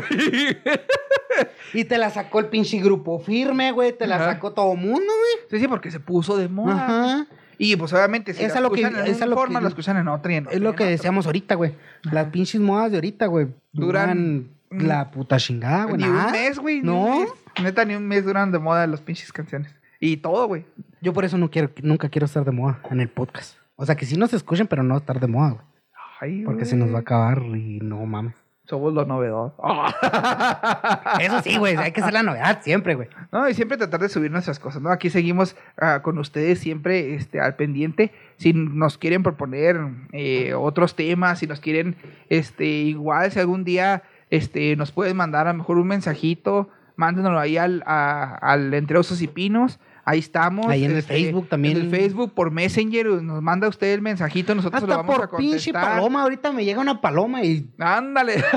Y 1.72 1.84
te 1.84 1.98
la 1.98 2.10
sacó 2.10 2.40
el 2.40 2.46
pinche 2.46 2.78
grupo 2.80 3.20
firme, 3.20 3.70
güey. 3.72 3.96
Te 3.96 4.06
la 4.08 4.16
Ajá. 4.16 4.32
sacó 4.32 4.52
todo 4.52 4.74
mundo, 4.74 4.98
güey. 5.06 5.46
Sí, 5.50 5.60
sí, 5.60 5.68
porque 5.68 5.90
se 5.92 6.00
puso 6.00 6.36
de 6.36 6.48
moda. 6.48 6.74
Ajá. 6.84 7.26
Y 7.58 7.76
pues 7.76 7.92
obviamente 7.92 8.34
si 8.34 8.42
Es 8.42 8.52
la 8.54 8.58
a 8.58 8.60
lo 8.62 8.72
que- 8.72 8.80
en 8.82 8.96
es 9.06 9.14
a 9.22 9.24
una 9.24 9.26
lo 9.26 9.36
forma, 9.36 9.60
que- 9.60 9.62
la 9.64 9.68
escuchan 9.68 9.96
en 9.96 10.08
otra 10.08 10.32
y 10.32 10.36
en 10.36 10.42
Es 10.44 10.46
otra 10.48 10.56
y 10.58 10.60
lo 10.62 10.74
que 10.74 10.84
decíamos 10.84 11.26
ahorita, 11.26 11.54
güey. 11.54 11.74
Las 12.10 12.26
pinches 12.28 12.60
modas 12.60 12.90
de 12.90 12.96
ahorita, 12.96 13.26
güey. 13.26 13.46
Duran- 13.72 14.48
Duran 14.72 14.88
la 14.88 15.10
puta 15.12 15.36
chingada, 15.36 15.84
güey. 15.84 15.98
Ni 15.98 16.08
nada. 16.08 16.26
un 16.26 16.32
mes, 16.32 16.58
güey. 16.58 16.80
ni 16.80 16.86
No. 16.86 17.04
un 17.04 17.20
mes. 17.20 17.30
Neta, 17.62 17.84
ni 17.84 17.94
un 17.94 18.06
mes 18.08 18.24
duran 18.24 18.50
de 18.50 18.58
moda 18.58 18.86
las 18.88 19.00
pinches 19.00 19.32
canciones. 19.32 19.72
Y 20.00 20.16
todo, 20.16 20.46
güey. 20.46 20.64
Yo 21.02 21.12
por 21.12 21.24
eso 21.24 21.36
no 21.38 21.50
quiero, 21.50 21.70
nunca 21.82 22.08
quiero 22.08 22.24
estar 22.26 22.44
de 22.44 22.50
moda 22.52 22.80
en 22.90 23.00
el 23.00 23.08
podcast. 23.08 23.56
O 23.76 23.84
sea, 23.86 23.96
que 23.96 24.06
sí 24.06 24.16
nos 24.16 24.32
escuchen, 24.32 24.66
pero 24.66 24.82
no 24.82 24.96
estar 24.96 25.20
de 25.20 25.26
moda, 25.26 25.50
güey. 25.50 25.64
Ay, 26.20 26.42
Porque 26.44 26.60
güey. 26.62 26.70
se 26.70 26.76
nos 26.76 26.92
va 26.92 26.98
a 26.98 27.00
acabar 27.00 27.38
y 27.42 27.78
no 27.80 28.04
mames. 28.06 28.34
Somos 28.64 28.92
lo 28.94 29.04
novedoso. 29.04 29.54
Eso 31.20 31.40
sí, 31.42 31.56
güey. 31.58 31.76
Hay 31.76 31.92
que 31.92 32.00
hacer 32.00 32.12
la 32.12 32.22
novedad 32.22 32.60
siempre, 32.62 32.94
güey. 32.94 33.08
No, 33.32 33.48
y 33.48 33.54
siempre 33.54 33.76
tratar 33.76 34.00
de 34.00 34.08
subir 34.08 34.30
nuestras 34.30 34.58
cosas, 34.58 34.80
¿no? 34.82 34.90
Aquí 34.90 35.10
seguimos 35.10 35.56
ah, 35.80 36.00
con 36.02 36.18
ustedes 36.18 36.58
siempre 36.60 37.14
este, 37.14 37.40
al 37.40 37.56
pendiente. 37.56 38.12
Si 38.36 38.52
nos 38.52 38.96
quieren 38.98 39.22
proponer 39.22 39.80
eh, 40.12 40.54
otros 40.54 40.94
temas, 40.94 41.38
si 41.40 41.46
nos 41.46 41.60
quieren, 41.60 41.96
este, 42.28 42.64
igual, 42.66 43.30
si 43.32 43.40
algún 43.40 43.64
día 43.64 44.02
este, 44.30 44.76
nos 44.76 44.92
pueden 44.92 45.16
mandar 45.16 45.46
a 45.48 45.52
lo 45.52 45.58
mejor 45.58 45.78
un 45.78 45.88
mensajito, 45.88 46.68
mándenoslo 46.96 47.40
ahí 47.40 47.56
al, 47.56 47.82
a- 47.86 48.36
al 48.40 48.72
Entre 48.74 48.98
Osos 48.98 49.20
y 49.22 49.26
Pinos. 49.26 49.80
Ahí 50.04 50.18
estamos. 50.18 50.66
Ahí 50.66 50.84
en 50.84 50.92
el 50.92 50.98
este, 50.98 51.14
Facebook 51.14 51.48
también. 51.48 51.76
En 51.76 51.84
el 51.84 51.90
Facebook, 51.90 52.32
por 52.34 52.50
Messenger, 52.50 53.06
nos 53.22 53.42
manda 53.42 53.68
usted 53.68 53.92
el 53.94 54.02
mensajito, 54.02 54.54
nosotros 54.54 54.82
lo 54.82 54.96
vamos 54.96 55.16
a 55.16 55.28
por 55.28 55.36
pinche 55.36 55.72
contestar. 55.72 55.96
paloma. 55.96 56.22
Ahorita 56.22 56.52
me 56.52 56.64
llega 56.64 56.80
una 56.80 57.00
paloma 57.00 57.42
y 57.42 57.68
Ándale. 57.78 58.42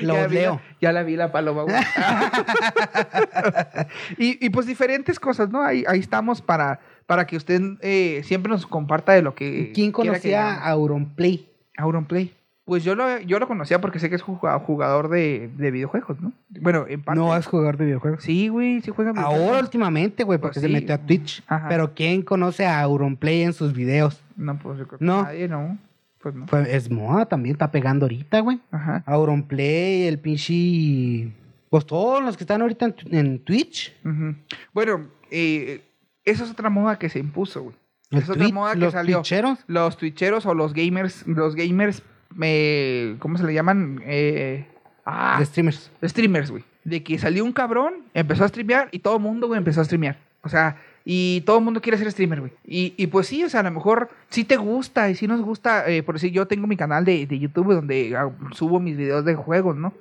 los 0.00 0.16
Ya 0.16 0.26
vi 0.26 0.34
leo. 0.34 0.60
ya 0.80 0.92
la 0.92 1.02
vi 1.02 1.16
la 1.16 1.30
paloma. 1.30 1.64
y, 4.18 4.44
y 4.44 4.50
pues 4.50 4.66
diferentes 4.66 5.20
cosas, 5.20 5.50
¿no? 5.50 5.62
Ahí, 5.62 5.84
ahí 5.86 6.00
estamos 6.00 6.42
para, 6.42 6.80
para 7.06 7.26
que 7.26 7.36
usted 7.36 7.60
eh, 7.80 8.22
siempre 8.24 8.50
nos 8.50 8.66
comparta 8.66 9.12
de 9.12 9.22
lo 9.22 9.34
que. 9.34 9.72
¿Quién 9.74 9.88
que 9.88 9.92
conocía 9.92 10.40
digamos. 10.40 10.62
a 10.62 10.70
Auronplay? 10.70 11.48
Auronplay? 11.76 12.32
Pues 12.64 12.82
yo 12.82 12.94
lo, 12.94 13.20
yo 13.20 13.38
lo 13.38 13.46
conocía 13.46 13.80
porque 13.80 13.98
sé 13.98 14.08
que 14.08 14.16
es 14.16 14.22
jugado- 14.22 14.58
jugador 14.60 15.08
de, 15.10 15.50
de 15.56 15.70
videojuegos, 15.70 16.18
¿no? 16.20 16.32
Bueno, 16.48 16.86
en 16.88 17.02
parte. 17.02 17.20
No 17.20 17.36
es 17.36 17.44
jugador 17.46 17.76
de 17.76 17.84
videojuegos. 17.84 18.22
Sí, 18.24 18.48
güey, 18.48 18.80
sí 18.80 18.90
juega 18.90 19.10
Ahora 19.10 19.28
videojuegos. 19.28 19.62
últimamente, 19.64 20.24
güey, 20.24 20.38
porque 20.38 20.60
Pues 20.60 20.66
se 20.66 20.72
metió 20.72 20.94
a 20.94 20.98
Twitch. 20.98 21.42
Ajá. 21.46 21.68
Pero 21.68 21.92
¿quién 21.94 22.22
conoce 22.22 22.64
a 22.64 22.80
Auronplay 22.80 23.42
en 23.42 23.52
sus 23.52 23.74
videos? 23.74 24.22
No, 24.36 24.58
pues 24.58 24.78
yo 24.78 24.86
creo 24.86 24.98
que 24.98 25.04
No. 25.04 25.24
nadie, 25.24 25.46
no. 25.46 25.76
Pues 26.22 26.34
no. 26.34 26.46
Pues 26.46 26.66
es 26.68 26.90
moda 26.90 27.26
también, 27.26 27.52
está 27.54 27.70
pegando 27.70 28.06
ahorita, 28.06 28.40
güey. 28.40 28.58
Ajá. 28.70 29.02
Auronplay, 29.04 30.04
el 30.06 30.18
pinche... 30.18 31.32
Pues 31.68 31.84
todos 31.86 32.22
los 32.22 32.36
que 32.38 32.44
están 32.44 32.62
ahorita 32.62 32.86
en, 32.86 32.94
en 33.10 33.38
Twitch. 33.40 33.94
Ujú. 34.06 34.36
Bueno, 34.72 35.08
eh, 35.30 35.82
esa 36.24 36.44
es 36.44 36.50
otra 36.50 36.70
moda 36.70 36.98
que 36.98 37.08
se 37.10 37.18
impuso, 37.18 37.62
güey. 37.64 37.76
Es 38.10 38.30
otra 38.30 38.48
moda 38.48 38.72
que 38.74 38.78
los 38.78 38.92
salió. 38.92 39.16
twitcheros. 39.18 39.58
Los 39.66 39.96
twitcheros 39.98 40.46
o 40.46 40.54
los 40.54 40.72
gamers, 40.72 41.26
los 41.26 41.56
gamers, 41.56 42.02
eh, 42.42 43.16
¿cómo 43.18 43.38
se 43.38 43.44
le 43.44 43.54
llaman? 43.54 44.00
Eh, 44.04 44.66
ah, 45.04 45.36
de 45.38 45.46
streamers. 45.46 45.90
streamers, 46.02 46.50
güey. 46.50 46.64
De 46.84 47.02
que 47.02 47.18
salió 47.18 47.44
un 47.44 47.52
cabrón, 47.52 47.94
empezó 48.12 48.44
a 48.44 48.48
streamear 48.48 48.88
y 48.92 48.98
todo 48.98 49.16
el 49.16 49.22
mundo, 49.22 49.46
güey, 49.46 49.58
empezó 49.58 49.80
a 49.80 49.84
streamear. 49.84 50.18
O 50.42 50.48
sea, 50.48 50.76
y 51.04 51.42
todo 51.42 51.58
el 51.58 51.64
mundo 51.64 51.80
quiere 51.80 51.98
ser 51.98 52.10
streamer, 52.10 52.40
güey. 52.40 52.52
Y, 52.66 52.94
y 52.96 53.06
pues 53.06 53.26
sí, 53.26 53.42
o 53.44 53.48
sea, 53.48 53.60
a 53.60 53.64
lo 53.64 53.70
mejor 53.70 54.10
sí 54.28 54.44
te 54.44 54.56
gusta 54.56 55.08
y 55.10 55.14
sí 55.14 55.26
nos 55.26 55.40
gusta. 55.40 55.88
eh, 55.90 56.02
por 56.02 56.16
decir, 56.16 56.32
yo 56.32 56.46
tengo 56.46 56.66
mi 56.66 56.76
canal 56.76 57.04
de, 57.04 57.26
de 57.26 57.38
YouTube 57.38 57.74
donde 57.74 58.14
ah, 58.16 58.30
subo 58.52 58.80
mis 58.80 58.96
videos 58.96 59.24
de 59.24 59.34
juegos, 59.34 59.76
¿no? 59.76 59.94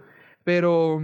Pero, 0.44 1.02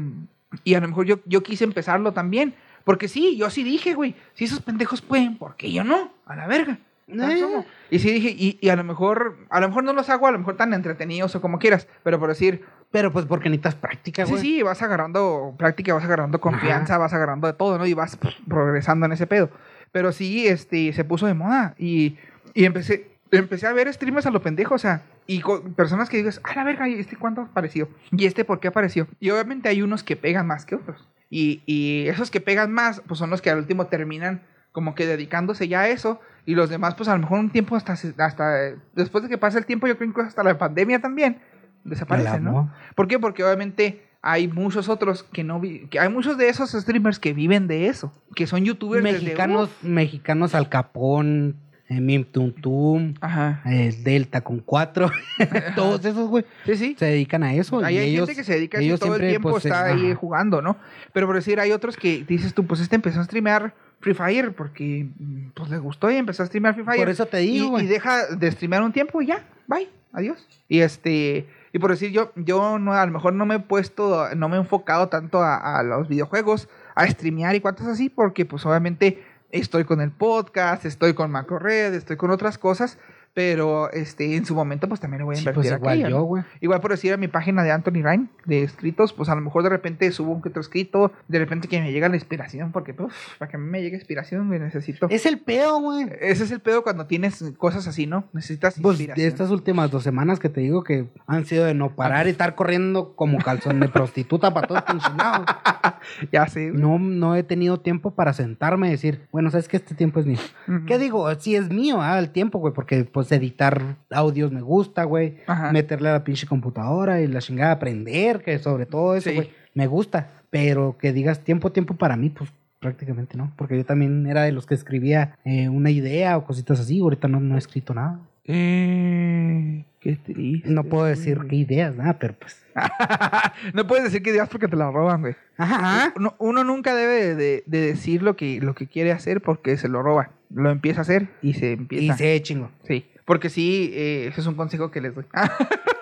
y 0.64 0.74
a 0.74 0.82
lo 0.82 0.88
mejor 0.88 1.06
yo, 1.06 1.20
yo 1.26 1.44
quise 1.44 1.64
empezarlo 1.64 2.12
también. 2.12 2.54
Porque 2.84 3.08
sí, 3.08 3.38
yo 3.38 3.50
sí 3.50 3.64
dije, 3.64 3.94
güey, 3.94 4.16
si 4.34 4.46
esos 4.46 4.62
pendejos 4.62 5.02
pueden, 5.02 5.38
¿por 5.38 5.56
qué 5.56 5.72
yo 5.72 5.84
no? 5.84 6.12
A 6.26 6.36
la 6.36 6.48
verga. 6.48 6.80
¿Sabes 7.18 7.42
Eh. 7.42 7.66
Y 7.92 8.00
sí 8.00 8.12
dije, 8.12 8.30
y, 8.30 8.58
y 8.62 8.70
a 8.70 8.76
lo 8.76 8.84
mejor, 8.84 9.38
a 9.50 9.60
lo 9.60 9.68
mejor 9.68 9.84
no 9.84 9.94
los 9.94 10.10
hago 10.10 10.28
a 10.28 10.32
lo 10.32 10.40
mejor 10.40 10.58
tan 10.58 10.74
entretenidos 10.74 11.36
o 11.36 11.42
como 11.42 11.58
quieras, 11.60 11.88
pero 12.04 12.20
por 12.20 12.30
decir, 12.30 12.64
Pero 12.92 13.12
pues 13.14 13.26
porque 13.26 13.50
necesitas 13.50 13.76
práctica, 13.76 14.26
Sí, 14.26 14.32
güey. 14.32 14.42
sí, 14.42 14.62
vas 14.64 14.82
agarrando 14.82 15.54
práctica, 15.58 15.94
vas 15.94 16.04
agarrando 16.04 16.40
confianza, 16.42 16.98
vas 16.98 17.14
agarrando 17.14 17.46
de 17.48 17.54
todo, 17.54 17.78
¿no? 17.78 17.86
Y 17.86 17.94
vas 17.94 18.16
pues, 18.18 18.36
progresando 18.48 19.06
en 19.06 19.12
ese 19.12 19.28
pedo. 19.28 19.50
Pero 19.92 20.12
sí, 20.12 20.48
este, 20.48 20.92
se 20.94 21.04
puso 21.04 21.28
de 21.28 21.34
moda 21.36 21.76
y, 21.78 22.18
y 22.56 22.66
empecé, 22.66 23.12
empecé 23.32 23.68
a 23.68 23.74
ver 23.74 23.92
streamers 23.94 24.26
a 24.26 24.32
lo 24.32 24.42
pendejo, 24.42 24.74
o 24.76 24.80
sea, 24.80 25.04
y 25.28 25.42
con 25.42 25.74
personas 25.76 26.10
que 26.10 26.18
digas, 26.18 26.42
a 26.44 26.56
la 26.56 26.64
verga, 26.64 26.88
¿y 26.90 26.96
este 27.00 27.16
cuánto 27.16 27.42
apareció? 27.42 27.90
¿Y 28.12 28.26
este 28.26 28.44
por 28.44 28.60
qué 28.60 28.68
apareció? 28.70 29.08
Y 29.20 29.30
obviamente 29.30 29.70
hay 29.70 29.84
unos 29.84 30.04
que 30.04 30.16
pegan 30.16 30.48
más 30.48 30.66
que 30.66 30.74
otros. 30.76 31.08
Y, 31.30 31.62
y 31.68 32.08
esos 32.08 32.32
que 32.32 32.42
pegan 32.42 32.72
más, 32.72 33.02
pues 33.08 33.20
son 33.20 33.30
los 33.30 33.42
que 33.44 33.52
al 33.52 33.60
último 33.60 33.86
terminan 33.86 34.42
como 34.72 34.96
que 34.96 35.06
dedicándose 35.06 35.68
ya 35.68 35.82
a 35.82 35.90
eso. 35.90 36.20
Y 36.46 36.56
los 36.56 36.70
demás, 36.70 36.96
pues 36.96 37.08
a 37.10 37.14
lo 37.14 37.20
mejor 37.20 37.40
un 37.40 37.50
tiempo 37.52 37.76
hasta, 37.76 37.94
hasta 37.94 38.74
después 38.96 39.24
de 39.24 39.30
que 39.30 39.38
pase 39.38 39.58
el 39.58 39.66
tiempo, 39.66 39.88
yo 39.88 39.96
creo 39.98 40.08
que 40.08 40.12
incluso 40.12 40.28
hasta 40.30 40.44
la 40.44 40.58
pandemia 40.58 41.00
también, 41.00 41.40
desaparecen, 41.84 42.44
¿no? 42.44 42.72
¿Por 42.96 43.08
qué? 43.08 43.20
Porque 43.20 43.44
obviamente 43.44 44.04
hay 44.22 44.48
muchos 44.48 44.90
otros 44.90 45.24
que 45.24 45.44
no 45.44 45.60
vi- 45.60 45.88
que 45.88 46.00
hay 46.00 46.10
muchos 46.10 46.38
de 46.38 46.50
esos 46.50 46.72
streamers 46.72 47.20
que 47.20 47.34
viven 47.34 47.68
de 47.68 47.88
eso, 47.88 48.12
que 48.36 48.48
son 48.48 48.66
youtubers 48.66 49.04
desde- 49.04 49.22
Mexicanos, 49.22 49.70
mexicanos 49.82 50.56
al 50.56 50.68
Capón, 50.70 51.56
eh, 51.88 52.02
Mim 52.02 52.26
Tum 52.26 52.52
Tum, 52.52 53.14
Ajá. 53.22 53.62
eh, 53.66 53.96
Delta 54.04 54.42
con 54.42 54.60
cuatro. 54.60 55.10
Todos 55.76 56.04
esos, 56.06 56.28
güey, 56.30 56.46
Sí, 56.66 56.76
sí. 56.76 56.96
se 57.00 57.06
dedican 57.06 57.44
a 57.44 57.54
eso. 57.54 57.84
Ahí 57.84 57.96
y 57.96 57.98
hay 58.00 58.10
ellos, 58.10 58.28
gente 58.28 58.42
que 58.42 58.46
se 58.46 58.54
dedica 58.56 58.78
a 58.80 58.82
eso 58.82 58.98
todo 58.98 59.16
el 59.16 59.22
siempre, 59.22 59.30
tiempo 59.30 59.50
pues, 59.52 59.66
está 59.66 59.90
eh, 59.90 59.94
ahí 59.94 60.06
ajá. 60.12 60.16
jugando, 60.20 60.62
¿no? 60.62 60.78
Pero 61.14 61.26
por 61.28 61.36
decir, 61.36 61.60
hay 61.60 61.72
otros 61.72 61.96
que 61.98 62.24
dices 62.26 62.54
tú, 62.54 62.66
pues 62.66 62.82
este 62.82 62.96
empezó 62.96 63.22
a 63.22 63.24
streamear 63.24 63.74
Free 64.00 64.14
Fire 64.14 64.54
porque 64.54 65.08
mm, 65.18 65.50
pues 65.54 65.70
le 65.70 65.78
gustó 65.78 66.10
y 66.10 66.16
empezó 66.16 66.44
a 66.44 66.46
streamear 66.46 66.74
Free 66.74 66.86
Fire. 66.86 67.00
Por 67.00 67.10
eso 67.10 67.26
te 67.26 67.38
digo, 67.38 67.80
y, 67.80 67.88
deja 67.88 68.28
de 68.28 68.52
streamear 68.52 68.82
un 68.84 68.94
tiempo 68.94 69.22
y 69.22 69.28
ya, 69.28 69.46
bye, 69.68 69.90
adiós. 70.14 70.48
Y 70.68 70.80
este, 70.80 71.48
y 71.74 71.80
por 71.80 71.92
decir, 71.92 72.12
yo, 72.12 72.32
yo 72.36 72.80
no, 72.80 72.94
a 72.94 73.06
lo 73.06 73.12
mejor 73.12 73.34
no 73.34 73.46
me 73.46 73.56
he 73.56 73.60
puesto, 73.60 74.34
no 74.36 74.50
me 74.50 74.56
he 74.56 74.60
enfocado 74.60 75.10
tanto 75.10 75.42
a, 75.42 75.80
a 75.80 75.84
los 75.84 76.08
videojuegos, 76.08 76.70
a 76.96 77.08
streamear 77.08 77.56
y 77.56 77.60
cuantas 77.60 77.88
así, 77.88 78.10
porque 78.10 78.46
pues 78.46 78.66
obviamente 78.66 79.24
estoy 79.52 79.84
con 79.84 80.02
el 80.02 80.12
podcast, 80.12 80.86
estoy 80.86 81.14
con 81.14 81.32
MacroRed, 81.32 81.94
estoy 81.94 82.18
con 82.18 82.32
otras 82.32 82.58
cosas, 82.58 82.98
pero 83.34 83.92
este, 83.92 84.36
en 84.36 84.46
su 84.46 84.56
momento 84.56 84.88
pues 84.88 85.00
también 85.00 85.20
le 85.20 85.26
voy 85.26 85.36
a 85.36 85.38
Sí, 85.38 85.42
invertir 85.44 85.56
pues 85.72 85.80
igual 85.80 85.92
aquello, 85.94 86.10
yo, 86.10 86.18
¿no? 86.18 86.24
güey. 86.24 86.44
Igual 86.62 86.82
por 86.82 86.92
decir 86.92 87.14
a 87.14 87.18
mi 87.18 87.28
página 87.28 87.64
de 87.64 87.72
Anthony 87.72 88.02
Ryan 88.04 88.30
de 88.46 88.64
escritos, 88.64 89.14
pues 89.14 89.30
a 89.30 89.36
lo 89.36 89.42
mejor 89.42 89.64
de 89.64 89.70
repente 89.70 90.12
subo 90.12 90.34
un 90.34 90.42
que 90.42 90.50
otro 90.50 90.62
escrito, 90.62 91.12
de 91.28 91.40
repente 91.40 91.68
que 91.68 91.80
me 91.82 91.92
llega 91.92 92.10
la 92.10 92.16
inspiración, 92.16 92.72
porque 92.72 92.94
pues, 92.94 93.14
para 93.38 93.50
que 93.50 93.58
a 93.58 93.60
mí 93.60 93.66
me 93.70 93.82
llegue 93.82 93.96
inspiración, 93.96 94.48
güey, 94.48 94.60
necesito. 94.60 95.08
Es 95.10 95.26
el 95.26 95.40
pedo, 95.40 95.80
güey. 95.80 96.08
Ese 96.20 96.44
es 96.44 96.52
el 96.52 96.60
pedo 96.60 96.84
cuando 96.84 97.06
tienes 97.06 97.44
cosas 97.58 97.88
así, 97.88 98.08
¿no? 98.08 98.26
Necesitas 98.34 98.76
Pues 98.82 98.98
inspiración. 99.00 99.24
de 99.24 99.28
estas 99.28 99.50
últimas 99.52 99.92
dos 99.92 100.04
semanas 100.04 100.40
que 100.40 100.50
te 100.50 100.62
digo 100.62 100.84
que 100.84 101.08
han 101.28 101.46
sido 101.46 101.66
de 101.66 101.74
no 101.74 101.96
parar 101.96 102.28
y 102.28 102.32
estar 102.32 102.56
corriendo 102.56 103.16
como 103.16 103.38
calzón 103.40 103.80
de 103.80 103.88
prostituta 103.90 104.54
para 104.54 104.68
todos 104.68 104.84
lados. 105.18 105.46
Ya 106.32 106.48
sé. 106.48 106.72
güey. 106.72 106.82
No, 106.82 106.98
no 107.00 107.36
he 107.36 107.44
tenido 107.44 107.80
tiempo 107.80 108.12
para 108.12 108.34
sentarme 108.34 108.88
y 108.88 108.92
decir, 108.92 109.28
bueno, 109.32 109.52
sabes 109.52 109.68
que 109.68 109.78
este 109.78 109.96
tiempo 109.96 110.20
es 110.20 110.26
mío. 110.26 110.40
¿Qué 110.88 110.98
digo? 110.98 111.34
Sí 111.40 111.56
es 111.56 111.70
mío, 111.70 112.02
ah, 112.02 112.18
el 112.20 112.30
tiempo, 112.32 112.60
güey, 112.60 112.74
porque 112.74 113.04
pues 113.04 113.19
editar 113.32 113.98
audios 114.12 114.52
me 114.52 114.62
gusta, 114.62 115.04
güey. 115.04 115.38
Meterle 115.72 116.10
a 116.10 116.14
la 116.14 116.24
pinche 116.24 116.48
computadora 116.48 117.22
y 117.22 117.28
la 117.28 117.40
chingada 117.42 117.72
aprender, 117.74 118.42
que 118.42 118.58
sobre 118.60 118.86
todo 118.86 119.16
eso, 119.16 119.30
Sí. 119.30 119.36
güey, 119.36 119.50
me 119.74 119.88
gusta. 119.88 120.30
Pero 120.50 120.98
que 120.98 121.14
digas 121.14 121.40
tiempo, 121.44 121.72
tiempo 121.72 121.96
para 121.96 122.16
mí, 122.18 122.30
pues 122.30 122.50
prácticamente 122.80 123.38
no. 123.38 123.52
Porque 123.56 123.78
yo 123.78 123.86
también 123.86 124.26
era 124.26 124.44
de 124.44 124.52
los 124.52 124.66
que 124.66 124.74
escribía 124.76 125.38
eh, 125.46 125.70
una 125.70 125.92
idea 125.92 126.38
o 126.38 126.44
cositas 126.46 126.80
así. 126.80 127.00
Ahorita 127.00 127.28
no, 127.28 127.40
no 127.40 127.56
he 127.56 127.60
escrito 127.60 127.94
nada. 127.94 128.20
Eh, 128.46 129.86
qué 130.00 130.16
triste. 130.16 130.70
No 130.70 130.84
puedo 130.86 131.06
decir 131.06 131.40
qué 131.50 131.56
ideas, 131.58 131.96
nada, 131.96 132.18
pero 132.20 132.34
pues. 132.40 132.66
no 133.74 133.86
puedes 133.86 134.06
decir 134.06 134.24
que 134.24 134.32
digas 134.32 134.50
porque 134.50 134.68
te 134.68 134.76
la 134.76 134.90
roban, 134.92 135.22
güey. 135.22 135.36
Ajá. 135.58 136.14
Uno, 136.16 136.34
uno 136.40 136.64
nunca 136.64 136.96
debe 136.96 137.36
de, 137.36 137.64
de 137.66 137.82
decir 137.82 138.24
lo 138.24 138.36
que, 138.36 138.60
lo 138.62 138.74
que 138.76 138.88
quiere 138.88 139.12
hacer 139.12 139.42
porque 139.42 139.78
se 139.78 139.88
lo 139.90 140.02
roban. 140.02 140.30
Lo 140.50 140.72
empieza 140.72 141.02
a 141.02 141.04
hacer 141.04 141.30
y 141.42 141.54
se 141.54 141.74
empieza. 141.74 142.14
Y 142.14 142.18
se 142.18 142.42
chingo. 142.42 142.72
Sí. 142.88 143.06
Porque 143.26 143.50
sí, 143.50 143.92
eh, 143.94 144.28
ese 144.28 144.42
es 144.42 144.48
un 144.48 144.56
consejo 144.56 144.90
que 144.92 145.02
les 145.02 145.16
doy. 145.16 145.26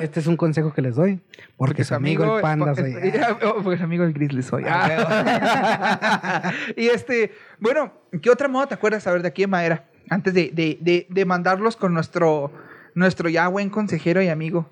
Este 0.00 0.20
es 0.20 0.26
un 0.26 0.36
consejo 0.36 0.72
que 0.72 0.82
les 0.82 0.96
doy. 0.96 1.20
Porque, 1.56 1.84
su 1.84 1.94
amigo, 1.94 2.36
el 2.36 2.42
panda 2.42 2.74
soy. 2.74 2.94
oh, 3.44 3.62
porque 3.62 3.78
su 3.78 3.84
amigo 3.84 4.02
el 4.02 4.12
grizzly 4.12 4.42
soy. 4.42 4.64
Ah, 4.66 6.52
y 6.76 6.86
este, 6.86 7.32
bueno, 7.60 7.92
¿qué 8.20 8.30
otra 8.30 8.48
moda 8.48 8.66
te 8.66 8.74
acuerdas 8.74 9.06
a 9.06 9.12
ver 9.12 9.22
de 9.22 9.28
aquí 9.28 9.44
en 9.44 9.50
Madera? 9.50 9.84
Antes 10.10 10.34
de, 10.34 10.50
de, 10.52 10.78
de, 10.80 11.06
de 11.08 11.24
mandarlos 11.24 11.76
con 11.76 11.94
nuestro, 11.94 12.50
nuestro 12.94 13.28
ya 13.28 13.46
buen 13.46 13.70
consejero 13.70 14.22
y 14.22 14.28
amigo. 14.28 14.68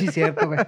Sí, 0.00 0.08
cierto, 0.08 0.46
güey. 0.46 0.58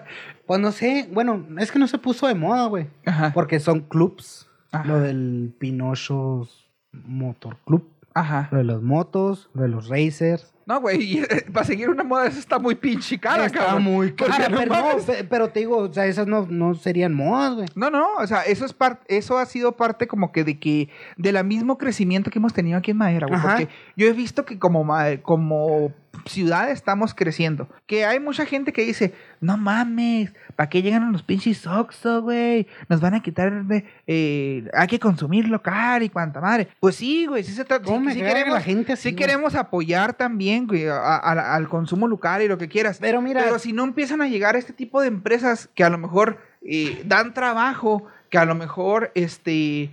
Pues 0.47 0.61
no 0.61 0.71
sé, 0.71 1.09
bueno, 1.11 1.45
es 1.59 1.73
que 1.73 1.79
no 1.79 1.89
se 1.89 1.99
puso 1.99 2.29
de 2.29 2.35
moda, 2.35 2.67
güey. 2.67 2.87
Porque 3.33 3.59
son 3.59 3.81
clubs. 3.81 4.49
Ajá. 4.71 4.85
Lo 4.85 5.01
del 5.01 5.55
Pinochos 5.59 6.64
Motor 7.07 7.57
Club. 7.64 7.88
Ajá. 8.14 8.49
Lo 8.53 8.59
de 8.59 8.64
los 8.64 8.82
motos, 8.82 9.51
lo 9.55 9.62
de 9.62 9.68
los 9.68 9.88
racers. 9.88 10.54
No, 10.67 10.81
güey, 10.81 11.19
eh, 11.19 11.47
para 11.53 11.67
seguir 11.67 11.91
una 11.91 12.05
moda 12.05 12.27
eso 12.27 12.39
está 12.39 12.59
muy 12.59 12.75
pinche 12.75 13.19
cara, 13.19 13.47
Está 13.47 13.67
cabrón. 13.67 13.83
muy 13.83 14.12
cara, 14.12 14.49
no 14.49 14.59
pero, 14.59 14.75
no, 14.75 14.97
pero 15.29 15.49
te 15.49 15.61
digo, 15.61 15.77
o 15.79 15.93
sea, 15.93 16.07
esas 16.07 16.27
no, 16.27 16.47
no 16.49 16.75
serían 16.75 17.15
modas, 17.15 17.55
güey. 17.55 17.67
No, 17.75 17.91
no, 17.91 18.07
o 18.19 18.27
sea, 18.27 18.43
eso 18.43 18.65
es 18.65 18.73
parte, 18.73 19.17
eso 19.17 19.39
ha 19.39 19.47
sido 19.47 19.73
parte 19.73 20.07
como 20.07 20.33
que 20.33 20.45
de 20.45 20.59
que, 20.59 20.89
de 21.17 21.33
la 21.33 21.43
mismo 21.43 21.79
crecimiento 21.79 22.31
que 22.31 22.39
hemos 22.39 22.55
tenido 22.55 22.79
aquí 22.79 22.93
en 22.93 22.97
Madera, 22.97 23.27
güey. 23.27 23.41
Porque 23.41 23.69
yo 23.97 24.07
he 24.07 24.12
visto 24.12 24.45
que 24.45 24.59
como, 24.59 24.87
como 25.23 25.93
ciudad 26.27 26.71
estamos 26.71 27.15
creciendo. 27.15 27.69
Que 27.87 28.05
hay 28.05 28.21
mucha 28.21 28.47
gente 28.47 28.73
que 28.73 28.85
dice, 28.85 29.15
no 29.41 29.57
mames, 29.57 30.33
¿para 30.57 30.69
qué 30.69 30.83
llegan 30.83 31.03
a 31.03 31.11
los 31.11 31.23
pinches 31.23 31.67
Oxxo, 31.67 32.23
güey? 32.23 32.67
Nos 32.89 33.01
van 33.01 33.15
a 33.15 33.23
quitar 33.23 33.65
de, 33.65 33.85
eh, 34.07 34.69
hay 34.73 34.87
que 34.87 34.99
consumir 34.99 35.49
local 35.49 36.03
y 36.03 36.09
cuanta 36.09 36.41
madre. 36.41 36.69
Pues 36.81 36.97
sí, 36.97 37.27
güey, 37.27 37.45
sí 37.45 37.53
se 37.53 37.65
trata, 37.65 37.85
¿Cómo 37.85 38.09
sí, 38.11 38.17
sí 38.17 38.21
queremos, 38.23 38.55
la 38.55 38.61
gente 38.61 38.93
así, 38.93 39.11
sí 39.11 39.17
queremos 39.17 39.55
apoyar 39.55 40.15
también, 40.15 40.54
güey, 40.63 40.87
a- 40.89 40.97
a- 41.17 41.55
al 41.55 41.69
consumo 41.69 42.09
local 42.09 42.43
y 42.43 42.49
lo 42.49 42.59
que 42.59 42.69
quieras. 42.69 42.99
Pero 43.01 43.21
mira, 43.21 43.43
Pero 43.45 43.59
si 43.59 43.73
no 43.73 43.85
empiezan 43.85 44.23
a 44.23 44.29
llegar 44.29 44.57
este 44.57 44.73
tipo 44.73 45.01
de 45.01 45.09
empresas 45.09 45.69
que 45.75 45.85
a 45.85 45.91
lo 45.91 45.99
mejor 45.99 46.39
eh, 46.63 47.03
dan 47.05 47.35
trabajo, 47.35 48.07
que 48.31 48.39
a 48.39 48.45
lo 48.45 48.55
mejor 48.55 49.11
este, 49.15 49.91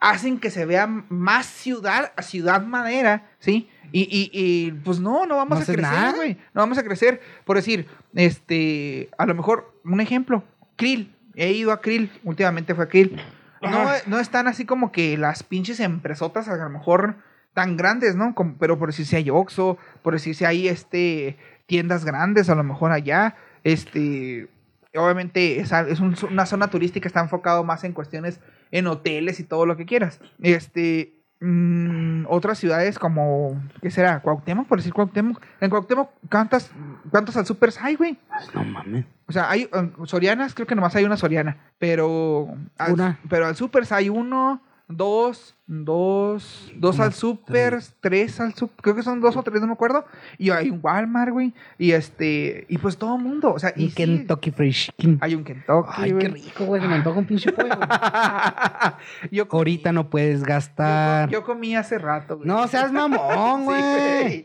hacen 0.00 0.38
que 0.38 0.50
se 0.50 0.66
vea 0.66 0.86
más 0.86 1.46
ciudad, 1.46 2.12
ciudad 2.22 2.62
madera, 2.62 3.30
¿sí? 3.38 3.68
Y, 3.92 4.02
y- 4.02 4.30
y, 4.32 4.70
pues 4.72 5.00
no, 5.00 5.26
no 5.26 5.36
vamos 5.36 5.58
No 5.58 5.62
a 5.62 5.66
crecer, 5.66 6.14
güey. 6.14 6.34
No 6.54 6.60
vamos 6.60 6.78
a 6.78 6.82
crecer. 6.84 7.20
Por 7.44 7.56
decir, 7.56 7.86
este, 8.14 9.08
a 9.18 9.26
lo 9.26 9.34
mejor, 9.34 9.74
un 9.84 10.00
ejemplo, 10.00 10.44
Krill. 10.76 11.14
He 11.34 11.52
ido 11.52 11.72
a 11.72 11.80
Krill, 11.80 12.10
últimamente 12.24 12.74
fue 12.74 12.84
a 12.84 12.88
Krill. 12.88 13.20
No, 13.62 13.86
no 14.06 14.18
están 14.20 14.46
así 14.48 14.64
como 14.64 14.90
que 14.92 15.16
las 15.18 15.42
pinches 15.42 15.80
empresotas 15.80 16.48
a 16.48 16.56
lo 16.56 16.70
mejor 16.70 17.16
tan 17.54 17.76
grandes, 17.76 18.16
¿no? 18.16 18.34
Como- 18.34 18.56
pero 18.58 18.78
por 18.78 18.88
decir 18.90 19.06
si 19.06 19.16
hay 19.16 19.30
Oxxo, 19.30 19.76
por 20.02 20.12
decir 20.14 20.34
si 20.34 20.44
hay 20.44 20.68
este, 20.68 21.36
tiendas 21.66 22.04
grandes 22.04 22.48
a 22.48 22.54
lo 22.54 22.62
mejor 22.64 22.92
allá, 22.92 23.34
este, 23.64 24.48
obviamente 24.94 25.60
es, 25.60 25.72
es 25.72 26.00
un- 26.00 26.16
una 26.30 26.46
zona 26.46 26.68
turística, 26.68 27.06
está 27.08 27.20
enfocado 27.20 27.64
más 27.64 27.84
en 27.84 27.92
cuestiones 27.92 28.40
en 28.70 28.86
hoteles 28.86 29.40
y 29.40 29.44
todo 29.44 29.66
lo 29.66 29.76
que 29.76 29.84
quieras. 29.86 30.20
Este, 30.40 31.14
mm, 31.40 32.26
otras 32.28 32.58
ciudades 32.58 32.98
como, 32.98 33.60
¿qué 33.82 33.90
será? 33.90 34.20
Cuauhtémoc, 34.20 34.66
por 34.68 34.78
decir 34.78 34.92
Cuauhtémoc. 34.92 35.40
En 35.60 35.70
Cuauhtémoc, 35.70 36.10
¿cuántas, 36.30 36.70
¿cuántos 37.10 37.36
al 37.36 37.46
supers 37.46 37.80
hay, 37.80 37.96
güey? 37.96 38.18
No 38.54 38.62
mames. 38.64 39.06
O 39.26 39.32
sea, 39.32 39.50
hay 39.50 39.68
um, 39.72 40.06
Sorianas, 40.06 40.54
creo 40.54 40.66
que 40.66 40.74
nomás 40.74 40.94
hay 40.96 41.04
una 41.04 41.16
Soriana. 41.16 41.72
Pero 41.78 42.48
al, 42.78 42.92
Una. 42.92 43.18
Pero 43.28 43.46
al 43.46 43.56
supers 43.56 43.90
hay 43.92 44.08
uno, 44.08 44.62
dos, 44.88 45.56
dos, 45.70 46.72
dos 46.74 46.98
al 46.98 47.12
supers, 47.12 47.94
tres 48.00 48.40
al 48.40 48.54
super. 48.54 48.76
Creo 48.82 48.96
que 48.96 49.02
son 49.04 49.20
dos 49.20 49.36
o 49.36 49.42
tres, 49.44 49.60
no 49.60 49.68
me 49.68 49.72
acuerdo. 49.72 50.04
Y 50.36 50.50
hay 50.50 50.68
un 50.68 50.80
Walmart, 50.82 51.30
güey. 51.30 51.54
Y 51.78 51.92
este, 51.92 52.66
y 52.68 52.76
pues 52.78 52.96
todo 52.98 53.16
el 53.16 53.22
mundo. 53.22 53.52
O 53.54 53.58
sea, 53.58 53.72
y 53.76 53.84
Y 53.84 53.88
sí, 53.90 53.94
Kentucky 53.94 54.50
Fried 54.50 54.72
Chicken. 54.72 55.18
hay 55.20 55.34
un 55.36 55.44
Kentucky. 55.44 55.88
Ay, 55.96 56.12
qué 56.18 56.28
rico, 56.28 56.64
güey. 56.64 56.82
Se 56.82 56.88
me 56.88 56.96
antoja 56.96 57.18
un 57.20 57.24
pinche 57.26 57.52
pollo. 57.52 57.68
güey. 57.76 57.88
yo 59.30 59.46
comí- 59.48 59.58
Ahorita 59.60 59.92
no 59.92 60.10
puedes 60.10 60.42
gastar. 60.42 61.28
yo 61.28 61.44
comí 61.44 61.76
hace 61.76 61.98
rato, 61.98 62.36
güey. 62.38 62.48
No 62.48 62.66
seas 62.66 62.90
mamón, 62.92 63.60
Sí, 63.60 63.64
güey. 63.64 64.44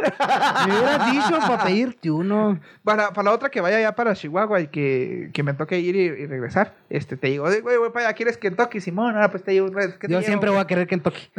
Me 0.66 0.72
hubieras 0.78 1.12
dicho 1.12 1.38
para 1.46 1.62
pedirte 1.64 2.10
uno. 2.10 2.58
Para, 2.82 3.12
para 3.12 3.28
la 3.28 3.34
otra 3.34 3.50
que 3.50 3.60
vaya 3.60 3.78
ya 3.80 3.94
para 3.94 4.14
Chihuahua 4.14 4.62
y 4.62 4.68
que, 4.68 5.28
que 5.34 5.42
me 5.42 5.52
toque 5.52 5.78
ir 5.78 5.94
y, 5.94 6.00
y 6.04 6.26
regresar, 6.26 6.74
este, 6.88 7.18
te 7.18 7.26
digo, 7.26 7.44
güey, 7.44 7.60
güey, 7.76 7.92
para 7.92 8.06
allá, 8.06 8.14
¿quieres 8.16 8.38
Kentucky, 8.38 8.80
Simón? 8.80 9.14
Ah, 9.18 9.30
pues 9.30 9.42
te 9.44 9.50
digo, 9.50 9.70
¿qué 9.70 10.08
te? 10.08 10.14
Siempre 10.30 10.50
voy 10.50 10.60
a 10.60 10.66
querer 10.66 10.86
Kentucky. 10.86 11.28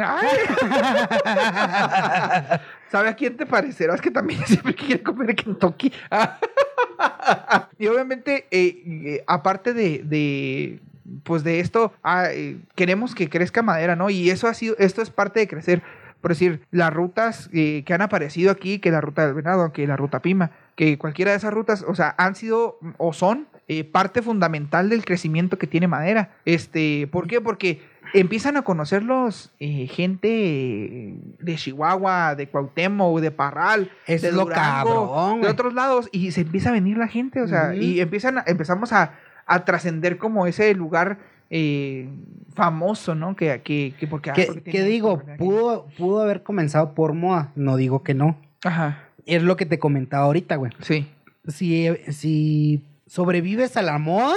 ¿Sabe 2.92 3.08
a 3.10 3.16
quién 3.16 3.38
te 3.38 3.46
parecerá? 3.46 3.96
Es 3.96 4.02
que 4.02 4.12
también 4.12 4.42
siempre 4.48 4.76
quiere 4.76 5.02
comer 5.02 5.36
Kentucky. 5.36 5.94
y 7.80 7.88
obviamente, 7.88 8.48
eh, 8.52 8.84
eh, 8.86 9.24
aparte 9.28 9.74
de, 9.74 10.02
de, 10.04 10.82
pues 11.24 11.44
de 11.44 11.60
esto, 11.60 11.94
ah, 12.04 12.26
eh, 12.32 12.58
queremos 12.76 13.16
que 13.16 13.30
crezca 13.30 13.62
madera, 13.62 13.96
¿no? 13.96 14.10
Y 14.10 14.30
eso 14.30 14.48
ha 14.48 14.54
sido, 14.54 14.76
esto 14.78 15.02
es 15.02 15.10
parte 15.10 15.40
de 15.40 15.48
crecer. 15.48 15.82
Por 16.22 16.32
decir, 16.32 16.62
las 16.70 16.94
rutas 16.94 17.50
eh, 17.52 17.84
que 17.86 17.94
han 17.94 18.02
aparecido 18.02 18.52
aquí, 18.52 18.78
que 18.80 18.92
la 18.92 19.02
ruta 19.02 19.26
del 19.26 19.34
venado, 19.34 19.72
que 19.74 19.88
la 19.88 19.98
ruta 19.98 20.22
Pima, 20.22 20.52
que 20.76 20.98
cualquiera 21.00 21.32
de 21.32 21.38
esas 21.38 21.54
rutas, 21.54 21.84
o 21.88 21.96
sea, 21.96 22.14
han 22.18 22.36
sido 22.36 22.78
o 22.98 23.12
son 23.12 23.48
eh, 23.68 23.84
parte 23.84 24.22
fundamental 24.22 24.90
del 24.90 25.04
crecimiento 25.04 25.58
que 25.58 25.66
tiene 25.66 25.88
madera. 25.88 26.30
Este, 26.46 27.08
¿por 27.12 27.28
qué? 27.28 27.42
Porque 27.42 27.82
empiezan 28.14 28.58
a 28.58 28.62
conocerlos 28.64 29.52
eh, 29.60 29.88
gente 29.88 31.16
de 31.40 31.56
Chihuahua, 31.56 32.36
de 32.36 32.48
Cuauhtémoc, 32.48 33.20
de 33.20 33.32
Parral, 33.32 33.92
Eso 34.08 34.24
de 34.24 34.30
es 34.30 34.36
lo 34.36 34.44
Durango, 34.46 35.12
cabrón, 35.12 35.42
de 35.42 35.48
otros 35.48 35.74
lados 35.74 36.10
y 36.12 36.32
se 36.32 36.42
empieza 36.42 36.70
a 36.70 36.74
venir 36.74 36.98
la 36.98 37.08
gente, 37.08 37.42
o 37.42 37.48
sea, 37.48 37.76
y 37.76 38.00
empiezan 38.02 38.38
a- 38.40 38.44
empezamos 38.48 38.92
a, 38.94 39.14
a 39.46 39.66
trascender 39.66 40.18
como 40.18 40.46
ese 40.48 40.74
lugar 40.74 41.20
eh, 41.50 42.08
famoso, 42.54 43.14
¿no? 43.16 43.36
Que, 43.36 43.62
que, 43.62 43.94
que 44.00 44.08
porque, 44.08 44.30
ah, 44.30 44.34
¿Qué, 44.34 44.46
porque 44.46 44.72
qué 44.72 44.84
digo? 44.84 45.22
Pudo, 45.38 45.88
pudo 45.98 46.22
haber 46.22 46.44
comenzado 46.44 46.94
por 46.94 47.14
moda. 47.14 47.52
No 47.56 47.76
digo 47.76 48.04
que 48.04 48.14
no. 48.14 48.38
Ajá, 48.64 49.00
Es 49.26 49.44
lo 49.44 49.58
que 49.58 49.66
te 49.66 49.80
comentaba 49.80 50.26
ahorita, 50.26 50.56
güey. 50.56 50.72
sí. 50.80 51.08
Si, 51.48 51.88
si 52.12 52.84
sobrevives 53.08 53.76
a 53.76 53.82
la 53.82 53.98
moda, 53.98 54.36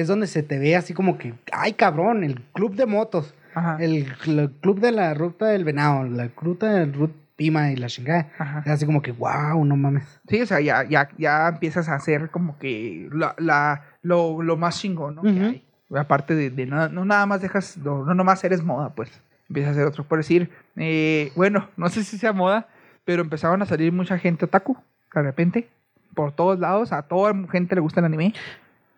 es 0.00 0.08
donde 0.08 0.26
se 0.26 0.42
te 0.42 0.58
ve 0.58 0.76
así 0.76 0.94
como 0.94 1.18
que, 1.18 1.34
ay 1.52 1.72
cabrón, 1.74 2.24
el 2.24 2.40
club 2.52 2.74
de 2.74 2.86
motos, 2.86 3.34
Ajá. 3.54 3.76
el, 3.80 4.14
el 4.26 4.50
club 4.60 4.80
de 4.80 4.92
la 4.92 5.14
ruta 5.14 5.46
del 5.46 5.64
venado, 5.64 6.04
la 6.04 6.28
ruta 6.36 6.72
del 6.72 6.92
Rut 6.92 7.12
Pima 7.36 7.70
y 7.72 7.76
la 7.76 7.86
chingada. 7.88 8.30
Ajá. 8.38 8.62
Es 8.64 8.72
así 8.72 8.86
como 8.86 9.02
que, 9.02 9.12
wow, 9.12 9.64
no 9.64 9.76
mames. 9.76 10.20
Sí, 10.28 10.40
o 10.40 10.46
sea, 10.46 10.60
ya, 10.60 10.84
ya, 10.84 11.08
ya 11.18 11.48
empiezas 11.48 11.88
a 11.88 11.94
hacer 11.94 12.30
como 12.30 12.58
que 12.58 13.08
la, 13.12 13.34
la, 13.38 13.84
lo, 14.02 14.42
lo 14.42 14.56
más 14.56 14.78
chingón, 14.78 15.16
¿no? 15.16 15.22
Que 15.22 15.28
hay. 15.28 15.66
Aparte 15.94 16.34
de, 16.34 16.50
de 16.50 16.66
no, 16.66 16.88
no 16.88 17.04
nada 17.04 17.26
más 17.26 17.42
dejas, 17.42 17.76
no, 17.76 18.04
no 18.04 18.14
nomás 18.14 18.42
eres 18.44 18.62
moda, 18.62 18.94
pues. 18.94 19.10
Empiezas 19.48 19.70
a 19.70 19.72
hacer 19.72 19.86
otro. 19.86 20.04
Por 20.04 20.18
decir, 20.18 20.50
eh, 20.76 21.32
bueno, 21.36 21.68
no 21.76 21.88
sé 21.90 22.04
si 22.04 22.16
sea 22.16 22.32
moda, 22.32 22.68
pero 23.04 23.22
empezaron 23.22 23.60
a 23.60 23.66
salir 23.66 23.92
mucha 23.92 24.18
gente 24.18 24.46
otaku, 24.46 24.76
de 25.14 25.22
repente, 25.22 25.68
por 26.14 26.32
todos 26.32 26.58
lados, 26.58 26.92
a 26.92 27.02
toda 27.02 27.34
gente 27.50 27.74
le 27.74 27.80
gusta 27.80 28.00
el 28.00 28.06
anime. 28.06 28.32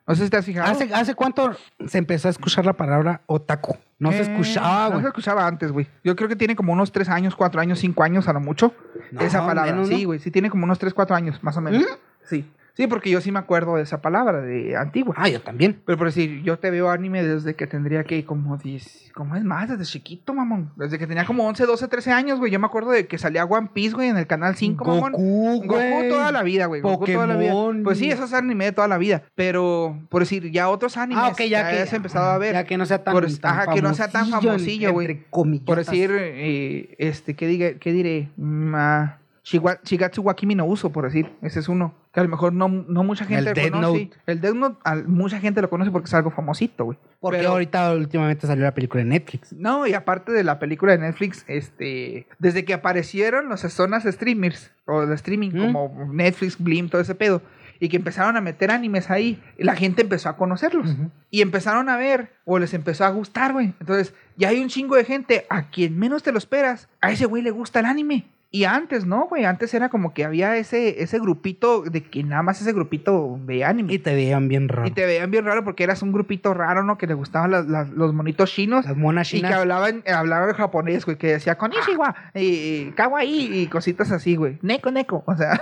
No 0.07 0.15
sé 0.15 0.25
si 0.25 0.31
te 0.31 0.37
has 0.37 0.45
fijado. 0.45 0.71
¿Hace, 0.71 0.93
¿Hace 0.93 1.15
cuánto 1.15 1.57
se 1.87 1.99
empezó 1.99 2.29
a 2.29 2.31
escuchar 2.31 2.67
la 2.67 2.75
palabra 2.75 3.23
otaku? 3.27 3.77
No 3.99 4.13
se 4.13 4.19
Eh, 4.19 4.23
escuchaba, 4.23 4.85
No 4.87 4.91
güey. 4.93 5.03
se 5.03 5.09
escuchaba 5.09 5.47
antes, 5.47 5.73
güey. 5.73 5.87
Yo 6.03 6.15
creo 6.15 6.29
que 6.29 6.37
tiene 6.37 6.55
como 6.57 6.73
unos 6.75 6.93
3 6.93 7.09
años, 7.09 7.35
4 7.35 7.61
años, 7.61 7.79
5 7.79 8.03
años 8.03 8.29
a 8.29 8.35
lo 8.35 8.41
mucho. 8.41 8.75
No, 9.13 9.21
esa 9.23 9.47
palabra. 9.47 9.73
menos, 9.73 9.89
¿no? 9.89 9.97
Sí, 9.97 10.05
güey. 10.05 10.19
Sí, 10.19 10.31
tiene 10.31 10.51
como 10.51 10.65
unos 10.65 10.79
3, 10.79 10.93
4 10.93 11.17
años, 11.17 11.43
más 11.43 11.57
o 11.57 11.61
menos. 11.63 11.81
¿Mm? 11.83 11.87
Sí. 12.25 12.51
Sí, 12.77 12.89
porque 12.89 13.09
yo 13.09 13.21
sí 13.21 13.31
me 13.31 13.39
acuerdo 13.39 13.77
de 13.77 13.83
esa 13.83 14.03
palabra, 14.03 14.41
de 14.41 14.77
antigua. 14.77 15.15
Ah, 15.17 15.29
yo 15.29 15.41
también. 15.41 15.81
Pero 15.87 15.97
por 15.97 16.09
decir, 16.09 16.43
yo 16.43 16.59
te 16.59 16.73
veo 16.73 16.91
anime 16.91 17.23
desde 17.23 17.55
que 17.55 17.69
tendría 17.69 18.03
que 18.03 18.25
como 18.25 18.57
10, 18.57 19.13
como 19.15 19.37
es 19.37 19.45
más, 19.45 19.69
desde 19.69 19.85
chiquito, 19.85 20.35
mamón. 20.35 20.73
Desde 20.75 20.99
que 20.99 21.07
tenía 21.07 21.25
como 21.25 21.47
11, 21.47 21.67
12, 21.67 21.87
13 21.87 22.11
años, 22.11 22.41
güey. 22.41 22.51
Yo 22.51 22.59
me 22.59 22.67
acuerdo 22.67 22.91
de 22.91 23.07
que 23.07 23.17
salía 23.17 23.45
One 23.45 23.71
Piece, 23.73 23.95
güey, 23.95 24.09
en 24.09 24.17
el 24.17 24.27
canal 24.27 24.57
5, 24.57 24.85
mamón. 24.85 25.13
Goku, 25.13 25.63
güey. 25.69 25.91
Goku 25.93 26.09
toda 26.09 26.33
la 26.33 26.43
vida, 26.43 26.67
güey. 26.67 26.81
Goku 26.81 27.07
toda 27.07 27.29
la 27.29 27.37
vida. 27.37 27.55
Pues 27.85 27.99
sí, 27.99 28.11
eso 28.11 28.25
es 28.25 28.33
anime 28.33 28.65
de 28.65 28.73
toda 28.73 28.89
la 28.89 28.99
vida. 28.99 29.23
Pero, 29.37 29.97
por 30.09 30.23
decir, 30.23 30.51
ya 30.51 30.69
otros 30.69 30.97
animes 30.97 31.23
Ah, 31.25 31.45
ya 31.45 31.71
que. 31.71 31.81
has 31.81 31.93
empezado 31.93 32.29
a 32.29 32.39
ver. 32.39 32.55
Ya 32.55 32.65
que 32.65 32.77
no 32.77 32.87
sea 32.87 33.05
tan. 33.05 33.15
Por- 33.15 33.33
tan 33.39 33.53
ajá, 33.53 33.73
que 33.73 33.83
no 33.83 33.95
sea 33.95 34.09
tan 34.09 34.31
famosillo, 34.31 34.93
güey. 34.93 35.25
Por 35.65 35.79
decir, 35.79 36.11
eh, 36.13 36.97
este, 36.99 37.35
¿qué, 37.35 37.47
diga, 37.47 37.75
qué 37.75 37.93
diré? 37.93 38.31
Shigatsu 39.45 40.23
wa 40.23 40.35
Kimi 40.35 40.57
no 40.57 40.65
Uso, 40.67 40.91
por 40.91 41.05
decir. 41.05 41.31
Ese 41.41 41.61
es 41.61 41.69
uno. 41.69 41.95
Que 42.15 42.21
a 42.21 42.23
lo 42.23 42.29
mejor 42.29 42.53
no, 42.53 42.69
no 42.69 43.03
mucha 43.03 43.25
gente 43.25 43.41
El 43.41 43.45
lo 43.47 43.53
Death 43.55 43.71
conoce. 43.73 44.05
Note. 44.05 44.17
El 44.27 44.41
Death 44.41 44.55
Note, 44.55 44.79
mucha 45.09 45.41
gente 45.41 45.61
lo 45.61 45.69
conoce 45.69 45.91
porque 45.91 46.07
es 46.07 46.15
algo 46.15 46.31
famosito, 46.31 46.85
güey. 46.85 46.97
Porque 47.19 47.39
Pero- 47.39 47.51
ahorita 47.51 47.93
últimamente 47.93 48.47
salió 48.47 48.63
la 48.63 48.73
película 48.73 49.03
de 49.03 49.09
Netflix. 49.11 49.53
No, 49.53 49.85
y 49.87 49.95
aparte 49.95 50.31
de 50.31 50.45
la 50.45 50.61
película 50.61 50.93
de 50.93 50.99
Netflix, 50.99 51.45
este, 51.49 52.29
desde 52.39 52.65
que 52.65 52.73
aparecieron 52.73 53.49
las 53.49 53.63
zonas 53.73 54.05
streamers 54.05 54.71
o 54.87 55.05
de 55.07 55.15
streaming 55.17 55.51
¿Mm? 55.55 55.73
como 55.73 56.09
Netflix, 56.13 56.57
Blim, 56.63 56.89
todo 56.89 57.01
ese 57.03 57.17
pedo, 57.17 57.43
y 57.81 57.89
que 57.89 57.97
empezaron 57.97 58.37
a 58.37 58.41
meter 58.41 58.71
animes 58.71 59.11
ahí, 59.11 59.43
la 59.59 59.75
gente 59.75 60.03
empezó 60.03 60.29
a 60.29 60.37
conocerlos 60.37 60.95
y 61.31 61.43
empezaron 61.43 61.89
a 61.89 61.97
ver 61.97 62.31
o 62.45 62.61
les 62.61 62.73
empezó 62.75 63.05
a 63.05 63.11
gustar, 63.11 63.53
güey. 63.53 63.75
Entonces, 63.81 64.15
ya 64.37 64.51
hay 64.51 64.61
un 64.63 64.69
chingo 64.69 64.95
de 64.95 65.05
gente 65.05 65.47
a 65.51 65.71
quien 65.71 65.99
menos 65.99 66.23
te 66.23 66.31
lo 66.31 66.39
esperas, 66.39 66.89
a 67.01 67.11
ese 67.11 67.27
güey 67.27 67.43
le 67.43 67.51
gusta 67.51 67.81
el 67.81 67.87
anime. 67.87 68.27
Y 68.55 68.67
antes, 68.67 69.05
¿no, 69.05 69.27
güey? 69.27 69.45
Antes 69.47 69.75
era 69.75 69.89
como 69.89 70.15
que 70.15 70.25
había 70.25 70.57
ese, 70.57 71.03
ese 71.03 71.19
grupito 71.19 71.83
de 71.83 72.05
que 72.05 72.23
nada 72.23 72.43
más 72.45 72.61
ese 72.61 72.73
grupito 72.73 73.41
de 73.47 73.65
anime. 73.65 73.93
Y 73.93 73.99
te 73.99 74.15
veían 74.15 74.47
bien 74.47 74.69
raro. 74.69 74.87
Y 74.87 74.93
te 74.93 75.05
veían 75.07 75.29
bien 75.33 75.45
raro 75.45 75.65
porque 75.65 75.83
eras 75.83 76.03
un 76.03 76.13
grupito 76.13 76.55
raro, 76.55 76.85
¿no? 76.85 76.97
Que 76.97 77.09
le 77.09 77.15
gustaban 77.15 77.51
las- 77.51 77.67
las- 77.67 77.91
los 77.91 78.15
monitos 78.15 78.53
chinos. 78.53 78.85
Las 78.87 78.97
monas 78.97 79.27
Y 79.35 79.39
que 79.41 79.47
chinas. 79.49 79.55
hablaban, 79.59 80.05
hablaban 80.07 80.53
japonés, 80.55 81.05
güey, 81.05 81.19
que 81.19 81.33
decía 81.33 81.57
konnichiwa, 81.59 82.15
y, 82.33 82.41
y 82.47 82.93
kawaii, 82.95 83.59
y 83.63 83.67
cositas 83.67 84.13
así, 84.13 84.37
güey. 84.37 84.59
Neko, 84.63 84.93
neko, 84.93 85.25
o 85.27 85.35
sea. 85.35 85.61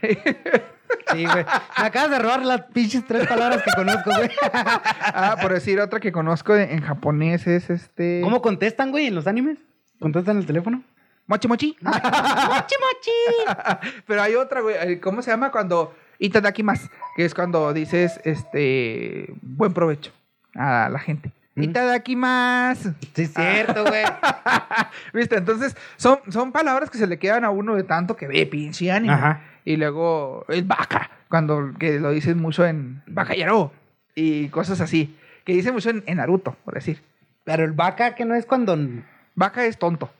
Sí, 0.00 1.24
güey. 1.26 1.44
Me 1.78 1.86
acabas 1.86 2.10
de 2.10 2.18
robar 2.18 2.44
las 2.46 2.62
pinches 2.72 3.04
tres 3.06 3.26
palabras 3.26 3.62
que 3.62 3.72
conozco, 3.76 4.10
güey. 4.16 4.30
ah, 4.52 5.36
por 5.42 5.52
decir 5.52 5.78
otra 5.80 6.00
que 6.00 6.12
conozco 6.12 6.56
en, 6.56 6.70
en 6.70 6.80
japonés 6.80 7.46
es 7.46 7.68
este... 7.68 8.20
¿Cómo 8.24 8.40
contestan, 8.40 8.90
güey, 8.90 9.06
en 9.06 9.14
los 9.14 9.26
animes? 9.26 9.58
¿Contestan 10.00 10.38
el 10.38 10.46
teléfono? 10.46 10.82
Mochi 11.30 11.46
mochi. 11.46 11.76
¡Mochi, 11.80 12.74
mochi! 12.82 13.92
Pero 14.06 14.20
hay 14.20 14.34
otra, 14.34 14.62
güey, 14.62 14.74
eh, 14.80 15.00
¿cómo 15.00 15.22
se 15.22 15.30
llama? 15.30 15.52
Cuando... 15.52 15.94
Itadakimasu, 16.18 16.88
que 17.16 17.24
es 17.24 17.34
cuando 17.34 17.72
dices, 17.72 18.20
este, 18.24 19.32
buen 19.40 19.72
provecho 19.72 20.12
a 20.54 20.90
la 20.90 20.98
gente. 20.98 21.30
Mm. 21.54 21.62
Itadakimasu. 21.62 22.94
Sí, 23.14 23.22
es 23.22 23.32
cierto, 23.32 23.84
güey. 23.84 24.02
¿Viste? 25.14 25.36
Entonces, 25.36 25.76
son, 25.96 26.18
son 26.28 26.52
palabras 26.52 26.90
que 26.90 26.98
se 26.98 27.06
le 27.06 27.18
quedan 27.18 27.44
a 27.44 27.50
uno 27.50 27.74
de 27.76 27.84
tanto 27.84 28.16
que 28.16 28.26
ve 28.26 28.44
pinche 28.44 28.90
anime. 28.90 29.14
Ajá. 29.14 29.40
Y 29.64 29.76
luego, 29.76 30.44
el 30.48 30.64
vaca, 30.64 31.10
cuando 31.28 31.72
que 31.78 32.00
lo 32.00 32.10
dicen 32.10 32.38
mucho 32.38 32.66
en 32.66 33.02
Bacallaro 33.06 33.72
y 34.14 34.48
cosas 34.48 34.82
así. 34.82 35.16
Que 35.44 35.54
dicen 35.54 35.72
mucho 35.72 35.88
en, 35.88 36.02
en 36.06 36.18
Naruto, 36.18 36.56
por 36.64 36.74
decir. 36.74 37.02
Pero 37.44 37.64
el 37.64 37.72
vaca, 37.72 38.14
que 38.14 38.26
no 38.26 38.34
es 38.34 38.44
cuando. 38.44 38.76
Vaca 39.36 39.64
es 39.64 39.78
tonto. 39.78 40.10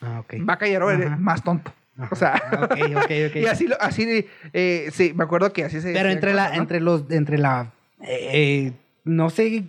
Ah, 0.00 0.20
ok. 0.20 0.34
Bacallaro 0.40 0.90
es 0.90 1.06
Ajá. 1.06 1.16
más 1.16 1.42
tonto. 1.44 1.72
Ajá. 1.98 2.08
O 2.10 2.16
sea, 2.16 2.34
Ah, 2.50 2.60
ok, 2.64 2.76
ok, 2.96 3.10
ok. 3.28 3.36
y 3.42 3.46
así, 3.46 3.66
lo- 3.66 3.80
así 3.80 4.26
eh, 4.52 4.88
sí, 4.92 5.12
me 5.14 5.24
acuerdo 5.24 5.52
que 5.52 5.64
así 5.64 5.80
se 5.80 5.92
Pero 5.92 6.08
entre 6.10 6.32
la, 6.32 6.54
entre 6.56 6.80
los, 6.80 7.10
entre 7.10 7.36
la, 7.38 7.72
eh, 8.02 8.72
no 9.04 9.28
sé 9.30 9.64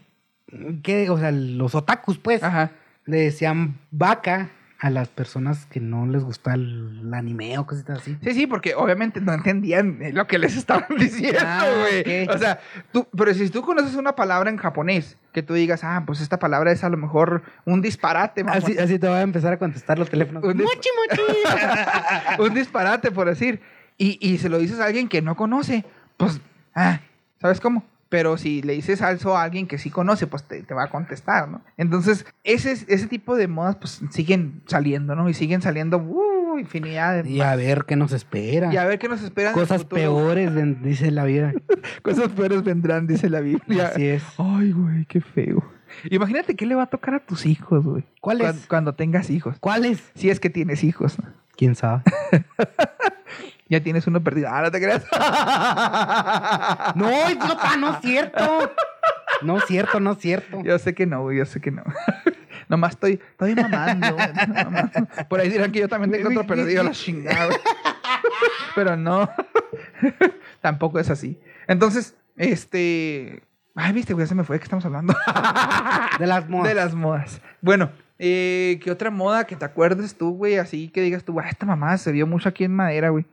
qué, 0.84 1.10
o 1.10 1.18
sea, 1.18 1.32
los 1.32 1.76
otakus, 1.76 2.18
pues, 2.18 2.44
Ajá. 2.44 2.72
le 3.06 3.18
decían 3.18 3.76
vaca 3.92 4.50
a 4.84 4.90
las 4.90 5.10
personas 5.10 5.68
que 5.68 5.80
no 5.80 6.08
les 6.08 6.24
gusta 6.24 6.56
el, 6.56 7.02
el 7.04 7.14
anime 7.14 7.56
o 7.60 7.68
cositas 7.68 8.00
así. 8.00 8.18
Sí, 8.24 8.34
sí, 8.34 8.48
porque 8.48 8.74
obviamente 8.74 9.22
no 9.22 9.32
entendían 9.32 10.02
eh, 10.02 10.12
lo 10.12 10.26
que 10.26 10.40
les 10.40 10.58
estaban 10.58 10.88
diciendo, 10.98 11.40
Ah, 11.46 11.68
güey. 11.82 12.28
O 12.28 12.38
sea, 12.40 12.60
tú, 12.92 13.08
pero 13.16 13.32
si 13.36 13.48
tú 13.52 13.62
conoces 13.62 13.94
una 13.94 14.16
palabra 14.16 14.50
en 14.50 14.58
japonés, 14.58 15.18
que 15.34 15.44
tú 15.44 15.54
digas, 15.54 15.84
ah, 15.84 16.02
pues 16.08 16.20
esta 16.20 16.40
palabra 16.40 16.72
es 16.72 16.84
a 16.84 16.90
lo 16.90 16.98
mejor 16.98 17.44
un 17.64 17.82
disparate, 17.84 18.44
mamón. 18.44 18.64
Así, 18.64 18.76
así 18.80 18.98
te 18.98 19.08
voy 19.08 19.18
a 19.18 19.22
empezar 19.22 19.54
a 19.54 19.58
contestar 19.60 20.00
los 20.00 20.10
teléfonos. 20.10 20.44
Un 20.44 20.54
dis- 20.58 20.64
Mochi, 20.64 20.90
mochi. 21.10 22.40
un 22.42 22.54
disparate, 22.56 23.12
por 23.12 23.28
decir. 23.28 23.62
Y, 24.00 24.18
y 24.20 24.40
se 24.40 24.50
lo 24.50 24.58
dices 24.58 24.80
a 24.80 24.86
alguien 24.86 25.08
que 25.08 25.22
no 25.22 25.36
conoce, 25.36 25.86
pues, 26.18 26.42
ah, 26.74 27.02
¿sabes 27.40 27.60
cómo? 27.62 27.84
Pero 28.12 28.36
si 28.36 28.62
le 28.62 28.74
dices 28.74 29.00
eso 29.00 29.38
a 29.38 29.44
alguien 29.44 29.68
que 29.68 29.78
sí 29.78 29.90
conoce, 29.90 30.28
pues 30.28 30.44
te, 30.44 30.64
te 30.64 30.74
va 30.74 30.84
a 30.84 30.90
contestar, 30.90 31.48
¿no? 31.48 31.62
Entonces, 31.78 32.26
ese, 32.44 32.74
ese 32.74 33.08
tipo 33.08 33.38
de 33.38 33.48
modas, 33.48 33.78
pues 33.78 34.02
siguen 34.12 34.64
saliendo, 34.66 35.16
¿no? 35.16 35.30
Y 35.30 35.34
siguen 35.34 35.62
saliendo, 35.62 35.98
uh, 35.98 36.60
infinidad 36.60 37.24
de 37.24 37.30
Y 37.30 37.40
a 37.40 37.56
ver 37.56 37.86
qué 37.86 37.96
nos 37.96 38.12
espera. 38.12 38.74
Y 38.74 38.76
a 38.76 38.84
ver 38.84 39.00
qué 39.00 39.08
nos 39.08 39.24
el 39.24 39.32
Cosas 39.54 39.86
peores, 39.86 40.52
dice 40.82 41.10
la 41.10 41.24
vida. 41.24 41.54
Cosas 42.04 42.28
peores 42.34 42.64
vendrán, 42.64 43.08
dice 43.08 43.30
la 43.30 43.40
Biblia. 43.40 43.88
Así 43.88 44.06
es. 44.06 44.24
Ay, 44.38 44.74
güey, 44.74 45.06
qué 45.06 45.22
feo. 45.22 45.64
Imagínate 46.10 46.58
qué 46.58 46.66
le 46.66 46.76
va 46.76 46.84
a 46.84 46.88
tocar 46.88 47.14
a 47.14 47.20
tus 47.26 47.46
hijos, 47.46 47.86
güey. 47.86 48.04
¿Cuáles? 48.20 48.46
Cuan- 48.46 48.68
Cuando, 48.68 48.96
tengas 48.96 49.30
hijos. 49.30 49.56
¿Cuáles? 49.62 50.04
Si 50.16 50.30
es 50.30 50.42
que 50.42 50.50
tienes 50.50 50.84
hijos. 50.84 51.16
¿Quién 51.56 51.76
sabe? 51.76 52.04
Ya 53.72 53.82
tienes 53.82 54.06
uno 54.06 54.22
perdido. 54.22 54.50
Ah, 54.52 54.62
no 54.64 54.70
te 54.70 54.80
creas. 54.82 55.04
No, 56.96 57.10
idiota, 57.32 57.78
no 57.80 57.94
es 57.94 58.02
cierto. 58.02 58.72
No 59.44 59.58
es 59.58 59.66
cierto, 59.66 60.00
no 60.02 60.12
es 60.12 60.18
cierto. 60.20 60.62
Yo 60.64 60.78
sé 60.78 60.94
que 60.94 61.06
no, 61.08 61.22
güey, 61.22 61.38
yo 61.38 61.46
sé 61.46 61.62
que 61.62 61.72
no. 61.72 61.84
Nomás 62.68 62.92
estoy, 62.92 63.20
estoy 63.32 63.56
mamando. 63.56 64.14
güey, 64.14 64.28
mamando. 64.48 65.08
Por 65.30 65.40
ahí 65.40 65.50
dirán 65.50 65.72
que 65.72 65.80
yo 65.80 65.88
también 65.88 66.12
tengo 66.12 66.30
otro 66.30 66.46
perdido, 66.46 66.84
la 66.84 66.92
chingada. 66.92 67.46
güey. 67.46 67.58
Pero 68.76 68.98
no. 68.98 69.30
Tampoco 70.62 71.00
es 71.00 71.10
así. 71.10 71.40
Entonces, 71.68 72.16
este. 72.36 73.44
Ay, 73.76 73.94
viste, 73.94 74.14
güey, 74.14 74.26
ya 74.26 74.30
se 74.30 74.36
me 74.36 74.44
fue. 74.44 74.56
¿De 74.58 74.60
qué 74.60 74.66
estamos 74.66 74.86
hablando? 74.86 75.16
De 76.20 76.28
las 76.28 76.48
modas. 76.50 76.68
De 76.68 76.76
las 76.76 76.94
modas. 76.94 77.42
Bueno, 77.62 77.90
eh, 78.20 78.80
¿qué 78.84 78.92
otra 78.92 79.10
moda 79.12 79.46
que 79.46 79.56
te 79.56 79.64
acuerdes 79.66 80.18
tú, 80.18 80.36
güey? 80.36 80.58
Así 80.58 80.90
que 80.90 81.02
digas 81.02 81.24
tú, 81.24 81.40
"Ah, 81.40 81.48
esta 81.50 81.66
mamá 81.66 81.98
se 81.98 82.12
vio 82.12 82.28
mucho 82.28 82.50
aquí 82.50 82.66
en 82.66 82.76
madera, 82.76 83.10
güey. 83.10 83.26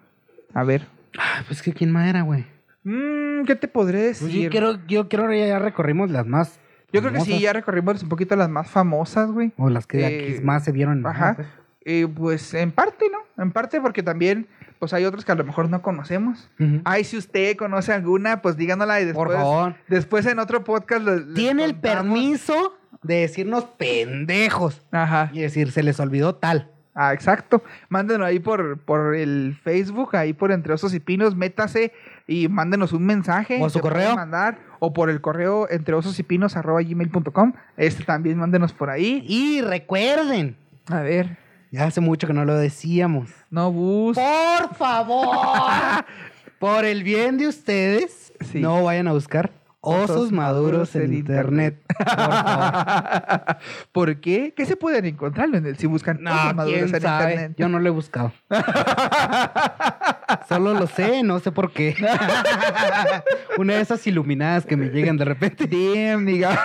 A 0.55 0.64
ver. 0.64 0.86
Ay, 1.18 1.44
pues 1.46 1.62
que 1.62 1.72
quién 1.72 1.90
más 1.90 2.09
era, 2.09 2.22
güey. 2.22 2.44
Mm, 2.84 3.44
¿Qué 3.44 3.57
te 3.57 3.68
podré 3.68 3.99
Pues 4.07 4.20
decir? 4.22 4.44
yo 4.44 4.51
creo, 4.51 4.78
yo 4.86 5.09
creo 5.09 5.28
que 5.28 5.49
ya 5.49 5.59
recorrimos 5.59 6.11
las 6.11 6.26
más. 6.26 6.59
Yo 6.92 7.01
creo 7.01 7.12
que 7.12 7.20
sí, 7.20 7.38
ya 7.40 7.53
recorrimos 7.53 8.03
un 8.03 8.09
poquito 8.09 8.34
las 8.34 8.49
más 8.49 8.70
famosas, 8.70 9.30
güey. 9.30 9.53
O 9.59 9.68
las 9.68 9.86
que 9.86 10.01
Eh, 10.01 10.32
aquí 10.36 10.44
más 10.44 10.64
se 10.64 10.72
vieron. 10.72 11.07
Ajá. 11.07 11.34
pues. 11.36 11.49
Eh, 11.84 12.07
pues 12.07 12.55
en 12.55 12.70
parte, 12.72 13.07
¿no? 13.11 13.42
En 13.42 13.51
parte 13.53 13.80
porque 13.80 14.03
también, 14.03 14.46
pues 14.78 14.92
hay 14.94 15.05
otras 15.05 15.24
que 15.24 15.32
a 15.32 15.34
lo 15.34 15.44
mejor 15.44 15.68
no 15.70 15.82
conocemos. 15.82 16.51
Ujú. 16.59 16.80
Ay, 16.84 17.05
si 17.05 17.16
usted 17.16 17.57
conoce 17.57 17.92
alguna, 17.92 18.40
pues 18.42 18.57
díganosla 18.57 19.01
y 19.01 19.05
después. 19.07 19.26
Por 19.26 19.36
favor. 19.36 19.74
Después 19.88 20.24
en 20.26 20.38
otro 20.38 20.64
podcast. 20.64 21.03
les- 21.05 21.26
les 21.26 21.34
Tiene 21.34 21.64
el 21.64 21.74
permiso 21.74 22.76
de 23.03 23.16
decirnos 23.20 23.64
pendejos. 23.64 24.82
Ajá. 24.90 25.30
Y 25.32 25.40
decir, 25.40 25.72
se 25.72 25.82
les 25.82 26.01
olvidó 26.01 26.34
tal. 26.36 26.70
Ah, 27.01 27.12
exacto. 27.12 27.62
Mándenlo 27.90 28.26
ahí 28.26 28.40
por, 28.40 28.78
por 28.80 29.14
el 29.14 29.57
Facebook, 29.62 30.16
ahí 30.16 30.32
por 30.32 30.51
Entre 30.51 30.72
Osos 30.72 30.92
y 30.94 30.99
Pinos, 31.01 31.36
métase 31.36 31.92
y 32.26 32.49
mándenos 32.49 32.92
un 32.92 33.07
mensaje. 33.07 33.62
O 33.62 33.70
su 33.70 33.78
correo. 33.78 34.16
Mandar, 34.16 34.59
o 34.80 34.92
por 34.92 35.09
el 35.09 35.20
correo 35.20 35.68
entre 35.70 35.94
osos 35.94 36.18
y 36.18 36.22
pinos 36.24 36.57
arroba 36.57 36.82
gmail.com. 36.82 37.53
Este 37.76 38.03
también 38.05 38.38
mándenos 38.38 38.72
por 38.72 38.90
ahí. 38.90 39.24
Y 39.28 39.61
recuerden, 39.61 40.57
A 40.88 41.01
ver, 41.01 41.36
ya 41.70 41.84
hace 41.84 42.01
mucho 42.01 42.26
que 42.26 42.32
no 42.32 42.44
lo 42.44 42.57
decíamos. 42.57 43.30
no 43.51 43.70
bus. 43.70 44.16
Por 44.18 44.74
favor, 44.74 45.28
por 46.59 46.84
el 46.84 47.03
bien 47.05 47.38
de 47.38 47.46
ustedes, 47.49 48.32
Sí. 48.40 48.61
no 48.61 48.82
vayan 48.84 49.07
a 49.09 49.12
buscar 49.12 49.51
osos, 49.80 50.32
maduros 50.32 50.94
en 50.96 51.14
internet. 51.14 51.82
Por 51.96 52.06
favor. 52.08 53.56
¿Por 53.92 54.20
qué? 54.20 54.52
¿Qué 54.56 54.66
se 54.66 54.76
pueden 54.76 55.04
encontrarlo 55.06 55.56
en 55.56 55.66
el 55.66 55.76
si 55.78 55.86
buscan 55.86 56.18
No, 56.22 56.32
osos 56.34 56.54
maduros 56.54 56.80
quién 56.82 56.94
en 56.94 57.00
sabe. 57.00 57.32
internet? 57.32 57.56
Yo 57.58 57.68
no 57.68 57.78
lo 57.78 57.86
he 57.86 57.90
buscado. 57.90 58.32
Solo 60.48 60.74
lo 60.74 60.86
sé, 60.86 61.22
no 61.22 61.38
sé 61.40 61.52
por 61.52 61.72
qué. 61.72 61.94
Una 63.58 63.74
de 63.74 63.80
esas 63.80 64.06
iluminadas 64.06 64.66
que 64.66 64.76
me 64.76 64.86
llegan 64.88 65.16
de 65.16 65.24
repente. 65.24 65.66
Damn, 65.66 66.26
diga. 66.26 66.50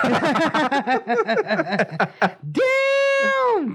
Damn. 2.42 3.74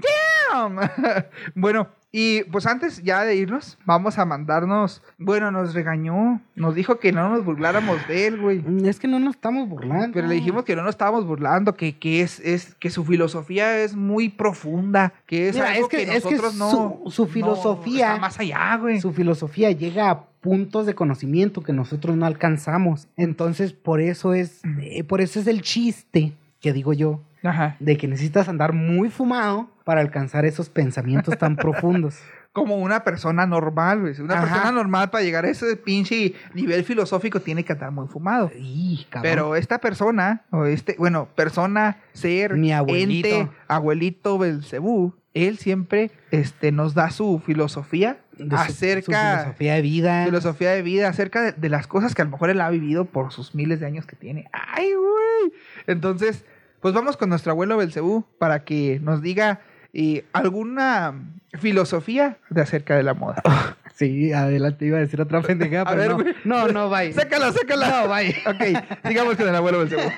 bueno, 1.54 1.88
y 2.12 2.42
pues 2.44 2.66
antes 2.66 3.02
ya 3.04 3.22
de 3.22 3.36
irnos, 3.36 3.78
vamos 3.84 4.18
a 4.18 4.24
mandarnos. 4.24 5.00
Bueno, 5.16 5.50
nos 5.52 5.74
regañó. 5.74 6.40
Nos 6.56 6.74
dijo 6.74 6.98
que 6.98 7.12
no 7.12 7.28
nos 7.28 7.44
burláramos 7.44 7.98
de 8.08 8.26
él, 8.26 8.40
güey. 8.40 8.64
Es 8.84 8.98
que 8.98 9.06
no 9.06 9.20
nos 9.20 9.36
estamos 9.36 9.68
burlando. 9.68 10.10
Pero 10.14 10.26
le 10.26 10.34
dijimos 10.34 10.64
que 10.64 10.74
no 10.74 10.82
nos 10.82 10.90
estábamos 10.90 11.24
burlando, 11.24 11.74
que, 11.76 11.96
que 11.98 12.20
es, 12.22 12.40
es 12.40 12.74
que 12.74 12.90
su 12.90 13.04
filosofía 13.04 13.78
es 13.78 13.94
muy 13.94 14.28
profunda, 14.28 15.12
que 15.26 15.48
es 15.50 15.54
Mira, 15.54 15.70
algo 15.70 15.84
es 15.84 15.88
que- 15.88 15.96
que, 15.98 16.16
es 16.16 16.24
que 16.24 16.30
nosotros 16.36 16.54
no. 16.56 16.70
su- 17.04 17.10
su 17.12 17.22
no, 17.26 17.28
filosofía- 17.30 18.08
está 18.08 18.20
más 18.20 18.40
allá, 18.40 18.76
güey. 18.76 19.00
su 19.00 19.12
filosofía 19.12 19.70
llega 19.70 20.10
a 20.10 20.24
puntos 20.40 20.86
de 20.86 20.94
conocimiento 20.96 21.62
que 21.62 21.72
nosotros 21.72 22.16
no 22.16 22.26
alcanzamos. 22.26 23.06
Entonces, 23.16 23.72
por 23.72 24.00
eso 24.00 24.34
es, 24.34 24.62
eh, 24.80 25.04
por 25.04 25.20
eso 25.20 25.38
es 25.38 25.46
el 25.46 25.62
chiste 25.62 26.32
que 26.60 26.72
digo 26.72 26.92
yo, 26.92 27.20
Ajá. 27.42 27.76
de 27.80 27.96
que 27.96 28.06
necesitas 28.08 28.48
andar 28.48 28.72
muy 28.72 29.08
fumado 29.10 29.70
para 29.84 30.00
alcanzar 30.00 30.44
esos 30.44 30.68
pensamientos 30.68 31.36
tan 31.38 31.56
profundos. 31.56 32.18
Como 32.52 32.78
una 32.78 33.04
persona 33.04 33.46
normal, 33.46 34.00
güey. 34.00 34.20
Una 34.20 34.34
Ajá. 34.34 34.42
persona 34.42 34.72
normal 34.72 35.10
para 35.10 35.22
llegar 35.22 35.44
a 35.44 35.50
ese 35.50 35.76
pinche 35.76 36.34
nivel 36.52 36.82
filosófico 36.82 37.38
tiene 37.40 37.64
que 37.64 37.72
andar 37.74 37.92
muy 37.92 38.08
fumado. 38.08 38.50
Pero 39.22 39.54
esta 39.54 39.78
persona, 39.78 40.42
o 40.50 40.64
este, 40.64 40.96
bueno, 40.98 41.28
persona, 41.36 41.98
ser, 42.12 42.54
Mi 42.56 42.72
abuelito. 42.72 43.28
ente, 43.28 43.50
abuelito 43.68 44.36
Belcebú, 44.36 45.14
él 45.32 45.58
siempre 45.58 46.10
este, 46.32 46.72
nos 46.72 46.94
da 46.94 47.10
su 47.12 47.40
filosofía 47.46 48.18
De 48.36 48.48
su- 48.50 48.56
acerca, 48.56 49.04
su 49.04 49.40
filosofía 49.42 49.74
de 49.74 49.82
vida. 49.82 50.24
filosofía 50.24 50.70
de 50.70 50.82
vida, 50.82 51.08
acerca 51.08 51.42
de, 51.42 51.52
de 51.52 51.68
las 51.68 51.86
cosas 51.86 52.16
que 52.16 52.22
a 52.22 52.24
lo 52.24 52.32
mejor 52.32 52.50
él 52.50 52.60
ha 52.60 52.70
vivido 52.70 53.04
por 53.04 53.32
sus 53.32 53.54
miles 53.54 53.78
de 53.78 53.86
años 53.86 54.06
que 54.06 54.16
tiene. 54.16 54.48
¡Ay, 54.52 54.88
güey! 54.92 55.52
Entonces, 55.86 56.44
pues 56.80 56.94
vamos 56.94 57.16
con 57.16 57.28
nuestro 57.28 57.52
abuelo 57.52 57.76
Belcebú 57.76 58.24
para 58.38 58.64
que 58.64 58.98
nos 59.02 59.22
diga 59.22 59.60
eh, 59.92 60.24
alguna 60.32 61.14
filosofía 61.58 62.38
de 62.48 62.62
acerca 62.62 62.96
de 62.96 63.02
la 63.02 63.14
moda. 63.14 63.42
Sí, 63.92 64.32
adelante 64.32 64.86
iba 64.86 64.96
a 64.96 65.00
decir 65.00 65.20
otra 65.20 65.42
pendejada, 65.42 65.82
A 65.86 65.94
pero 65.94 65.98
ver, 66.00 66.08
no. 66.10 66.16
güey. 66.16 66.34
no, 66.44 66.68
no, 66.68 66.88
bye. 66.88 67.12
¡Sácala, 67.12 67.52
sácala! 67.52 68.04
No, 68.04 68.08
bye. 68.08 68.34
Ok, 68.46 68.82
sigamos 69.06 69.36
con 69.36 69.46
el 69.46 69.54
abuelo 69.54 69.80
Belcebú. 69.80 70.08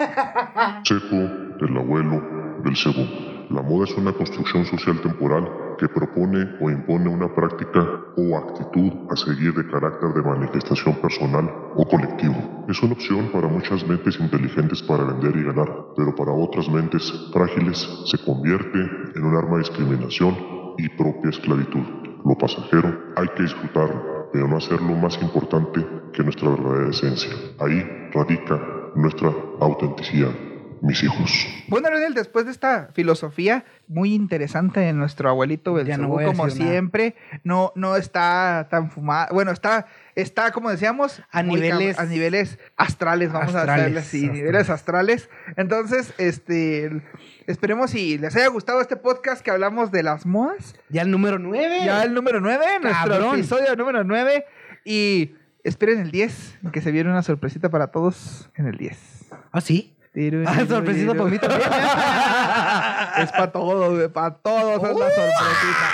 Seco, 0.84 1.16
el 1.16 1.76
abuelo, 1.76 2.60
Belcebú. 2.62 3.31
La 3.52 3.60
moda 3.60 3.84
es 3.84 3.94
una 3.98 4.14
construcción 4.14 4.64
social 4.64 4.98
temporal 5.02 5.76
que 5.78 5.86
propone 5.86 6.56
o 6.58 6.70
impone 6.70 7.10
una 7.10 7.28
práctica 7.34 7.80
o 8.16 8.36
actitud 8.38 8.90
a 9.10 9.16
seguir 9.16 9.52
de 9.52 9.68
carácter 9.68 10.08
de 10.14 10.22
manifestación 10.22 10.94
personal 10.94 11.52
o 11.76 11.86
colectivo. 11.86 12.64
Es 12.66 12.82
una 12.82 12.94
opción 12.94 13.28
para 13.30 13.48
muchas 13.48 13.86
mentes 13.86 14.18
inteligentes 14.18 14.82
para 14.82 15.04
vender 15.04 15.36
y 15.36 15.44
ganar, 15.44 15.68
pero 15.94 16.14
para 16.16 16.32
otras 16.32 16.66
mentes 16.70 17.12
frágiles 17.30 17.86
se 18.06 18.24
convierte 18.24 18.78
en 19.16 19.22
un 19.22 19.36
arma 19.36 19.58
de 19.58 19.64
discriminación 19.64 20.34
y 20.78 20.88
propia 20.88 21.28
esclavitud. 21.28 21.84
Lo 22.24 22.34
pasajero 22.38 23.12
hay 23.16 23.28
que 23.36 23.42
disfrutarlo, 23.42 24.30
pero 24.32 24.48
no 24.48 24.56
hacerlo 24.56 24.94
más 24.96 25.20
importante 25.20 25.86
que 26.14 26.22
nuestra 26.22 26.48
verdadera 26.48 26.88
esencia. 26.88 27.32
Ahí 27.58 27.84
radica 28.14 28.58
nuestra 28.94 29.30
autenticidad. 29.60 30.51
Mis 30.82 31.02
hijos. 31.04 31.46
Bueno, 31.68 31.88
Leonel, 31.90 32.12
después 32.12 32.44
de 32.44 32.50
esta 32.50 32.88
filosofía 32.92 33.64
muy 33.86 34.12
interesante 34.14 34.80
de 34.80 34.92
nuestro 34.92 35.28
abuelito 35.30 35.70
no 35.70 35.76
Belcebú, 35.76 36.20
como 36.24 36.46
nada. 36.48 36.50
siempre, 36.50 37.14
no, 37.44 37.72
no 37.76 37.96
está 37.96 38.66
tan 38.68 38.90
fumado. 38.90 39.32
Bueno, 39.32 39.52
está, 39.52 39.86
está, 40.16 40.50
como 40.50 40.70
decíamos, 40.70 41.22
A 41.30 41.42
niveles- 41.44 41.98
a 41.98 42.04
niveles 42.04 42.58
astrales, 42.76 43.30
vamos 43.32 43.54
a 43.54 43.62
hacerle 43.62 44.00
así, 44.00 44.16
astrales. 44.24 44.32
niveles 44.42 44.70
astrales. 44.70 45.30
Entonces, 45.56 46.14
este, 46.18 46.90
esperemos 47.46 47.92
si 47.92 48.18
les 48.18 48.34
haya 48.34 48.48
gustado 48.48 48.80
este 48.80 48.96
podcast 48.96 49.40
que 49.40 49.52
hablamos 49.52 49.92
de 49.92 50.02
las 50.02 50.26
modas. 50.26 50.74
Ya 50.88 51.02
el 51.02 51.12
número 51.12 51.38
9. 51.38 51.82
Ya 51.84 52.02
el 52.02 52.12
número 52.12 52.40
9, 52.40 52.64
nuestro 52.82 53.12
Cabrón. 53.12 53.34
episodio 53.38 53.76
número 53.76 54.02
9. 54.02 54.44
Y 54.84 55.36
esperen 55.62 56.00
el 56.00 56.10
10, 56.10 56.58
que 56.72 56.80
se 56.80 56.90
viene 56.90 57.08
una 57.08 57.22
sorpresita 57.22 57.68
para 57.70 57.86
todos 57.92 58.50
en 58.56 58.66
el 58.66 58.76
10. 58.76 58.98
¿Ah, 59.52 59.60
sí? 59.60 59.94
Ah, 60.46 60.66
sorpresita 60.68 61.14
para 61.14 61.30
mí 61.30 61.38
también. 61.38 61.62
Es 63.16 63.30
para 63.30 63.52
todos, 63.52 64.10
para 64.10 64.34
todos 64.34 64.82
es 64.82 64.96
la 64.98 65.10
sorpresita. 65.10 65.86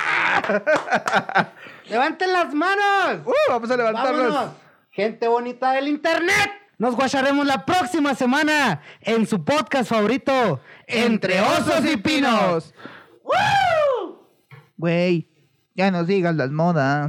¡Levanten 1.89 2.33
las 2.33 2.53
manos! 2.53 3.21
Uh, 3.25 3.33
vamos 3.49 3.71
a 3.71 3.77
levantarlos. 3.77 4.33
¡Vámonos! 4.33 4.53
Gente 4.91 5.27
bonita 5.27 5.71
del 5.73 5.87
internet. 5.87 6.51
Nos 6.77 6.95
guacharemos 6.95 7.45
la 7.45 7.65
próxima 7.65 8.15
semana 8.15 8.81
en 9.01 9.25
su 9.27 9.43
podcast 9.43 9.89
favorito, 9.89 10.61
Entre 10.87 11.39
Osos 11.41 11.85
y 11.85 11.97
Pinos. 11.97 12.73
Güey, 14.77 15.29
ya 15.75 15.91
nos 15.91 16.07
digas 16.07 16.35
las 16.35 16.51
modas. 16.51 17.07